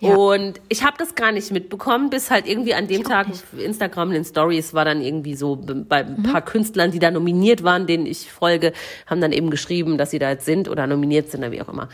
Ja. 0.00 0.14
Und 0.16 0.60
ich 0.68 0.82
habe 0.84 0.96
das 0.98 1.14
gar 1.14 1.32
nicht 1.32 1.50
mitbekommen, 1.50 2.10
bis 2.10 2.30
halt 2.30 2.46
irgendwie 2.46 2.74
an 2.74 2.86
dem 2.88 3.04
Tag 3.04 3.28
auf 3.28 3.42
Instagram 3.58 4.08
in 4.08 4.14
den 4.14 4.24
Stories 4.24 4.74
war 4.74 4.84
dann 4.84 5.00
irgendwie 5.00 5.34
so 5.34 5.56
bei 5.56 6.04
ein 6.04 6.16
Mhm. 6.18 6.22
paar 6.24 6.42
Künstlern, 6.42 6.90
die 6.90 6.98
da 6.98 7.10
nominiert 7.10 7.62
waren, 7.62 7.86
denen 7.86 8.04
ich 8.06 8.30
folge, 8.30 8.72
haben 9.06 9.20
dann 9.20 9.32
eben 9.32 9.50
geschrieben, 9.50 9.96
dass 9.96 10.10
sie 10.10 10.18
da 10.18 10.30
jetzt 10.30 10.44
sind 10.44 10.68
oder 10.68 10.86
nominiert 10.86 11.30
sind 11.30 11.40
oder 11.40 11.52
wie 11.52 11.62
auch 11.62 11.68
immer. 11.68 11.88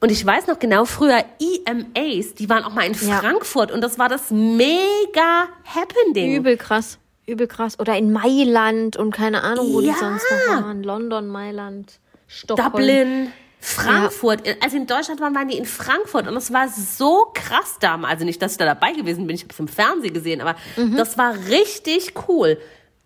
Und 0.00 0.12
ich 0.12 0.24
weiß 0.26 0.46
noch 0.48 0.58
genau, 0.58 0.84
früher 0.84 1.24
EMAs, 1.40 2.34
die 2.34 2.48
waren 2.50 2.64
auch 2.64 2.74
mal 2.74 2.82
in 2.86 2.92
Ja. 2.92 3.16
Frankfurt 3.18 3.70
und 3.72 3.80
das 3.80 3.98
war 3.98 4.10
das 4.10 4.30
mega 4.30 5.46
Happening. 5.64 6.36
Übel 6.36 6.56
krass. 6.56 6.98
Übel 7.26 7.46
krass. 7.46 7.78
Oder 7.80 7.96
in 7.96 8.12
Mailand 8.12 8.96
und 8.96 9.10
keine 9.12 9.42
Ahnung, 9.42 9.72
wo 9.72 9.80
Ja. 9.80 9.92
die 9.94 9.98
sonst 9.98 10.24
noch 10.30 10.54
waren. 10.62 10.82
London, 10.82 11.26
Mailand, 11.28 11.98
Stockholm. 12.28 12.72
Dublin, 12.72 13.28
Frankfurt. 13.60 14.42
Also 14.62 14.76
in 14.76 14.86
Deutschland 14.86 15.20
waren, 15.20 15.34
waren 15.34 15.48
die 15.48 15.58
in 15.58 15.64
Frankfurt 15.64 16.28
und 16.28 16.36
es 16.36 16.52
war 16.52 16.68
so 16.68 17.26
krass 17.34 17.76
damals. 17.80 18.14
Also 18.14 18.24
nicht, 18.24 18.40
dass 18.40 18.52
ich 18.52 18.58
da 18.58 18.64
dabei 18.64 18.92
gewesen 18.92 19.26
bin, 19.26 19.34
ich 19.36 19.42
habe 19.42 19.52
es 19.52 19.58
im 19.58 19.68
Fernsehen 19.68 20.14
gesehen, 20.14 20.40
aber 20.40 20.56
das 20.96 21.18
war 21.18 21.34
richtig 21.48 22.12
cool. 22.28 22.58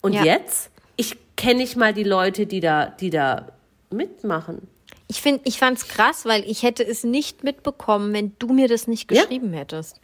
Und 0.03 0.13
Mhm. 0.13 0.19
Ja. 0.19 0.25
jetzt, 0.25 0.71
ich 0.97 1.17
kenne 1.37 1.61
nicht 1.61 1.77
mal 1.77 1.93
die 1.95 2.05
Leute, 2.05 2.47
die 2.47 2.61
da, 2.61 2.87
die 2.87 3.11
da 3.11 3.49
mitmachen. 3.91 4.69
Ich 5.09 5.23
finde, 5.23 5.41
ich 5.45 5.59
fand's 5.59 5.89
krass, 5.89 6.25
weil 6.25 6.45
ich 6.49 6.63
hätte 6.63 6.87
es 6.87 7.03
nicht 7.05 7.43
mitbekommen, 7.43 8.13
wenn 8.13 8.33
du 8.39 8.49
mir 8.53 8.69
das 8.69 8.87
nicht 8.87 9.11
Ja. 9.11 9.23
geschrieben 9.23 9.53
hättest. 9.53 10.01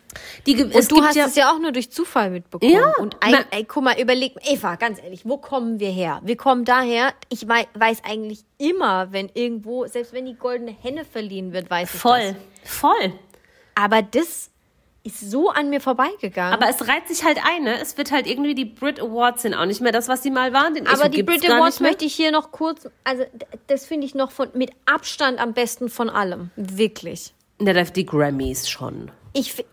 Die, 0.47 0.63
Und 0.63 0.91
du 0.91 1.03
hast 1.03 1.17
ja, 1.17 1.27
es 1.27 1.35
ja 1.37 1.51
auch 1.53 1.59
nur 1.59 1.73
durch 1.73 1.91
Zufall 1.91 2.31
mitbekommen. 2.31 2.73
Ja, 2.73 2.93
Und 2.99 3.17
ein, 3.21 3.33
na- 3.33 3.45
ey, 3.51 3.65
guck 3.65 3.83
mal, 3.85 3.99
überleg, 4.01 4.35
Eva, 4.45 4.77
ganz 4.77 5.03
ehrlich, 5.03 5.23
wo 5.25 5.37
kommen 5.39 5.81
wir 5.81 5.91
her? 5.91 6.21
Wir 6.25 6.37
kommen 6.37 6.65
daher, 6.65 7.13
ich 7.29 7.49
wei 7.49 7.67
weiß 7.75 8.03
eigentlich 8.05 8.45
immer, 8.59 9.13
wenn 9.13 9.31
irgendwo, 9.35 9.87
selbst 9.87 10.13
wenn 10.13 10.27
die 10.27 10.35
goldene 10.37 10.71
Henne 10.83 11.05
verliehen 11.05 11.53
wird, 11.53 11.71
weiß 11.71 11.93
ich 11.95 12.01
voll, 12.01 12.37
das. 12.63 12.73
voll. 12.73 13.13
Aber 13.75 14.03
das 14.03 14.51
ist 15.03 15.21
so 15.31 15.51
an 15.51 15.71
mir 15.71 15.81
vorbeigegangen. 15.81 16.53
Aber 16.53 16.69
es 16.69 16.89
reiht 16.89 17.07
sich 17.07 17.23
halt 17.25 17.39
ein, 17.45 17.63
ne? 17.63 17.79
Es 17.81 17.97
wird 17.97 18.11
halt 18.11 18.27
irgendwie 18.27 18.57
die 18.57 18.65
Brit 18.65 18.99
Awards 19.01 19.43
sind 19.43 19.55
auch 19.55 19.67
nicht 19.67 19.81
mehr 19.81 19.93
das, 19.93 20.09
was 20.09 20.23
sie 20.25 20.33
mal 20.33 20.53
waren. 20.53 20.75
Den 20.75 20.87
Aber 20.89 21.09
die 21.09 21.23
Brit 21.23 21.49
Awards 21.49 21.79
möchte 21.79 22.05
ich 22.05 22.15
hier 22.15 22.33
noch 22.33 22.51
kurz, 22.51 22.89
also 23.05 23.25
das 23.69 23.87
finde 23.87 24.07
ich 24.07 24.15
noch 24.17 24.33
von, 24.33 24.49
mit 24.55 24.71
Abstand 24.85 25.39
am 25.39 25.53
besten 25.53 25.89
von 25.89 26.11
allem. 26.11 26.51
Wirklich. 26.57 27.35
Da- 27.59 27.73
die 27.85 28.05
Grammys 28.05 28.69
schon. 28.69 29.11
Ich, 29.33 29.53
fi- 29.53 29.65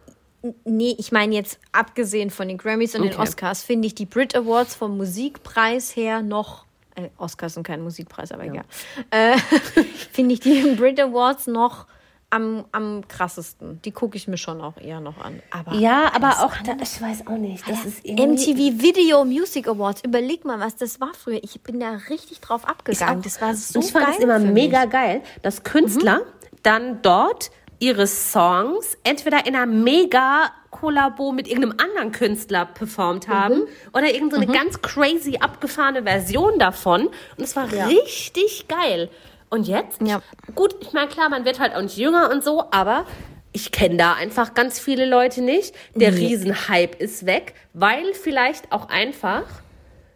nee, 0.65 0.95
ich 0.97 1.11
meine 1.11 1.33
jetzt 1.35 1.59
abgesehen 1.71 2.29
von 2.29 2.47
den 2.47 2.57
Grammys 2.57 2.95
und 2.95 3.03
den 3.03 3.13
Okay. 3.13 3.21
Oscars, 3.21 3.63
finde 3.63 3.87
ich 3.87 3.95
die 3.95 4.05
Brit 4.05 4.35
Awards 4.35 4.75
vom 4.75 4.97
Musikpreis 4.97 5.95
her 5.95 6.21
noch, 6.21 6.65
äh, 6.95 7.09
Oscars 7.17 7.53
sind 7.55 7.65
kein 7.65 7.81
Musikpreis, 7.81 8.31
aber 8.31 8.43
egal, 8.43 8.65
äh, 9.11 9.37
finde 10.11 10.33
ich 10.33 10.39
die 10.41 10.61
Brit 10.77 10.99
Awards 10.99 11.47
noch 11.47 11.87
am, 12.29 12.65
am 12.71 13.07
krassesten. 13.07 13.79
Die 13.83 13.91
gucke 13.91 14.17
ich 14.17 14.27
mir 14.27 14.37
schon 14.37 14.59
auch 14.59 14.77
eher 14.77 14.99
noch 14.99 15.19
an. 15.23 15.39
Aber 15.51 15.75
Ja, 15.75 16.11
aber 16.15 16.43
auch 16.43 16.55
da, 16.65 16.75
ich 16.81 16.99
weiß 16.99 17.27
auch 17.27 17.37
nicht. 17.37 17.63
Das 17.69 17.85
ist 17.85 18.03
irgendwie. 18.03 18.53
MTV 18.53 18.81
Video 18.81 19.23
Music 19.23 19.67
Awards, 19.67 20.01
überleg 20.03 20.43
mal, 20.43 20.59
was 20.59 20.75
das 20.75 20.99
war 20.99 21.11
früher. 21.13 21.39
Ich 21.43 21.61
bin 21.61 21.79
da 21.79 21.91
richtig 22.09 22.41
drauf 22.41 22.67
abgegangen. 22.67 23.19
auch- 23.19 23.23
das 23.23 23.39
war 23.39 23.53
so 23.53 23.77
und 23.77 23.85
ich 23.85 23.91
fand 23.91 24.05
geil 24.07 24.15
es 24.17 24.23
immer 24.23 24.39
mega. 24.39 24.85
Mhm. 24.85 24.89
geil, 24.89 25.21
dass 25.43 25.63
Künstler 25.63 26.21
dann 26.63 27.01
dort 27.03 27.51
ihre 27.83 28.07
Songs 28.07 28.97
entweder 29.03 29.45
in 29.45 29.55
einer 29.55 29.65
mega 29.65 30.51
Kollabo 30.71 31.33
mit 31.33 31.47
irgendeinem 31.49 31.75
anderen 31.79 32.11
Künstler 32.13 32.65
performt 32.65 33.27
haben 33.27 33.55
Mhm. 33.59 33.67
oder 33.91 34.09
irgendeine 34.13 34.47
ganz 34.47 34.81
crazy 34.81 35.37
abgefahrene 35.39 36.03
Version 36.03 36.57
davon. 36.59 37.07
Und 37.07 37.43
es 37.43 37.55
war 37.57 37.67
richtig 37.71 38.67
geil. 38.69 39.09
Und 39.49 39.67
jetzt, 39.67 40.01
Ja. 40.01 40.21
gut, 40.55 40.75
ich 40.79 40.93
meine, 40.93 41.09
klar, 41.09 41.27
man 41.29 41.43
wird 41.43 41.59
halt 41.59 41.75
auch 41.75 41.81
nicht 41.81 41.97
jünger 41.97 42.31
und 42.31 42.41
so, 42.43 42.63
aber 42.71 43.05
ich 43.51 43.71
kenne 43.71 43.97
da 43.97 44.13
einfach 44.13 44.53
ganz 44.53 44.79
viele 44.79 45.05
Leute 45.05 45.41
nicht. 45.41 45.75
Der 45.93 46.13
Riesenhype 46.15 46.97
ist 46.97 47.25
weg, 47.25 47.53
weil 47.73 48.13
vielleicht 48.13 48.71
auch 48.71 48.87
einfach 48.89 49.43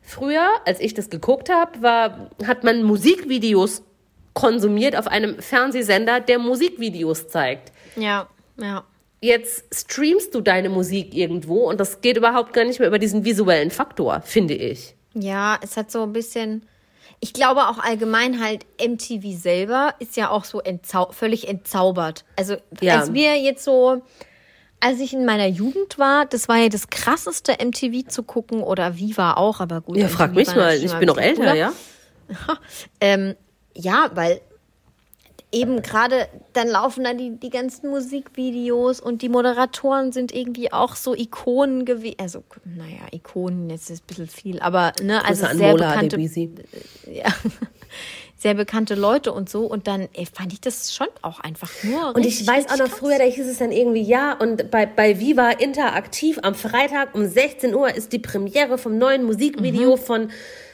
Früher, 0.09 0.47
als 0.65 0.79
ich 0.79 0.93
das 0.93 1.09
geguckt 1.09 1.49
habe, 1.49 1.81
war, 1.81 2.29
hat 2.47 2.63
man 2.63 2.81
Musikvideos 2.83 3.83
konsumiert 4.37 4.95
auf 4.95 5.07
einem 5.07 5.39
Fernsehsender, 5.41 6.19
der 6.19 6.37
Musikvideos 6.37 7.27
zeigt. 7.27 7.71
Ja, 7.95 8.27
ja. 8.61 8.83
Jetzt 9.19 9.65
streamst 9.73 10.35
du 10.35 10.41
deine 10.41 10.69
Musik 10.69 11.15
irgendwo 11.15 11.67
und 11.67 11.79
das 11.79 12.01
geht 12.01 12.17
überhaupt 12.17 12.53
gar 12.53 12.65
nicht 12.65 12.77
mehr 12.79 12.87
über 12.87 12.99
diesen 12.99 13.25
visuellen 13.25 13.71
Faktor, 13.71 14.21
finde 14.21 14.53
ich. 14.53 14.95
Ja, 15.15 15.57
es 15.63 15.75
hat 15.75 15.89
so 15.91 16.03
ein 16.03 16.13
bisschen. 16.13 16.67
Ich 17.19 17.33
glaube 17.33 17.61
auch 17.61 17.79
allgemein 17.79 18.39
halt 18.43 18.63
MTV 18.79 19.35
selber 19.35 19.95
ist 19.97 20.15
ja 20.17 20.29
auch 20.29 20.43
so 20.43 20.61
entzau 20.61 21.11
völlig 21.11 21.47
entzaubert. 21.47 22.25
Also 22.35 22.57
Ja. 22.79 22.99
als 22.99 23.11
wir 23.13 23.41
jetzt 23.41 23.63
so, 23.63 24.03
als 24.79 24.99
ich 24.99 25.13
in 25.13 25.25
meiner 25.25 25.47
Jugend 25.47 25.97
war, 25.97 26.27
das 26.27 26.47
war 26.47 26.57
ja 26.57 26.69
das 26.69 26.91
krasseste 26.91 27.53
MTV 27.53 28.07
zu 28.07 28.21
gucken 28.21 28.61
oder 28.61 28.97
Viva 28.97 29.33
auch, 29.33 29.61
aber 29.61 29.81
gut. 29.81 29.97
Ja, 29.97 30.09
frag 30.09 30.35
mich 30.35 30.55
mal, 30.55 30.75
ich 30.75 30.93
bin 30.93 31.07
noch 31.07 31.17
älter, 31.17 31.37
cooler. 31.41 31.55
ja? 31.55 31.73
Ähm, 33.01 33.35
ja, 33.77 34.09
weil 34.13 34.41
eben 35.51 35.81
gerade 35.81 36.27
dann 36.53 36.67
laufen 36.67 37.05
da 37.05 37.13
die, 37.13 37.31
die 37.39 37.49
ganzen 37.49 37.89
Musikvideos 37.89 38.99
und 38.99 39.21
die 39.21 39.29
Moderatoren 39.29 40.11
sind 40.11 40.33
irgendwie 40.33 40.73
auch 40.73 40.95
so 40.95 41.15
Ikonen 41.15 41.85
gewesen. 41.85 42.17
Also, 42.19 42.43
naja, 42.65 43.07
Ikonen, 43.11 43.69
jetzt 43.69 43.89
ist 43.89 44.03
ein 44.03 44.07
bisschen 44.07 44.27
viel, 44.27 44.59
aber 44.59 44.91
ne, 45.01 45.23
also 45.23 45.45
sehr 45.45 45.71
Mola 45.71 45.91
bekannte, 45.91 46.19
ja, 47.11 47.33
sehr 48.35 48.55
bekannte 48.55 48.95
Leute 48.95 49.31
und 49.31 49.49
so. 49.49 49.65
Und 49.65 49.87
dann 49.87 50.09
ey, 50.13 50.25
fand 50.25 50.51
ich 50.51 50.59
das 50.59 50.93
schon 50.93 51.07
auch 51.21 51.39
einfach 51.39 51.71
nur. 51.83 52.13
Und 52.13 52.25
ich 52.25 52.45
weiß 52.45 52.69
auch 52.69 52.77
noch 52.77 52.89
früher, 52.89 53.17
da 53.17 53.23
hieß 53.23 53.47
es 53.47 53.59
dann 53.59 53.71
irgendwie, 53.71 54.03
ja, 54.03 54.33
und 54.33 54.69
bei, 54.69 54.85
bei 54.85 55.17
Viva 55.17 55.51
Interaktiv 55.51 56.39
am 56.41 56.55
Freitag 56.55 57.15
um 57.15 57.25
16 57.25 57.73
Uhr 57.73 57.93
ist 57.93 58.11
die 58.11 58.19
Premiere 58.19 58.77
vom 58.77 58.97
neuen 58.97 59.23
Musikvideo 59.23 59.95
von, 59.95 60.29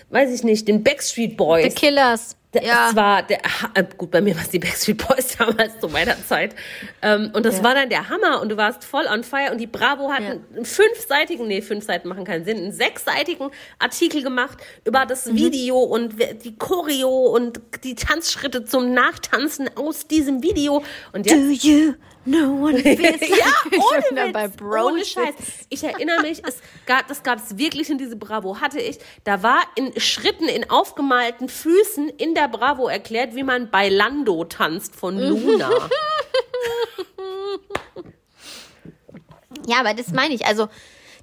weiß 0.09 0.33
ich 0.33 0.43
nicht, 0.43 0.67
den 0.67 0.83
Backstreet 0.83 1.37
Boys. 1.37 1.75
The 1.75 1.79
Killers. 1.79 2.37
Der, 2.53 2.63
ja. 2.63 2.87
Das 2.87 2.95
war 2.95 3.23
der, 3.23 3.39
äh, 3.73 3.83
gut, 3.97 4.11
bei 4.11 4.21
mir 4.21 4.35
war 4.35 4.43
es 4.43 4.49
die 4.49 4.59
Backstreet 4.59 5.07
Boys 5.07 5.35
damals 5.37 5.79
zu 5.79 5.87
meiner 5.89 6.15
Zeit. 6.27 6.55
Ähm, 7.01 7.31
und 7.33 7.45
das 7.45 7.57
Ja. 7.57 7.63
war 7.63 7.73
dann 7.75 7.89
der 7.89 8.09
Hammer 8.09 8.41
und 8.41 8.49
du 8.49 8.57
warst 8.57 8.83
voll 8.83 9.05
on 9.11 9.23
fire 9.23 9.51
und 9.51 9.57
die 9.59 9.67
Bravo 9.67 10.11
hat 10.11 10.21
Ja. 10.21 10.29
einen 10.55 10.65
fünfseitigen, 10.65 11.47
nee, 11.47 11.61
fünf 11.61 11.85
Seiten 11.85 12.07
machen 12.07 12.25
keinen 12.25 12.45
Sinn, 12.45 12.57
einen 12.57 12.71
sechsseitigen 12.73 13.49
Artikel 13.79 14.21
gemacht 14.23 14.57
über 14.85 15.05
das 15.05 15.25
Mhm. 15.25 15.35
Video 15.35 15.79
und 15.79 16.15
die 16.43 16.57
Choreo 16.57 17.27
und 17.35 17.59
die 17.83 17.95
Tanzschritte 17.95 18.65
zum 18.65 18.93
Nachtanzen 18.93 19.69
aus 19.75 20.07
diesem 20.07 20.43
Video. 20.43 20.83
Und 21.11 21.29
Do 21.29 21.33
jetzt 21.35 21.63
you 21.63 21.93
know 22.25 22.67
feels 22.71 22.83
like? 22.95 23.29
ja, 23.29 23.45
Ich 23.71 23.79
ohne 23.79 24.33
Witz, 24.33 24.61
ohne 24.61 25.03
Scheiß. 25.05 25.35
Ich 25.69 25.83
erinnere 25.83 26.21
mich, 26.21 26.41
es 26.47 26.59
gab, 26.85 27.07
das 27.07 27.23
gab 27.23 27.39
es 27.39 27.57
wirklich 27.57 27.89
in 27.89 27.97
diese 27.97 28.15
Bravo, 28.15 28.61
hatte 28.61 28.79
ich. 28.79 28.99
Da 29.23 29.43
war 29.43 29.59
in 29.75 29.99
Schritten, 29.99 30.47
in 30.47 30.69
aufgemalten 30.69 31.49
Füßen 31.49 32.09
in 32.09 32.33
der 32.35 32.42
Bravo 32.47 32.87
erklärt, 32.87 33.35
wie 33.35 33.43
man 33.43 33.69
Bailando 33.69 34.43
tanzt 34.45 34.95
von 34.95 35.17
Luna. 35.17 35.69
Ja, 39.67 39.79
aber 39.79 39.93
das 39.93 40.11
meine 40.11 40.33
ich. 40.33 40.45
Also, 40.45 40.67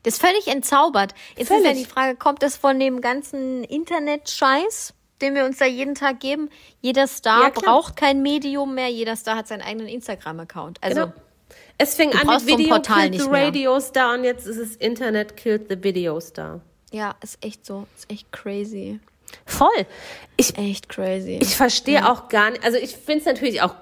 das 0.02 0.14
ist 0.14 0.20
völlig 0.20 0.48
entzaubert. 0.48 1.14
Jetzt 1.36 1.50
ist 1.50 1.56
ja 1.58 1.70
Völlig. 1.70 1.78
die 1.78 1.84
Frage, 1.84 2.16
kommt 2.16 2.42
das 2.42 2.56
von 2.56 2.78
dem 2.80 3.00
ganzen 3.02 3.64
Internet-Scheiß, 3.64 4.94
den 5.20 5.34
wir 5.34 5.44
uns 5.44 5.58
da 5.58 5.66
jeden 5.66 5.94
Tag 5.94 6.20
geben? 6.20 6.48
Jeder 6.80 7.06
Star 7.06 7.42
Ja, 7.42 7.50
braucht 7.50 7.96
kein 7.96 8.22
Medium 8.22 8.74
mehr, 8.74 8.88
jeder 8.88 9.16
Star 9.16 9.36
hat 9.36 9.46
seinen 9.48 9.60
eigenen 9.62 9.88
Instagram-Account. 9.88 10.78
Also, 10.82 11.00
Genau. 11.02 11.12
Es 11.76 11.94
fing 11.94 12.14
an 12.14 12.26
mit 12.26 12.46
Video 12.46 12.68
Portal 12.68 12.94
Killed 13.02 13.12
the 13.14 13.18
nicht 13.18 13.30
mehr. 13.30 13.46
Radio 13.46 13.80
Star 13.80 14.14
und 14.14 14.24
jetzt 14.24 14.46
ist 14.46 14.58
es 14.58 14.76
Internet 14.76 15.36
Killed 15.36 15.66
the 15.68 15.82
Video 15.82 16.18
Star. 16.20 16.60
ja, 16.92 17.14
ist 17.22 17.44
echt 17.44 17.64
so. 17.66 17.86
Ist 17.96 18.10
echt 18.10 18.30
crazy. 18.32 19.00
Voll. 19.46 19.68
Ich, 20.36 20.56
Echt 20.56 20.88
crazy. 20.88 21.38
ich 21.42 21.54
verstehe 21.56 22.10
auch 22.10 22.28
gar 22.28 22.50
nicht, 22.50 22.64
also 22.64 22.78
ich 22.78 22.96
finde 22.96 23.20
es 23.20 23.26
natürlich 23.26 23.62
auch 23.62 23.74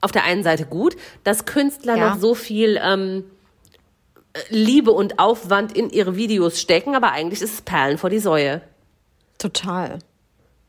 auf 0.00 0.12
der 0.12 0.24
einen 0.24 0.42
Seite 0.42 0.66
gut, 0.66 0.96
dass 1.24 1.44
Künstler 1.46 1.96
Ja. 1.96 2.10
noch 2.10 2.20
so 2.20 2.34
viel 2.34 2.78
ähm, 2.82 3.24
Liebe 4.50 4.92
und 4.92 5.18
Aufwand 5.18 5.76
in 5.76 5.90
ihre 5.90 6.16
Videos 6.16 6.60
stecken, 6.60 6.94
aber 6.94 7.12
eigentlich 7.12 7.40
ist 7.40 7.54
es 7.54 7.62
Perlen 7.62 7.98
vor 7.98 8.10
die 8.10 8.18
Säue. 8.20 8.60
Total. 9.38 9.98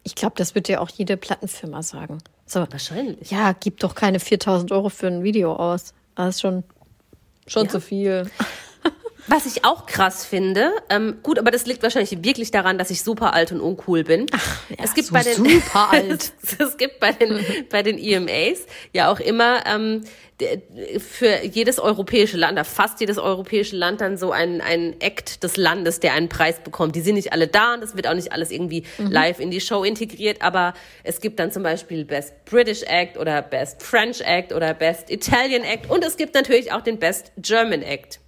Ich 0.04 0.16
glaube, 0.16 0.34
das 0.38 0.56
wird 0.56 0.68
dir 0.68 0.82
auch 0.82 0.90
jede 0.90 1.18
Plattenfirma 1.18 1.84
sagen. 1.84 2.20
So, 2.46 2.66
Wahrscheinlich. 2.72 3.30
ja, 3.30 3.54
gib 3.60 3.80
doch 3.80 3.94
keine 3.94 4.20
4000 4.20 4.72
Euro 4.72 4.90
für 4.90 5.08
ein 5.08 5.24
Video 5.24 5.54
aus. 5.54 5.94
Das 6.16 6.36
ist 6.36 6.42
schon, 6.42 6.64
schon 7.46 7.66
Ja. 7.66 7.70
zu 7.70 7.82
viel. 7.82 8.30
Was 9.30 9.46
ich 9.46 9.64
auch 9.64 9.86
krass 9.86 10.26
finde, 10.26 10.72
ähm, 10.90 11.20
gut, 11.24 11.38
aber 11.40 11.52
das 11.52 11.66
liegt 11.66 11.84
wahrscheinlich 11.84 12.24
wirklich 12.24 12.52
daran, 12.52 12.78
dass 12.78 12.90
ich 12.90 13.04
super 13.04 13.34
alt 13.34 13.52
und 13.52 13.62
uncool 13.62 14.04
bin. 14.04 14.26
ja, 14.70 14.76
es 14.84 14.94
gibt 14.96 15.08
so 15.08 15.14
bei 15.14 15.24
den 15.24 15.36
super 15.36 15.90
alt. 15.92 16.34
es, 16.60 16.78
gibt 16.78 17.00
bei 17.00 17.12
den 17.12 17.46
bei 17.70 17.84
den 17.84 17.98
EMAs 17.98 18.66
ja 18.94 19.12
auch 19.12 19.20
immer 19.20 19.66
ähm, 19.68 20.04
für 21.00 21.44
jedes 21.44 21.80
europäische 21.80 22.38
Land, 22.38 22.60
fast 22.66 23.02
jedes 23.02 23.18
europäische 23.18 23.76
Land 23.76 24.02
dann 24.02 24.18
so 24.18 24.32
ein 24.32 24.62
ein 24.62 24.96
Act 25.02 25.44
des 25.44 25.58
Landes, 25.58 26.00
der 26.00 26.14
einen 26.14 26.30
Preis 26.30 26.60
bekommt. 26.64 26.96
Die 26.96 27.02
sind 27.02 27.16
nicht 27.16 27.34
alle 27.34 27.48
da 27.48 27.74
und 27.76 27.84
es 27.84 27.96
wird 27.96 28.08
auch 28.08 28.14
nicht 28.14 28.32
alles 28.32 28.50
irgendwie 28.52 28.84
Mhm. 28.98 29.12
live 29.12 29.40
in 29.40 29.52
die 29.52 29.62
Show 29.62 29.84
integriert, 29.84 30.42
aber 30.42 30.74
es 31.04 31.20
gibt 31.22 31.40
dann 31.40 31.52
zum 31.52 31.62
Beispiel 31.64 32.06
Best 32.06 32.34
British 32.46 32.84
Act 32.84 33.18
oder 33.18 33.42
Best 33.42 33.84
French 33.84 34.22
Act 34.22 34.54
oder 34.54 34.74
Best 34.74 35.10
Italian 35.12 35.64
Act 35.64 35.90
und 35.90 36.04
es 36.04 36.18
gibt 36.18 36.34
natürlich 36.36 36.72
auch 36.72 36.82
den 36.82 36.98
Best 37.00 37.32
German 37.38 37.82
Act. 37.82 38.20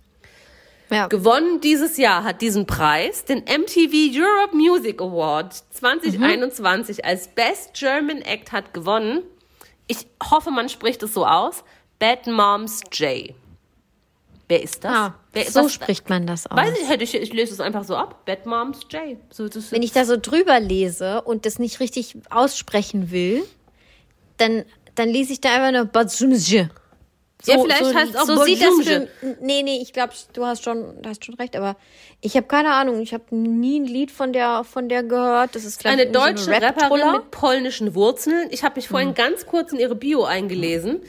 Ja. 0.92 1.08
Gewonnen 1.08 1.62
dieses 1.62 1.98
Jahr 1.98 2.24
hat 2.26 2.42
diesen 2.42 2.68
Preis 2.68 3.24
den 3.24 3.40
MTV 3.40 3.94
Europe 4.14 4.56
Music 4.56 5.02
Award 5.02 5.54
2021 5.72 7.06
als 7.06 7.30
Best 7.30 7.74
German 7.74 8.22
Act 8.22 8.52
hat 8.52 8.74
gewonnen. 8.74 9.22
Ich 9.88 10.06
hoffe, 10.30 10.52
man 10.52 10.68
spricht 10.70 11.02
es 11.04 11.14
so 11.14 11.26
aus. 11.26 11.64
Bad 11.98 12.28
Moms 12.28 12.82
J. 12.92 13.34
Wer 14.50 14.64
ist 14.64 14.84
das? 14.84 14.92
Ah, 14.92 15.16
Wer 15.32 15.46
so 15.50 15.62
das? 15.64 15.74
spricht 15.74 16.10
man 16.10 16.28
das 16.28 16.46
aus. 16.46 16.58
Weiß 16.58 16.78
ich, 16.82 16.90
hätte 16.90 17.06
ich, 17.06 17.16
ich 17.16 17.32
lese 17.32 17.54
es 17.54 17.62
einfach 17.62 17.86
so 17.86 17.96
ab. 17.96 18.26
Bad 18.26 18.46
Moms 18.46 18.80
J. 18.90 19.18
So, 19.30 19.48
das, 19.48 19.72
Wenn 19.72 19.84
ich 19.84 19.94
da 19.94 20.04
so 20.04 20.18
drüber 20.18 20.60
lese 20.60 21.22
und 21.22 21.46
das 21.46 21.58
nicht 21.58 21.80
richtig 21.80 22.18
aussprechen 22.30 23.12
will, 23.12 23.44
dann, 24.38 24.66
dann 24.96 25.08
lese 25.08 25.32
ich 25.32 25.40
da 25.40 25.56
einfach 25.56 25.72
nur 25.72 25.86
Bazumje. 25.86 26.70
So, 27.44 27.52
Ja, 27.54 27.60
vielleicht 27.60 27.84
so, 27.86 27.94
heißt 27.94 28.18
auch 28.18 28.26
so 28.26 28.44
sieht 28.44 28.62
das 28.62 28.76
für, 28.84 29.08
Nee, 29.42 29.64
nee, 29.64 29.80
ich 29.82 29.94
glaube, 29.94 30.14
du 30.34 30.46
hast 30.46 30.64
schon, 30.64 31.02
du 31.02 31.10
hast 31.10 31.26
schon 31.26 31.36
recht, 31.36 31.56
aber 31.56 31.76
ich 32.22 32.36
habe 32.36 32.46
keine 32.46 32.74
Ahnung, 32.74 33.02
ich 33.02 33.14
habe 33.14 33.24
nie 33.36 33.80
ein 33.80 33.86
Lied 33.86 34.12
von 34.12 34.32
der, 34.32 34.64
von 34.64 34.90
der 34.90 35.04
gehört. 35.04 35.56
Das 35.56 35.66
ist 35.66 35.84
eine 35.86 36.04
irgendwie 36.04 36.20
so 36.20 36.26
deutsche 36.26 36.62
Rapperin 36.62 37.12
mit 37.14 37.32
polnischen 37.32 37.96
Wurzeln. 37.96 38.48
Ich 38.52 38.64
habe 38.64 38.76
mich 38.76 38.88
vorhin 38.88 39.10
Mhm. 39.10 39.14
ganz 39.16 39.46
kurz 39.48 39.72
in 39.74 39.80
ihre 39.80 39.96
Bio 39.96 40.24
eingelesen. 40.24 41.02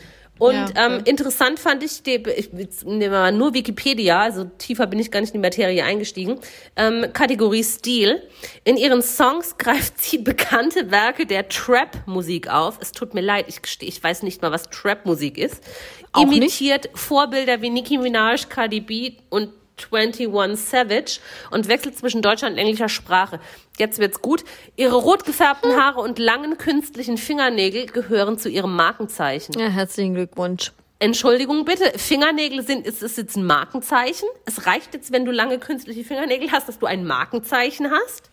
Und 0.42 0.54
Ja, 0.54 0.86
ähm, 0.86 1.02
interessant 1.04 1.60
fand 1.60 1.84
ich, 1.84 2.02
die, 2.02 2.20
ich 2.36 2.50
wir 2.52 3.10
mal 3.10 3.30
nur 3.30 3.54
Wikipedia, 3.54 4.22
also 4.22 4.42
tiefer 4.58 4.88
bin 4.88 4.98
ich 4.98 5.12
gar 5.12 5.20
nicht 5.20 5.32
in 5.32 5.40
die 5.40 5.46
Materie 5.46 5.84
eingestiegen. 5.84 6.40
Ähm, 6.74 7.06
Kategorie 7.12 7.62
Stil. 7.62 8.20
In 8.64 8.76
ihren 8.76 9.02
Songs 9.02 9.56
greift 9.58 10.02
sie 10.02 10.18
bekannte 10.18 10.90
Werke 10.90 11.26
der 11.26 11.48
Trap-Musik 11.48 12.48
auf. 12.48 12.78
Es 12.80 12.90
tut 12.90 13.14
mir 13.14 13.20
leid, 13.20 13.44
ich 13.46 13.62
gestehe, 13.62 13.88
ich 13.88 14.02
weiß 14.02 14.24
nicht 14.24 14.42
mal, 14.42 14.50
was 14.50 14.68
Trap-Musik 14.68 15.38
ist. 15.38 15.62
Auch 16.10 16.24
nicht? 16.24 16.38
Imitiert 16.38 16.90
Vorbilder 16.92 17.62
wie 17.62 17.70
Nicki 17.70 17.98
Minaj, 17.98 18.48
Cardi 18.48 18.80
B 18.80 19.12
und 19.30 19.50
21 19.90 20.58
Savage 20.58 21.20
und 21.50 21.68
wechselt 21.68 21.96
zwischen 21.96 22.22
deutscher 22.22 22.46
und 22.46 22.58
englischer 22.58 22.88
Sprache. 22.88 23.40
Jetzt 23.78 23.98
wird's 23.98 24.20
gut. 24.20 24.44
Ihre 24.76 24.96
rot 24.96 25.24
gefärbten 25.24 25.76
Haare 25.76 26.00
und 26.00 26.18
langen 26.18 26.58
künstlichen 26.58 27.16
Fingernägel 27.16 27.86
gehören 27.86 28.38
zu 28.38 28.48
ihrem 28.48 28.76
Markenzeichen. 28.76 29.58
Ja, 29.58 29.68
herzlichen 29.68 30.14
Glückwunsch. 30.14 30.72
Entschuldigung 30.98 31.64
bitte, 31.64 31.98
Fingernägel 31.98 32.62
sind, 32.64 32.86
ist 32.86 33.02
es 33.02 33.16
jetzt 33.16 33.36
ein 33.36 33.44
Markenzeichen? 33.44 34.28
Es 34.44 34.66
reicht 34.66 34.94
jetzt, 34.94 35.10
wenn 35.10 35.24
du 35.24 35.32
lange 35.32 35.58
künstliche 35.58 36.04
Fingernägel 36.04 36.52
hast, 36.52 36.68
dass 36.68 36.78
du 36.78 36.86
ein 36.86 37.04
Markenzeichen 37.04 37.90
hast? 37.90 38.30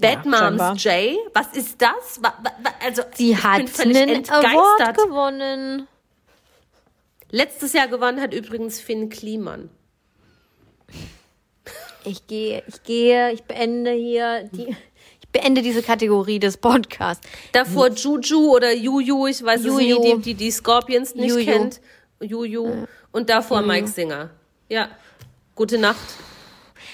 Bad 0.00 0.24
scheinbar. 0.24 0.50
Moms 0.50 0.82
J, 0.84 1.18
was 1.34 1.56
ist 1.56 1.80
das? 1.80 2.20
Also, 2.84 3.02
Sie 3.14 3.36
hat 3.36 3.60
einen 3.80 3.96
Award 3.96 4.80
entgeistert. 4.80 4.96
gewonnen. 4.96 5.86
Letztes 7.30 7.72
Jahr 7.74 7.88
gewonnen 7.88 8.20
hat 8.20 8.32
übrigens 8.32 8.80
Finn 8.80 9.08
Kliman. 9.08 9.70
Ich 12.04 12.26
gehe, 12.26 12.62
ich 12.66 12.82
gehe, 12.82 13.32
ich 13.32 13.42
beende 13.42 13.92
hier 13.92 14.48
die, 14.52 14.74
ich 15.20 15.28
beende 15.30 15.62
diese 15.62 15.82
Kategorie 15.82 16.38
des 16.38 16.56
Podcasts. 16.56 17.26
Davor 17.52 17.90
Juju 17.90 18.54
oder 18.54 18.74
Juju, 18.74 19.26
ich 19.26 19.42
weiß 19.42 19.60
es 19.60 19.66
Juju. 19.66 20.00
nicht, 20.00 20.04
die, 20.04 20.22
die 20.22 20.34
die 20.34 20.50
Scorpions 20.50 21.14
nicht 21.14 21.28
Juju. 21.28 21.44
kennt. 21.44 21.80
Juju. 22.20 22.86
Und 23.12 23.30
davor 23.30 23.62
Mike 23.62 23.88
Singer. 23.88 24.30
Ja. 24.68 24.88
Gute 25.54 25.78
Nacht. 25.78 25.98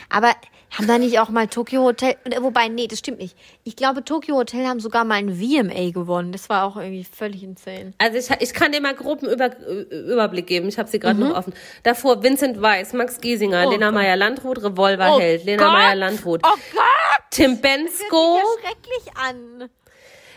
Aber 0.09 0.33
haben 0.77 0.87
da 0.87 0.99
nicht 0.99 1.19
auch 1.21 1.29
mal 1.29 1.47
Tokyo 1.49 1.83
Hotel, 1.83 2.17
wobei, 2.41 2.69
nee, 2.69 2.87
das 2.87 2.99
stimmt 2.99 3.19
nicht. 3.19 3.37
Ich 3.65 3.77
glaube, 3.77 4.05
Tokyo 4.05 4.37
Hotel 4.37 4.67
haben 4.67 4.81
sogar 4.81 5.05
mal 5.05 5.15
ein 5.15 5.35
VMA 5.37 5.91
gewonnen. 5.91 6.33
Das 6.33 6.49
war 6.49 6.65
auch 6.65 6.77
irgendwie 6.77 7.05
völlig 7.05 7.43
insane. 7.43 7.93
Also 7.99 8.19
ich, 8.19 8.41
ich 8.43 8.53
kann 8.55 8.73
dir 8.73 8.81
mal 8.81 8.95
grob 8.95 9.23
einen 9.23 9.33
Über, 9.33 9.51
Überblick 9.91 10.47
geben. 10.47 10.69
Ich 10.69 10.79
habe 10.79 10.89
sie 10.89 10.99
gerade 10.99 11.21
Mhm. 11.21 11.29
noch 11.29 11.37
offen. 11.37 11.55
Davor 11.83 12.23
Vincent 12.23 12.61
Weiss, 12.61 12.93
Max 12.93 13.21
Giesinger, 13.21 13.65
Oh 13.67 13.71
Lena 13.71 13.87
Gott. 13.87 13.95
Meyer-Landrut, 13.95 14.63
Revolverheld, 14.63 15.43
Oh 15.43 15.47
Lena 15.47 15.63
Gott. 15.65 15.73
Meyer-Landrut, 15.73 16.41
Oh 16.45 16.57
Gott! 16.73 17.23
Tim 17.31 17.61
Bensko, 17.61 18.37
Ja, 18.39 18.43
schrecklich 18.69 19.17
an. 19.17 19.71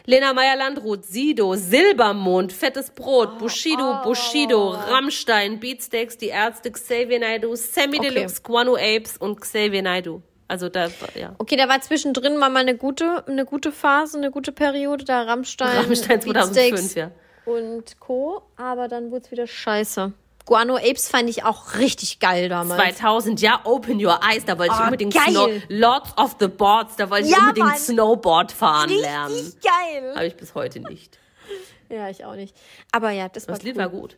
Lena 0.10 0.32
Meyer-Landrut, 0.34 1.04
Sido, 1.06 1.56
Silbermond, 1.56 2.54
Fettes 2.54 2.92
Brot, 2.92 3.30
Oh, 3.36 3.40
Bushido, 3.40 4.02
Bushido, 4.04 4.70
Rammstein, 4.70 5.60
Beatsteaks, 5.60 6.18
Die 6.18 6.28
Ärzte, 6.28 6.72
Xavier 6.72 7.20
Naidoo, 7.20 7.56
Sammy 7.56 7.98
Okay. 8.00 8.12
Deluxe, 8.14 8.42
Guano 8.42 8.76
Apes 8.78 9.18
und 9.18 9.42
Xavier 9.42 9.82
Naidoo. 9.82 10.22
Also 10.48 10.70
da, 10.70 10.88
ja. 11.16 11.36
Okay, 11.40 11.58
da 11.58 11.68
war 11.68 11.82
zwischendrin 11.82 12.38
mal 12.38 12.56
eine 12.56 12.76
gute, 12.78 13.24
eine 13.28 13.46
gute 13.46 13.72
Phase, 13.72 14.18
eine 14.18 14.32
gute 14.32 14.52
Periode, 14.52 15.04
da 15.04 15.24
Rammstein, 15.24 15.78
Rammstein 15.78 16.22
2005, 16.22 16.70
Beatsteaks 16.72 16.96
ja. 16.96 17.12
und 17.46 18.00
Co. 18.00 18.42
Aber 18.56 18.88
dann 18.88 19.12
wurde 19.12 19.26
es 19.26 19.32
wieder 19.32 19.48
scheiße. 19.48 20.14
Guano 20.46 20.78
Apes 20.78 21.10
fand 21.10 21.30
ich 21.30 21.44
auch 21.44 21.76
richtig 21.76 22.20
geil 22.20 22.48
damals. 22.48 22.82
2000, 22.82 23.42
ja, 23.42 23.60
Open 23.66 24.04
Your 24.04 24.22
Eyes, 24.24 24.46
da 24.46 24.58
wollte 24.58 24.74
ich 24.74 24.80
Oh, 24.80 24.84
unbedingt 24.86 25.14
geil. 25.14 25.34
Snow, 25.34 25.50
Lords 25.68 26.18
of 26.18 26.38
the 26.40 26.48
Boards, 26.48 26.96
da 26.96 27.10
wollte 27.10 27.26
ich 27.26 27.32
Ja, 27.34 27.40
unbedingt 27.40 27.68
Mann. 27.68 27.78
Snowboard 27.78 28.52
fahren 28.54 28.90
lernen. 28.90 29.34
Richtig 29.36 29.60
geil. 29.62 30.14
Habe 30.16 30.26
ich 30.28 30.38
bis 30.38 30.56
heute 30.56 30.80
nicht. 30.80 31.20
Ja, 31.90 32.10
ich 32.10 32.24
auch 32.24 32.36
nicht. 32.36 32.56
Aber 32.94 33.12
ja, 33.12 33.28
das 33.28 33.50
war 33.50 33.56
Das 33.56 33.64
Lied 33.64 33.76
cool. 33.76 33.82
war 33.82 33.90
gut. 33.90 34.18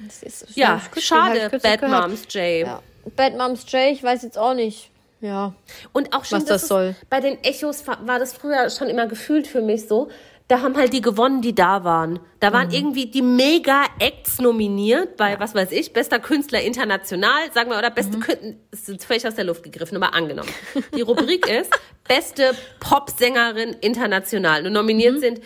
Das 0.00 0.22
ist, 0.22 0.42
das 0.42 0.54
Ja, 0.54 0.80
ich 0.94 1.04
schade, 1.04 1.50
ich 1.52 1.62
Bad 1.62 1.80
gehört. 1.80 2.08
Moms 2.08 2.22
J. 2.28 2.66
Ja. 2.66 2.82
Bad 3.16 3.36
Moms 3.36 3.64
J, 3.72 3.90
ich 3.92 4.02
weiß 4.02 4.22
jetzt 4.22 4.36
auch 4.36 4.54
nicht. 4.54 4.90
Ja. 5.20 5.52
Und 5.92 6.14
auch 6.14 6.24
schon, 6.24 6.38
Was 6.40 6.44
das 6.46 6.68
soll. 6.68 6.94
bei 7.10 7.20
den 7.20 7.42
Echos 7.42 7.86
war, 7.86 8.06
war 8.06 8.18
das 8.18 8.32
früher 8.34 8.70
schon 8.70 8.88
immer 8.88 9.06
gefühlt 9.06 9.46
für 9.46 9.60
mich 9.62 9.88
so. 9.88 10.08
Da 10.46 10.62
haben 10.62 10.76
halt 10.78 10.94
die 10.94 11.02
gewonnen, 11.02 11.42
die 11.42 11.54
da 11.54 11.84
waren. 11.84 12.20
Da 12.40 12.48
Mhm. 12.48 12.54
waren 12.54 12.70
irgendwie 12.70 13.06
die 13.06 13.20
Mega-Acts 13.20 14.38
nominiert 14.40 15.16
bei, 15.18 15.38
was 15.38 15.54
weiß 15.54 15.72
ich, 15.72 15.92
bester 15.92 16.18
Künstler 16.20 16.62
international, 16.62 17.52
sagen 17.52 17.70
wir, 17.70 17.76
oder 17.78 17.90
beste 17.90 18.16
Mhm. 18.16 18.20
Künstler, 18.20 18.54
das 18.70 18.88
ist 18.88 19.04
völlig 19.04 19.26
aus 19.26 19.34
der 19.34 19.44
Luft 19.44 19.62
gegriffen, 19.62 19.96
aber 20.02 20.14
angenommen. 20.14 20.48
Die 20.96 21.02
Rubrik 21.02 21.46
ist 21.50 21.70
beste 22.08 22.52
Popsängerin 22.80 23.76
international. 23.82 24.66
Und 24.66 24.72
nominiert 24.72 25.16
Mhm. 25.16 25.20
sind 25.20 25.40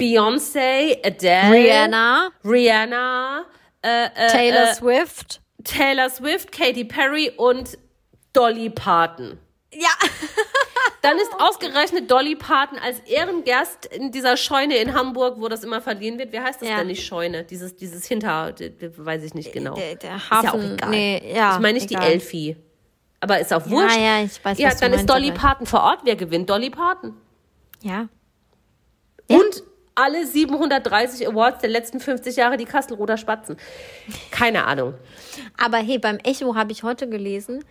Beyoncé, 0.00 0.96
Adele, 1.04 1.52
Rihanna, 1.52 2.30
Rihanna, 2.44 3.44
äh, 3.82 4.04
äh, 4.06 4.28
Taylor 4.30 4.70
äh, 4.70 4.74
Swift. 4.74 5.40
Taylor 5.64 6.08
Swift, 6.08 6.52
Katy 6.52 6.84
Perry 6.84 7.32
und 7.36 7.76
Dolly 8.38 8.70
Parton. 8.70 9.38
Ja. 9.72 9.88
Dann 11.02 11.16
ist 11.18 11.30
ausgerechnet 11.38 12.10
Dolly 12.10 12.34
Parton 12.36 12.78
als 12.78 12.98
Ehrengast 13.00 13.86
in 13.86 14.10
dieser 14.10 14.36
Scheune 14.36 14.76
in 14.78 14.94
Hamburg, 14.94 15.36
wo 15.38 15.48
das 15.48 15.62
immer 15.64 15.80
verliehen 15.80 16.18
wird. 16.18 16.32
Wie 16.32 16.40
heißt 16.40 16.60
das 16.60 16.68
Ja. 16.68 16.78
denn 16.78 16.88
nicht 16.88 17.06
Scheune? 17.06 17.44
Dieses, 17.44 17.76
dieses 17.76 18.04
Hinter, 18.06 18.54
weiß 18.96 19.22
ich 19.22 19.34
nicht 19.34 19.52
genau. 19.52 19.74
Der, 19.74 19.94
der 19.96 20.16
ist 20.16 20.30
ja 20.30 20.38
auch 20.38 20.44
Hafen. 20.44 20.74
egal. 20.74 20.90
Nee, 20.90 21.32
ja, 21.34 21.54
ich 21.54 21.60
meine 21.60 21.74
nicht 21.78 21.90
egal. 21.90 22.06
die 22.06 22.12
Elfi. 22.14 22.56
Aber 23.20 23.38
ist 23.40 23.52
auch 23.52 23.68
wurscht. 23.68 23.96
ja, 23.96 24.22
ich 24.22 24.44
weiß, 24.44 24.58
Ja, 24.58 24.74
dann 24.74 24.92
ist 24.92 25.06
Dolly 25.08 25.32
Parton 25.32 25.66
vor 25.66 25.82
Ort. 25.82 26.00
Wer 26.04 26.16
gewinnt? 26.16 26.48
Dolly 26.50 26.70
Parton. 26.70 27.14
Ja. 27.82 28.08
Und 29.28 29.62
alle 29.94 30.26
730 30.26 31.26
Awards 31.28 31.60
der 31.60 31.70
letzten 31.70 31.98
50 32.00 32.36
Jahre 32.36 32.56
die 32.56 32.64
Kastelroder 32.64 33.16
Spatzen. 33.16 33.56
Keine 34.30 34.64
Ahnung. 34.64 34.94
Aber 35.56 35.78
hey, 35.78 35.98
beim 35.98 36.18
Echo 36.18 36.54
habe 36.54 36.70
ich 36.72 36.82
heute 36.84 37.08
gelesen. 37.08 37.64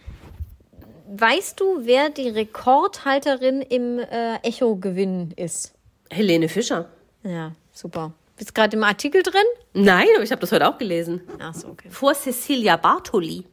Weißt 1.10 1.60
du, 1.62 1.86
wer 1.86 2.10
die 2.10 2.28
Rekordhalterin 2.28 3.62
im 3.62 3.99
äh, 3.99 4.36
Echo-Gewinn 4.43 5.32
ist? 5.38 5.74
Helene 6.10 6.49
Fischer. 6.49 6.89
Ja, 7.24 7.53
super. 7.72 8.12
Bist 8.36 8.53
gerade 8.53 8.76
im 8.76 8.84
Artikel 8.84 9.24
drin? 9.24 9.41
Nein, 9.74 10.08
aber 10.16 10.24
ich 10.24 10.32
habe 10.32 10.41
das 10.41 10.51
heute 10.51 10.68
auch 10.68 10.78
gelesen. 10.78 11.22
Ach 11.39 11.53
so, 11.53 11.70
okay. 11.70 11.89
Vor 11.89 12.14
Cecilia 12.14 12.76
Bartoli. 12.76 13.45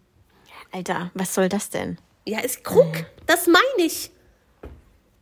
Alter, 0.73 1.13
was 1.15 1.33
soll 1.33 1.49
das 1.49 1.71
denn? 1.71 1.97
Ja, 2.27 2.41
ist 2.41 2.65
Krug. 2.65 3.07
Das 3.27 3.47
meine 3.47 3.87
ich. 3.87 4.11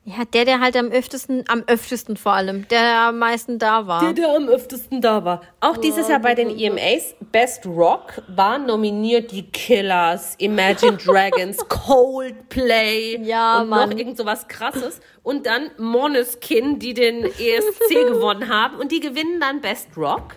Ja, 0.04 0.24
der, 0.24 0.44
der 0.44 0.58
halt 0.58 0.76
am 0.76 0.86
öftesten, 0.90 1.44
am 1.46 1.62
öftesten 1.68 2.16
vor 2.16 2.32
allem, 2.32 2.66
der 2.66 2.98
am 3.08 3.18
meisten 3.20 3.60
da 3.60 3.86
war. 3.86 4.00
Der, 4.00 4.12
der 4.12 4.34
am 4.34 4.48
öftesten 4.48 5.00
da 5.00 5.24
war. 5.24 5.42
Auch 5.60 5.76
dieses 5.76 6.08
Jahr 6.08 6.18
bei 6.18 6.34
den 6.34 6.50
EMAs 6.58 7.14
Best 7.30 7.64
Rock 7.66 8.20
waren 8.26 8.66
nominiert 8.66 9.30
die 9.30 9.44
Killers, 9.48 10.34
Imagine 10.38 10.96
Dragons, 11.06 11.56
Coldplay 11.68 13.18
Ja, 13.22 13.60
und 13.60 13.68
Mann. 13.68 13.90
noch 13.90 13.96
irgend 13.96 14.16
so 14.16 14.26
was 14.26 14.48
krasses. 14.48 15.00
Und 15.22 15.46
dann 15.46 15.70
Måneskin, 15.78 16.80
die 16.80 16.94
den 16.94 17.24
ESC 17.24 17.88
gewonnen 18.08 18.48
haben. 18.48 18.78
Und 18.78 18.90
die 18.90 18.98
gewinnen 18.98 19.38
dann 19.40 19.60
Best 19.60 19.96
Rock. 19.96 20.34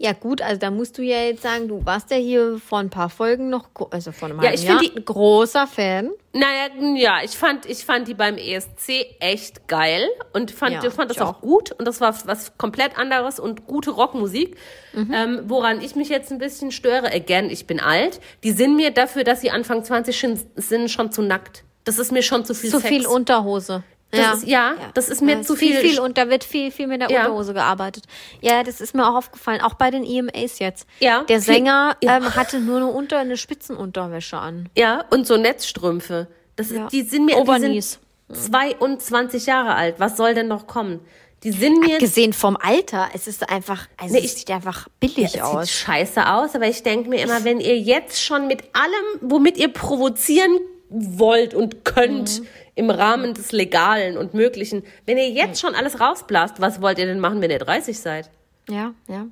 Ja, 0.00 0.12
gut, 0.12 0.40
also 0.42 0.60
da 0.60 0.70
musst 0.70 0.96
du 0.96 1.02
ja 1.02 1.22
jetzt 1.24 1.42
sagen, 1.42 1.66
du 1.66 1.84
warst 1.84 2.12
ja 2.12 2.16
hier 2.16 2.60
vor 2.64 2.78
ein 2.78 2.88
paar 2.88 3.10
Folgen 3.10 3.50
noch, 3.50 3.68
also 3.90 4.12
vor 4.12 4.28
einem 4.28 4.38
Ja, 4.40 4.50
halben 4.50 4.62
ich 4.62 4.68
Jahr, 4.68 4.78
die- 4.80 5.04
großer 5.04 5.66
Fan. 5.66 6.10
Naja, 6.32 6.68
ja, 6.94 7.16
ich 7.24 7.32
fand, 7.32 7.66
ich 7.66 7.84
fand 7.84 8.06
die 8.06 8.14
beim 8.14 8.36
ESC 8.36 9.06
echt 9.18 9.66
geil 9.66 10.06
und 10.32 10.52
fand, 10.52 10.84
Ja, 10.84 10.90
fand 10.90 11.10
das 11.10 11.18
auch 11.18 11.38
auch. 11.38 11.40
gut 11.40 11.72
und 11.72 11.84
das 11.88 12.00
war 12.00 12.14
was 12.26 12.56
komplett 12.56 12.96
anderes 12.96 13.40
und 13.40 13.66
gute 13.66 13.90
Rockmusik. 13.90 14.56
Mhm. 14.92 15.12
Ähm, 15.12 15.40
woran 15.46 15.80
ich 15.80 15.96
mich 15.96 16.08
jetzt 16.10 16.30
ein 16.30 16.38
bisschen 16.38 16.70
störe, 16.70 17.12
again, 17.12 17.50
ich 17.50 17.66
bin 17.66 17.80
alt, 17.80 18.20
die 18.44 18.52
sind 18.52 18.76
mir 18.76 18.92
dafür, 18.92 19.24
dass 19.24 19.40
sie 19.40 19.50
Anfang 19.50 19.82
20 19.82 20.16
schon- 20.16 20.38
sind, 20.54 20.92
schon 20.92 21.10
zu 21.10 21.22
nackt. 21.22 21.64
Das 21.82 21.98
ist 21.98 22.12
mir 22.12 22.22
schon 22.22 22.44
zu 22.44 22.54
viel 22.54 22.70
Zu 22.70 22.78
Sex. 22.78 22.88
viel 22.88 23.06
Unterhose. 23.06 23.82
Das 24.10 24.38
ist- 24.38 24.46
ja, 24.48 24.74
das 24.94 25.08
ist 25.10 25.20
mir 25.20 25.36
Ja, 25.36 25.42
zu 25.42 25.54
viel, 25.54 25.76
viel- 25.76 25.90
viel 25.90 26.00
und 26.00 26.16
da 26.16 26.30
wird 26.30 26.42
viel, 26.44 26.70
viel 26.70 26.86
mit 26.86 27.00
der 27.02 27.10
Ja. 27.10 27.20
Unterhose 27.26 27.52
gearbeitet. 27.52 28.04
Ja, 28.40 28.62
das 28.62 28.80
ist 28.80 28.94
mir 28.94 29.06
auch 29.06 29.14
aufgefallen, 29.16 29.60
auch 29.60 29.74
bei 29.74 29.90
den 29.90 30.02
EMAs 30.04 30.58
jetzt. 30.60 30.86
Ja, 31.00 31.24
Der 31.24 31.40
Sänger 31.42 31.96
ja. 32.02 32.16
ähm, 32.16 32.34
hatte 32.34 32.58
nur 32.60 32.76
eine 32.78 32.86
Unter, 32.86 33.18
eine 33.18 33.36
Spitzenunterwäsche 33.36 34.38
an. 34.38 34.70
Ja, 34.76 35.04
und 35.10 35.26
so 35.26 35.36
Netzstrümpfe. 35.36 36.26
Das 36.56 36.68
ist, 36.68 36.76
Ja. 36.76 36.88
die 36.88 37.02
sind 37.02 37.26
mir, 37.26 37.36
Obernies. 37.36 37.98
die 38.30 38.34
sind 38.34 38.44
22 38.52 39.46
Jahre 39.46 39.74
alt. 39.74 39.96
Was 39.98 40.16
soll 40.16 40.34
denn 40.34 40.48
noch 40.48 40.66
kommen? 40.66 41.00
Die 41.44 41.52
sind 41.52 41.78
mir 41.78 41.98
Gesehen 41.98 42.32
vom 42.32 42.56
Alter, 42.56 43.10
es 43.14 43.28
ist 43.28 43.48
einfach, 43.48 43.86
also 43.96 44.14
Nee, 44.14 44.20
es 44.20 44.24
ich- 44.32 44.38
sieht 44.40 44.50
einfach 44.50 44.88
billig 44.98 45.36
Es 45.36 45.40
aus. 45.40 45.66
sieht 45.66 45.74
scheiße 45.76 46.32
aus, 46.32 46.54
aber 46.56 46.66
ich 46.66 46.82
denke 46.82 47.08
mir 47.08 47.22
immer, 47.22 47.44
wenn 47.44 47.60
ihr 47.60 47.78
jetzt 47.78 48.20
schon 48.24 48.48
mit 48.48 48.62
allem, 48.72 49.20
womit 49.30 49.56
ihr 49.56 49.68
provozieren 49.72 50.58
wollt 50.90 51.54
und 51.54 51.84
könnt, 51.84 52.40
Mhm. 52.40 52.46
im 52.74 52.90
Rahmen 52.90 53.34
des 53.34 53.52
Legalen 53.52 54.16
und 54.16 54.34
Möglichen, 54.34 54.84
wenn 55.06 55.18
ihr 55.18 55.28
jetzt 55.30 55.60
schon 55.60 55.74
alles 55.74 56.00
rausblast, 56.00 56.60
was 56.60 56.80
wollt 56.80 56.98
ihr 56.98 57.06
denn 57.06 57.20
machen, 57.20 57.40
wenn 57.42 57.50
ihr 57.50 57.58
30 57.58 57.98
seid? 57.98 58.30
Ja, 58.68 58.94
ja. 59.08 59.26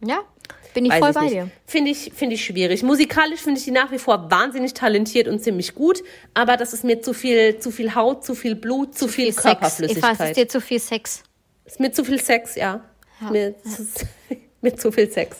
Ja, 0.00 0.20
bin 0.74 0.84
ich 0.84 0.92
Weiß 0.92 0.98
voll 1.00 1.08
ich 1.10 1.14
bei 1.14 1.22
nicht. 1.22 1.32
dir. 1.34 1.50
Finde 1.66 1.90
ich, 1.90 2.12
finde 2.14 2.34
ich 2.36 2.44
schwierig. 2.44 2.82
Musikalisch 2.84 3.40
finde 3.40 3.58
ich 3.58 3.64
die 3.64 3.70
nach 3.72 3.90
wie 3.90 3.98
vor 3.98 4.30
wahnsinnig 4.30 4.74
talentiert 4.74 5.26
und 5.28 5.40
ziemlich 5.42 5.74
gut, 5.74 6.02
aber 6.34 6.56
das 6.56 6.72
ist 6.72 6.84
mir 6.84 7.00
zu 7.02 7.12
viel, 7.14 7.58
zu 7.58 7.70
viel 7.72 7.94
Haut, 7.94 8.24
zu 8.24 8.34
viel 8.34 8.54
Blut, 8.54 8.96
zu, 8.96 9.08
viel, 9.08 9.32
Sex. 9.32 9.44
Eva, 9.44 9.50
es 9.50 9.76
Körperflüssigkeit. 9.76 10.20
ist 10.30 10.36
dir 10.36 10.48
zu 10.48 10.60
viel 10.60 10.78
Sex. 10.80 11.22
ist 11.64 11.80
mir 11.80 11.90
zu 11.92 12.04
viel 12.04 12.20
Sex, 12.20 12.54
ja. 12.54 12.84
Mir, 13.30 13.54
es 13.64 13.78
ist, 13.80 14.06
mir 14.28 14.36
Mit 14.60 14.80
zu 14.80 14.92
viel 14.92 15.10
Sex. 15.10 15.38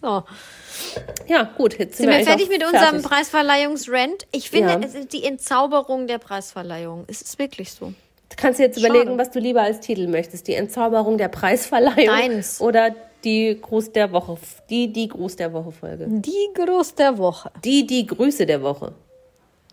So. 0.00 0.24
Ja, 1.28 1.42
gut, 1.56 1.78
jetzt 1.78 1.96
sind, 1.96 2.06
Sind 2.08 2.18
wir 2.18 2.24
fertig 2.26 2.48
mit 2.48 2.64
unserem 2.64 3.00
fertig. 3.00 3.02
Preisverleihungsrent? 3.04 4.26
Ich 4.32 4.50
finde, 4.50 4.70
Ja. 4.72 4.80
es 4.82 4.94
ist 4.94 5.12
die 5.12 5.24
Entzauberung 5.24 6.06
der 6.06 6.18
Preisverleihung. 6.18 7.04
Es 7.08 7.22
ist 7.22 7.38
wirklich 7.38 7.72
so. 7.72 7.86
Du 7.86 8.36
kannst 8.36 8.58
dir 8.58 8.64
jetzt 8.64 8.80
Schade. 8.80 8.92
überlegen, 8.94 9.18
was 9.18 9.30
du 9.30 9.38
lieber 9.38 9.62
als 9.62 9.80
Titel 9.80 10.06
möchtest. 10.08 10.46
Die 10.48 10.54
Entzauberung 10.54 11.18
der 11.18 11.28
Preisverleihung 11.28 12.06
Deins. 12.06 12.60
oder 12.60 12.94
die 13.24 13.58
Gruß 13.60 13.92
der 13.92 14.12
Woche. 14.12 14.38
Die, 14.70 14.92
die 14.92 15.08
Gruß 15.08 15.36
der 15.36 15.52
Woche 15.52 15.72
Folge. 15.72 16.06
Die 16.08 16.48
Gruß 16.54 16.94
der 16.94 17.18
Woche. 17.18 17.50
Die, 17.64 17.86
die 17.86 18.06
Grüße 18.06 18.46
der 18.46 18.62
Woche. 18.62 18.92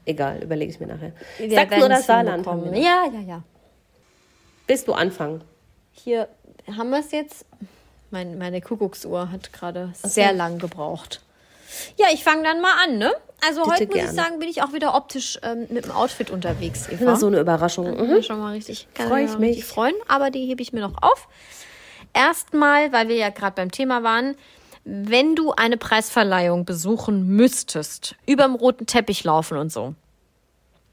Egal, 0.06 0.42
überlege 0.44 0.72
ich 0.72 0.80
mir 0.80 0.88
nachher. 0.88 1.12
Wir 1.38 1.52
Sachsen 1.52 1.84
oder 1.84 2.02
Saarland? 2.02 2.46
Ja, 2.76 3.06
ja, 3.14 3.20
ja. 3.28 3.44
Willst 4.66 4.88
du 4.88 4.94
anfangen? 4.94 5.44
Hier 5.92 6.28
haben 6.76 6.90
wir 6.90 7.00
es 7.00 7.12
jetzt. 7.12 7.46
Mein, 8.10 8.38
meine 8.38 8.62
Kuckucksuhr 8.62 9.32
hat 9.32 9.52
gerade 9.54 9.92
sehr 10.04 10.34
lang 10.34 10.60
gebraucht. 10.60 11.22
Ja, 11.98 12.08
ich 12.14 12.24
fange 12.24 12.44
dann 12.44 12.62
mal 12.62 12.74
an, 12.86 12.98
ne? 12.98 13.14
Also 13.46 13.64
Bitte 13.64 13.74
heute 13.74 13.86
muss 13.88 13.96
gerne. 13.96 14.10
ich 14.10 14.16
sagen, 14.16 14.40
bin 14.40 14.50
ich 14.50 14.64
auch 14.64 14.74
wieder 14.74 14.96
optisch 14.96 15.38
ähm, 15.44 15.68
mit 15.70 15.86
dem 15.86 15.92
Outfit 15.92 16.32
unterwegs, 16.32 16.88
Eva. 16.88 17.04
Immer 17.04 17.16
so 17.18 17.28
eine 17.28 17.40
Überraschung. 17.40 17.90
Mhm. 17.92 18.16
Ja, 18.16 18.24
schon 18.24 18.40
mal 18.40 18.54
richtig. 18.54 18.88
Kann 18.94 19.10
Freu 19.10 19.22
mich 19.22 19.32
ich 19.32 19.38
mich. 19.38 19.66
freuen, 19.66 19.96
aber 20.08 20.32
die 20.32 20.46
hebe 20.46 20.62
ich 20.62 20.74
mir 20.74 20.80
noch 20.82 21.02
auf. 21.02 21.28
Erstmal, 22.14 22.92
weil 22.94 23.10
wir 23.10 23.16
ja 23.16 23.30
gerade 23.30 23.56
beim 23.56 23.72
Thema 23.72 24.02
waren, 24.04 24.36
wenn 24.86 25.36
du 25.36 25.52
eine 25.52 25.78
Preisverleihung 25.78 26.64
besuchen 26.66 27.28
müsstest, 27.28 28.16
überm 28.26 28.56
roten 28.56 28.86
Teppich 28.86 29.24
laufen 29.24 29.58
und 29.58 29.72
so, 29.72 29.94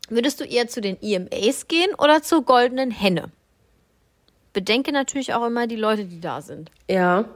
würdest 0.08 0.40
du 0.40 0.44
eher 0.44 0.68
zu 0.68 0.80
den 0.80 0.98
EMAs 1.00 1.68
gehen 1.68 1.94
oder 1.94 2.22
zur 2.22 2.44
goldenen 2.44 2.90
Henne? 2.90 3.30
Bedenke 4.54 4.92
natürlich 4.92 5.34
auch 5.34 5.44
immer 5.44 5.66
die 5.66 5.76
Leute, 5.76 6.06
die 6.06 6.20
da 6.20 6.40
sind. 6.40 6.70
Ja. 6.88 7.26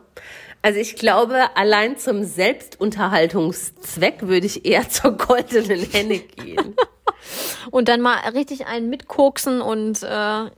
Also 0.62 0.80
ich 0.80 0.96
glaube, 0.96 1.54
allein 1.54 1.98
zum 1.98 2.24
Selbstunterhaltungszweck 2.24 4.22
würde 4.22 4.46
ich 4.46 4.64
eher 4.64 4.88
zur 4.88 5.18
goldenen 5.18 5.80
Henne 5.80 6.20
gehen. 6.20 6.74
Und 7.70 7.88
dann 7.88 8.00
mal 8.00 8.16
richtig 8.30 8.66
einen 8.66 8.88
mitkoksen 8.88 9.60
und 9.60 10.02
äh, 10.02 10.06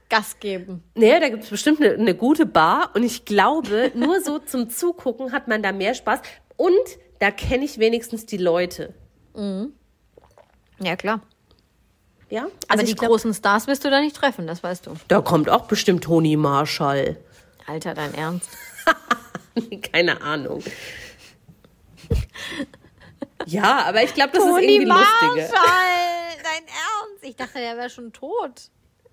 Gas 0.08 0.38
geben. 0.40 0.84
naja, 0.94 1.18
da 1.18 1.28
gibt 1.30 1.42
es 1.44 1.50
bestimmt 1.50 1.80
eine, 1.80 1.94
eine 1.94 2.14
gute 2.14 2.44
Bar 2.46 2.90
und 2.94 3.02
ich 3.02 3.24
glaube, 3.24 3.90
nur 3.94 4.20
so 4.20 4.38
zum 4.38 4.68
Zugucken 4.68 5.32
hat 5.32 5.48
man 5.48 5.62
da 5.62 5.72
mehr 5.72 5.94
Spaß 5.94 6.20
und 6.56 6.70
da 7.18 7.30
kenne 7.30 7.64
ich 7.64 7.78
wenigstens 7.78 8.26
die 8.26 8.36
Leute. 8.36 8.94
Ja, 10.80 10.96
klar. 10.96 11.22
Ja? 12.30 12.42
Aber 12.44 12.50
Also 12.68 12.86
die 12.86 12.94
glaub, 12.94 13.10
großen 13.10 13.34
Stars 13.34 13.66
wirst 13.66 13.84
du 13.84 13.90
da 13.90 14.00
nicht 14.00 14.16
treffen, 14.16 14.46
das 14.46 14.62
weißt 14.62 14.86
du. 14.86 14.92
da 15.08 15.20
kommt 15.20 15.50
auch 15.50 15.66
bestimmt 15.66 16.04
Toni 16.04 16.36
Marshall. 16.36 17.16
Alter, 17.66 17.94
dein 17.94 18.14
Ernst. 18.14 18.48
Keine 19.92 20.20
Ahnung. 20.22 20.62
Ja, 23.46 23.84
aber 23.86 24.02
ich 24.02 24.14
glaube, 24.14 24.30
das 24.32 24.44
ist 24.44 24.50
irgendwie 24.50 24.84
lustiger. 24.84 25.48
dein 26.42 26.62
Ernst? 26.66 27.22
Ich 27.22 27.36
dachte, 27.36 27.58
der 27.58 27.76
wäre 27.76 27.90
schon 27.90 28.12
tot. 28.12 28.50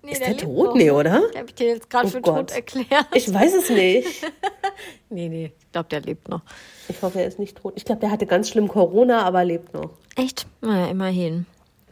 Nee, 0.04 0.12
Ist 0.12 0.22
der 0.22 0.30
lebt 0.30 0.42
tot? 0.42 0.68
noch. 0.68 0.76
Nee, 0.76 0.92
oder? 0.92 1.24
Ich 1.32 1.38
habe 1.38 1.48
ich 1.48 1.56
dir 1.56 1.68
jetzt 1.70 1.90
gerade 1.90 2.08
Oh 2.08 2.12
für 2.12 2.22
Gott. 2.22 2.50
tot 2.50 2.52
erklärt. 2.52 3.08
Ich 3.14 3.34
weiß 3.34 3.54
es 3.56 3.70
nicht. 3.70 4.24
nee, 5.10 5.28
nee, 5.28 5.54
ich 5.60 5.72
glaube, 5.72 5.90
der 5.90 6.02
lebt 6.02 6.30
noch. 6.30 6.42
Ich 6.88 7.02
hoffe, 7.02 7.20
er 7.22 7.28
ist 7.28 7.40
nicht 7.40 7.58
tot. 7.58 7.74
Ich 7.76 7.84
glaube, 7.84 8.02
der 8.02 8.12
hatte 8.12 8.26
ganz 8.28 8.50
schlimm 8.50 8.68
Corona, 8.68 9.24
aber 9.24 9.44
lebt 9.44 9.74
noch. 9.74 9.90
Echt? 10.16 10.46
Naja, 10.62 10.88
immerhin. 10.88 11.46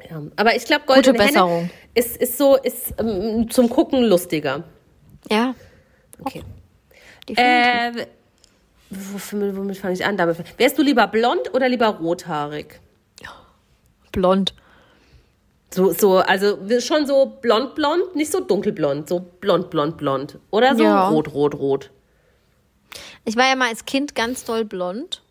Ja. 0.10 0.22
Aber 0.36 0.56
ich 0.56 0.66
glaube, 0.66 0.86
Goldene 0.86 1.18
Gute 1.18 1.28
Besserung. 1.28 1.58
Henne 1.62 1.70
ist, 1.94 2.18
ist 2.18 2.38
so, 2.38 2.56
ist 2.58 2.94
ähm, 3.00 3.50
zum 3.50 3.70
Gucken 3.70 4.04
lustiger. 4.04 4.64
Ja, 5.30 5.56
Okay. 6.24 6.44
Äh, 7.36 8.06
womit 8.90 9.58
womit 9.58 9.78
fange 9.78 9.96
ich 9.96 10.06
an? 10.06 10.16
Damit. 10.16 10.38
Wärst 10.58 10.78
du 10.78 10.84
lieber 10.84 11.08
blond 11.08 11.54
oder 11.54 11.68
lieber 11.68 11.88
rothaarig? 11.88 12.80
Blond. 14.12 14.54
So, 15.74 15.92
so, 15.92 16.18
also 16.20 16.58
schon 16.80 17.06
so 17.06 17.26
blond, 17.42 17.76
blond, 17.76 18.16
nicht 18.16 18.32
so 18.32 18.40
dunkelblond, 18.40 19.10
so 19.10 19.20
blond, 19.20 19.70
blond, 19.70 19.98
blond. 19.98 20.38
Oder 20.52 20.76
so 20.76 20.84
Ja. 20.84 21.10
rot, 21.10 21.34
rot, 21.34 21.56
rot. 21.56 21.92
Ich 23.26 23.36
war 23.36 23.50
ja 23.50 23.56
mal 23.58 23.68
als 23.68 23.84
Kind 23.86 24.16
ganz 24.16 24.46
doll 24.46 24.64
blond. 24.64 25.22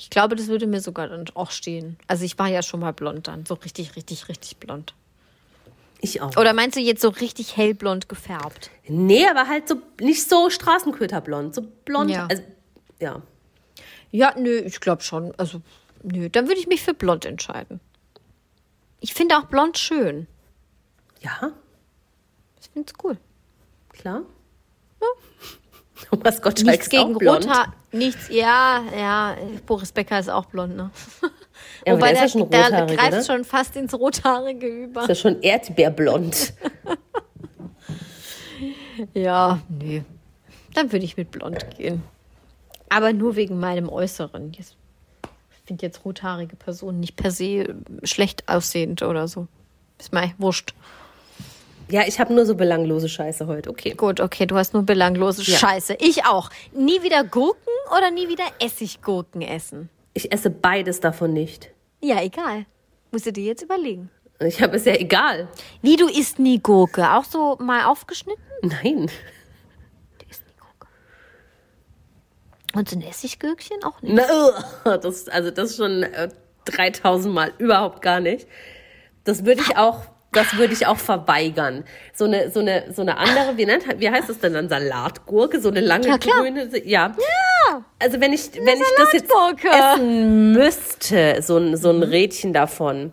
Ich 0.00 0.08
glaube, 0.08 0.34
das 0.34 0.46
würde 0.46 0.66
mir 0.66 0.80
sogar 0.80 1.08
dann 1.08 1.26
auch 1.34 1.50
stehen. 1.50 1.98
Also 2.06 2.24
ich 2.24 2.38
war 2.38 2.48
ja 2.48 2.62
schon 2.62 2.80
mal 2.80 2.94
blond 2.94 3.28
dann. 3.28 3.44
So 3.44 3.52
richtig, 3.52 3.96
richtig, 3.96 4.28
richtig 4.30 4.56
blond. 4.56 4.94
Ich 6.00 6.22
auch. 6.22 6.34
Oder 6.38 6.54
meinst 6.54 6.76
du 6.76 6.80
jetzt 6.80 7.02
so 7.02 7.10
richtig 7.10 7.58
hellblond 7.58 8.08
gefärbt? 8.08 8.70
Nee, 8.88 9.26
aber 9.28 9.46
halt 9.46 9.68
so 9.68 9.76
nicht 10.00 10.26
so 10.26 10.48
Straßenköterblond, 10.48 11.54
so 11.54 11.60
blond. 11.84 12.10
Ja. 12.10 12.26
Also, 12.30 12.42
ja. 12.98 13.20
Ja, 14.10 14.34
nö, 14.38 14.56
ich 14.60 14.80
glaube 14.80 15.02
schon. 15.02 15.34
Also, 15.36 15.60
nö, 16.02 16.30
dann 16.30 16.48
würde 16.48 16.60
ich 16.60 16.66
mich 16.66 16.80
für 16.82 16.94
blond 16.94 17.26
entscheiden. 17.26 17.78
Ich 19.00 19.12
finde 19.12 19.36
auch 19.36 19.44
blond 19.44 19.76
schön. 19.76 20.26
Ja, 21.20 21.52
Ich 22.62 22.70
finde 22.70 22.90
es 22.90 23.04
cool. 23.04 23.18
klar. 23.90 24.22
Thomas 26.22 26.42
Gottschalk 26.42 26.66
Nichts 26.66 26.86
ist 26.86 26.90
gegen 26.90 27.14
auch 27.14 27.18
blond. 27.18 27.46
Rothaar. 27.46 27.74
Nichts, 27.92 28.28
ja, 28.30 28.82
ja, 28.96 29.36
Boris 29.66 29.92
Becker 29.92 30.18
ist 30.18 30.28
auch 30.28 30.46
blond, 30.46 30.76
ne? 30.76 30.90
Ja, 31.86 31.94
Wobei 31.94 32.12
der 32.12 32.26
der, 32.26 32.46
der 32.46 32.60
rothaarig, 32.62 32.96
greift 32.98 33.12
oder? 33.12 33.22
schon 33.24 33.44
fast 33.44 33.76
ins 33.76 33.94
Rothaarige 33.94 34.66
über. 34.66 35.02
Ist 35.02 35.08
ja 35.08 35.14
schon 35.14 35.40
erdbeerblond. 35.42 36.52
Ja, 39.14 39.60
nee. 39.68 40.04
Dann 40.74 40.92
würde 40.92 41.04
ich 41.04 41.16
mit 41.16 41.30
blond 41.30 41.66
gehen. 41.76 42.02
Aber 42.88 43.12
nur 43.12 43.36
wegen 43.36 43.58
meinem 43.58 43.88
Äußeren. 43.88 44.52
Ich 44.58 44.66
finde 45.64 45.86
jetzt 45.86 46.04
rothaarige 46.04 46.56
Personen 46.56 47.00
nicht 47.00 47.16
per 47.16 47.30
se 47.30 47.76
schlecht 48.02 48.48
aussehend 48.48 49.02
oder 49.02 49.28
so. 49.28 49.46
Ist 49.98 50.12
mir 50.12 50.32
wurscht. 50.38 50.74
Ja, 51.90 52.02
ich 52.06 52.20
habe 52.20 52.32
nur 52.32 52.46
so 52.46 52.54
belanglose 52.54 53.08
Scheiße 53.08 53.46
heute. 53.46 53.70
Okay. 53.70 53.94
Gut, 53.94 54.20
okay, 54.20 54.46
du 54.46 54.56
hast 54.56 54.74
nur 54.74 54.84
belanglose 54.84 55.42
Ja. 55.42 55.58
Scheiße. 55.58 55.96
Ich 56.00 56.24
auch. 56.24 56.50
Nie 56.72 57.02
wieder 57.02 57.24
Gurken 57.24 57.72
oder 57.96 58.10
nie 58.10 58.28
wieder 58.28 58.44
Essiggurken 58.60 59.42
essen? 59.42 59.88
Ich 60.14 60.32
esse 60.32 60.50
beides 60.50 61.00
davon 61.00 61.32
nicht. 61.32 61.70
Ja, 62.00 62.22
egal. 62.22 62.66
Musst 63.10 63.26
du 63.26 63.32
dir 63.32 63.44
jetzt 63.44 63.62
überlegen. 63.62 64.10
Ich 64.40 64.62
habe 64.62 64.76
es 64.76 64.84
ja 64.84 64.94
egal. 64.94 65.48
Wie, 65.82 65.96
du 65.96 66.08
isst 66.08 66.38
nie 66.38 66.60
Gurke? 66.60 67.12
Auch 67.12 67.24
so 67.24 67.56
mal 67.60 67.84
aufgeschnitten? 67.84 68.42
Nein. 68.62 69.10
Du 70.18 70.26
isst 70.30 70.46
nie 70.46 70.54
Gurke. 70.58 70.86
Und 72.74 72.88
so 72.88 72.96
ein 72.96 73.02
Essiggürkchen 73.02 73.82
auch 73.84 74.00
nicht? 74.00 74.14
Na, 74.14 74.96
das, 74.96 75.28
also 75.28 75.50
das 75.50 75.76
schon 75.76 76.04
äh, 76.04 76.28
3000 76.66 77.34
Mal 77.34 77.52
überhaupt 77.58 78.00
gar 78.00 78.20
nicht. 78.20 78.46
Das 79.24 79.44
würde 79.44 79.60
ich 79.60 79.76
auch, 79.76 80.04
das 80.32 80.56
würde 80.56 80.72
ich 80.72 80.86
auch 80.86 80.98
verweigern. 80.98 81.84
So 82.14 82.24
eine, 82.24 82.50
so 82.50 82.60
eine, 82.60 82.92
so 82.94 83.02
eine 83.02 83.16
andere, 83.18 83.56
wie 83.56 83.66
nennt, 83.66 83.84
wie 83.98 84.08
heißt 84.08 84.28
das 84.28 84.38
denn 84.38 84.54
dann? 84.54 84.68
Salatgurke, 84.68 85.60
so 85.60 85.70
eine 85.70 85.80
lange 85.80 86.06
Ja, 86.06 86.16
grüne, 86.18 86.70
ja. 86.84 87.12
Ja. 87.18 87.84
Also 87.98 88.20
wenn 88.20 88.32
ich, 88.32 88.52
wenn 88.54 88.78
ich 88.78 88.94
das 88.96 89.12
jetzt 89.12 89.32
essen 89.64 90.52
müsste, 90.52 91.42
so 91.42 91.56
ein, 91.56 91.76
so 91.76 91.90
ein 91.90 92.02
Rädchen 92.02 92.52
davon. 92.52 93.12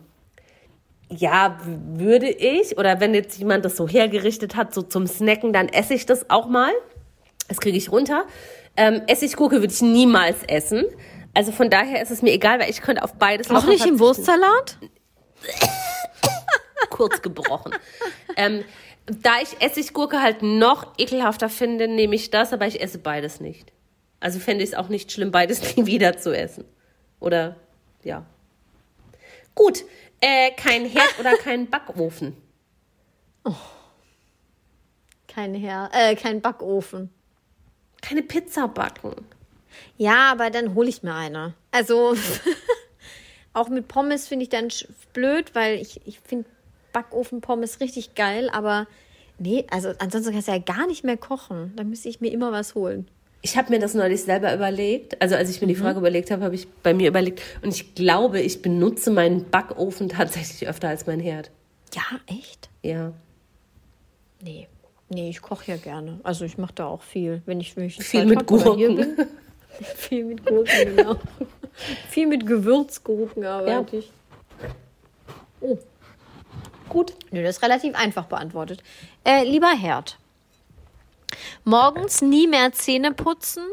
Ja, 1.09 1.57
würde 1.65 2.29
ich, 2.29 2.77
oder 2.77 2.99
wenn 2.99 3.13
jetzt 3.13 3.37
jemand 3.39 3.63
das 3.65 3.77
so 3.77 3.87
hergerichtet 3.87 4.55
hat, 4.55 4.73
so 4.73 4.81
zum 4.81 5.07
Snacken, 5.07 5.53
dann 5.53 5.69
esse 5.69 5.93
ich 5.93 6.05
das 6.05 6.29
auch 6.29 6.47
mal. 6.47 6.71
Das 7.47 7.59
kriege 7.59 7.77
ich 7.77 7.91
runter. 7.91 8.25
Ähm, 8.75 9.01
Essiggurke 9.07 9.61
würde 9.61 9.73
ich 9.73 9.81
niemals 9.81 10.43
essen. 10.47 10.85
Also 11.33 11.51
von 11.51 11.69
daher 11.69 12.01
ist 12.01 12.11
es 12.11 12.21
mir 12.21 12.31
egal, 12.31 12.59
weil 12.59 12.69
ich 12.69 12.81
könnte 12.81 13.03
auf 13.03 13.13
beides 13.13 13.49
Auch 13.49 13.65
nicht 13.65 13.85
im. 13.85 13.99
Wurstsalat? 13.99 14.77
kurz 16.89 17.21
gebrochen. 17.21 17.73
ähm, 18.35 18.63
da 19.05 19.39
ich 19.41 19.61
Essiggurke 19.61 20.21
halt 20.21 20.41
noch 20.41 20.93
ekelhafter 20.97 21.49
finde, 21.49 21.87
nehme 21.87 22.15
ich 22.15 22.29
das, 22.29 22.53
aber 22.53 22.67
ich 22.67 22.81
esse 22.81 22.97
beides 22.97 23.39
nicht. 23.39 23.71
Also 24.19 24.39
fände 24.39 24.63
ich 24.63 24.71
es 24.71 24.75
auch 24.75 24.89
nicht 24.89 25.11
schlimm, 25.11 25.31
beides 25.31 25.75
nie 25.77 25.85
wieder 25.85 26.17
zu 26.17 26.35
essen. 26.37 26.65
Oder, 27.19 27.55
ja. 28.03 28.25
Gut, 29.55 29.83
äh, 30.21 30.51
kein 30.51 30.85
Herd 30.85 31.19
oder 31.19 31.35
kein 31.43 31.69
Backofen. 31.69 32.35
Kein 35.27 35.53
Her 35.53 35.89
äh, 35.93 36.15
kein 36.15 36.41
Backofen. 36.41 37.09
Keine 38.01 38.23
Pizza 38.23 38.67
backen. 38.67 39.15
Ja, 39.97 40.31
aber 40.31 40.49
dann 40.49 40.75
hole 40.75 40.89
ich 40.89 41.03
mir 41.03 41.13
eine. 41.13 41.53
Also 41.71 42.15
auch 43.53 43.69
mit 43.69 43.87
Pommes 43.87 44.27
finde 44.27 44.43
ich 44.43 44.49
dann 44.49 44.69
blöd, 45.13 45.55
weil 45.55 45.79
ich, 45.79 46.05
ich 46.05 46.19
finde 46.19 46.49
Backofen-Pommes 46.97 47.79
richtig 47.79 48.15
geil, 48.15 48.49
aber 48.51 48.87
nee, 49.37 49.65
also 49.69 49.89
ansonsten 49.99 50.31
kannst 50.31 50.47
du 50.47 50.51
ja 50.51 50.57
gar 50.57 50.87
nicht 50.87 51.03
mehr 51.03 51.17
kochen. 51.17 51.73
Da 51.75 51.83
müsste 51.83 52.09
ich 52.09 52.21
mir 52.21 52.31
immer 52.31 52.51
was 52.51 52.73
holen. 52.73 53.07
Ich 53.43 53.55
habe 53.55 53.71
mir 53.71 53.79
das 53.79 53.93
neulich 53.93 54.23
selber 54.23 54.53
überlegt. 54.53 55.21
Also 55.21 55.35
als 55.35 55.51
ich 55.51 55.61
mir 55.61 55.67
die 55.67 55.75
Frage 55.75 55.99
überlegt 55.99 56.31
habe, 56.31 56.43
habe 56.43 56.55
ich 56.55 56.67
bei 56.81 56.95
mir 56.95 57.07
überlegt. 57.07 57.41
Und 57.61 57.69
ich 57.69 57.93
glaube, 57.93 58.41
ich 58.41 58.63
benutze 58.63 59.11
meinen 59.11 59.45
Backofen 59.49 60.09
tatsächlich 60.09 60.67
öfter 60.67 60.89
als 60.89 61.05
mein 61.05 61.19
Herd. 61.19 61.51
Ja, 61.93 62.01
echt? 62.25 62.69
Ja. 62.81 63.13
Nee. 64.41 64.67
Nee, 65.09 65.29
ich 65.29 65.41
koche 65.41 65.71
ja 65.71 65.77
gerne. 65.77 66.19
Also 66.23 66.45
ich 66.45 66.57
mache 66.57 66.73
da 66.73 66.87
auch 66.87 67.03
viel, 67.03 67.41
wenn 67.45 67.61
ich, 67.61 67.77
wenn 67.77 67.85
ich 67.85 67.97
Viel 67.97 68.21
Zeit 68.21 68.27
mit 68.27 68.39
hab 68.39 68.47
Gurken. 68.47 68.95
bin. 68.95 69.15
viel 69.95 70.25
mit 70.25 70.45
Gurken, 70.45 70.95
genau. 70.95 71.15
viel 72.09 72.27
mit 72.27 72.45
Gewürzgurken 72.45 73.45
arbeite 73.45 73.97
ich. 73.97 74.11
Oh. 75.61 75.77
Gut. 76.89 77.13
Nö, 77.31 77.43
das 77.43 77.57
ist 77.57 77.63
relativ 77.63 77.95
einfach 77.95 78.25
beantwortet. 78.25 78.81
Äh, 79.23 79.43
lieber 79.43 79.69
Herd. 79.69 80.17
Morgens 81.63 82.21
nie 82.21 82.47
mehr 82.47 82.71
Zähne 82.71 83.11
putzen 83.13 83.63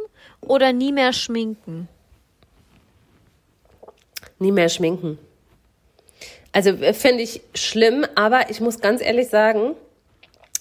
oder 0.40 0.72
nie 0.72 0.92
mehr 0.92 1.12
schminken? 1.12 1.88
Nie 4.38 4.52
mehr 4.52 4.68
schminken. 4.68 5.18
Also 6.52 6.70
äh, 6.70 6.92
finde 6.94 7.22
ich 7.22 7.40
schlimm, 7.54 8.04
aber 8.14 8.50
ich 8.50 8.60
muss 8.60 8.80
ganz 8.80 9.00
ehrlich 9.00 9.28
sagen, 9.28 9.74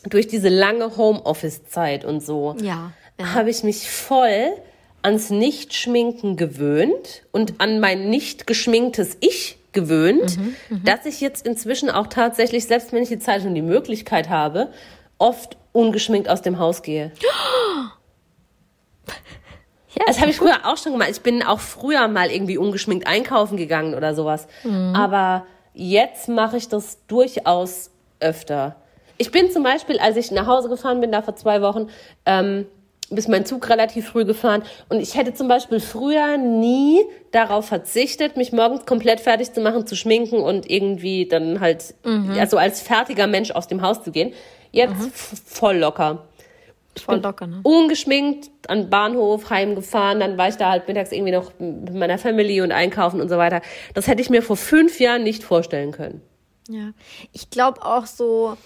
durch 0.05 0.27
diese 0.27 0.49
lange 0.49 0.97
Homeoffice-Zeit 0.97 2.05
und 2.05 2.21
so, 2.21 2.55
Ja, 2.59 2.91
ja. 3.19 3.33
habe 3.33 3.49
ich 3.49 3.63
mich 3.63 3.89
voll 3.89 4.53
ans 5.01 5.29
Nicht-Schminken 5.29 6.35
gewöhnt 6.37 7.23
und 7.31 7.59
an 7.59 7.79
mein 7.79 8.09
nicht 8.09 8.47
geschminktes 8.47 9.17
Ich 9.19 9.57
gewöhnt, 9.73 10.37
Mhm, 10.37 10.55
dass 10.85 11.05
ich 11.05 11.19
jetzt 11.21 11.45
inzwischen 11.45 11.89
auch 11.89 12.07
tatsächlich, 12.07 12.65
selbst 12.65 12.91
wenn 12.93 13.03
ich 13.03 13.09
die 13.09 13.19
Zeit 13.19 13.43
und 13.45 13.55
die 13.55 13.61
Möglichkeit 13.61 14.29
habe, 14.29 14.71
oft 15.17 15.57
ungeschminkt 15.71 16.29
aus 16.29 16.41
dem 16.41 16.59
Haus 16.59 16.81
gehe. 16.81 17.11
Ja, 19.95 20.05
Das 20.07 20.19
habe 20.19 20.31
ich 20.31 20.37
früher 20.37 20.57
auch 20.65 20.77
schon 20.77 20.93
gemacht. 20.93 21.09
Ich 21.11 21.21
bin 21.21 21.43
auch 21.43 21.59
früher 21.59 22.07
mal 22.07 22.31
irgendwie 22.31 22.57
ungeschminkt 22.57 23.05
einkaufen 23.05 23.57
gegangen 23.57 23.93
oder 23.93 24.15
sowas. 24.15 24.47
Aber 24.95 25.45
jetzt 25.73 26.29
mache 26.29 26.57
ich 26.57 26.67
das 26.67 27.05
durchaus 27.05 27.91
öfter. 28.19 28.75
Ich 29.17 29.29
bin 29.29 29.51
zum 29.51 29.61
Beispiel, 29.61 29.99
als 29.99 30.17
ich 30.17 30.31
nach 30.31 30.47
Hause 30.47 30.67
gefahren 30.69 30.99
bin, 30.99 31.11
da 31.11 31.21
vor 31.21 31.35
zwei 31.35 31.61
Wochen, 31.61 31.89
ähm, 32.25 32.65
ist 33.09 33.27
mein 33.29 33.45
Zug 33.45 33.69
relativ 33.69 34.09
früh 34.09 34.25
gefahren. 34.25 34.63
Und 34.89 34.99
ich 34.99 35.15
hätte 35.15 35.33
zum 35.33 35.47
Beispiel 35.47 35.79
früher 35.79 36.37
nie 36.37 37.01
darauf 37.31 37.67
verzichtet, 37.67 38.37
mich 38.37 38.51
morgens 38.51 38.85
komplett 38.85 39.19
fertig 39.19 39.53
zu 39.53 39.61
machen, 39.61 39.85
zu 39.85 39.95
schminken 39.95 40.37
und 40.39 40.69
irgendwie 40.69 41.27
dann 41.27 41.59
halt, 41.59 41.93
also 42.39 42.57
als 42.57 42.81
fertiger 42.81 43.27
Mensch 43.27 43.51
aus 43.51 43.67
dem 43.67 43.81
Haus 43.81 44.03
zu 44.03 44.11
gehen. 44.11 44.33
Jetzt 44.71 44.93
f- 45.05 45.41
voll 45.45 45.77
locker 45.77 46.25
voll 47.05 47.19
locker, 47.21 47.47
ne? 47.47 47.59
ungeschminkt 47.63 48.51
an 48.67 48.89
Bahnhof 48.91 49.49
heimgefahren, 49.49 50.19
dann 50.19 50.37
war 50.37 50.49
ich 50.49 50.57
da 50.57 50.69
halt 50.69 50.87
mittags 50.87 51.11
irgendwie 51.11 51.31
noch 51.31 51.51
mit 51.57 51.95
meiner 51.95 52.19
Family 52.19 52.61
und 52.61 52.71
einkaufen 52.71 53.19
und 53.19 53.29
so 53.29 53.37
weiter. 53.37 53.61
Das 53.95 54.05
hätte 54.07 54.21
ich 54.21 54.29
mir 54.29 54.43
vor 54.43 54.57
fünf 54.57 54.99
Jahren 54.99 55.23
nicht 55.23 55.43
vorstellen 55.43 55.91
können. 55.91 56.21
Ja. 56.69 56.91
Ich 57.31 57.49
glaube 57.49 57.83
auch 57.83 58.05
so, 58.05 58.57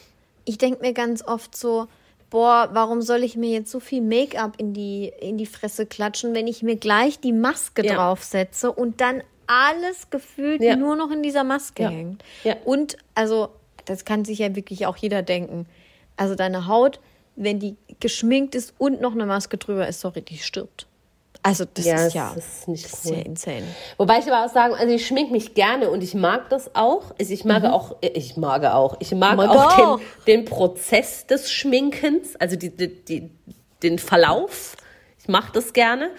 ich 0.44 0.58
denke 0.58 0.82
mir 0.82 0.92
ganz 0.92 1.26
oft 1.26 1.56
so, 1.56 1.88
boah, 2.30 2.70
warum 2.74 3.02
soll 3.02 3.24
ich 3.24 3.36
mir 3.38 3.50
jetzt 3.52 3.72
so 3.72 3.80
viel 3.80 4.02
Make-up 4.02 4.54
in 4.58 4.74
die, 4.74 5.12
in 5.22 5.38
die 5.38 5.46
Fresse 5.46 5.86
klatschen, 5.86 6.34
wenn 6.36 6.48
ich 6.48 6.64
mir 6.64 6.76
gleich 6.76 7.20
die 7.20 7.34
Maske 7.34 7.86
Ja. 7.86 7.96
draufsetze 7.96 8.72
und 8.72 9.00
dann 9.02 9.24
alles 9.48 10.10
gefühlt 10.10 10.62
Ja. 10.62 10.76
nur 10.76 10.96
noch 10.96 11.10
in 11.12 11.24
dieser 11.24 11.44
Maske 11.44 11.84
Ja. 11.84 11.90
hängt. 11.90 12.24
Ja. 12.44 12.56
Und, 12.66 12.98
also, 13.16 13.50
das 13.86 14.04
kann 14.04 14.26
sich 14.26 14.40
ja 14.40 14.56
wirklich 14.56 14.86
auch 14.86 14.98
jeder 14.98 15.22
denken. 15.22 15.66
Also 16.18 16.36
deine 16.36 16.68
Haut, 16.68 17.00
wenn 17.38 17.60
die 17.60 17.76
geschminkt 18.02 18.56
ist 18.56 18.74
und 18.78 19.00
noch 19.00 19.14
eine 19.14 19.26
Maske 19.26 19.58
drüber 19.58 19.88
ist, 19.88 20.02
sorry, 20.02 20.22
die 20.22 20.38
stirbt. 20.38 20.88
Also 21.44 21.66
das 21.74 21.86
Ja, 21.86 21.96
ist 21.96 22.06
das 22.08 22.14
ja, 22.14 22.34
ist 22.36 22.68
nicht 22.68 22.86
das 22.92 23.06
cool. 23.06 23.14
ja 23.18 23.22
insane. 23.24 23.64
Wobei 23.98 24.20
ich 24.20 24.32
aber 24.32 24.46
auch 24.46 24.54
sagen, 24.54 24.74
also 24.74 24.94
ich 24.94 25.06
schmink 25.08 25.32
mich 25.32 25.54
gerne 25.54 25.90
und 25.90 26.04
ich 26.04 26.14
mag 26.14 26.50
das 26.50 26.76
auch. 26.76 27.14
Also 27.20 27.32
Ich 27.34 27.46
mag 27.46 27.64
auch, 27.66 27.96
äh, 28.02 28.08
ich 28.10 28.36
mag 28.38 28.66
auch, 28.66 28.98
ich 29.00 29.12
mag, 29.14 29.38
Mag 29.38 29.50
auch 29.50 29.78
auch. 29.80 30.00
den, 30.26 30.40
den 30.40 30.46
Prozess 30.46 31.26
des 31.28 31.52
Schminkens, 31.52 32.36
also 32.38 32.56
die, 32.56 32.70
die, 32.76 32.90
die, 33.06 33.30
den 33.84 34.00
Verlauf. 34.00 34.76
Ich 35.20 35.28
mache 35.30 35.52
das 35.54 35.74
gerne. 35.74 36.10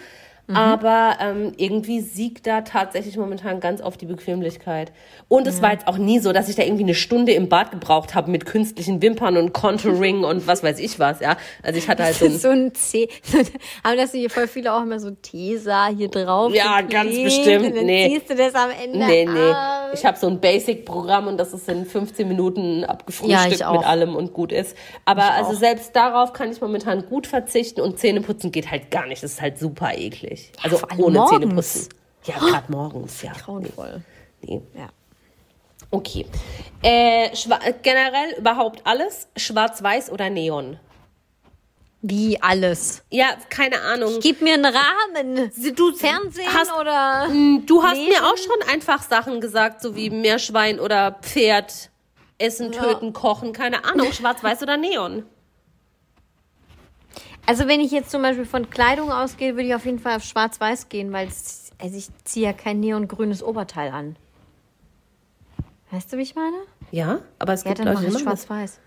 Aber 0.53 1.17
ähm, 1.21 1.53
irgendwie 1.57 1.99
siegt 2.01 2.47
da 2.47 2.61
tatsächlich 2.61 3.17
momentan 3.17 3.59
ganz 3.59 3.81
oft 3.81 4.01
die 4.01 4.05
Bequemlichkeit. 4.05 4.91
Und 5.27 5.45
es 5.47 5.61
war 5.61 5.71
jetzt 5.73 5.87
auch 5.87 5.97
nie 5.97 6.19
so, 6.19 6.31
dass 6.33 6.49
ich 6.49 6.55
da 6.55 6.63
irgendwie 6.63 6.83
eine 6.83 6.95
Stunde 6.95 7.33
im 7.33 7.49
Bad 7.49 7.71
gebraucht 7.71 8.15
habe 8.15 8.31
mit 8.31 8.45
künstlichen 8.45 9.01
Wimpern 9.01 9.37
und 9.37 9.53
Contouring 9.53 10.23
und 10.23 10.47
was 10.47 10.63
weiß 10.63 10.79
ich 10.79 10.97
was, 10.99 11.19
ja. 11.19 11.37
Also 11.61 11.77
ich 11.77 11.87
hatte 11.87 12.03
halt 12.03 12.15
so 12.15 12.25
ein 12.25 12.37
so 12.39 12.49
ein 12.49 12.73
C. 12.73 13.09
Aber 13.83 13.95
dass 13.95 14.11
hier 14.11 14.29
voll 14.29 14.47
viele 14.47 14.73
auch 14.73 14.81
immer 14.81 14.99
so 14.99 15.11
Tesa 15.11 15.87
hier 15.95 16.09
drauf. 16.09 16.53
Ja, 16.53 16.81
ganz 16.81 17.15
bestimmt. 17.15 17.75
Dann 17.75 17.85
Nee. 17.85 18.09
ziehst 18.15 18.29
du 18.29 18.35
das 18.35 18.55
am 18.55 18.69
Ende. 18.83 18.97
Nee, 18.99 19.25
nee. 19.25 19.51
ab. 19.51 19.91
Ich 19.93 20.05
habe 20.05 20.17
so 20.17 20.27
ein 20.27 20.39
Basic-Programm 20.39 21.27
und 21.27 21.37
das 21.37 21.53
ist 21.53 21.67
in 21.69 21.85
15 21.85 22.27
Minuten 22.27 22.81
Ja, 22.81 22.87
abgefrühstückt 22.89 23.53
ich 23.55 23.65
auch. 23.65 23.73
mit 23.77 23.85
allem 23.87 24.15
und 24.15 24.33
gut 24.33 24.51
ist. 24.51 24.75
Aber 25.05 25.31
also 25.33 25.51
auch. 25.51 25.55
selbst 25.59 25.95
darauf 25.95 26.33
kann 26.33 26.51
ich 26.51 26.59
momentan 26.61 27.05
gut 27.05 27.27
verzichten 27.27 27.81
und 27.81 27.99
Zähneputzen 27.99 28.51
geht 28.51 28.71
halt 28.71 28.89
gar 28.91 29.05
nicht. 29.05 29.21
Das 29.23 29.33
ist 29.33 29.41
halt 29.41 29.59
super 29.59 29.95
eklig. 29.97 30.38
Also 30.61 30.77
vor 30.77 30.91
allem 30.91 31.03
ohne 31.03 31.19
morgens. 31.19 31.39
Zähneputzen. 31.39 31.89
Ja, 32.25 32.37
gerade 32.39 32.71
morgens, 32.71 33.21
ja. 33.21 33.33
Grauenvoll. 33.33 34.01
Nee. 34.41 34.61
Ja. 34.75 34.89
Okay. 35.91 36.25
Äh, 36.81 37.29
generell 37.81 38.35
überhaupt 38.37 38.85
alles? 38.85 39.27
Schwarz-Weiß 39.35 40.11
oder 40.11 40.29
Neon? 40.29 40.77
Wie 42.01 42.41
alles. 42.41 43.03
Ja, 43.09 43.27
keine 43.49 43.81
Ahnung. 43.81 44.19
Gib 44.21 44.41
mir 44.41 44.53
einen 44.53 44.65
Rahmen. 44.65 45.51
Du 45.75 45.93
Fernsehen 45.93 46.47
hast, 46.53 46.71
oder. 46.71 47.27
Du 47.65 47.83
hast 47.83 47.95
Lesen? 47.95 48.09
mir 48.09 48.25
auch 48.25 48.37
schon 48.37 48.69
einfach 48.71 49.01
Sachen 49.03 49.41
gesagt, 49.41 49.81
so 49.81 49.95
wie 49.95 50.09
Meerschwein 50.09 50.79
oder 50.79 51.19
Pferd, 51.21 51.89
Essen, 52.37 52.71
Töten, 52.71 53.11
Kochen, 53.11 53.51
keine 53.51 53.83
Ahnung, 53.83 54.13
schwarz-weiß 54.13 54.61
oder 54.63 54.77
Neon. 54.77 55.25
Also, 57.49 57.67
wenn 57.67 57.79
ich 57.79 57.89
jetzt 57.89 58.11
zum 58.11 58.21
Beispiel 58.21 58.45
von 58.45 58.69
Kleidung 58.69 59.11
ausgehe, 59.11 59.55
würde 59.55 59.63
ich 59.69 59.73
auf 59.73 59.83
jeden 59.83 59.97
Fall 59.97 60.15
auf 60.17 60.23
Schwarz-Weiß 60.23 60.87
gehen, 60.87 61.11
weil 61.11 61.27
es, 61.27 61.71
also 61.79 61.97
ich 61.97 62.05
ziehe 62.23 62.45
ja 62.45 62.53
kein 62.53 62.79
neongrünes 62.79 63.41
Oberteil 63.41 63.89
an. 63.91 64.17
Weißt 65.89 66.13
du, 66.13 66.17
wie 66.17 66.21
ich 66.21 66.35
meine? 66.35 66.57
Ja, 66.91 67.21
aber 67.39 67.53
es 67.53 67.63
Ja, 67.63 67.73
gibt 67.73 67.79
dann 67.87 67.95
Leute, 67.95 68.15
die. 68.15 68.21
Schwarz-Weiß. 68.21 68.79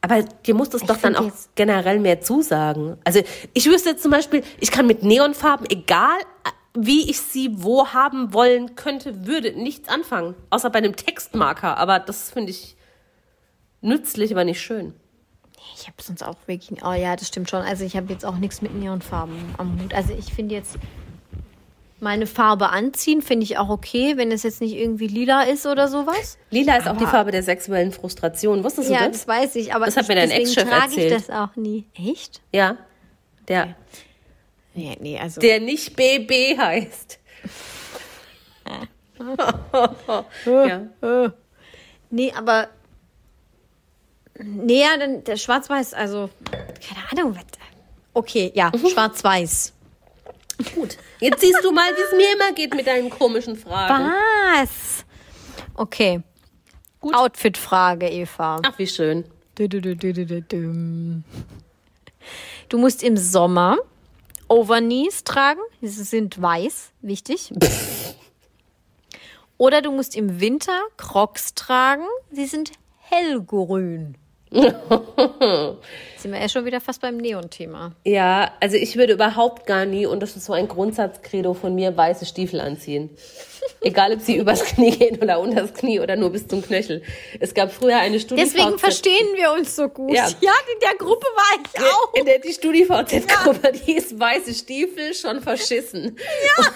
Aber 0.00 0.20
dir 0.24 0.54
muss 0.54 0.70
das 0.70 0.80
Ich 0.82 0.88
doch 0.88 0.96
dann 0.96 1.14
auch 1.14 1.30
generell 1.54 2.00
mehr 2.00 2.20
zusagen. 2.22 2.98
Also 3.04 3.22
ich 3.54 3.66
wüsste 3.66 3.90
jetzt 3.90 4.02
zum 4.02 4.10
Beispiel, 4.10 4.42
ich 4.58 4.72
kann 4.72 4.88
mit 4.88 5.04
Neonfarben, 5.04 5.70
egal 5.70 6.18
äh, 6.18 6.50
wie 6.74 7.08
ich 7.08 7.20
sie 7.20 7.50
wo 7.52 7.86
haben 7.86 8.34
wollen 8.34 8.74
könnte, 8.74 9.28
würde 9.28 9.52
nichts 9.52 9.88
anfangen. 9.88 10.34
Außer 10.50 10.70
bei 10.70 10.78
einem 10.78 10.96
Textmarker. 10.96 11.76
Aber 11.76 12.00
das 12.00 12.32
finde 12.32 12.50
ich 12.50 12.76
nützlich, 13.80 14.32
aber 14.32 14.42
nicht 14.42 14.60
schön. 14.60 14.94
Ich 15.74 15.86
habe 15.86 15.96
sonst 16.00 16.22
auch 16.22 16.36
wirklich. 16.46 16.82
Oh 16.84 16.92
ja, 16.92 17.16
das 17.16 17.28
stimmt 17.28 17.50
schon. 17.50 17.62
Also 17.62 17.84
ich 17.84 17.96
habe 17.96 18.12
jetzt 18.12 18.24
auch 18.24 18.36
nichts 18.36 18.62
mit 18.62 18.74
Neonfarben 18.74 19.54
am 19.58 19.80
Hut. 19.82 19.94
Also 19.94 20.12
ich 20.16 20.32
finde 20.32 20.54
jetzt 20.54 20.76
meine 22.00 22.26
Farbe 22.26 22.70
anziehen, 22.70 23.22
finde 23.22 23.44
ich 23.44 23.58
auch 23.58 23.68
okay, 23.68 24.16
wenn 24.16 24.32
es 24.32 24.42
jetzt 24.42 24.60
nicht 24.60 24.74
irgendwie 24.74 25.06
lila 25.06 25.42
ist 25.44 25.66
oder 25.66 25.86
sowas. 25.88 26.36
Lila 26.50 26.76
ist 26.76 26.88
auch 26.88 26.96
die 26.96 27.04
Aber- 27.04 27.10
Farbe 27.12 27.30
der 27.30 27.42
sexuellen 27.44 27.92
Frustration. 27.92 28.64
Wusstest 28.64 28.90
Ja, 28.90 29.00
du 29.04 29.08
das 29.10 29.24
das? 29.24 29.28
weiß 29.28 29.54
ich, 29.56 29.72
aber 29.74 29.86
Das 29.86 29.96
hat 29.96 30.02
ich, 30.04 30.08
mir 30.08 30.14
dein 30.16 30.28
deswegen 30.30 30.46
Ex-Chef 30.48 30.68
trage 30.68 30.90
ich 30.92 30.98
erzählt. 31.12 31.28
das 31.28 31.30
auch 31.30 31.54
nie. 31.56 31.84
Echt? 31.94 32.40
Ja. 32.52 32.76
Der, 33.48 33.76
Nee, 34.74 34.96
nee, 35.00 35.18
also 35.18 35.40
der 35.40 35.60
nicht 35.60 35.94
BB 35.96 36.56
heißt. 36.58 37.18
ja. 40.46 41.32
nee, 42.10 42.32
aber 42.36 42.68
nee, 44.44 44.80
ja, 44.82 44.96
dann 44.96 45.24
der 45.24 45.36
Schwarz-Weiß, 45.36 45.94
also 45.94 46.30
keine 46.50 47.22
Ahnung. 47.22 47.38
Okay, 48.14 48.50
ja, 48.54 48.70
Mhm. 48.74 48.88
Schwarz-Weiß. 48.88 49.72
Gut. 50.74 50.96
Jetzt 51.20 51.40
siehst 51.40 51.64
du 51.64 51.72
mal, 51.72 51.88
wie 51.96 52.00
es 52.02 52.12
mir 52.16 52.32
immer 52.34 52.52
geht 52.52 52.74
mit 52.74 52.86
deinen 52.86 53.10
komischen 53.10 53.56
Fragen. 53.56 54.12
Was? 54.54 55.04
Okay. 55.74 56.22
Outfit-Frage, 57.00 58.08
Eva. 58.08 58.60
Ach, 58.64 58.78
wie 58.78 58.86
schön. 58.86 59.24
Du, 62.68 62.78
musst 62.78 63.02
im 63.02 63.16
Sommer 63.16 63.78
Overknees 64.48 65.24
tragen. 65.24 65.60
Diese 65.80 66.04
sind 66.04 66.40
weiß, 66.40 66.92
wichtig. 67.00 67.52
Oder 69.58 69.82
du 69.82 69.92
musst 69.92 70.16
im 70.16 70.40
Winter 70.40 70.80
Crocs 70.96 71.54
tragen. 71.54 72.04
Sie 72.30 72.46
sind 72.46 72.72
hellgrün. 72.98 74.16
sind 76.16 76.32
wir 76.32 76.40
ja 76.40 76.48
schon 76.48 76.64
wieder 76.64 76.80
fast 76.80 77.00
beim 77.00 77.16
Neon-Thema. 77.16 77.92
Ja, 78.04 78.52
also 78.60 78.76
ich 78.76 78.96
würde 78.96 79.14
überhaupt 79.14 79.66
gar 79.66 79.86
nie, 79.86 80.06
und 80.06 80.20
das 80.20 80.36
ist 80.36 80.44
so 80.44 80.52
ein 80.52 80.68
Grundsatzcredo 80.68 81.54
von 81.54 81.74
mir, 81.74 81.96
weiße 81.96 82.26
Stiefel 82.26 82.60
anziehen. 82.60 83.10
Egal, 83.80 84.12
ob 84.12 84.20
sie 84.20 84.36
übers 84.36 84.64
Knie 84.64 84.90
gehen 84.90 85.22
oder 85.22 85.40
unters 85.40 85.72
Knie 85.72 86.00
oder 86.00 86.16
nur 86.16 86.30
bis 86.30 86.46
zum 86.48 86.62
Knöchel. 86.62 87.02
Es 87.40 87.54
gab 87.54 87.72
früher 87.72 87.96
eine 87.96 88.20
Studie. 88.20 88.42
Deswegen 88.42 88.78
verstehen 88.78 89.28
wir 89.36 89.52
uns 89.52 89.74
so 89.74 89.88
gut. 89.88 90.14
Ja. 90.14 90.26
in 90.26 90.80
der 90.80 90.96
Gruppe 90.98 91.26
war 91.34 91.60
ich 91.62 91.80
auch. 91.80 92.14
In 92.14 92.26
der 92.26 92.38
die 92.38 92.52
StudiVZ-Gruppe, 92.52 93.72
die 93.86 93.96
ist 93.96 94.18
weiße 94.18 94.52
Stiefel 94.54 95.14
schon 95.14 95.40
verschissen. 95.40 96.18
Ja. 96.58 96.64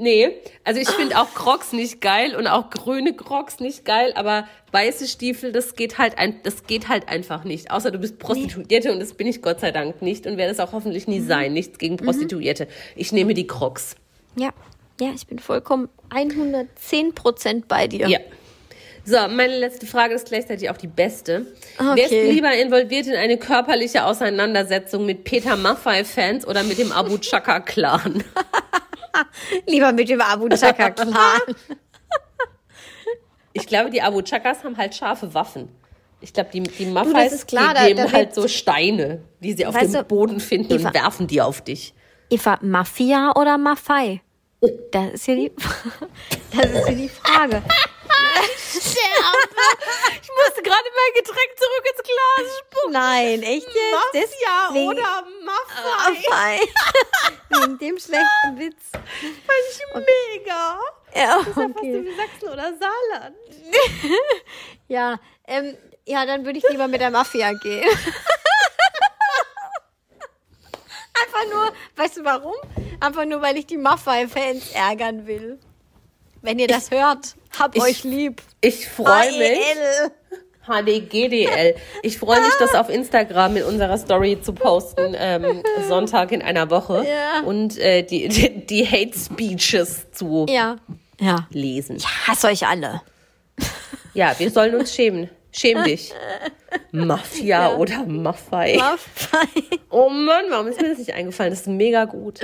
Nee, 0.00 0.30
also 0.64 0.80
ich 0.80 0.88
finde 0.88 1.18
auch 1.18 1.34
Crocs 1.34 1.74
nicht 1.74 2.00
geil 2.00 2.34
und 2.34 2.46
auch 2.46 2.70
grüne 2.70 3.12
Crocs 3.12 3.60
nicht 3.60 3.84
geil, 3.84 4.14
aber 4.16 4.48
weiße 4.72 5.06
Stiefel, 5.06 5.52
das 5.52 5.74
geht 5.74 5.98
halt 5.98 6.16
ein, 6.16 6.40
das 6.42 6.64
geht 6.64 6.88
halt 6.88 7.06
einfach 7.10 7.44
nicht. 7.44 7.70
Außer 7.70 7.90
du 7.90 7.98
bist 7.98 8.18
Prostituierte 8.18 8.88
nee. 8.88 8.94
und 8.94 9.00
das 9.00 9.12
bin 9.12 9.26
ich 9.26 9.42
Gott 9.42 9.60
sei 9.60 9.72
Dank 9.72 10.00
nicht 10.00 10.26
und 10.26 10.38
werde 10.38 10.52
es 10.52 10.58
auch 10.58 10.72
hoffentlich 10.72 11.06
nie 11.06 11.20
mhm. 11.20 11.26
sein. 11.26 11.52
Nichts 11.52 11.76
gegen 11.78 11.96
mhm. 11.96 12.06
Prostituierte. 12.06 12.66
Ich 12.96 13.12
nehme 13.12 13.34
die 13.34 13.46
Crocs. 13.46 13.96
Ja, 14.36 14.54
ja, 15.02 15.10
ich 15.14 15.26
bin 15.26 15.38
vollkommen 15.38 15.90
110 16.08 17.14
Prozent 17.14 17.68
bei 17.68 17.86
dir. 17.86 18.08
Ja. 18.08 18.20
So, 19.04 19.16
meine 19.28 19.58
letzte 19.58 19.86
Frage 19.86 20.14
ist 20.14 20.28
gleichzeitig 20.28 20.70
auch 20.70 20.78
die 20.78 20.86
beste. 20.86 21.44
Okay. 21.76 21.92
Wer 21.94 22.04
ist 22.04 22.32
lieber 22.32 22.54
involviert 22.54 23.06
in 23.06 23.16
eine 23.16 23.36
körperliche 23.36 24.06
Auseinandersetzung 24.06 25.04
mit 25.04 25.24
Peter 25.24 25.56
Maffei-Fans 25.56 26.46
oder 26.46 26.62
mit 26.62 26.78
dem 26.78 26.90
Abu 26.90 27.18
Chaka-Clan? 27.18 28.24
lieber 29.66 29.92
mit 29.92 30.08
dem 30.08 30.20
Abu 30.20 30.48
Chaka-Clan. 30.48 31.12
ich 33.52 33.66
glaube, 33.66 33.90
die 33.90 34.02
Abu 34.02 34.22
Chakas 34.22 34.64
haben 34.64 34.76
halt 34.76 34.94
scharfe 34.94 35.32
Waffen. 35.34 35.68
Ich 36.20 36.32
glaube, 36.32 36.50
die, 36.52 36.62
die 36.62 36.86
Maffeis 36.86 37.46
die 37.46 37.56
nehmen 37.56 38.12
halt 38.12 38.34
so 38.34 38.46
Steine, 38.46 39.22
die 39.40 39.54
sie 39.54 39.64
auf 39.64 39.76
dem 39.76 39.90
du, 39.90 40.04
Boden 40.04 40.40
finden 40.40 40.74
Eva, 40.74 40.88
und 40.88 40.94
werfen 40.94 41.26
die 41.26 41.40
auf 41.40 41.62
dich. 41.62 41.94
Eva, 42.28 42.58
Mafia 42.60 43.32
oder 43.36 43.56
Maffei? 43.56 44.20
Das 44.60 45.12
ist 45.12 45.24
hier 45.24 45.36
die, 45.36 45.52
das 46.54 46.70
ist 46.70 46.86
hier 46.86 46.96
die 46.96 47.08
Frage. 47.08 47.62
Ich 48.72 50.28
musste 50.46 50.62
gerade 50.62 50.88
mein 50.94 51.12
Getränk 51.14 51.50
zurück 51.56 51.84
ins 51.90 52.02
Glas 52.02 52.58
spucken. 52.58 52.92
Nein, 52.92 53.42
echt 53.42 53.66
jetzt? 53.66 53.92
Mafia 53.92 54.68
Deswegen, 54.68 54.88
oder 54.88 55.24
Maffei. 55.44 56.60
Wegen 57.48 57.78
dem 57.78 57.98
schlechten 57.98 58.58
Witz. 58.58 58.90
Fand 58.92 59.64
ich 59.70 59.80
okay. 59.92 60.04
mega. 60.34 60.78
Ja, 61.14 61.38
das 61.38 61.48
ist 61.48 61.56
ja 61.56 61.62
fast 61.68 61.82
wie 61.82 62.16
Sachsen 62.16 62.48
oder 62.48 62.72
Saarland. 62.78 63.36
ja, 64.88 65.18
ähm, 65.46 65.76
ja, 66.06 66.26
dann 66.26 66.44
würde 66.44 66.58
ich 66.58 66.68
lieber 66.68 66.88
mit 66.88 67.00
der 67.00 67.10
Mafia 67.10 67.52
gehen. 67.54 67.88
Einfach 71.22 71.44
nur, 71.52 71.72
weißt 71.96 72.18
du 72.18 72.24
warum? 72.24 72.56
Einfach 73.00 73.24
nur, 73.24 73.40
weil 73.42 73.56
ich 73.56 73.66
die 73.66 73.78
Maffei-Fans 73.78 74.72
ärgern 74.72 75.26
will. 75.26 75.58
Wenn 76.42 76.58
ihr 76.58 76.68
das 76.68 76.90
ich, 76.90 76.98
hört, 76.98 77.36
hab 77.58 77.74
ich, 77.74 77.82
euch 77.82 78.04
lieb. 78.04 78.42
Ich 78.60 78.88
freue 78.88 79.32
mich. 79.38 79.58
HDGDL. 80.66 81.74
Ich 82.02 82.18
freue 82.18 82.40
mich, 82.40 82.52
das 82.58 82.74
auf 82.74 82.88
Instagram 82.88 83.56
in 83.56 83.64
unserer 83.64 83.98
Story 83.98 84.38
zu 84.40 84.52
posten, 84.52 85.16
ähm, 85.18 85.62
Sonntag 85.88 86.32
in 86.32 86.42
einer 86.42 86.70
Woche. 86.70 87.04
Ja. 87.06 87.40
Und 87.44 87.78
äh, 87.78 88.02
die, 88.02 88.28
die, 88.28 88.66
die, 88.66 88.86
Hate 88.86 89.18
Speeches 89.18 90.10
zu 90.12 90.46
ja. 90.48 90.76
Ja. 91.18 91.48
lesen. 91.50 91.96
Ich 91.96 92.06
hasse 92.06 92.48
euch 92.48 92.66
alle. 92.66 93.02
Ja, 94.14 94.34
wir 94.38 94.50
sollen 94.50 94.74
uns 94.74 94.94
schämen. 94.94 95.30
Schäm 95.52 95.82
dich. 95.84 96.12
Mafia 96.92 97.70
ja. 97.70 97.76
oder 97.76 98.04
Maffei. 98.04 98.76
Maffei. 98.76 99.78
Oh 99.90 100.08
Mann, 100.08 100.44
warum 100.50 100.68
ist 100.68 100.80
mir 100.80 100.90
das 100.90 100.98
nicht 100.98 101.14
eingefallen? 101.14 101.50
Das 101.50 101.60
ist 101.60 101.66
mega 101.66 102.04
gut. 102.04 102.40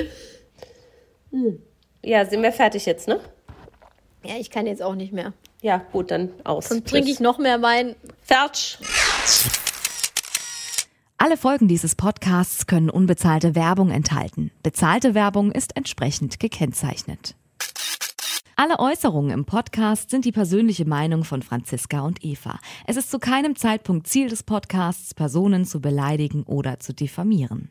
Hm. 1.30 1.60
Ja, 2.02 2.24
sind 2.24 2.42
wir 2.42 2.52
fertig 2.52 2.86
jetzt, 2.86 3.08
ne? 3.08 3.20
Ja, 4.24 4.34
ich 4.38 4.50
kann 4.50 4.66
jetzt 4.66 4.82
auch 4.82 4.94
nicht 4.94 5.12
mehr. 5.12 5.32
Ja, 5.62 5.78
gut, 5.78 6.10
dann 6.10 6.30
aus. 6.44 6.68
Dann 6.68 6.84
trinke 6.84 7.10
ich 7.10 7.20
noch 7.20 7.38
mehr 7.38 7.62
Wein. 7.62 7.96
Fertig. 8.22 8.78
Alle 11.18 11.36
Folgen 11.36 11.66
dieses 11.66 11.94
Podcasts 11.94 12.66
können 12.66 12.90
unbezahlte 12.90 13.54
Werbung 13.54 13.90
enthalten. 13.90 14.50
Bezahlte 14.62 15.14
Werbung 15.14 15.50
ist 15.50 15.76
entsprechend 15.76 16.38
gekennzeichnet. 16.38 17.34
Alle 18.54 18.78
Äußerungen 18.78 19.32
im 19.32 19.44
Podcast 19.44 20.10
sind 20.10 20.24
die 20.24 20.32
persönliche 20.32 20.86
Meinung 20.86 21.24
von 21.24 21.42
Franziska 21.42 22.00
und 22.00 22.24
Eva. 22.24 22.58
Es 22.86 22.96
ist 22.96 23.10
zu 23.10 23.18
keinem 23.18 23.56
Zeitpunkt 23.56 24.06
Ziel 24.06 24.28
des 24.28 24.42
Podcasts, 24.42 25.14
Personen 25.14 25.64
zu 25.64 25.80
beleidigen 25.80 26.42
oder 26.44 26.78
zu 26.80 26.94
diffamieren. 26.94 27.70